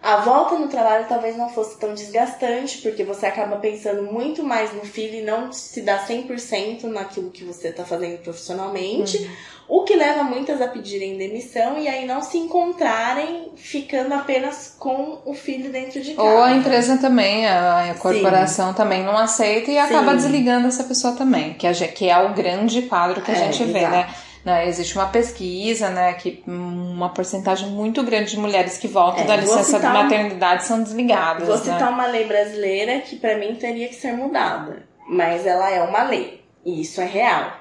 a 0.00 0.18
volta 0.18 0.56
no 0.56 0.68
trabalho 0.68 1.06
talvez 1.08 1.36
não 1.36 1.48
fosse 1.48 1.76
tão 1.78 1.92
desgastante, 1.92 2.78
porque 2.78 3.02
você 3.02 3.26
acaba 3.26 3.56
pensando 3.56 4.02
muito 4.02 4.44
mais 4.44 4.72
no 4.72 4.82
filho 4.82 5.16
e 5.16 5.22
não 5.22 5.50
se 5.50 5.82
dá 5.82 6.06
100% 6.06 6.84
naquilo 6.84 7.30
que 7.30 7.42
você 7.42 7.68
está 7.68 7.84
fazendo 7.84 8.18
profissionalmente, 8.18 9.16
uhum. 9.16 9.80
o 9.80 9.82
que 9.82 9.96
leva 9.96 10.22
muitas 10.22 10.60
a 10.60 10.68
pedirem 10.68 11.18
demissão 11.18 11.78
e 11.78 11.88
aí 11.88 12.06
não 12.06 12.22
se 12.22 12.38
encontrarem 12.38 13.50
ficando 13.56 14.14
apenas 14.14 14.76
com 14.78 15.18
o 15.24 15.34
filho 15.34 15.72
dentro 15.72 16.00
de 16.00 16.14
casa. 16.14 16.28
Ou 16.28 16.42
a 16.42 16.52
empresa 16.52 16.96
também, 16.98 17.48
a 17.48 17.96
corporação 17.98 18.68
Sim. 18.68 18.76
também 18.76 19.02
não 19.02 19.18
aceita 19.18 19.70
e 19.70 19.78
acaba 19.78 20.12
Sim. 20.12 20.16
desligando 20.18 20.68
essa 20.68 20.84
pessoa 20.84 21.14
também, 21.14 21.54
que 21.54 21.66
é, 21.66 21.72
que 21.72 22.08
é 22.08 22.18
o 22.18 22.34
grande 22.34 22.82
quadro 22.82 23.20
que 23.20 23.32
a 23.32 23.34
é, 23.34 23.50
gente 23.50 23.64
vê, 23.64 23.78
exato. 23.78 23.96
né? 23.96 24.14
Né? 24.44 24.68
Existe 24.68 24.94
uma 24.94 25.06
pesquisa, 25.06 25.88
né, 25.88 26.12
que 26.14 26.42
uma 26.46 27.08
porcentagem 27.08 27.68
muito 27.70 28.02
grande 28.02 28.32
de 28.32 28.38
mulheres 28.38 28.76
que 28.76 28.86
voltam 28.86 29.24
é, 29.24 29.26
da 29.26 29.36
licença 29.36 29.80
de 29.80 29.86
maternidade 29.86 30.64
são 30.64 30.82
desligadas. 30.82 31.48
Vou 31.48 31.56
né? 31.56 31.62
citar 31.62 31.90
uma 31.90 32.06
lei 32.06 32.26
brasileira 32.26 33.00
que 33.00 33.16
para 33.16 33.38
mim 33.38 33.54
teria 33.54 33.88
que 33.88 33.94
ser 33.94 34.12
mudada, 34.12 34.86
mas 35.08 35.46
ela 35.46 35.70
é 35.70 35.82
uma 35.82 36.02
lei 36.02 36.44
e 36.64 36.80
isso 36.82 37.00
é 37.00 37.06
real. 37.06 37.52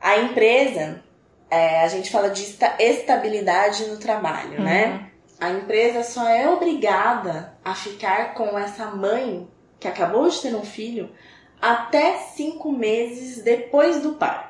A 0.00 0.18
empresa, 0.18 1.02
é, 1.50 1.82
a 1.82 1.88
gente 1.88 2.10
fala 2.10 2.30
de 2.30 2.42
estabilidade 2.78 3.86
no 3.86 3.96
trabalho, 3.96 4.60
né? 4.60 4.86
uhum. 4.86 4.92
né? 4.92 5.04
A 5.40 5.50
empresa 5.50 6.02
só 6.02 6.28
é 6.28 6.48
obrigada 6.48 7.56
a 7.64 7.72
ficar 7.72 8.34
com 8.34 8.58
essa 8.58 8.86
mãe 8.86 9.48
que 9.78 9.86
acabou 9.86 10.28
de 10.28 10.40
ter 10.40 10.52
um 10.54 10.64
filho 10.64 11.10
até 11.62 12.16
cinco 12.34 12.72
meses 12.72 13.42
depois 13.42 14.02
do 14.02 14.14
parto. 14.14 14.47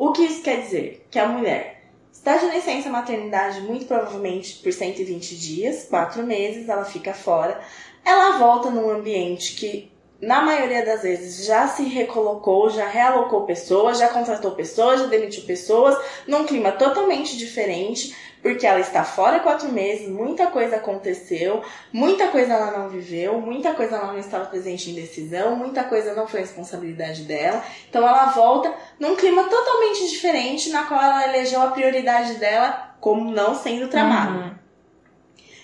O 0.00 0.12
que 0.12 0.22
isso 0.22 0.42
quer 0.42 0.62
dizer? 0.62 1.06
Que 1.10 1.18
a 1.18 1.28
mulher 1.28 1.82
está 2.10 2.38
de 2.38 2.46
licença 2.46 2.88
maternidade 2.88 3.60
muito 3.60 3.84
provavelmente 3.84 4.54
por 4.54 4.72
120 4.72 5.36
dias, 5.36 5.88
4 5.90 6.22
meses, 6.22 6.70
ela 6.70 6.86
fica 6.86 7.12
fora. 7.12 7.60
Ela 8.02 8.38
volta 8.38 8.70
num 8.70 8.88
ambiente 8.88 9.54
que, 9.56 9.92
na 10.18 10.40
maioria 10.40 10.86
das 10.86 11.02
vezes, 11.02 11.44
já 11.44 11.68
se 11.68 11.82
recolocou, 11.82 12.70
já 12.70 12.88
realocou 12.88 13.42
pessoas, 13.42 13.98
já 13.98 14.08
contratou 14.08 14.52
pessoas, 14.52 15.00
já 15.00 15.06
demitiu 15.06 15.42
pessoas, 15.42 15.94
num 16.26 16.46
clima 16.46 16.72
totalmente 16.72 17.36
diferente 17.36 18.16
porque 18.42 18.66
ela 18.66 18.80
está 18.80 19.04
fora 19.04 19.40
quatro 19.40 19.70
meses, 19.70 20.08
muita 20.08 20.46
coisa 20.46 20.76
aconteceu, 20.76 21.62
muita 21.92 22.28
coisa 22.28 22.54
ela 22.54 22.70
não 22.70 22.88
viveu, 22.88 23.38
muita 23.40 23.74
coisa 23.74 23.96
ela 23.96 24.12
não 24.12 24.18
estava 24.18 24.46
presente 24.46 24.90
em 24.90 24.94
decisão, 24.94 25.56
muita 25.56 25.84
coisa 25.84 26.14
não 26.14 26.26
foi 26.26 26.40
responsabilidade 26.40 27.24
dela. 27.24 27.62
Então 27.88 28.06
ela 28.06 28.26
volta 28.26 28.72
num 28.98 29.14
clima 29.14 29.44
totalmente 29.44 30.08
diferente, 30.08 30.70
na 30.70 30.84
qual 30.84 31.02
ela 31.02 31.28
elegeu 31.28 31.60
a 31.60 31.70
prioridade 31.70 32.34
dela 32.34 32.94
como 32.98 33.30
não 33.30 33.54
sendo 33.54 33.88
trabalho. 33.88 34.40
Uhum. 34.40 34.54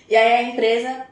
E 0.09 0.15
aí 0.15 0.33
a 0.33 0.43
empresa 0.43 1.07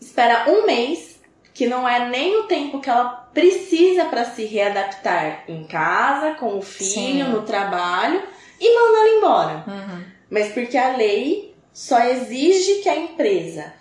espera 0.00 0.46
um 0.48 0.64
mês, 0.64 1.20
que 1.52 1.66
não 1.66 1.88
é 1.88 2.08
nem 2.08 2.38
o 2.38 2.44
tempo 2.44 2.80
que 2.80 2.88
ela 2.88 3.28
precisa 3.34 4.06
para 4.06 4.24
se 4.24 4.44
readaptar 4.44 5.44
em 5.46 5.64
casa, 5.64 6.34
com 6.34 6.56
o 6.56 6.62
filho, 6.62 7.26
Sim. 7.26 7.32
no 7.32 7.42
trabalho, 7.42 8.22
e 8.58 8.74
manda 8.74 8.98
ela 8.98 9.16
embora. 9.16 9.64
Uhum 9.66 10.19
mas 10.30 10.52
porque 10.52 10.78
a 10.78 10.96
lei 10.96 11.54
só 11.72 12.00
exige 12.00 12.76
que 12.76 12.88
a 12.88 12.96
empresa 12.96 13.72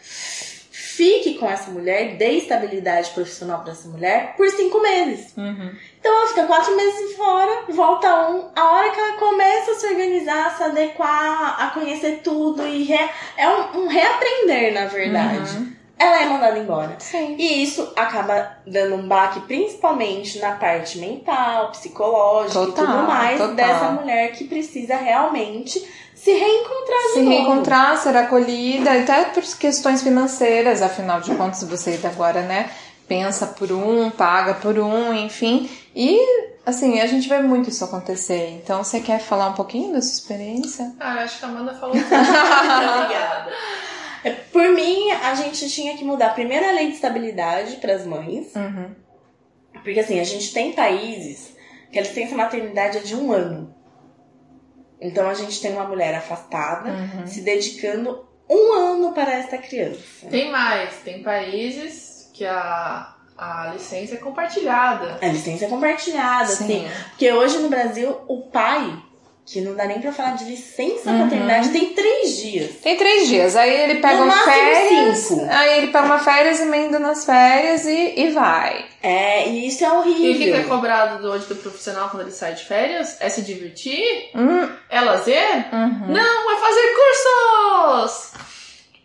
fique 1.00 1.36
com 1.36 1.50
essa 1.50 1.72
mulher, 1.72 2.18
dê 2.18 2.32
estabilidade 2.32 3.12
profissional 3.12 3.62
para 3.62 3.72
essa 3.72 3.88
mulher 3.88 4.36
por 4.36 4.50
cinco 4.50 4.82
meses. 4.82 5.32
Uhum. 5.38 5.72
Então 5.98 6.14
ela 6.14 6.28
fica 6.28 6.44
quatro 6.46 6.76
meses 6.76 7.16
fora, 7.16 7.64
volta 7.70 8.30
um. 8.30 8.50
A 8.54 8.72
hora 8.74 8.92
que 8.92 9.00
ela 9.00 9.14
começa 9.14 9.72
a 9.72 9.76
se 9.76 9.88
organizar, 9.88 10.48
a 10.48 10.50
se 10.50 10.64
adequar, 10.64 11.56
a 11.58 11.70
conhecer 11.70 12.20
tudo 12.22 12.68
e 12.68 12.84
re... 12.84 13.10
é 13.38 13.48
um, 13.48 13.84
um, 13.84 13.88
reaprender, 13.88 14.74
na 14.74 14.88
verdade. 14.88 15.58
Uhum. 15.58 15.74
Ela 15.98 16.22
é 16.22 16.26
mandada 16.26 16.60
embora. 16.60 16.96
Sim. 17.00 17.36
E 17.38 17.64
isso 17.64 17.94
acaba 17.96 18.58
dando 18.66 18.96
um 18.96 19.08
baque, 19.08 19.42
principalmente 19.42 20.40
na 20.40 20.54
parte 20.54 20.98
mental, 20.98 21.72
psicológica 21.72 22.60
total, 22.60 22.86
e 22.86 22.88
tudo 22.88 23.08
mais 23.08 23.38
total. 23.38 23.56
dessa 23.56 23.92
mulher 23.92 24.32
que 24.34 24.46
precisa 24.46 24.96
realmente 24.96 25.86
se 26.24 26.32
reencontrar 26.32 27.02
se 27.14 27.22
novo. 27.22 27.30
reencontrar, 27.30 27.98
ser 27.98 28.16
acolhida, 28.18 28.92
até 28.92 29.26
por 29.26 29.44
questões 29.58 30.02
financeiras, 30.04 30.82
afinal 30.82 31.22
de 31.22 31.34
contas 31.36 31.64
você 31.64 32.00
agora, 32.04 32.42
né, 32.42 32.70
pensa 33.08 33.48
por 33.48 33.72
um, 33.72 34.10
paga 34.10 34.56
por 34.56 34.78
um, 34.78 35.14
enfim, 35.14 35.70
e 35.96 36.20
assim, 36.66 37.00
a 37.00 37.08
gente 37.08 37.28
vê 37.28 37.40
muito 37.40 37.70
isso 37.70 37.84
acontecer. 37.84 38.60
Então, 38.62 38.84
você 38.84 39.00
quer 39.00 39.20
falar 39.20 39.48
um 39.48 39.54
pouquinho 39.54 39.94
da 39.94 40.02
sua 40.02 40.14
experiência? 40.14 40.94
Ah, 41.00 41.24
acho 41.24 41.40
que 41.40 41.46
a 41.46 41.48
Amanda 41.48 41.74
falou 41.74 41.96
tudo. 41.96 42.06
Obrigada. 42.06 43.52
É, 44.24 44.32
por 44.32 44.68
mim, 44.70 45.12
a 45.12 45.34
gente 45.34 45.70
tinha 45.70 45.98
que 45.98 46.04
mudar 46.04 46.34
primeiro 46.36 46.68
a 46.68 46.72
lei 46.72 46.88
de 46.88 46.96
estabilidade 46.96 47.78
para 47.78 47.94
as 47.94 48.06
mães. 48.06 48.54
Uhum. 48.56 48.94
Porque 49.84 50.00
assim, 50.00 50.20
a 50.20 50.24
gente 50.24 50.54
tem 50.54 50.74
países 50.74 51.56
que 51.92 51.98
a 51.98 52.02
licença 52.02 52.36
maternidade 52.36 52.98
é 52.98 53.02
de 53.02 53.16
um 53.16 53.32
ano. 53.32 53.74
Então 55.02 55.30
a 55.30 55.34
gente 55.34 55.62
tem 55.62 55.72
uma 55.72 55.86
mulher 55.86 56.14
afastada, 56.16 56.90
uhum. 56.90 57.28
se 57.28 57.42
dedicando 57.42 58.28
um 58.50 58.74
ano 58.74 59.14
para 59.14 59.34
esta 59.34 59.58
criança. 59.58 60.28
Tem 60.30 60.52
mais, 60.52 60.96
tem 61.04 61.22
países 61.22 62.30
que 62.34 62.46
a, 62.46 63.16
a 63.38 63.72
licença 63.74 64.16
é 64.16 64.18
compartilhada. 64.18 65.20
A 65.22 65.28
licença 65.28 65.66
é 65.66 65.70
compartilhada, 65.70 66.48
sim. 66.48 66.68
sim. 66.68 66.88
Porque 67.10 67.32
hoje 67.32 67.60
no 67.60 67.70
Brasil 67.70 68.20
o 68.28 68.50
pai 68.50 69.02
que 69.52 69.62
não 69.62 69.74
dá 69.74 69.86
nem 69.86 70.00
pra 70.00 70.12
falar 70.12 70.36
de 70.36 70.46
licença 70.46 71.10
uhum. 71.10 71.24
paternidade, 71.24 71.70
tem 71.70 71.92
três 71.96 72.38
dias. 72.38 72.76
Tem 72.84 72.96
três 72.96 73.28
dias. 73.28 73.56
Aí 73.56 73.82
ele 73.82 73.96
pega 74.00 74.22
uma 74.22 74.44
férias. 74.44 75.18
Cinco. 75.18 75.48
Aí 75.50 75.78
ele 75.80 75.88
pega 75.88 76.06
uma 76.06 76.20
férias, 76.20 76.60
emenda 76.60 77.00
nas 77.00 77.26
férias 77.26 77.84
e, 77.86 78.14
e 78.16 78.30
vai. 78.30 78.86
É, 79.02 79.50
e 79.50 79.66
isso 79.66 79.84
é 79.84 79.92
horrível. 79.92 80.24
E 80.24 80.36
o 80.36 80.38
que 80.38 80.52
é 80.52 80.64
cobrado 80.66 81.24
do 81.24 81.32
hoje 81.32 81.48
do 81.48 81.56
profissional 81.56 82.10
quando 82.10 82.22
ele 82.22 82.32
sai 82.32 82.54
de 82.54 82.64
férias? 82.64 83.18
É 83.20 83.28
se 83.28 83.42
divertir? 83.42 84.30
Hum. 84.36 84.70
É 84.88 85.02
lazer? 85.02 85.66
Uhum. 85.74 86.14
Não, 86.14 86.52
é 86.52 86.60
fazer 86.60 86.94
cursos! 88.06 88.32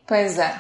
Pois 0.07 0.39
é. 0.39 0.55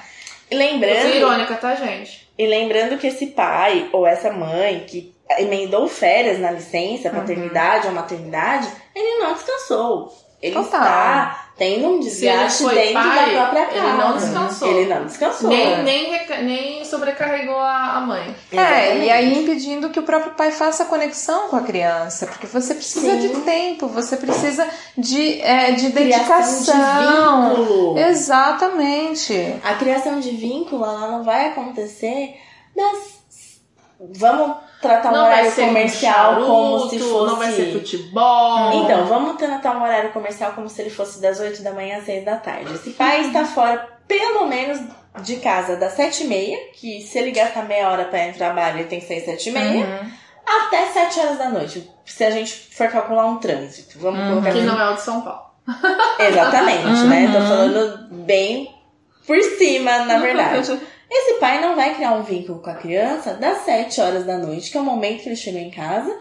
E 0.50 0.54
lembrando. 0.54 0.96
Isso 0.96 1.08
é 1.08 1.16
irônica, 1.18 1.54
tá, 1.56 1.74
gente? 1.74 2.26
E 2.38 2.46
lembrando 2.46 2.96
que 2.96 3.06
esse 3.06 3.26
pai 3.26 3.90
ou 3.92 4.06
essa 4.06 4.32
mãe 4.32 4.86
que 4.88 5.14
emendou 5.38 5.88
férias 5.88 6.38
na 6.38 6.50
licença, 6.50 7.10
uhum. 7.10 7.16
paternidade 7.16 7.86
uhum. 7.86 7.90
ou 7.90 8.00
maternidade, 8.00 8.68
ele 8.94 9.18
não 9.18 9.34
descansou. 9.34 10.24
Ele 10.44 10.56
Total. 10.56 10.80
está 10.82 11.48
tendo 11.56 11.88
um 11.88 12.00
desgaste 12.00 12.64
dentro 12.66 12.92
pai, 12.92 13.34
da 13.34 13.46
própria 13.46 13.66
casa. 13.66 13.78
Ele 13.78 13.96
não 13.96 14.16
descansou. 14.16 14.68
Ele 14.68 14.94
não 14.94 15.06
descansou. 15.06 15.48
Nem, 15.48 15.82
nem, 15.82 16.26
nem 16.42 16.84
sobrecarregou 16.84 17.58
a, 17.58 18.02
mãe. 18.02 18.36
É, 18.52 18.98
e 18.98 19.10
aí 19.10 19.42
impedindo 19.42 19.88
que 19.88 19.98
o 19.98 20.02
próprio 20.02 20.32
pai 20.34 20.52
faça 20.52 20.82
a 20.82 20.86
conexão 20.86 21.48
com 21.48 21.56
a 21.56 21.62
criança. 21.62 22.26
Porque 22.26 22.46
você 22.46 22.74
precisa 22.74 23.12
Sim. 23.12 23.28
de 23.28 23.40
tempo, 23.40 23.88
você 23.88 24.18
precisa 24.18 24.68
de, 24.98 25.40
é, 25.40 25.72
de 25.72 25.88
dedicação. 25.88 26.74
De 26.74 27.56
vínculo. 27.56 27.98
Exatamente. 27.98 29.32
A 29.64 29.76
criação 29.76 30.20
de 30.20 30.30
vínculo, 30.30 30.84
ela 30.84 31.08
não 31.08 31.24
vai 31.24 31.48
acontecer 31.48 32.36
das. 32.76 33.14
Vamos 33.98 34.56
tratar 34.88 35.10
um 35.10 35.12
não 35.12 35.24
horário 35.24 35.52
comercial 35.52 36.34
charuto, 36.34 36.46
como 36.46 36.90
se 36.90 36.98
fosse. 36.98 37.26
Não 37.26 37.36
vai 37.36 37.52
ser 37.52 37.72
futebol. 37.72 38.84
Então, 38.84 39.06
vamos 39.06 39.36
tratar 39.36 39.76
um 39.76 39.82
horário 39.82 40.12
comercial 40.12 40.52
como 40.52 40.68
se 40.68 40.82
ele 40.82 40.90
fosse 40.90 41.20
das 41.20 41.40
8 41.40 41.62
da 41.62 41.72
manhã 41.72 41.98
às 41.98 42.04
6 42.04 42.24
da 42.24 42.36
tarde. 42.36 42.74
Esse 42.74 42.90
pai 42.90 43.22
está 43.22 43.44
fora, 43.44 43.88
pelo 44.06 44.46
menos, 44.46 44.80
de 45.22 45.36
casa 45.36 45.76
das 45.76 45.92
7 45.94 46.24
e 46.24 46.26
meia, 46.26 46.58
que 46.74 47.00
se 47.00 47.18
ele 47.18 47.30
gastar 47.30 47.64
meia 47.64 47.90
hora 47.90 48.04
para 48.04 48.24
ir 48.24 48.28
no 48.28 48.34
trabalho, 48.34 48.78
ele 48.78 48.88
tem 48.88 49.00
que 49.00 49.06
sair 49.06 49.24
7 49.24 49.48
e 49.48 49.52
meia. 49.52 49.86
Uhum. 49.86 50.10
Até 50.46 50.86
7 50.86 51.20
horas 51.20 51.38
da 51.38 51.48
noite. 51.48 51.90
Se 52.04 52.22
a 52.22 52.30
gente 52.30 52.52
for 52.52 52.88
calcular 52.88 53.26
um 53.26 53.38
trânsito. 53.38 53.98
Vamos 53.98 54.20
uhum. 54.20 54.28
colocar. 54.28 54.52
Que 54.52 54.60
não 54.60 54.78
é 54.78 54.90
o 54.90 54.94
de 54.94 55.00
São 55.00 55.22
Paulo. 55.22 55.44
Exatamente, 56.20 56.86
uhum. 56.86 57.08
né? 57.08 57.26
Tô 57.32 57.40
falando 57.40 58.08
bem 58.10 58.70
por 59.26 59.40
cima, 59.42 60.04
na 60.04 60.18
verdade. 60.18 60.78
Esse 61.16 61.38
pai 61.38 61.60
não 61.60 61.76
vai 61.76 61.94
criar 61.94 62.12
um 62.12 62.22
vínculo 62.22 62.60
com 62.60 62.70
a 62.70 62.74
criança 62.74 63.34
das 63.34 63.58
7 63.58 64.00
horas 64.00 64.24
da 64.24 64.36
noite, 64.36 64.70
que 64.70 64.76
é 64.76 64.80
o 64.80 64.84
momento 64.84 65.22
que 65.22 65.28
ele 65.28 65.36
chegou 65.36 65.60
em 65.60 65.70
casa, 65.70 66.12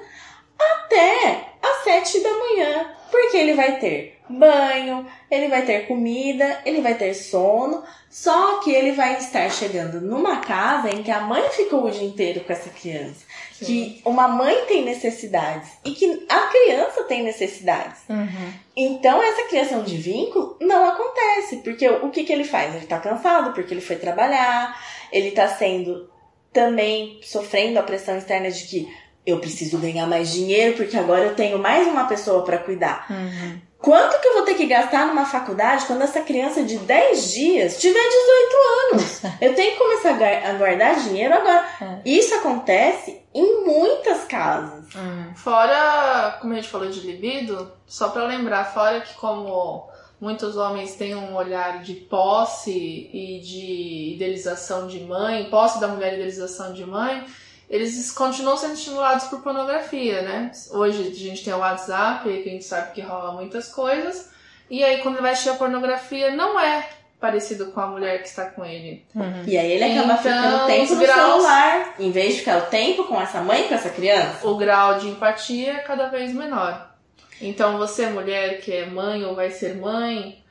até 0.59 1.47
às 1.61 1.83
7 1.83 2.21
da 2.21 2.29
manhã. 2.29 2.91
Porque 3.09 3.37
ele 3.37 3.55
vai 3.55 3.79
ter 3.79 4.12
banho, 4.29 5.05
ele 5.29 5.47
vai 5.47 5.63
ter 5.63 5.87
comida, 5.87 6.61
ele 6.65 6.81
vai 6.81 6.95
ter 6.95 7.13
sono, 7.13 7.83
só 8.09 8.59
que 8.59 8.71
ele 8.71 8.91
vai 8.91 9.17
estar 9.17 9.49
chegando 9.49 9.99
numa 9.99 10.37
casa 10.37 10.89
em 10.89 11.03
que 11.03 11.11
a 11.11 11.21
mãe 11.21 11.49
ficou 11.49 11.85
o 11.85 11.91
dia 11.91 12.07
inteiro 12.07 12.41
com 12.41 12.53
essa 12.53 12.69
criança. 12.69 13.25
Sim. 13.51 13.65
Que 13.65 14.01
uma 14.05 14.27
mãe 14.27 14.65
tem 14.65 14.83
necessidades 14.83 15.71
e 15.83 15.91
que 15.91 16.25
a 16.29 16.39
criança 16.47 17.03
tem 17.03 17.23
necessidades. 17.23 18.01
Uhum. 18.09 18.53
Então 18.75 19.21
essa 19.21 19.47
criação 19.47 19.83
de 19.83 19.97
vínculo 19.97 20.57
não 20.61 20.85
acontece, 20.85 21.57
porque 21.57 21.87
o 21.87 22.09
que, 22.09 22.23
que 22.23 22.31
ele 22.31 22.43
faz? 22.43 22.75
Ele 22.75 22.85
tá 22.85 22.99
cansado 22.99 23.53
porque 23.53 23.73
ele 23.73 23.81
foi 23.81 23.95
trabalhar, 23.95 24.79
ele 25.11 25.31
tá 25.31 25.47
sendo 25.47 26.09
também 26.51 27.19
sofrendo 27.23 27.79
a 27.79 27.83
pressão 27.83 28.17
externa 28.17 28.51
de 28.51 28.63
que 28.65 28.93
eu 29.25 29.39
preciso 29.39 29.77
ganhar 29.77 30.05
mais 30.05 30.31
dinheiro 30.31 30.75
porque 30.75 30.97
agora 30.97 31.25
eu 31.25 31.35
tenho 31.35 31.57
mais 31.57 31.87
uma 31.87 32.05
pessoa 32.05 32.43
para 32.43 32.57
cuidar. 32.57 33.07
Uhum. 33.09 33.59
Quanto 33.83 34.17
que 34.21 34.27
eu 34.29 34.33
vou 34.35 34.43
ter 34.43 34.53
que 34.53 34.65
gastar 34.65 35.07
numa 35.07 35.25
faculdade 35.25 35.85
quando 35.85 36.03
essa 36.03 36.21
criança 36.21 36.63
de 36.63 36.77
10 36.77 37.33
dias 37.33 37.81
tiver 37.81 37.99
18 37.99 38.93
anos? 38.93 39.21
Eu 39.41 39.53
tenho 39.53 39.73
que 39.73 39.77
começar 39.77 40.11
a 40.11 40.53
guardar 40.53 40.95
dinheiro 41.01 41.33
agora. 41.33 41.67
É. 41.81 41.99
Isso 42.05 42.33
acontece 42.33 43.21
em 43.33 43.65
muitas 43.65 44.23
casas. 44.23 44.85
Hum. 44.95 45.33
Fora, 45.35 46.37
como 46.39 46.53
a 46.53 46.55
gente 46.55 46.69
falou 46.69 46.89
de 46.89 47.01
libido, 47.01 47.73
só 47.85 48.07
para 48.07 48.23
lembrar, 48.23 48.73
fora 48.73 49.01
que 49.01 49.15
como 49.15 49.89
muitos 50.17 50.55
homens 50.55 50.95
têm 50.95 51.13
um 51.13 51.35
olhar 51.35 51.83
de 51.83 51.93
posse 51.93 52.71
e 53.11 53.41
de 53.41 54.13
idealização 54.15 54.87
de 54.87 55.01
mãe, 55.01 55.49
posse 55.49 55.81
da 55.81 55.89
mulher 55.89 56.13
idealização 56.13 56.71
de 56.71 56.85
mãe, 56.85 57.25
eles 57.69 58.11
continuam 58.11 58.57
sendo 58.57 58.73
estimulados 58.73 59.25
por 59.25 59.41
pornografia, 59.41 60.21
né? 60.21 60.51
Hoje 60.71 61.07
a 61.07 61.13
gente 61.13 61.43
tem 61.43 61.53
o 61.53 61.59
WhatsApp, 61.59 62.23
que 62.23 62.49
a 62.49 62.51
gente 62.51 62.65
sabe 62.65 62.93
que 62.93 63.01
rola 63.01 63.33
muitas 63.33 63.69
coisas, 63.69 64.29
e 64.69 64.83
aí 64.83 64.99
quando 64.99 65.15
ele 65.15 65.23
vai 65.23 65.31
assistir 65.31 65.49
a 65.49 65.55
pornografia, 65.55 66.35
não 66.35 66.59
é 66.59 66.87
parecido 67.19 67.67
com 67.67 67.79
a 67.79 67.87
mulher 67.87 68.21
que 68.21 68.27
está 68.27 68.45
com 68.45 68.65
ele. 68.65 69.05
Uhum. 69.15 69.43
E 69.47 69.57
aí 69.57 69.71
ele 69.71 69.83
acaba 69.85 70.13
então, 70.13 70.17
ficando 70.17 70.67
tempo 70.67 70.93
no 70.93 70.99
graus... 70.99 71.21
celular, 71.21 71.95
em 71.97 72.11
vez 72.11 72.33
de 72.33 72.39
ficar 72.39 72.57
o 72.57 72.61
tempo 72.63 73.05
com 73.05 73.21
essa 73.21 73.41
mãe, 73.41 73.63
com 73.63 73.75
essa 73.75 73.89
criança. 73.89 74.45
O 74.45 74.57
grau 74.57 74.99
de 74.99 75.07
empatia 75.07 75.71
é 75.71 75.79
cada 75.79 76.09
vez 76.09 76.33
menor. 76.33 76.93
Então 77.41 77.77
você, 77.77 78.07
mulher 78.07 78.59
que 78.59 78.73
é 78.73 78.85
mãe 78.85 79.23
ou 79.23 79.35
vai 79.35 79.51
ser 79.51 79.77
mãe, 79.77 80.42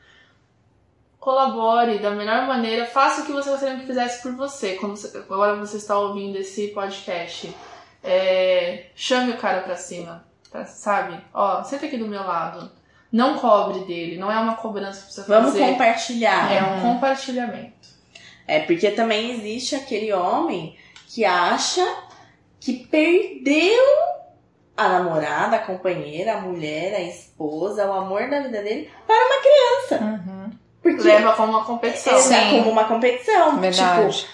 colabore 1.23 2.01
da 2.01 2.11
melhor 2.11 2.49
maneira, 2.49 2.85
faça 2.85 3.23
o 3.23 3.25
que 3.25 3.31
você 3.31 3.49
gostaria 3.49 3.79
que 3.79 3.87
fizesse 3.87 4.21
por 4.21 4.35
você. 4.35 4.75
Como 4.75 4.95
agora 5.31 5.55
você 5.55 5.77
está 5.77 5.97
ouvindo 5.97 6.37
esse 6.37 6.69
podcast, 6.69 7.55
é, 8.03 8.87
chame 8.97 9.31
o 9.31 9.37
cara 9.37 9.61
pra 9.61 9.77
cima, 9.77 10.25
tá, 10.51 10.65
sabe? 10.65 11.17
Ó, 11.33 11.63
senta 11.63 11.87
aqui 11.87 11.97
do 11.97 12.09
meu 12.09 12.27
lado. 12.27 12.69
Não 13.13 13.39
cobre 13.39 13.85
dele, 13.85 14.19
não 14.19 14.33
é 14.33 14.37
uma 14.37 14.57
cobrança 14.57 15.07
que 15.07 15.13
você 15.13 15.23
Vamos 15.23 15.53
fazer. 15.53 15.65
compartilhar. 15.65 16.53
É 16.53 16.61
um 16.61 16.81
compartilhamento. 16.81 17.89
É 18.45 18.59
porque 18.59 18.91
também 18.91 19.31
existe 19.31 19.77
aquele 19.77 20.13
homem 20.13 20.77
que 21.07 21.25
acha 21.25 21.87
que 22.59 22.85
perdeu 22.87 23.81
a 24.77 24.89
namorada, 24.89 25.55
a 25.55 25.61
companheira, 25.61 26.33
a 26.33 26.41
mulher, 26.41 26.97
a 26.97 27.01
esposa, 27.01 27.87
o 27.87 27.93
amor 27.93 28.29
da 28.29 28.41
vida 28.41 28.61
dele 28.61 28.91
para 29.07 29.25
uma 29.25 29.41
criança. 29.41 30.05
Uhum. 30.05 30.42
Porque 30.83 31.03
leva 31.03 31.33
como 31.35 31.53
uma 31.53 31.65
competição. 31.65 32.19
Sim. 32.19 32.59
como 32.59 32.71
uma 32.71 32.85
competição. 32.85 33.57
Verdade. 33.59 34.13
Tipo, 34.13 34.33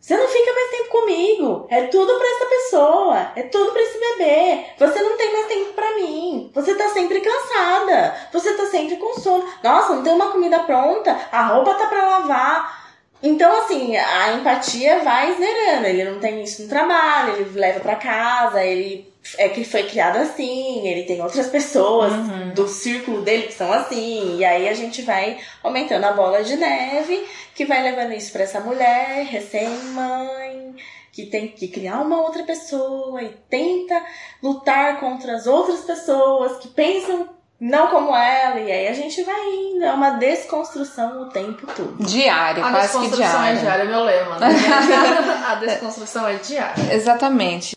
você 0.00 0.16
não 0.16 0.26
fica 0.26 0.52
mais 0.54 0.70
tempo 0.70 0.88
comigo. 0.90 1.66
É 1.70 1.82
tudo 1.82 2.18
pra 2.18 2.26
essa 2.28 2.46
pessoa. 2.46 3.32
É 3.36 3.42
tudo 3.42 3.72
pra 3.72 3.82
esse 3.82 3.98
bebê. 3.98 4.64
Você 4.78 5.02
não 5.02 5.16
tem 5.16 5.32
mais 5.32 5.46
tempo 5.46 5.72
pra 5.74 5.94
mim. 5.96 6.50
Você 6.54 6.74
tá 6.74 6.88
sempre 6.88 7.20
cansada. 7.20 8.16
Você 8.32 8.54
tá 8.54 8.64
sempre 8.66 8.96
com 8.96 9.20
sono. 9.20 9.44
Nossa, 9.62 9.94
não 9.94 10.02
tem 10.02 10.12
uma 10.14 10.30
comida 10.32 10.60
pronta. 10.60 11.14
A 11.30 11.42
roupa 11.48 11.74
tá 11.74 11.86
pra 11.86 12.06
lavar. 12.06 12.77
Então, 13.22 13.64
assim, 13.64 13.96
a 13.96 14.34
empatia 14.34 15.00
vai 15.00 15.34
zerando. 15.34 15.86
Ele 15.86 16.04
não 16.04 16.20
tem 16.20 16.42
isso 16.42 16.62
no 16.62 16.68
trabalho, 16.68 17.36
ele 17.36 17.58
leva 17.58 17.80
para 17.80 17.96
casa, 17.96 18.64
ele 18.64 19.12
é 19.36 19.48
que 19.48 19.64
foi 19.64 19.82
criado 19.82 20.16
assim, 20.16 20.86
ele 20.86 21.02
tem 21.02 21.20
outras 21.20 21.48
pessoas 21.48 22.12
uhum. 22.12 22.54
do 22.54 22.66
círculo 22.68 23.22
dele 23.22 23.48
que 23.48 23.52
são 23.52 23.70
assim, 23.72 24.38
e 24.38 24.44
aí 24.44 24.68
a 24.68 24.74
gente 24.74 25.02
vai 25.02 25.38
aumentando 25.62 26.04
a 26.04 26.12
bola 26.12 26.42
de 26.42 26.56
neve, 26.56 27.26
que 27.54 27.66
vai 27.66 27.82
levando 27.82 28.12
isso 28.12 28.32
para 28.32 28.44
essa 28.44 28.60
mulher 28.60 29.26
recém-mãe, 29.26 30.74
que 31.12 31.26
tem 31.26 31.48
que 31.48 31.68
criar 31.68 32.00
uma 32.00 32.22
outra 32.22 32.44
pessoa 32.44 33.22
e 33.22 33.28
tenta 33.50 34.02
lutar 34.42 35.00
contra 35.00 35.34
as 35.34 35.46
outras 35.46 35.80
pessoas 35.80 36.58
que 36.58 36.68
pensam 36.68 37.28
não 37.60 37.88
como 37.88 38.14
ela, 38.14 38.60
e 38.60 38.70
aí 38.70 38.86
a 38.86 38.92
gente 38.92 39.22
vai 39.24 39.40
indo. 39.54 39.84
É 39.84 39.92
uma 39.92 40.10
desconstrução 40.10 41.22
o 41.22 41.26
tempo 41.26 41.66
todo. 41.66 41.96
Diário, 41.98 42.64
a 42.64 42.70
quase 42.70 42.98
que 42.98 43.16
diário. 43.16 43.38
A 43.38 43.42
desconstrução 43.42 43.44
é 43.44 43.54
diária, 43.54 43.82
é 43.82 43.86
meu 43.86 44.04
lema. 44.04 44.38
Né? 44.38 44.48
a 45.46 45.54
desconstrução 45.56 46.28
é 46.28 46.34
diária. 46.36 46.94
Exatamente. 46.94 47.76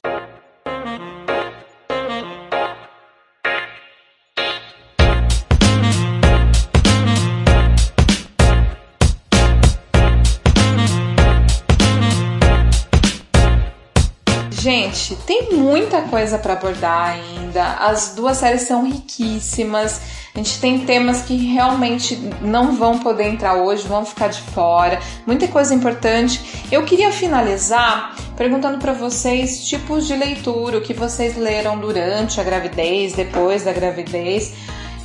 Gente, 14.61 15.15
tem 15.15 15.53
muita 15.53 16.03
coisa 16.03 16.38
para 16.38 16.53
abordar 16.53 17.15
ainda. 17.15 17.63
As 17.79 18.13
duas 18.13 18.38
séries 18.38 18.61
são 18.61 18.85
riquíssimas. 18.85 19.99
A 20.35 20.38
gente 20.38 20.61
tem 20.61 20.85
temas 20.85 21.23
que 21.23 21.35
realmente 21.35 22.15
não 22.43 22.75
vão 22.75 22.99
poder 22.99 23.23
entrar 23.23 23.55
hoje, 23.55 23.88
vão 23.88 24.05
ficar 24.05 24.27
de 24.27 24.39
fora. 24.39 24.99
Muita 25.25 25.47
coisa 25.47 25.73
importante. 25.73 26.67
Eu 26.71 26.85
queria 26.85 27.11
finalizar 27.11 28.15
perguntando 28.38 28.77
para 28.77 28.93
vocês 28.93 29.67
tipos 29.67 30.05
de 30.05 30.15
leitura, 30.15 30.77
o 30.77 30.81
que 30.81 30.93
vocês 30.93 31.35
leram 31.35 31.79
durante 31.79 32.39
a 32.39 32.43
gravidez, 32.43 33.13
depois 33.13 33.63
da 33.63 33.73
gravidez, 33.73 34.53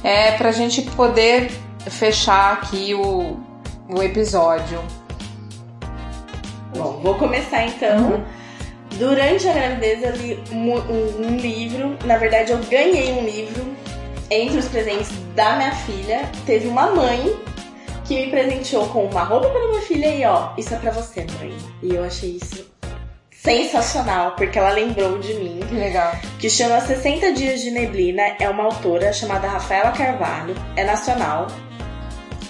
é, 0.04 0.32
para 0.32 0.50
a 0.50 0.52
gente 0.52 0.82
poder 0.82 1.50
fechar 1.88 2.52
aqui 2.52 2.92
o, 2.92 3.38
o 3.88 4.02
episódio. 4.02 4.84
Bom, 6.76 7.00
vou 7.02 7.14
começar 7.14 7.64
então. 7.64 8.10
Uhum. 8.10 8.35
Durante 8.98 9.46
a 9.46 9.52
gravidez 9.52 10.02
eu 10.02 10.12
li 10.12 10.42
um, 10.50 10.72
um, 10.72 11.26
um, 11.26 11.36
livro, 11.36 11.98
na 12.04 12.16
verdade 12.16 12.52
eu 12.52 12.58
ganhei 12.70 13.12
um 13.12 13.24
livro 13.24 13.64
entre 14.30 14.58
os 14.58 14.68
presentes 14.68 15.10
da 15.34 15.56
minha 15.56 15.72
filha. 15.72 16.22
Teve 16.46 16.66
uma 16.66 16.90
mãe 16.90 17.36
que 18.06 18.16
me 18.16 18.30
presenteou 18.30 18.88
com 18.88 19.04
uma 19.04 19.22
roupa 19.22 19.50
para 19.50 19.68
minha 19.68 19.82
filha 19.82 20.06
e 20.06 20.24
ó, 20.24 20.52
isso 20.56 20.74
é 20.74 20.78
para 20.78 20.92
você, 20.92 21.26
mãe. 21.38 21.54
E 21.82 21.94
eu 21.94 22.04
achei 22.04 22.38
isso 22.42 22.66
sensacional, 23.30 24.32
porque 24.32 24.58
ela 24.58 24.70
lembrou 24.70 25.18
de 25.18 25.34
mim. 25.34 25.60
Que 25.68 25.74
legal. 25.74 26.12
Que 26.38 26.48
chama 26.48 26.80
60 26.80 27.32
Dias 27.32 27.60
de 27.60 27.70
Neblina, 27.70 28.22
é 28.40 28.48
uma 28.48 28.64
autora 28.64 29.12
chamada 29.12 29.46
Rafaela 29.46 29.92
Carvalho, 29.92 30.54
é 30.74 30.84
nacional. 30.84 31.46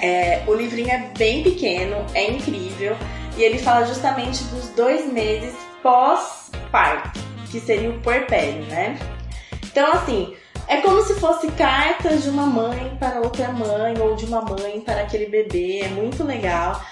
É, 0.00 0.42
o 0.46 0.54
livrinho 0.54 0.90
é 0.90 1.10
bem 1.18 1.42
pequeno, 1.42 1.96
é 2.14 2.30
incrível, 2.30 2.96
e 3.36 3.42
ele 3.42 3.58
fala 3.58 3.84
justamente 3.84 4.44
dos 4.44 4.68
dois 4.70 5.10
meses 5.10 5.54
pós-parto, 5.86 7.20
que 7.48 7.60
seria 7.60 7.90
o 7.90 8.00
puerpério, 8.00 8.64
né? 8.64 8.98
Então, 9.64 9.92
assim, 9.92 10.34
é 10.66 10.78
como 10.78 11.00
se 11.04 11.14
fosse 11.14 11.46
cartas 11.52 12.24
de 12.24 12.28
uma 12.28 12.44
mãe 12.44 12.96
para 12.98 13.20
outra 13.20 13.52
mãe, 13.52 13.94
ou 14.00 14.16
de 14.16 14.24
uma 14.24 14.40
mãe 14.40 14.80
para 14.80 15.02
aquele 15.02 15.26
bebê, 15.26 15.82
é 15.84 15.88
muito 15.88 16.24
legal. 16.24 16.82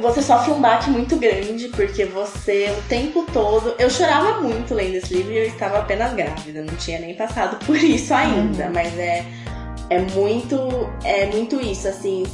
Você 0.00 0.22
sofre 0.22 0.52
um 0.52 0.60
baque 0.60 0.88
muito 0.88 1.16
grande, 1.16 1.68
porque 1.68 2.06
você, 2.06 2.74
o 2.78 2.88
tempo 2.88 3.26
todo. 3.30 3.74
Eu 3.78 3.90
chorava 3.90 4.40
muito 4.40 4.72
lendo 4.72 4.94
esse 4.94 5.12
livro 5.12 5.32
e 5.32 5.38
eu 5.38 5.46
estava 5.46 5.80
apenas 5.80 6.14
grávida, 6.14 6.62
não 6.62 6.76
tinha 6.76 6.98
nem 6.98 7.14
passado 7.14 7.62
por 7.66 7.76
isso 7.76 8.14
ainda, 8.14 8.66
uhum. 8.66 8.72
mas 8.72 8.98
é, 8.98 9.22
é 9.90 9.98
muito. 9.98 10.56
É 11.04 11.26
muito 11.26 11.60
isso, 11.60 11.88
assim. 11.88 12.24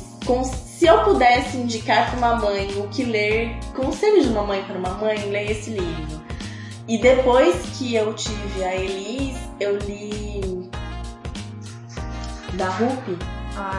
Se 0.44 0.86
eu 0.86 1.04
pudesse 1.04 1.56
indicar 1.56 2.10
para 2.10 2.18
uma 2.18 2.36
mãe 2.36 2.68
o 2.76 2.88
que 2.88 3.04
ler, 3.04 3.56
conselho 3.74 4.22
de 4.22 4.28
uma 4.28 4.42
mãe 4.42 4.62
para 4.64 4.78
uma 4.78 4.90
mãe, 4.94 5.16
leia 5.28 5.52
esse 5.52 5.70
livro. 5.70 6.22
E 6.88 6.98
depois 6.98 7.54
que 7.76 7.94
eu 7.94 8.12
tive 8.14 8.64
a 8.64 8.74
Elis, 8.74 9.36
eu 9.60 9.78
li 9.78 10.70
da 12.54 12.68
Rupi. 12.68 13.16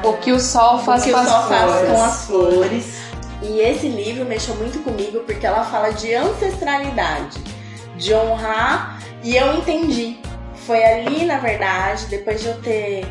o 0.03 0.14
que 0.18 0.32
o 0.32 0.40
sol 0.40 0.80
faz, 0.80 1.02
o 1.02 1.06
que 1.06 1.14
o 1.14 1.24
sol 1.24 1.44
faz 1.44 1.90
com 1.90 2.03
as 2.03 2.26
flores. 2.26 3.03
E 3.41 3.60
esse 3.60 3.88
livro 3.90 4.24
mexeu 4.26 4.56
muito 4.56 4.80
comigo 4.84 5.20
porque 5.22 5.45
ela 5.45 5.65
fala 5.65 5.91
de 5.91 6.14
ancestralidade, 6.15 7.38
de 7.98 8.14
honrar, 8.14 9.02
e 9.22 9.36
eu 9.36 9.57
entendi. 9.57 10.18
Foi 10.65 10.82
ali, 10.82 11.26
na 11.26 11.40
verdade, 11.40 12.06
depois 12.06 12.41
de 12.41 12.48
eu 12.48 12.61
ter 12.61 13.06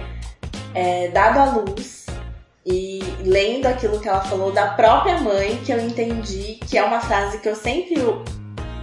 é, 0.75 1.09
dado 1.09 1.39
a 1.39 1.45
luz, 1.45 2.02
E 2.65 3.01
lendo 3.25 3.67
aquilo 3.67 3.99
que 4.01 4.09
ela 4.09 4.21
falou 4.21 4.53
da 4.53 4.69
própria 4.69 5.21
mãe, 5.21 5.61
que 5.65 5.73
eu 5.73 5.81
entendi 5.81 6.61
que 6.69 6.79
é 6.79 6.85
uma 6.85 7.01
frase 7.01 7.39
que 7.39 7.49
eu 7.49 7.57
sempre 7.57 7.97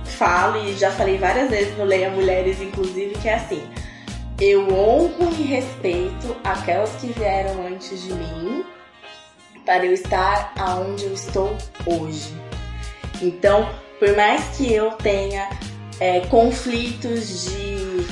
falo 0.04 0.58
e 0.58 0.74
já 0.74 0.92
falei 0.92 1.18
várias 1.18 1.50
vezes 1.50 1.78
no 1.78 1.86
Leia 1.86 2.10
Mulheres, 2.10 2.62
inclusive, 2.62 3.16
que 3.16 3.30
é 3.30 3.36
assim: 3.36 3.64
Eu 4.40 4.68
honro 4.74 5.32
e 5.38 5.44
respeito 5.44 6.36
aquelas 6.44 6.92
que 6.98 7.08
vieram 7.08 7.66
antes 7.66 8.04
de 8.04 8.14
mim 8.14 8.66
para 9.66 9.86
eu 9.86 9.94
estar 9.94 10.54
aonde 10.58 11.06
eu 11.06 11.14
estou 11.14 11.56
hoje. 11.86 12.34
Então, 13.22 13.70
por 13.98 14.16
mais 14.16 14.58
que 14.58 14.74
eu 14.74 14.92
tenha 14.92 15.50
é, 16.00 16.22
conflitos 16.22 17.46
de 17.46 18.08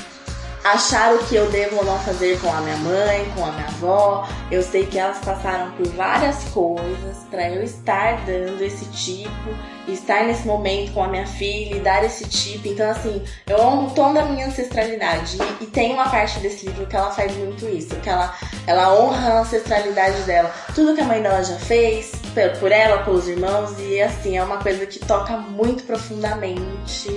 achar 0.73 1.13
o 1.13 1.19
que 1.25 1.35
eu 1.35 1.49
devo 1.49 1.77
ou 1.77 1.85
não 1.85 1.99
fazer 1.99 2.39
com 2.39 2.51
a 2.51 2.61
minha 2.61 2.77
mãe, 2.77 3.31
com 3.35 3.45
a 3.45 3.51
minha 3.51 3.67
avó. 3.67 4.27
Eu 4.51 4.61
sei 4.61 4.85
que 4.85 4.97
elas 4.97 5.19
passaram 5.19 5.71
por 5.71 5.87
várias 5.89 6.43
coisas 6.45 7.17
para 7.29 7.49
eu 7.49 7.63
estar 7.63 8.25
dando 8.25 8.61
esse 8.61 8.85
tipo, 8.85 9.49
estar 9.87 10.25
nesse 10.25 10.45
momento 10.47 10.93
com 10.93 11.03
a 11.03 11.07
minha 11.07 11.27
filha 11.27 11.75
e 11.75 11.79
dar 11.79 12.03
esse 12.03 12.27
tipo. 12.27 12.67
Então, 12.67 12.89
assim, 12.89 13.23
eu 13.47 13.61
amo 13.61 13.91
toda 13.91 14.21
a 14.21 14.25
minha 14.25 14.47
ancestralidade. 14.47 15.37
E, 15.59 15.63
e 15.63 15.67
tem 15.67 15.93
uma 15.93 16.09
parte 16.09 16.39
desse 16.39 16.65
livro 16.65 16.85
que 16.85 16.95
ela 16.95 17.11
faz 17.11 17.35
muito 17.35 17.67
isso, 17.67 17.95
que 17.97 18.09
ela, 18.09 18.33
ela 18.65 18.93
honra 18.93 19.33
a 19.33 19.39
ancestralidade 19.41 20.21
dela. 20.23 20.53
Tudo 20.73 20.95
que 20.95 21.01
a 21.01 21.05
mãe 21.05 21.21
dela 21.21 21.43
já 21.43 21.57
fez, 21.57 22.11
por 22.59 22.71
ela, 22.71 23.03
pelos 23.03 23.27
irmãos, 23.27 23.71
e 23.79 24.01
assim, 24.01 24.37
é 24.37 24.43
uma 24.43 24.57
coisa 24.57 24.85
que 24.85 24.99
toca 24.99 25.37
muito 25.37 25.83
profundamente 25.83 27.09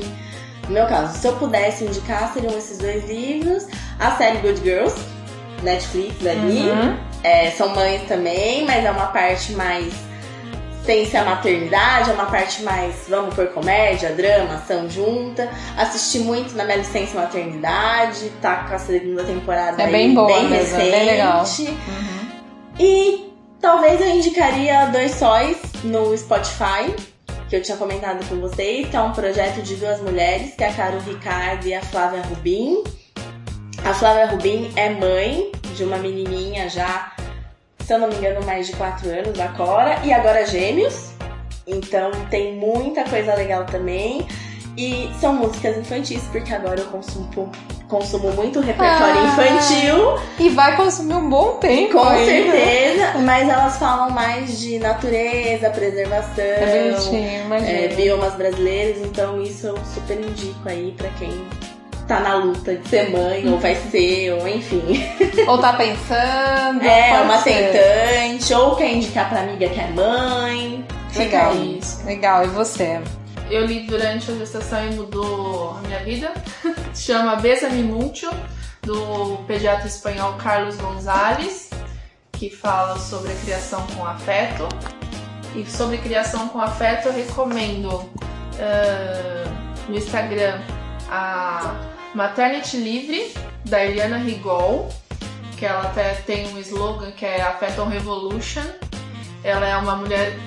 no 0.71 0.75
meu 0.75 0.87
caso, 0.87 1.19
se 1.19 1.27
eu 1.27 1.35
pudesse 1.35 1.85
indicar, 1.85 2.33
seriam 2.33 2.57
esses 2.57 2.79
dois 2.79 3.05
livros. 3.09 3.67
A 3.99 4.13
série 4.13 4.39
Good 4.39 4.61
Girls, 4.63 4.95
Netflix 5.65 6.25
ali. 6.25 6.71
Uhum. 6.71 6.97
É, 7.25 7.51
são 7.51 7.71
mães 7.71 8.03
também, 8.07 8.65
mas 8.65 8.85
é 8.85 8.91
uma 8.91 9.09
parte 9.09 9.53
mais 9.53 9.93
sem 10.87 11.05
ser 11.05 11.19
a 11.19 11.25
maternidade, 11.25 12.11
é 12.11 12.15
uma 12.15 12.27
parte 12.27 12.63
mais, 12.63 12.95
vamos 13.09 13.35
por 13.35 13.49
comédia, 13.49 14.11
drama, 14.11 14.55
ação 14.55 14.89
junta. 14.89 15.51
Assisti 15.77 16.21
muito 16.21 16.57
na 16.57 16.65
minha 16.65 16.79
licença 16.79 17.19
maternidade, 17.19 18.31
tá 18.41 18.65
com 18.69 18.75
a 18.75 18.79
segunda 18.79 19.25
temporada 19.25 19.83
é 19.83 19.87
aí, 19.87 19.93
bem 19.93 20.15
boa, 20.15 20.29
bem 20.29 20.49
mesmo, 20.49 20.77
recente. 20.77 20.91
Bem 20.93 21.05
legal. 21.05 21.45
Uhum. 21.59 22.29
E 22.79 23.33
talvez 23.61 24.01
eu 24.01 24.09
indicaria 24.09 24.87
Dois 24.87 25.17
Sóis 25.17 25.59
no 25.83 26.17
Spotify 26.17 26.95
que 27.51 27.57
eu 27.57 27.63
tinha 27.63 27.77
comentado 27.77 28.25
com 28.29 28.37
vocês, 28.37 28.89
que 28.89 28.97
é 28.97 29.01
um 29.03 29.11
projeto 29.11 29.61
de 29.61 29.75
duas 29.75 30.01
mulheres, 30.01 30.55
que 30.55 30.63
é 30.63 30.69
a 30.69 30.73
Caro 30.73 31.01
Ricardo 31.01 31.67
e 31.67 31.75
a 31.75 31.83
Flávia 31.83 32.23
Rubim. 32.23 32.85
A 33.85 33.93
Flávia 33.93 34.27
Rubim 34.27 34.73
é 34.77 34.91
mãe 34.91 35.51
de 35.75 35.83
uma 35.83 35.97
menininha 35.97 36.69
já, 36.69 37.13
se 37.85 37.93
eu 37.93 37.99
não 37.99 38.07
me 38.07 38.15
engano, 38.15 38.47
mais 38.47 38.69
de 38.69 38.75
4 38.75 39.11
anos, 39.11 39.41
a 39.41 39.49
Cora, 39.49 39.99
e 40.05 40.13
agora 40.13 40.47
gêmeos. 40.47 41.11
Então 41.67 42.13
tem 42.31 42.55
muita 42.55 43.03
coisa 43.03 43.35
legal 43.35 43.67
também. 43.67 44.29
E 44.81 45.11
são 45.21 45.35
músicas 45.35 45.77
infantis, 45.77 46.23
porque 46.33 46.55
agora 46.55 46.81
eu 46.81 46.87
consumo, 46.87 47.53
consumo 47.87 48.33
muito 48.33 48.61
repertório 48.61 49.21
ah, 49.21 49.27
infantil. 49.27 50.19
E 50.39 50.49
vai 50.49 50.75
consumir 50.75 51.13
um 51.17 51.29
bom 51.29 51.59
tempo. 51.59 51.99
Com 51.99 52.09
ainda. 52.09 52.25
certeza. 52.25 53.19
Mas 53.19 53.47
elas 53.47 53.77
falam 53.77 54.09
mais 54.09 54.59
de 54.59 54.79
natureza, 54.79 55.69
preservação, 55.69 56.43
é 56.43 56.93
bonitinho, 56.93 57.55
é, 57.57 57.89
biomas 57.89 58.33
brasileiros. 58.37 59.03
Então 59.03 59.43
isso 59.43 59.67
eu 59.67 59.79
super 59.85 60.19
indico 60.19 60.67
aí 60.67 60.95
pra 60.97 61.11
quem 61.19 61.47
tá 62.09 62.21
na 62.21 62.37
luta 62.37 62.75
de 62.75 62.89
ser 62.89 63.11
mãe, 63.11 63.47
ou 63.53 63.59
vai 63.59 63.75
ser, 63.75 64.33
ou 64.33 64.49
enfim. 64.49 65.07
Ou 65.47 65.59
tá 65.59 65.75
pensando. 65.75 66.83
É, 66.83 67.21
uma 67.21 67.39
ser. 67.43 67.71
tentante, 67.71 68.55
ou 68.55 68.77
quer 68.77 68.95
indicar 68.95 69.29
pra 69.29 69.41
amiga 69.41 69.69
que 69.69 69.79
é 69.79 69.89
mãe. 69.89 70.87
Legal 71.15 71.55
isso. 71.55 72.05
Legal, 72.07 72.45
e 72.45 72.49
você? 72.49 73.01
Eu 73.51 73.67
li 73.67 73.81
durante 73.81 74.31
a 74.31 74.35
gestação 74.35 74.87
e 74.87 74.95
mudou 74.95 75.77
a 75.77 75.81
minha 75.83 75.99
vida. 76.01 76.33
Chama 76.95 77.37
Besame 77.37 77.83
Mucho, 77.83 78.31
do 78.83 79.39
pediatra 79.47 79.87
espanhol 79.87 80.35
Carlos 80.35 80.77
Gonzalez, 80.77 81.71
que 82.33 82.49
fala 82.49 82.99
sobre 82.99 83.33
a 83.33 83.37
criação 83.37 83.85
com 83.89 84.07
afeto. 84.07 84.69
E 85.55 85.69
sobre 85.69 85.99
criação 85.99 86.49
com 86.49 86.61
afeto 86.61 87.09
eu 87.09 87.13
recomendo 87.13 87.89
uh, 87.89 88.11
no 89.89 89.97
Instagram 89.97 90.61
a 91.09 91.75
Maternity 92.15 92.77
Livre, 92.77 93.35
da 93.65 93.85
Eliana 93.85 94.19
Rigol, 94.19 94.89
que 95.57 95.67
ela 95.67 95.83
até 95.83 96.15
tem 96.15 96.47
um 96.55 96.59
slogan 96.61 97.11
que 97.11 97.27
é 97.27 97.43
Affeton 97.43 97.87
Revolution. 97.87 98.63
Ela 99.43 99.67
é 99.67 99.77
uma 99.77 99.97
mulher 99.97 100.39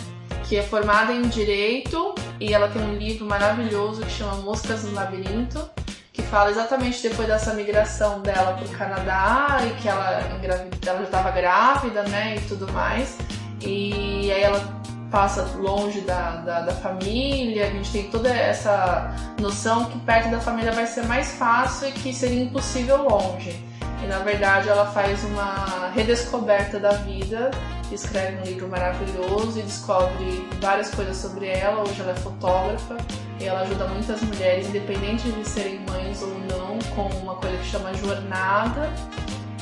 que 0.48 0.58
é 0.58 0.64
formada 0.64 1.14
em 1.14 1.24
Direito 1.24 2.14
e 2.40 2.54
ela 2.54 2.68
tem 2.68 2.82
um 2.82 2.96
livro 2.96 3.26
maravilhoso 3.26 4.02
que 4.02 4.12
chama 4.12 4.36
Moscas 4.38 4.84
no 4.84 4.94
Labirinto, 4.94 5.70
que 6.12 6.22
fala 6.22 6.52
exatamente 6.52 7.02
depois 7.02 7.28
dessa 7.28 7.54
migração 7.54 8.22
dela 8.22 8.54
para 8.54 8.66
o 8.66 8.70
Canadá 8.70 9.58
e 9.66 9.82
que 9.82 9.88
ela, 9.88 10.20
ela 10.42 10.70
já 10.84 11.02
estava 11.02 11.32
grávida, 11.32 12.04
né, 12.04 12.36
e 12.38 12.42
tudo 12.42 12.72
mais. 12.72 13.18
E 13.62 14.32
aí 14.32 14.44
ela 14.44 14.84
passa 15.10 15.44
longe 15.58 16.02
da, 16.02 16.38
da, 16.38 16.62
da, 16.62 16.74
família, 16.74 17.68
a 17.68 17.70
gente 17.70 17.92
tem 17.92 18.10
toda 18.10 18.30
essa 18.30 19.14
noção 19.40 19.86
que 19.86 20.00
perto 20.00 20.32
da 20.32 20.40
família 20.40 20.72
vai 20.72 20.88
ser 20.88 21.04
mais 21.04 21.34
fácil 21.34 21.90
e 21.90 21.92
que 21.92 22.12
seria 22.12 22.44
impossível 22.44 23.08
longe. 23.08 23.64
E 24.04 24.08
na 24.08 24.20
verdade 24.20 24.68
ela 24.68 24.86
faz 24.88 25.24
uma 25.24 25.90
redescoberta 25.96 26.78
da 26.80 26.92
vida, 26.92 27.52
escreve 27.92 28.38
um 28.38 28.44
livro 28.44 28.68
maravilhoso 28.68 29.60
e 29.60 29.62
descobre 29.62 30.50
várias 30.60 30.94
coisas 30.94 31.16
sobre 31.16 31.48
ela. 31.48 31.84
Hoje 31.84 32.02
ela 32.02 32.12
é 32.12 32.16
fotógrafa 32.16 32.98
e 33.40 33.46
ela 33.46 33.62
ajuda 33.62 33.88
muitas 33.88 34.22
mulheres, 34.22 34.68
independente 34.68 35.32
de 35.32 35.48
serem 35.48 35.80
mães 35.90 36.22
ou 36.22 36.38
não, 36.50 36.80
com 36.96 37.08
uma 37.18 37.36
coisa 37.36 37.56
que 37.58 37.66
chama 37.66 37.94
jornada. 37.94 38.92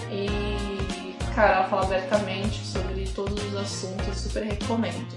E, 0.09 1.15
cara, 1.35 1.57
ela 1.57 1.63
fala 1.69 1.83
abertamente 1.83 2.65
sobre 2.65 3.05
todos 3.09 3.43
os 3.45 3.55
assuntos, 3.55 4.17
super 4.17 4.43
recomendo. 4.43 5.07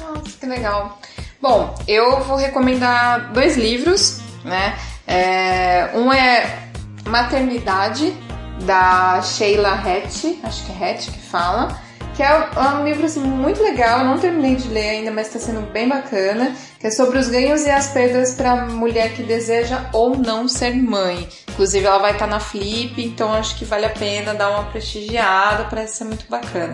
Nossa, 0.00 0.38
que 0.38 0.46
legal. 0.46 0.98
Bom, 1.40 1.74
eu 1.86 2.20
vou 2.22 2.36
recomendar 2.36 3.32
dois 3.32 3.56
livros, 3.56 4.20
né? 4.44 4.76
É, 5.06 5.90
um 5.94 6.12
é 6.12 6.70
Maternidade, 7.06 8.14
da 8.62 9.20
Sheila 9.22 9.72
Hatch, 9.72 10.38
acho 10.42 10.64
que 10.66 10.72
é 10.72 10.90
Hatch 10.90 11.10
que 11.10 11.18
fala, 11.18 11.80
que 12.14 12.22
é 12.22 12.50
um 12.78 12.84
livro 12.84 13.06
assim, 13.06 13.20
muito 13.20 13.62
legal, 13.62 14.00
eu 14.00 14.04
não 14.04 14.18
terminei 14.18 14.54
de 14.56 14.68
ler 14.68 14.90
ainda, 14.90 15.10
mas 15.10 15.28
está 15.28 15.38
sendo 15.38 15.62
bem 15.72 15.88
bacana, 15.88 16.54
que 16.78 16.86
é 16.86 16.90
sobre 16.90 17.18
os 17.18 17.28
ganhos 17.28 17.64
e 17.64 17.70
as 17.70 17.88
perdas 17.88 18.34
para 18.34 18.52
a 18.52 18.66
mulher 18.66 19.14
que 19.14 19.22
deseja 19.22 19.88
ou 19.92 20.16
não 20.16 20.46
ser 20.46 20.74
mãe. 20.74 21.26
Inclusive 21.50 21.86
ela 21.86 21.98
vai 21.98 22.12
estar 22.12 22.26
tá 22.26 22.30
na 22.30 22.40
Flip, 22.40 23.02
então 23.02 23.32
acho 23.32 23.56
que 23.56 23.64
vale 23.64 23.86
a 23.86 23.90
pena 23.90 24.34
dar 24.34 24.50
uma 24.50 24.64
prestigiada, 24.64 25.64
parece 25.64 25.96
ser 25.96 26.04
muito 26.04 26.26
bacana. 26.28 26.72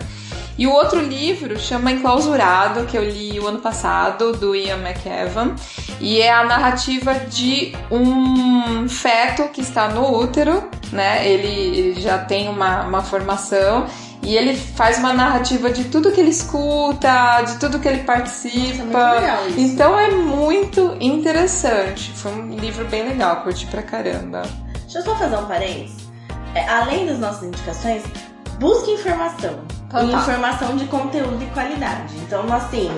E 0.57 0.67
o 0.67 0.73
outro 0.73 0.99
livro 0.99 1.57
chama 1.57 1.89
Enclausurado, 1.89 2.85
que 2.85 2.97
eu 2.97 3.03
li 3.03 3.39
o 3.39 3.47
ano 3.47 3.59
passado, 3.59 4.33
do 4.33 4.53
Ian 4.53 4.79
McEwan, 4.79 5.55
e 6.01 6.19
é 6.19 6.29
a 6.29 6.43
narrativa 6.43 7.13
de 7.13 7.73
um 7.89 8.89
feto 8.89 9.43
que 9.53 9.61
está 9.61 9.87
no 9.87 10.19
útero, 10.19 10.69
né? 10.91 11.25
Ele, 11.25 11.47
ele 11.47 12.01
já 12.01 12.17
tem 12.17 12.49
uma, 12.49 12.81
uma 12.81 13.01
formação 13.01 13.87
e 14.21 14.35
ele 14.35 14.55
faz 14.55 14.99
uma 14.99 15.13
narrativa 15.13 15.71
de 15.71 15.85
tudo 15.85 16.11
que 16.11 16.19
ele 16.19 16.29
escuta, 16.29 17.41
de 17.41 17.57
tudo 17.59 17.79
que 17.79 17.87
ele 17.87 18.03
participa. 18.03 19.15
É 19.15 19.49
então 19.57 19.97
é 19.97 20.11
muito 20.11 20.95
interessante. 20.99 22.11
Foi 22.13 22.31
um 22.31 22.55
livro 22.55 22.85
bem 22.85 23.07
legal, 23.07 23.43
curti 23.43 23.65
pra 23.67 23.81
caramba. 23.81 24.43
Deixa 24.81 24.99
eu 24.99 25.03
só 25.03 25.15
fazer 25.15 25.35
um 25.37 25.45
parênteses. 25.45 26.09
É, 26.53 26.67
além 26.67 27.05
das 27.05 27.19
nossas 27.19 27.43
indicações, 27.43 28.03
busque 28.59 28.91
informação. 28.91 29.59
Total. 29.89 30.05
E 30.05 30.13
informação 30.13 30.75
de 30.75 30.85
conteúdo 30.85 31.43
e 31.43 31.47
qualidade. 31.47 32.15
Então, 32.17 32.51
assim, 32.53 32.89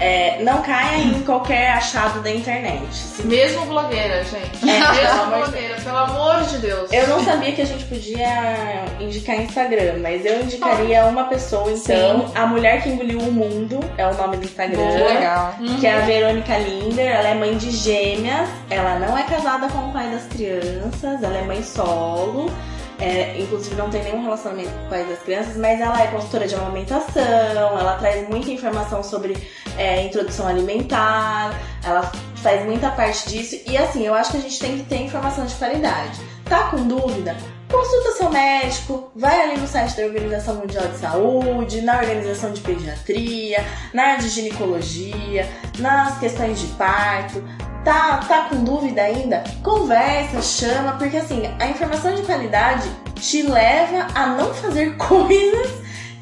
é, 0.00 0.42
não 0.42 0.62
caia 0.62 1.02
em 1.02 1.22
qualquer 1.22 1.70
achado 1.72 2.20
da 2.22 2.30
internet. 2.30 2.82
Mesmo 3.24 3.66
blogueira, 3.66 4.24
gente. 4.24 4.68
É, 4.68 4.92
Mesmo 4.92 5.26
blogueira, 5.26 5.74
pelo 5.76 5.96
amor 5.96 6.42
de 6.44 6.58
Deus. 6.58 6.92
Eu 6.92 7.06
não 7.08 7.24
sabia 7.24 7.52
que 7.52 7.62
a 7.62 7.66
gente 7.66 7.84
podia 7.84 8.84
indicar 9.00 9.36
Instagram, 9.36 9.98
mas 10.00 10.24
eu 10.24 10.42
indicaria 10.42 11.04
uma 11.06 11.24
pessoa, 11.24 11.70
então. 11.70 11.78
Sim. 12.26 12.32
A 12.34 12.46
Mulher 12.46 12.82
que 12.82 12.88
Engoliu 12.88 13.18
o 13.20 13.32
Mundo 13.32 13.80
é 13.96 14.06
o 14.06 14.14
nome 14.14 14.36
do 14.36 14.44
Instagram. 14.44 14.78
Muito 14.78 15.04
legal. 15.04 15.54
Que 15.80 15.86
é 15.86 15.96
a 15.96 16.00
Verônica 16.00 16.58
Linder. 16.58 17.06
Ela 17.06 17.28
é 17.28 17.34
mãe 17.34 17.56
de 17.56 17.70
gêmeas. 17.70 18.48
Ela 18.70 18.98
não 18.98 19.16
é 19.16 19.22
casada 19.24 19.68
com 19.68 19.88
o 19.88 19.92
pai 19.92 20.08
das 20.10 20.24
crianças. 20.26 21.22
Ela 21.22 21.38
é 21.38 21.42
mãe 21.42 21.62
solo. 21.62 22.50
É, 23.00 23.38
inclusive 23.38 23.76
não 23.76 23.90
tem 23.90 24.02
nenhum 24.02 24.22
relacionamento 24.22 24.70
com 24.70 24.86
o 24.86 24.90
das 24.90 25.20
crianças, 25.20 25.56
mas 25.56 25.80
ela 25.80 26.02
é 26.02 26.08
consultora 26.08 26.48
de 26.48 26.54
amamentação, 26.54 27.78
ela 27.78 27.96
traz 27.98 28.28
muita 28.28 28.50
informação 28.50 29.02
sobre 29.02 29.36
é, 29.76 30.02
introdução 30.02 30.46
alimentar, 30.46 31.58
ela 31.84 32.10
faz 32.36 32.64
muita 32.64 32.90
parte 32.90 33.28
disso. 33.28 33.56
E 33.66 33.76
assim, 33.76 34.06
eu 34.06 34.14
acho 34.14 34.32
que 34.32 34.36
a 34.38 34.40
gente 34.40 34.58
tem 34.58 34.78
que 34.78 34.84
ter 34.84 35.02
informação 35.02 35.46
de 35.46 35.54
qualidade. 35.54 36.20
Tá 36.44 36.70
com 36.70 36.86
dúvida? 36.86 37.36
Consulta 37.70 38.12
seu 38.12 38.30
médico, 38.30 39.10
vai 39.14 39.42
ali 39.42 39.60
no 39.60 39.66
site 39.66 39.96
da 39.96 40.04
Organização 40.04 40.54
Mundial 40.56 40.88
de 40.88 40.96
Saúde, 40.96 41.82
na 41.82 41.98
Organização 41.98 42.50
de 42.50 42.62
Pediatria, 42.62 43.62
na 43.92 44.16
de 44.16 44.30
ginecologia, 44.30 45.46
nas 45.78 46.18
questões 46.18 46.58
de 46.58 46.66
parto. 46.68 47.44
Tá, 47.84 48.18
tá 48.26 48.48
com 48.48 48.64
dúvida 48.64 49.02
ainda? 49.02 49.44
Conversa, 49.62 50.40
chama, 50.40 50.92
porque 50.92 51.18
assim, 51.18 51.42
a 51.58 51.66
informação 51.68 52.14
de 52.14 52.22
qualidade 52.22 52.88
te 53.16 53.42
leva 53.42 54.06
a 54.14 54.26
não 54.28 54.52
fazer 54.54 54.96
coisas 54.98 55.70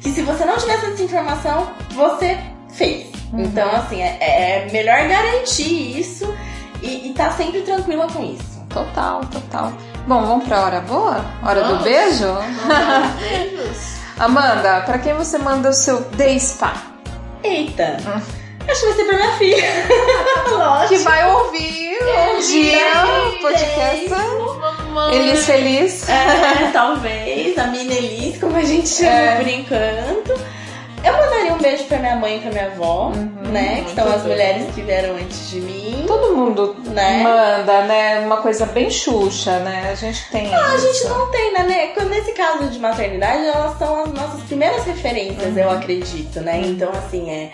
que 0.01 0.11
se 0.11 0.21
você 0.21 0.43
não 0.43 0.57
tivesse 0.57 0.85
essa 0.85 1.03
informação, 1.03 1.71
você 1.91 2.37
fez. 2.69 3.07
Uhum. 3.31 3.43
Então, 3.43 3.69
assim, 3.71 4.01
é, 4.01 4.17
é, 4.19 4.71
melhor 4.71 5.07
garantir 5.07 5.99
isso 5.99 6.33
e, 6.81 7.09
e 7.09 7.13
tá 7.13 7.31
sempre 7.31 7.61
tranquila 7.61 8.07
com 8.11 8.23
isso. 8.23 8.65
Total, 8.69 9.21
total. 9.25 9.73
Bom, 10.07 10.25
vamos 10.25 10.47
pra 10.47 10.61
hora 10.61 10.79
boa? 10.79 11.25
Hora 11.43 11.63
vamos. 11.63 11.79
do 11.79 11.83
beijo? 11.83 12.37
Beijos. 13.19 13.97
Amanda, 14.17 14.79
pra 14.85 14.99
quem 14.99 15.13
você 15.13 15.37
manda 15.37 15.69
o 15.69 15.73
seu 15.73 15.99
day 16.11 16.39
spa? 16.39 16.73
Eita! 17.43 17.97
Hum. 18.07 18.21
Acho 18.69 18.79
que 18.79 18.85
vai 18.87 18.95
ser 18.95 19.03
pra 19.03 19.17
minha 19.17 19.31
filha. 19.33 19.67
Lógico. 20.49 20.87
Que 20.87 20.97
vai 20.99 21.29
ouvir 21.29 21.97
um 21.99 22.39
dia 22.39 23.05
o 23.05 23.41
podcast. 23.41 24.09
Elis 25.11 25.45
Feliz. 25.45 26.07
É, 26.07 26.69
talvez. 26.71 27.57
A 27.57 27.67
Mina 27.67 27.93
Elis, 27.93 28.39
como 28.39 28.55
a 28.55 28.63
gente 28.63 28.87
chama 28.87 29.09
é. 29.09 29.63
por. 30.25 30.56
Eu 31.03 31.13
mandaria 31.13 31.53
um 31.53 31.57
beijo 31.57 31.83
pra 31.85 31.99
minha 31.99 32.15
mãe 32.15 32.37
e 32.37 32.41
pra 32.41 32.51
minha 32.51 32.65
avó, 32.67 33.11
uhum, 33.15 33.51
né? 33.51 33.83
Que 33.83 33.95
são 33.95 34.07
as 34.11 34.23
mulheres 34.23 34.73
que 34.73 34.81
vieram 34.81 35.15
antes 35.15 35.49
de 35.49 35.61
mim. 35.61 36.05
Todo 36.07 36.35
mundo 36.35 36.75
né? 36.85 37.23
manda, 37.23 37.83
né? 37.83 38.19
Uma 38.19 38.37
coisa 38.37 38.65
bem 38.65 38.89
xuxa, 38.89 39.59
né? 39.59 39.89
A 39.91 39.95
gente 39.95 40.29
tem. 40.31 40.49
Não, 40.49 40.73
a 40.73 40.77
gente 40.77 41.03
não 41.07 41.31
tem, 41.31 41.53
né? 41.53 41.93
Nesse 42.09 42.31
caso 42.33 42.67
de 42.67 42.79
maternidade, 42.79 43.45
elas 43.45 43.77
são 43.77 44.03
as 44.03 44.13
nossas 44.13 44.41
primeiras 44.43 44.83
referências, 44.85 45.53
uhum. 45.53 45.59
eu 45.59 45.69
acredito, 45.71 46.41
né? 46.41 46.57
Uhum. 46.57 46.71
Então, 46.71 46.91
assim, 46.91 47.29
é. 47.29 47.51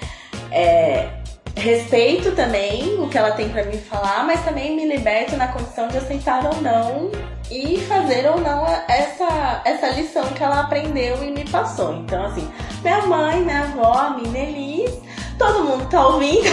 é 0.51 1.22
respeito 1.55 2.35
também 2.35 2.99
o 2.99 3.07
que 3.07 3.17
ela 3.17 3.31
tem 3.31 3.47
para 3.49 3.63
me 3.63 3.77
falar, 3.77 4.25
mas 4.25 4.43
também 4.43 4.75
me 4.75 4.85
liberto 4.88 5.38
na 5.38 5.47
condição 5.47 5.88
de 5.88 5.97
aceitar 5.97 6.45
ou 6.45 6.61
não 6.61 7.09
e 7.51 7.77
fazer 7.88 8.30
ou 8.30 8.39
não 8.39 8.65
essa, 8.88 9.61
essa 9.65 9.89
lição 9.89 10.23
que 10.30 10.43
ela 10.43 10.61
aprendeu 10.61 11.23
e 11.23 11.31
me 11.31 11.43
passou. 11.49 11.95
Então, 11.97 12.25
assim, 12.25 12.47
minha 12.81 13.05
mãe, 13.05 13.41
minha 13.41 13.63
avó, 13.63 13.93
a 13.93 14.09
minha 14.11 14.43
Elis, 14.43 14.91
todo 15.38 15.63
mundo 15.63 15.88
tá 15.89 16.07
ouvindo. 16.07 16.41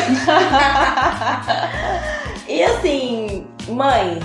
e 2.46 2.62
assim, 2.62 3.46
mães, 3.68 4.22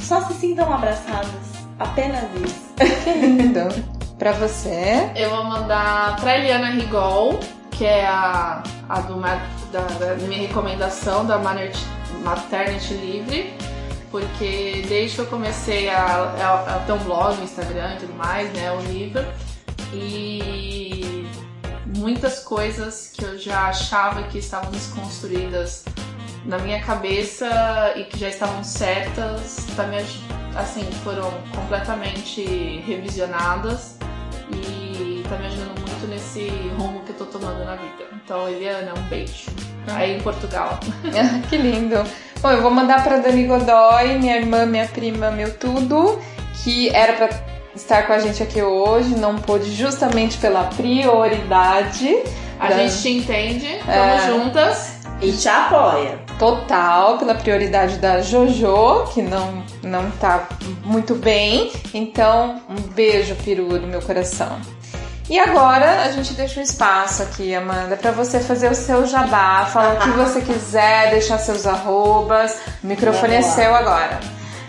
só 0.00 0.22
se 0.22 0.34
sintam 0.34 0.72
abraçadas. 0.72 1.28
Apenas 1.78 2.24
isso. 2.42 2.74
Que 3.04 3.12
lindo. 3.12 3.68
pra 4.18 4.32
você. 4.32 5.10
Eu 5.14 5.30
vou 5.30 5.44
mandar 5.44 6.16
pra 6.16 6.38
Eliana 6.38 6.70
Rigol, 6.70 7.38
que 7.76 7.84
é 7.84 8.06
a, 8.06 8.62
a 8.88 9.00
do, 9.00 9.20
da, 9.20 9.80
da 9.80 10.14
minha 10.26 10.46
recomendação 10.46 11.26
da 11.26 11.38
Maternity 11.38 12.94
Livre 12.94 13.56
porque 14.10 14.84
desde 14.88 15.16
que 15.16 15.22
eu 15.22 15.26
comecei 15.26 15.90
a, 15.90 15.98
a, 15.98 16.76
a 16.76 16.78
ter 16.80 16.92
um 16.92 16.98
blog 16.98 17.36
no 17.36 17.44
Instagram 17.44 17.94
e 17.94 17.98
tudo 17.98 18.14
mais, 18.14 18.50
né, 18.54 18.72
o 18.72 18.80
livro, 18.80 19.22
e 19.92 21.26
muitas 21.98 22.40
coisas 22.40 23.12
que 23.12 23.24
eu 23.24 23.38
já 23.38 23.68
achava 23.68 24.22
que 24.24 24.38
estavam 24.38 24.70
desconstruídas 24.70 25.84
na 26.44 26.58
minha 26.58 26.80
cabeça 26.80 27.46
e 27.96 28.04
que 28.04 28.18
já 28.18 28.28
estavam 28.28 28.62
certas, 28.62 29.66
tá 29.76 29.84
me, 29.84 29.96
assim, 30.56 30.84
foram 31.04 31.30
completamente 31.54 32.42
revisionadas 32.86 33.96
e 34.50 35.22
tá 35.28 35.36
me 35.36 35.46
ajudando 35.46 35.78
muito 35.78 35.85
nesse 36.06 36.48
rumo 36.78 37.00
que 37.00 37.10
eu 37.10 37.16
tô 37.16 37.24
tomando 37.26 37.64
na 37.64 37.76
vida. 37.76 38.04
Então, 38.12 38.48
Eliana, 38.48 38.92
um 38.96 39.02
beijo. 39.08 39.50
Aí 39.88 40.16
em 40.16 40.20
Portugal. 40.20 40.78
que 41.48 41.56
lindo. 41.56 42.02
Bom, 42.40 42.50
eu 42.50 42.62
vou 42.62 42.70
mandar 42.70 43.02
para 43.02 43.18
Dani 43.18 43.44
Godoy, 43.44 44.18
minha 44.18 44.36
irmã, 44.36 44.66
minha 44.66 44.86
prima, 44.86 45.30
meu 45.30 45.54
tudo, 45.54 46.18
que 46.62 46.88
era 46.90 47.14
para 47.14 47.30
estar 47.74 48.06
com 48.06 48.12
a 48.12 48.18
gente 48.18 48.42
aqui 48.42 48.62
hoje, 48.62 49.16
não 49.16 49.36
pôde 49.36 49.74
justamente 49.74 50.38
pela 50.38 50.64
prioridade. 50.64 52.16
A 52.58 52.68
da... 52.68 52.78
gente 52.78 53.02
te 53.02 53.08
entende, 53.10 53.66
estamos 53.66 54.22
é... 54.22 54.26
juntas. 54.26 54.96
E 55.20 55.32
te 55.32 55.48
apoia. 55.48 56.18
Total, 56.38 57.16
pela 57.16 57.34
prioridade 57.34 57.96
da 57.96 58.20
Jojo, 58.20 59.06
que 59.14 59.22
não, 59.22 59.64
não 59.82 60.10
tá 60.10 60.46
muito 60.84 61.14
bem. 61.14 61.72
Então, 61.94 62.60
um 62.68 62.74
beijo, 62.92 63.34
peru, 63.36 63.78
do 63.78 63.86
meu 63.86 64.02
coração. 64.02 64.60
E 65.28 65.40
agora 65.40 66.02
a 66.02 66.12
gente 66.12 66.34
deixa 66.34 66.60
um 66.60 66.62
espaço 66.62 67.22
aqui, 67.22 67.52
Amanda, 67.52 67.96
para 67.96 68.12
você 68.12 68.38
fazer 68.38 68.70
o 68.70 68.74
seu 68.74 69.06
jabá, 69.06 69.66
falar 69.66 69.94
o 69.94 69.98
que 69.98 70.10
você 70.16 70.40
quiser, 70.40 71.10
deixar 71.10 71.38
seus 71.38 71.66
arrobas. 71.66 72.56
O 72.82 72.86
microfone 72.86 73.34
é 73.34 73.42
seu 73.42 73.74
agora. 73.74 74.20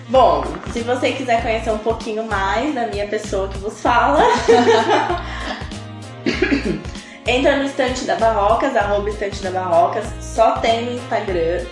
Bom, 0.10 0.44
se 0.74 0.82
você 0.82 1.12
quiser 1.12 1.44
conhecer 1.44 1.70
um 1.70 1.78
pouquinho 1.78 2.24
mais 2.24 2.74
da 2.74 2.88
minha 2.88 3.08
pessoa 3.08 3.50
que 3.50 3.58
vos 3.60 3.80
fala, 3.82 4.24
entra 7.28 7.58
no 7.58 7.66
Estante 7.66 8.06
da 8.06 8.16
Barrocas, 8.16 8.76
arroba 8.76 9.10
Estante 9.10 9.44
da 9.44 9.52
Barrocas, 9.52 10.06
só 10.22 10.54
tem 10.54 10.86
no 10.86 10.94
Instagram. 10.94 11.66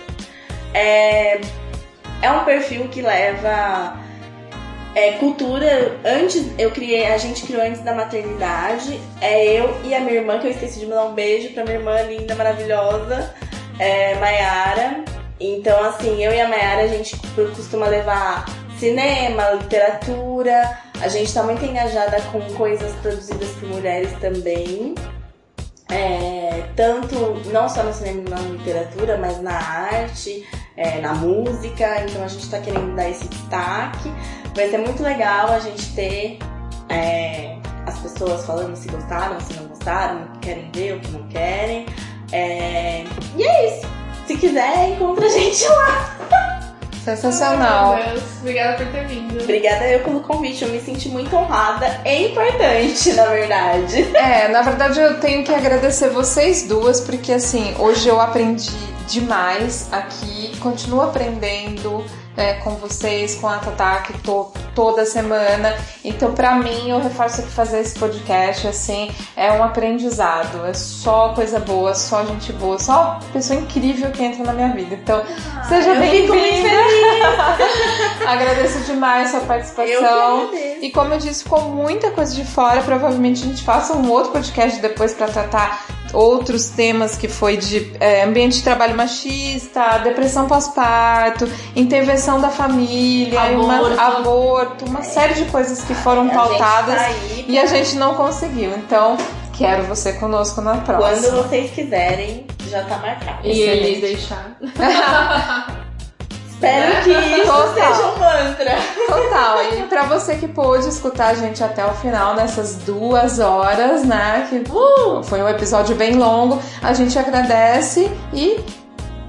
É, 0.74 1.40
é 2.22 2.30
um 2.30 2.44
perfil 2.44 2.86
que 2.88 3.02
leva 3.02 3.96
é, 4.96 5.12
cultura, 5.18 6.00
antes 6.02 6.46
eu 6.58 6.70
criei, 6.70 7.06
a 7.08 7.18
gente 7.18 7.44
criou 7.44 7.62
antes 7.62 7.82
da 7.82 7.94
maternidade. 7.94 8.98
É 9.20 9.44
eu 9.44 9.78
e 9.84 9.94
a 9.94 10.00
minha 10.00 10.14
irmã, 10.14 10.38
que 10.38 10.46
eu 10.46 10.50
esqueci 10.50 10.80
de 10.80 10.86
mandar 10.86 11.04
um 11.04 11.12
beijo 11.12 11.52
pra 11.52 11.64
minha 11.64 11.76
irmã 11.76 12.00
linda, 12.00 12.34
maravilhosa, 12.34 13.34
é, 13.78 14.14
Maiara. 14.14 15.04
Então, 15.38 15.84
assim, 15.84 16.24
eu 16.24 16.32
e 16.32 16.40
a 16.40 16.48
Maiara 16.48 16.84
a 16.84 16.86
gente 16.86 17.14
costuma 17.34 17.88
levar 17.88 18.46
cinema, 18.78 19.50
literatura. 19.50 20.78
A 21.02 21.08
gente 21.08 21.30
tá 21.30 21.42
muito 21.42 21.62
engajada 21.62 22.18
com 22.32 22.40
coisas 22.54 22.90
produzidas 23.02 23.50
por 23.50 23.68
mulheres 23.68 24.10
também. 24.18 24.94
É, 25.90 26.64
tanto 26.74 27.14
não 27.52 27.68
só 27.68 27.82
no 27.82 27.92
cinema 27.92 28.30
na 28.30 28.38
literatura, 28.38 29.18
mas 29.18 29.42
na 29.42 29.52
arte, 29.52 30.48
é, 30.74 31.02
na 31.02 31.12
música. 31.12 32.02
Então 32.02 32.24
a 32.24 32.28
gente 32.28 32.44
está 32.44 32.60
querendo 32.60 32.96
dar 32.96 33.10
esse 33.10 33.28
destaque. 33.28 34.10
Vai 34.56 34.70
ser 34.70 34.78
muito 34.78 35.02
legal 35.02 35.52
a 35.52 35.58
gente 35.58 35.94
ter 35.94 36.38
é, 36.88 37.56
as 37.84 37.98
pessoas 37.98 38.46
falando 38.46 38.74
se 38.74 38.88
gostaram, 38.88 39.38
se 39.38 39.52
não 39.52 39.66
gostaram, 39.66 40.22
o 40.22 40.28
que 40.32 40.38
querem 40.38 40.70
ver, 40.72 40.94
o 40.94 41.00
que 41.00 41.10
não 41.10 41.28
querem. 41.28 41.84
É, 42.32 43.04
e 43.36 43.42
é 43.42 43.68
isso. 43.68 43.86
Se 44.26 44.34
quiser, 44.38 44.92
encontra 44.92 45.26
a 45.26 45.28
gente 45.28 45.62
lá. 45.68 46.16
Sensacional. 47.04 47.92
Ai. 47.92 48.18
Obrigada 48.40 48.78
por 48.78 48.86
ter 48.92 49.06
vindo. 49.06 49.40
Obrigada 49.42 49.86
eu 49.88 50.00
pelo 50.00 50.20
convite. 50.20 50.64
Eu 50.64 50.70
me 50.70 50.80
senti 50.80 51.10
muito 51.10 51.36
honrada 51.36 52.00
e 52.06 52.28
importante, 52.28 53.12
na 53.14 53.26
verdade. 53.26 54.16
É, 54.16 54.48
na 54.48 54.62
verdade 54.62 54.98
eu 54.98 55.20
tenho 55.20 55.44
que 55.44 55.54
agradecer 55.54 56.08
vocês 56.08 56.66
duas, 56.66 57.02
porque 57.02 57.30
assim, 57.30 57.74
hoje 57.78 58.08
eu 58.08 58.18
aprendi 58.18 58.72
demais 59.06 59.92
aqui, 59.92 60.56
continuo 60.60 61.02
aprendendo 61.02 62.02
é, 62.36 62.54
com 62.54 62.70
vocês, 62.76 63.34
com 63.36 63.48
a 63.48 63.58
Tatá, 63.58 63.98
que 64.02 64.12
tô 64.18 64.52
toda 64.74 65.06
semana. 65.06 65.74
Então, 66.04 66.32
para 66.34 66.56
mim, 66.56 66.90
eu 66.90 67.00
reforço 67.00 67.42
que 67.42 67.50
fazer 67.50 67.80
esse 67.80 67.98
podcast, 67.98 68.68
assim, 68.68 69.10
é 69.34 69.50
um 69.52 69.62
aprendizado. 69.62 70.66
É 70.66 70.74
só 70.74 71.32
coisa 71.34 71.58
boa, 71.58 71.94
só 71.94 72.24
gente 72.26 72.52
boa, 72.52 72.78
só 72.78 73.18
pessoa 73.32 73.58
incrível 73.58 74.10
que 74.10 74.22
entra 74.22 74.44
na 74.44 74.52
minha 74.52 74.68
vida. 74.68 74.94
Então, 74.94 75.22
ah, 75.54 75.64
seja 75.64 75.94
bem-vinda. 75.94 76.68
agradeço 78.26 78.80
demais 78.80 79.28
a 79.28 79.38
sua 79.38 79.46
participação. 79.46 80.50
E 80.80 80.90
como 80.90 81.14
eu 81.14 81.18
disse, 81.18 81.44
ficou 81.44 81.62
muita 81.62 82.10
coisa 82.10 82.34
de 82.34 82.44
fora. 82.44 82.82
Provavelmente 82.82 83.42
a 83.42 83.46
gente 83.46 83.64
faça 83.64 83.94
um 83.94 84.10
outro 84.10 84.32
podcast 84.32 84.80
depois 84.80 85.14
para 85.14 85.28
tratar 85.28 85.86
outros 86.12 86.70
temas 86.70 87.16
que 87.16 87.28
foi 87.28 87.56
de 87.56 87.92
é, 88.00 88.24
ambiente 88.24 88.58
de 88.58 88.62
trabalho 88.62 88.96
machista, 88.96 89.98
depressão 89.98 90.46
pós-parto, 90.46 91.48
intervenção 91.74 92.40
da 92.40 92.50
família, 92.50 93.40
aborto, 93.40 93.94
uma, 93.94 94.06
aborto, 94.06 94.84
uma 94.86 95.02
série 95.02 95.34
de 95.34 95.44
coisas 95.46 95.82
que 95.82 95.94
foram 95.94 96.28
pautadas 96.28 96.96
tá 96.96 97.10
e 97.46 97.58
a 97.58 97.66
gente 97.66 97.96
não 97.96 98.14
conseguiu. 98.14 98.70
Então, 98.76 99.16
quero 99.56 99.84
você 99.84 100.12
conosco 100.14 100.60
na 100.60 100.78
próxima. 100.78 101.30
Quando 101.30 101.42
vocês 101.44 101.70
quiserem, 101.72 102.46
já 102.68 102.84
tá 102.84 102.98
marcado. 102.98 103.46
E 103.46 103.60
eles 103.60 104.00
deixar. 104.00 104.56
Espero 106.66 107.04
que 107.04 107.10
isso 107.10 107.52
Total. 107.52 107.74
seja 107.74 108.06
um 108.06 108.18
mantra. 108.18 108.76
Total. 109.06 109.62
E 109.72 109.82
pra 109.84 110.02
você 110.04 110.36
que 110.36 110.48
pôde 110.48 110.88
escutar 110.88 111.28
a 111.28 111.34
gente 111.34 111.62
até 111.62 111.84
o 111.84 111.94
final 111.94 112.34
nessas 112.34 112.76
duas 112.76 113.38
horas, 113.38 114.04
né? 114.04 114.46
Que 114.48 114.62
foi 115.24 115.42
um 115.42 115.48
episódio 115.48 115.94
bem 115.96 116.16
longo. 116.16 116.60
A 116.82 116.92
gente 116.92 117.18
agradece 117.18 118.10
e 118.32 118.60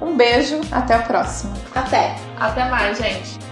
um 0.01 0.15
beijo. 0.15 0.59
Até 0.71 0.95
a 0.95 0.99
próxima. 0.99 1.53
Até! 1.75 2.15
Até 2.39 2.65
mais, 2.69 2.97
gente. 2.97 3.46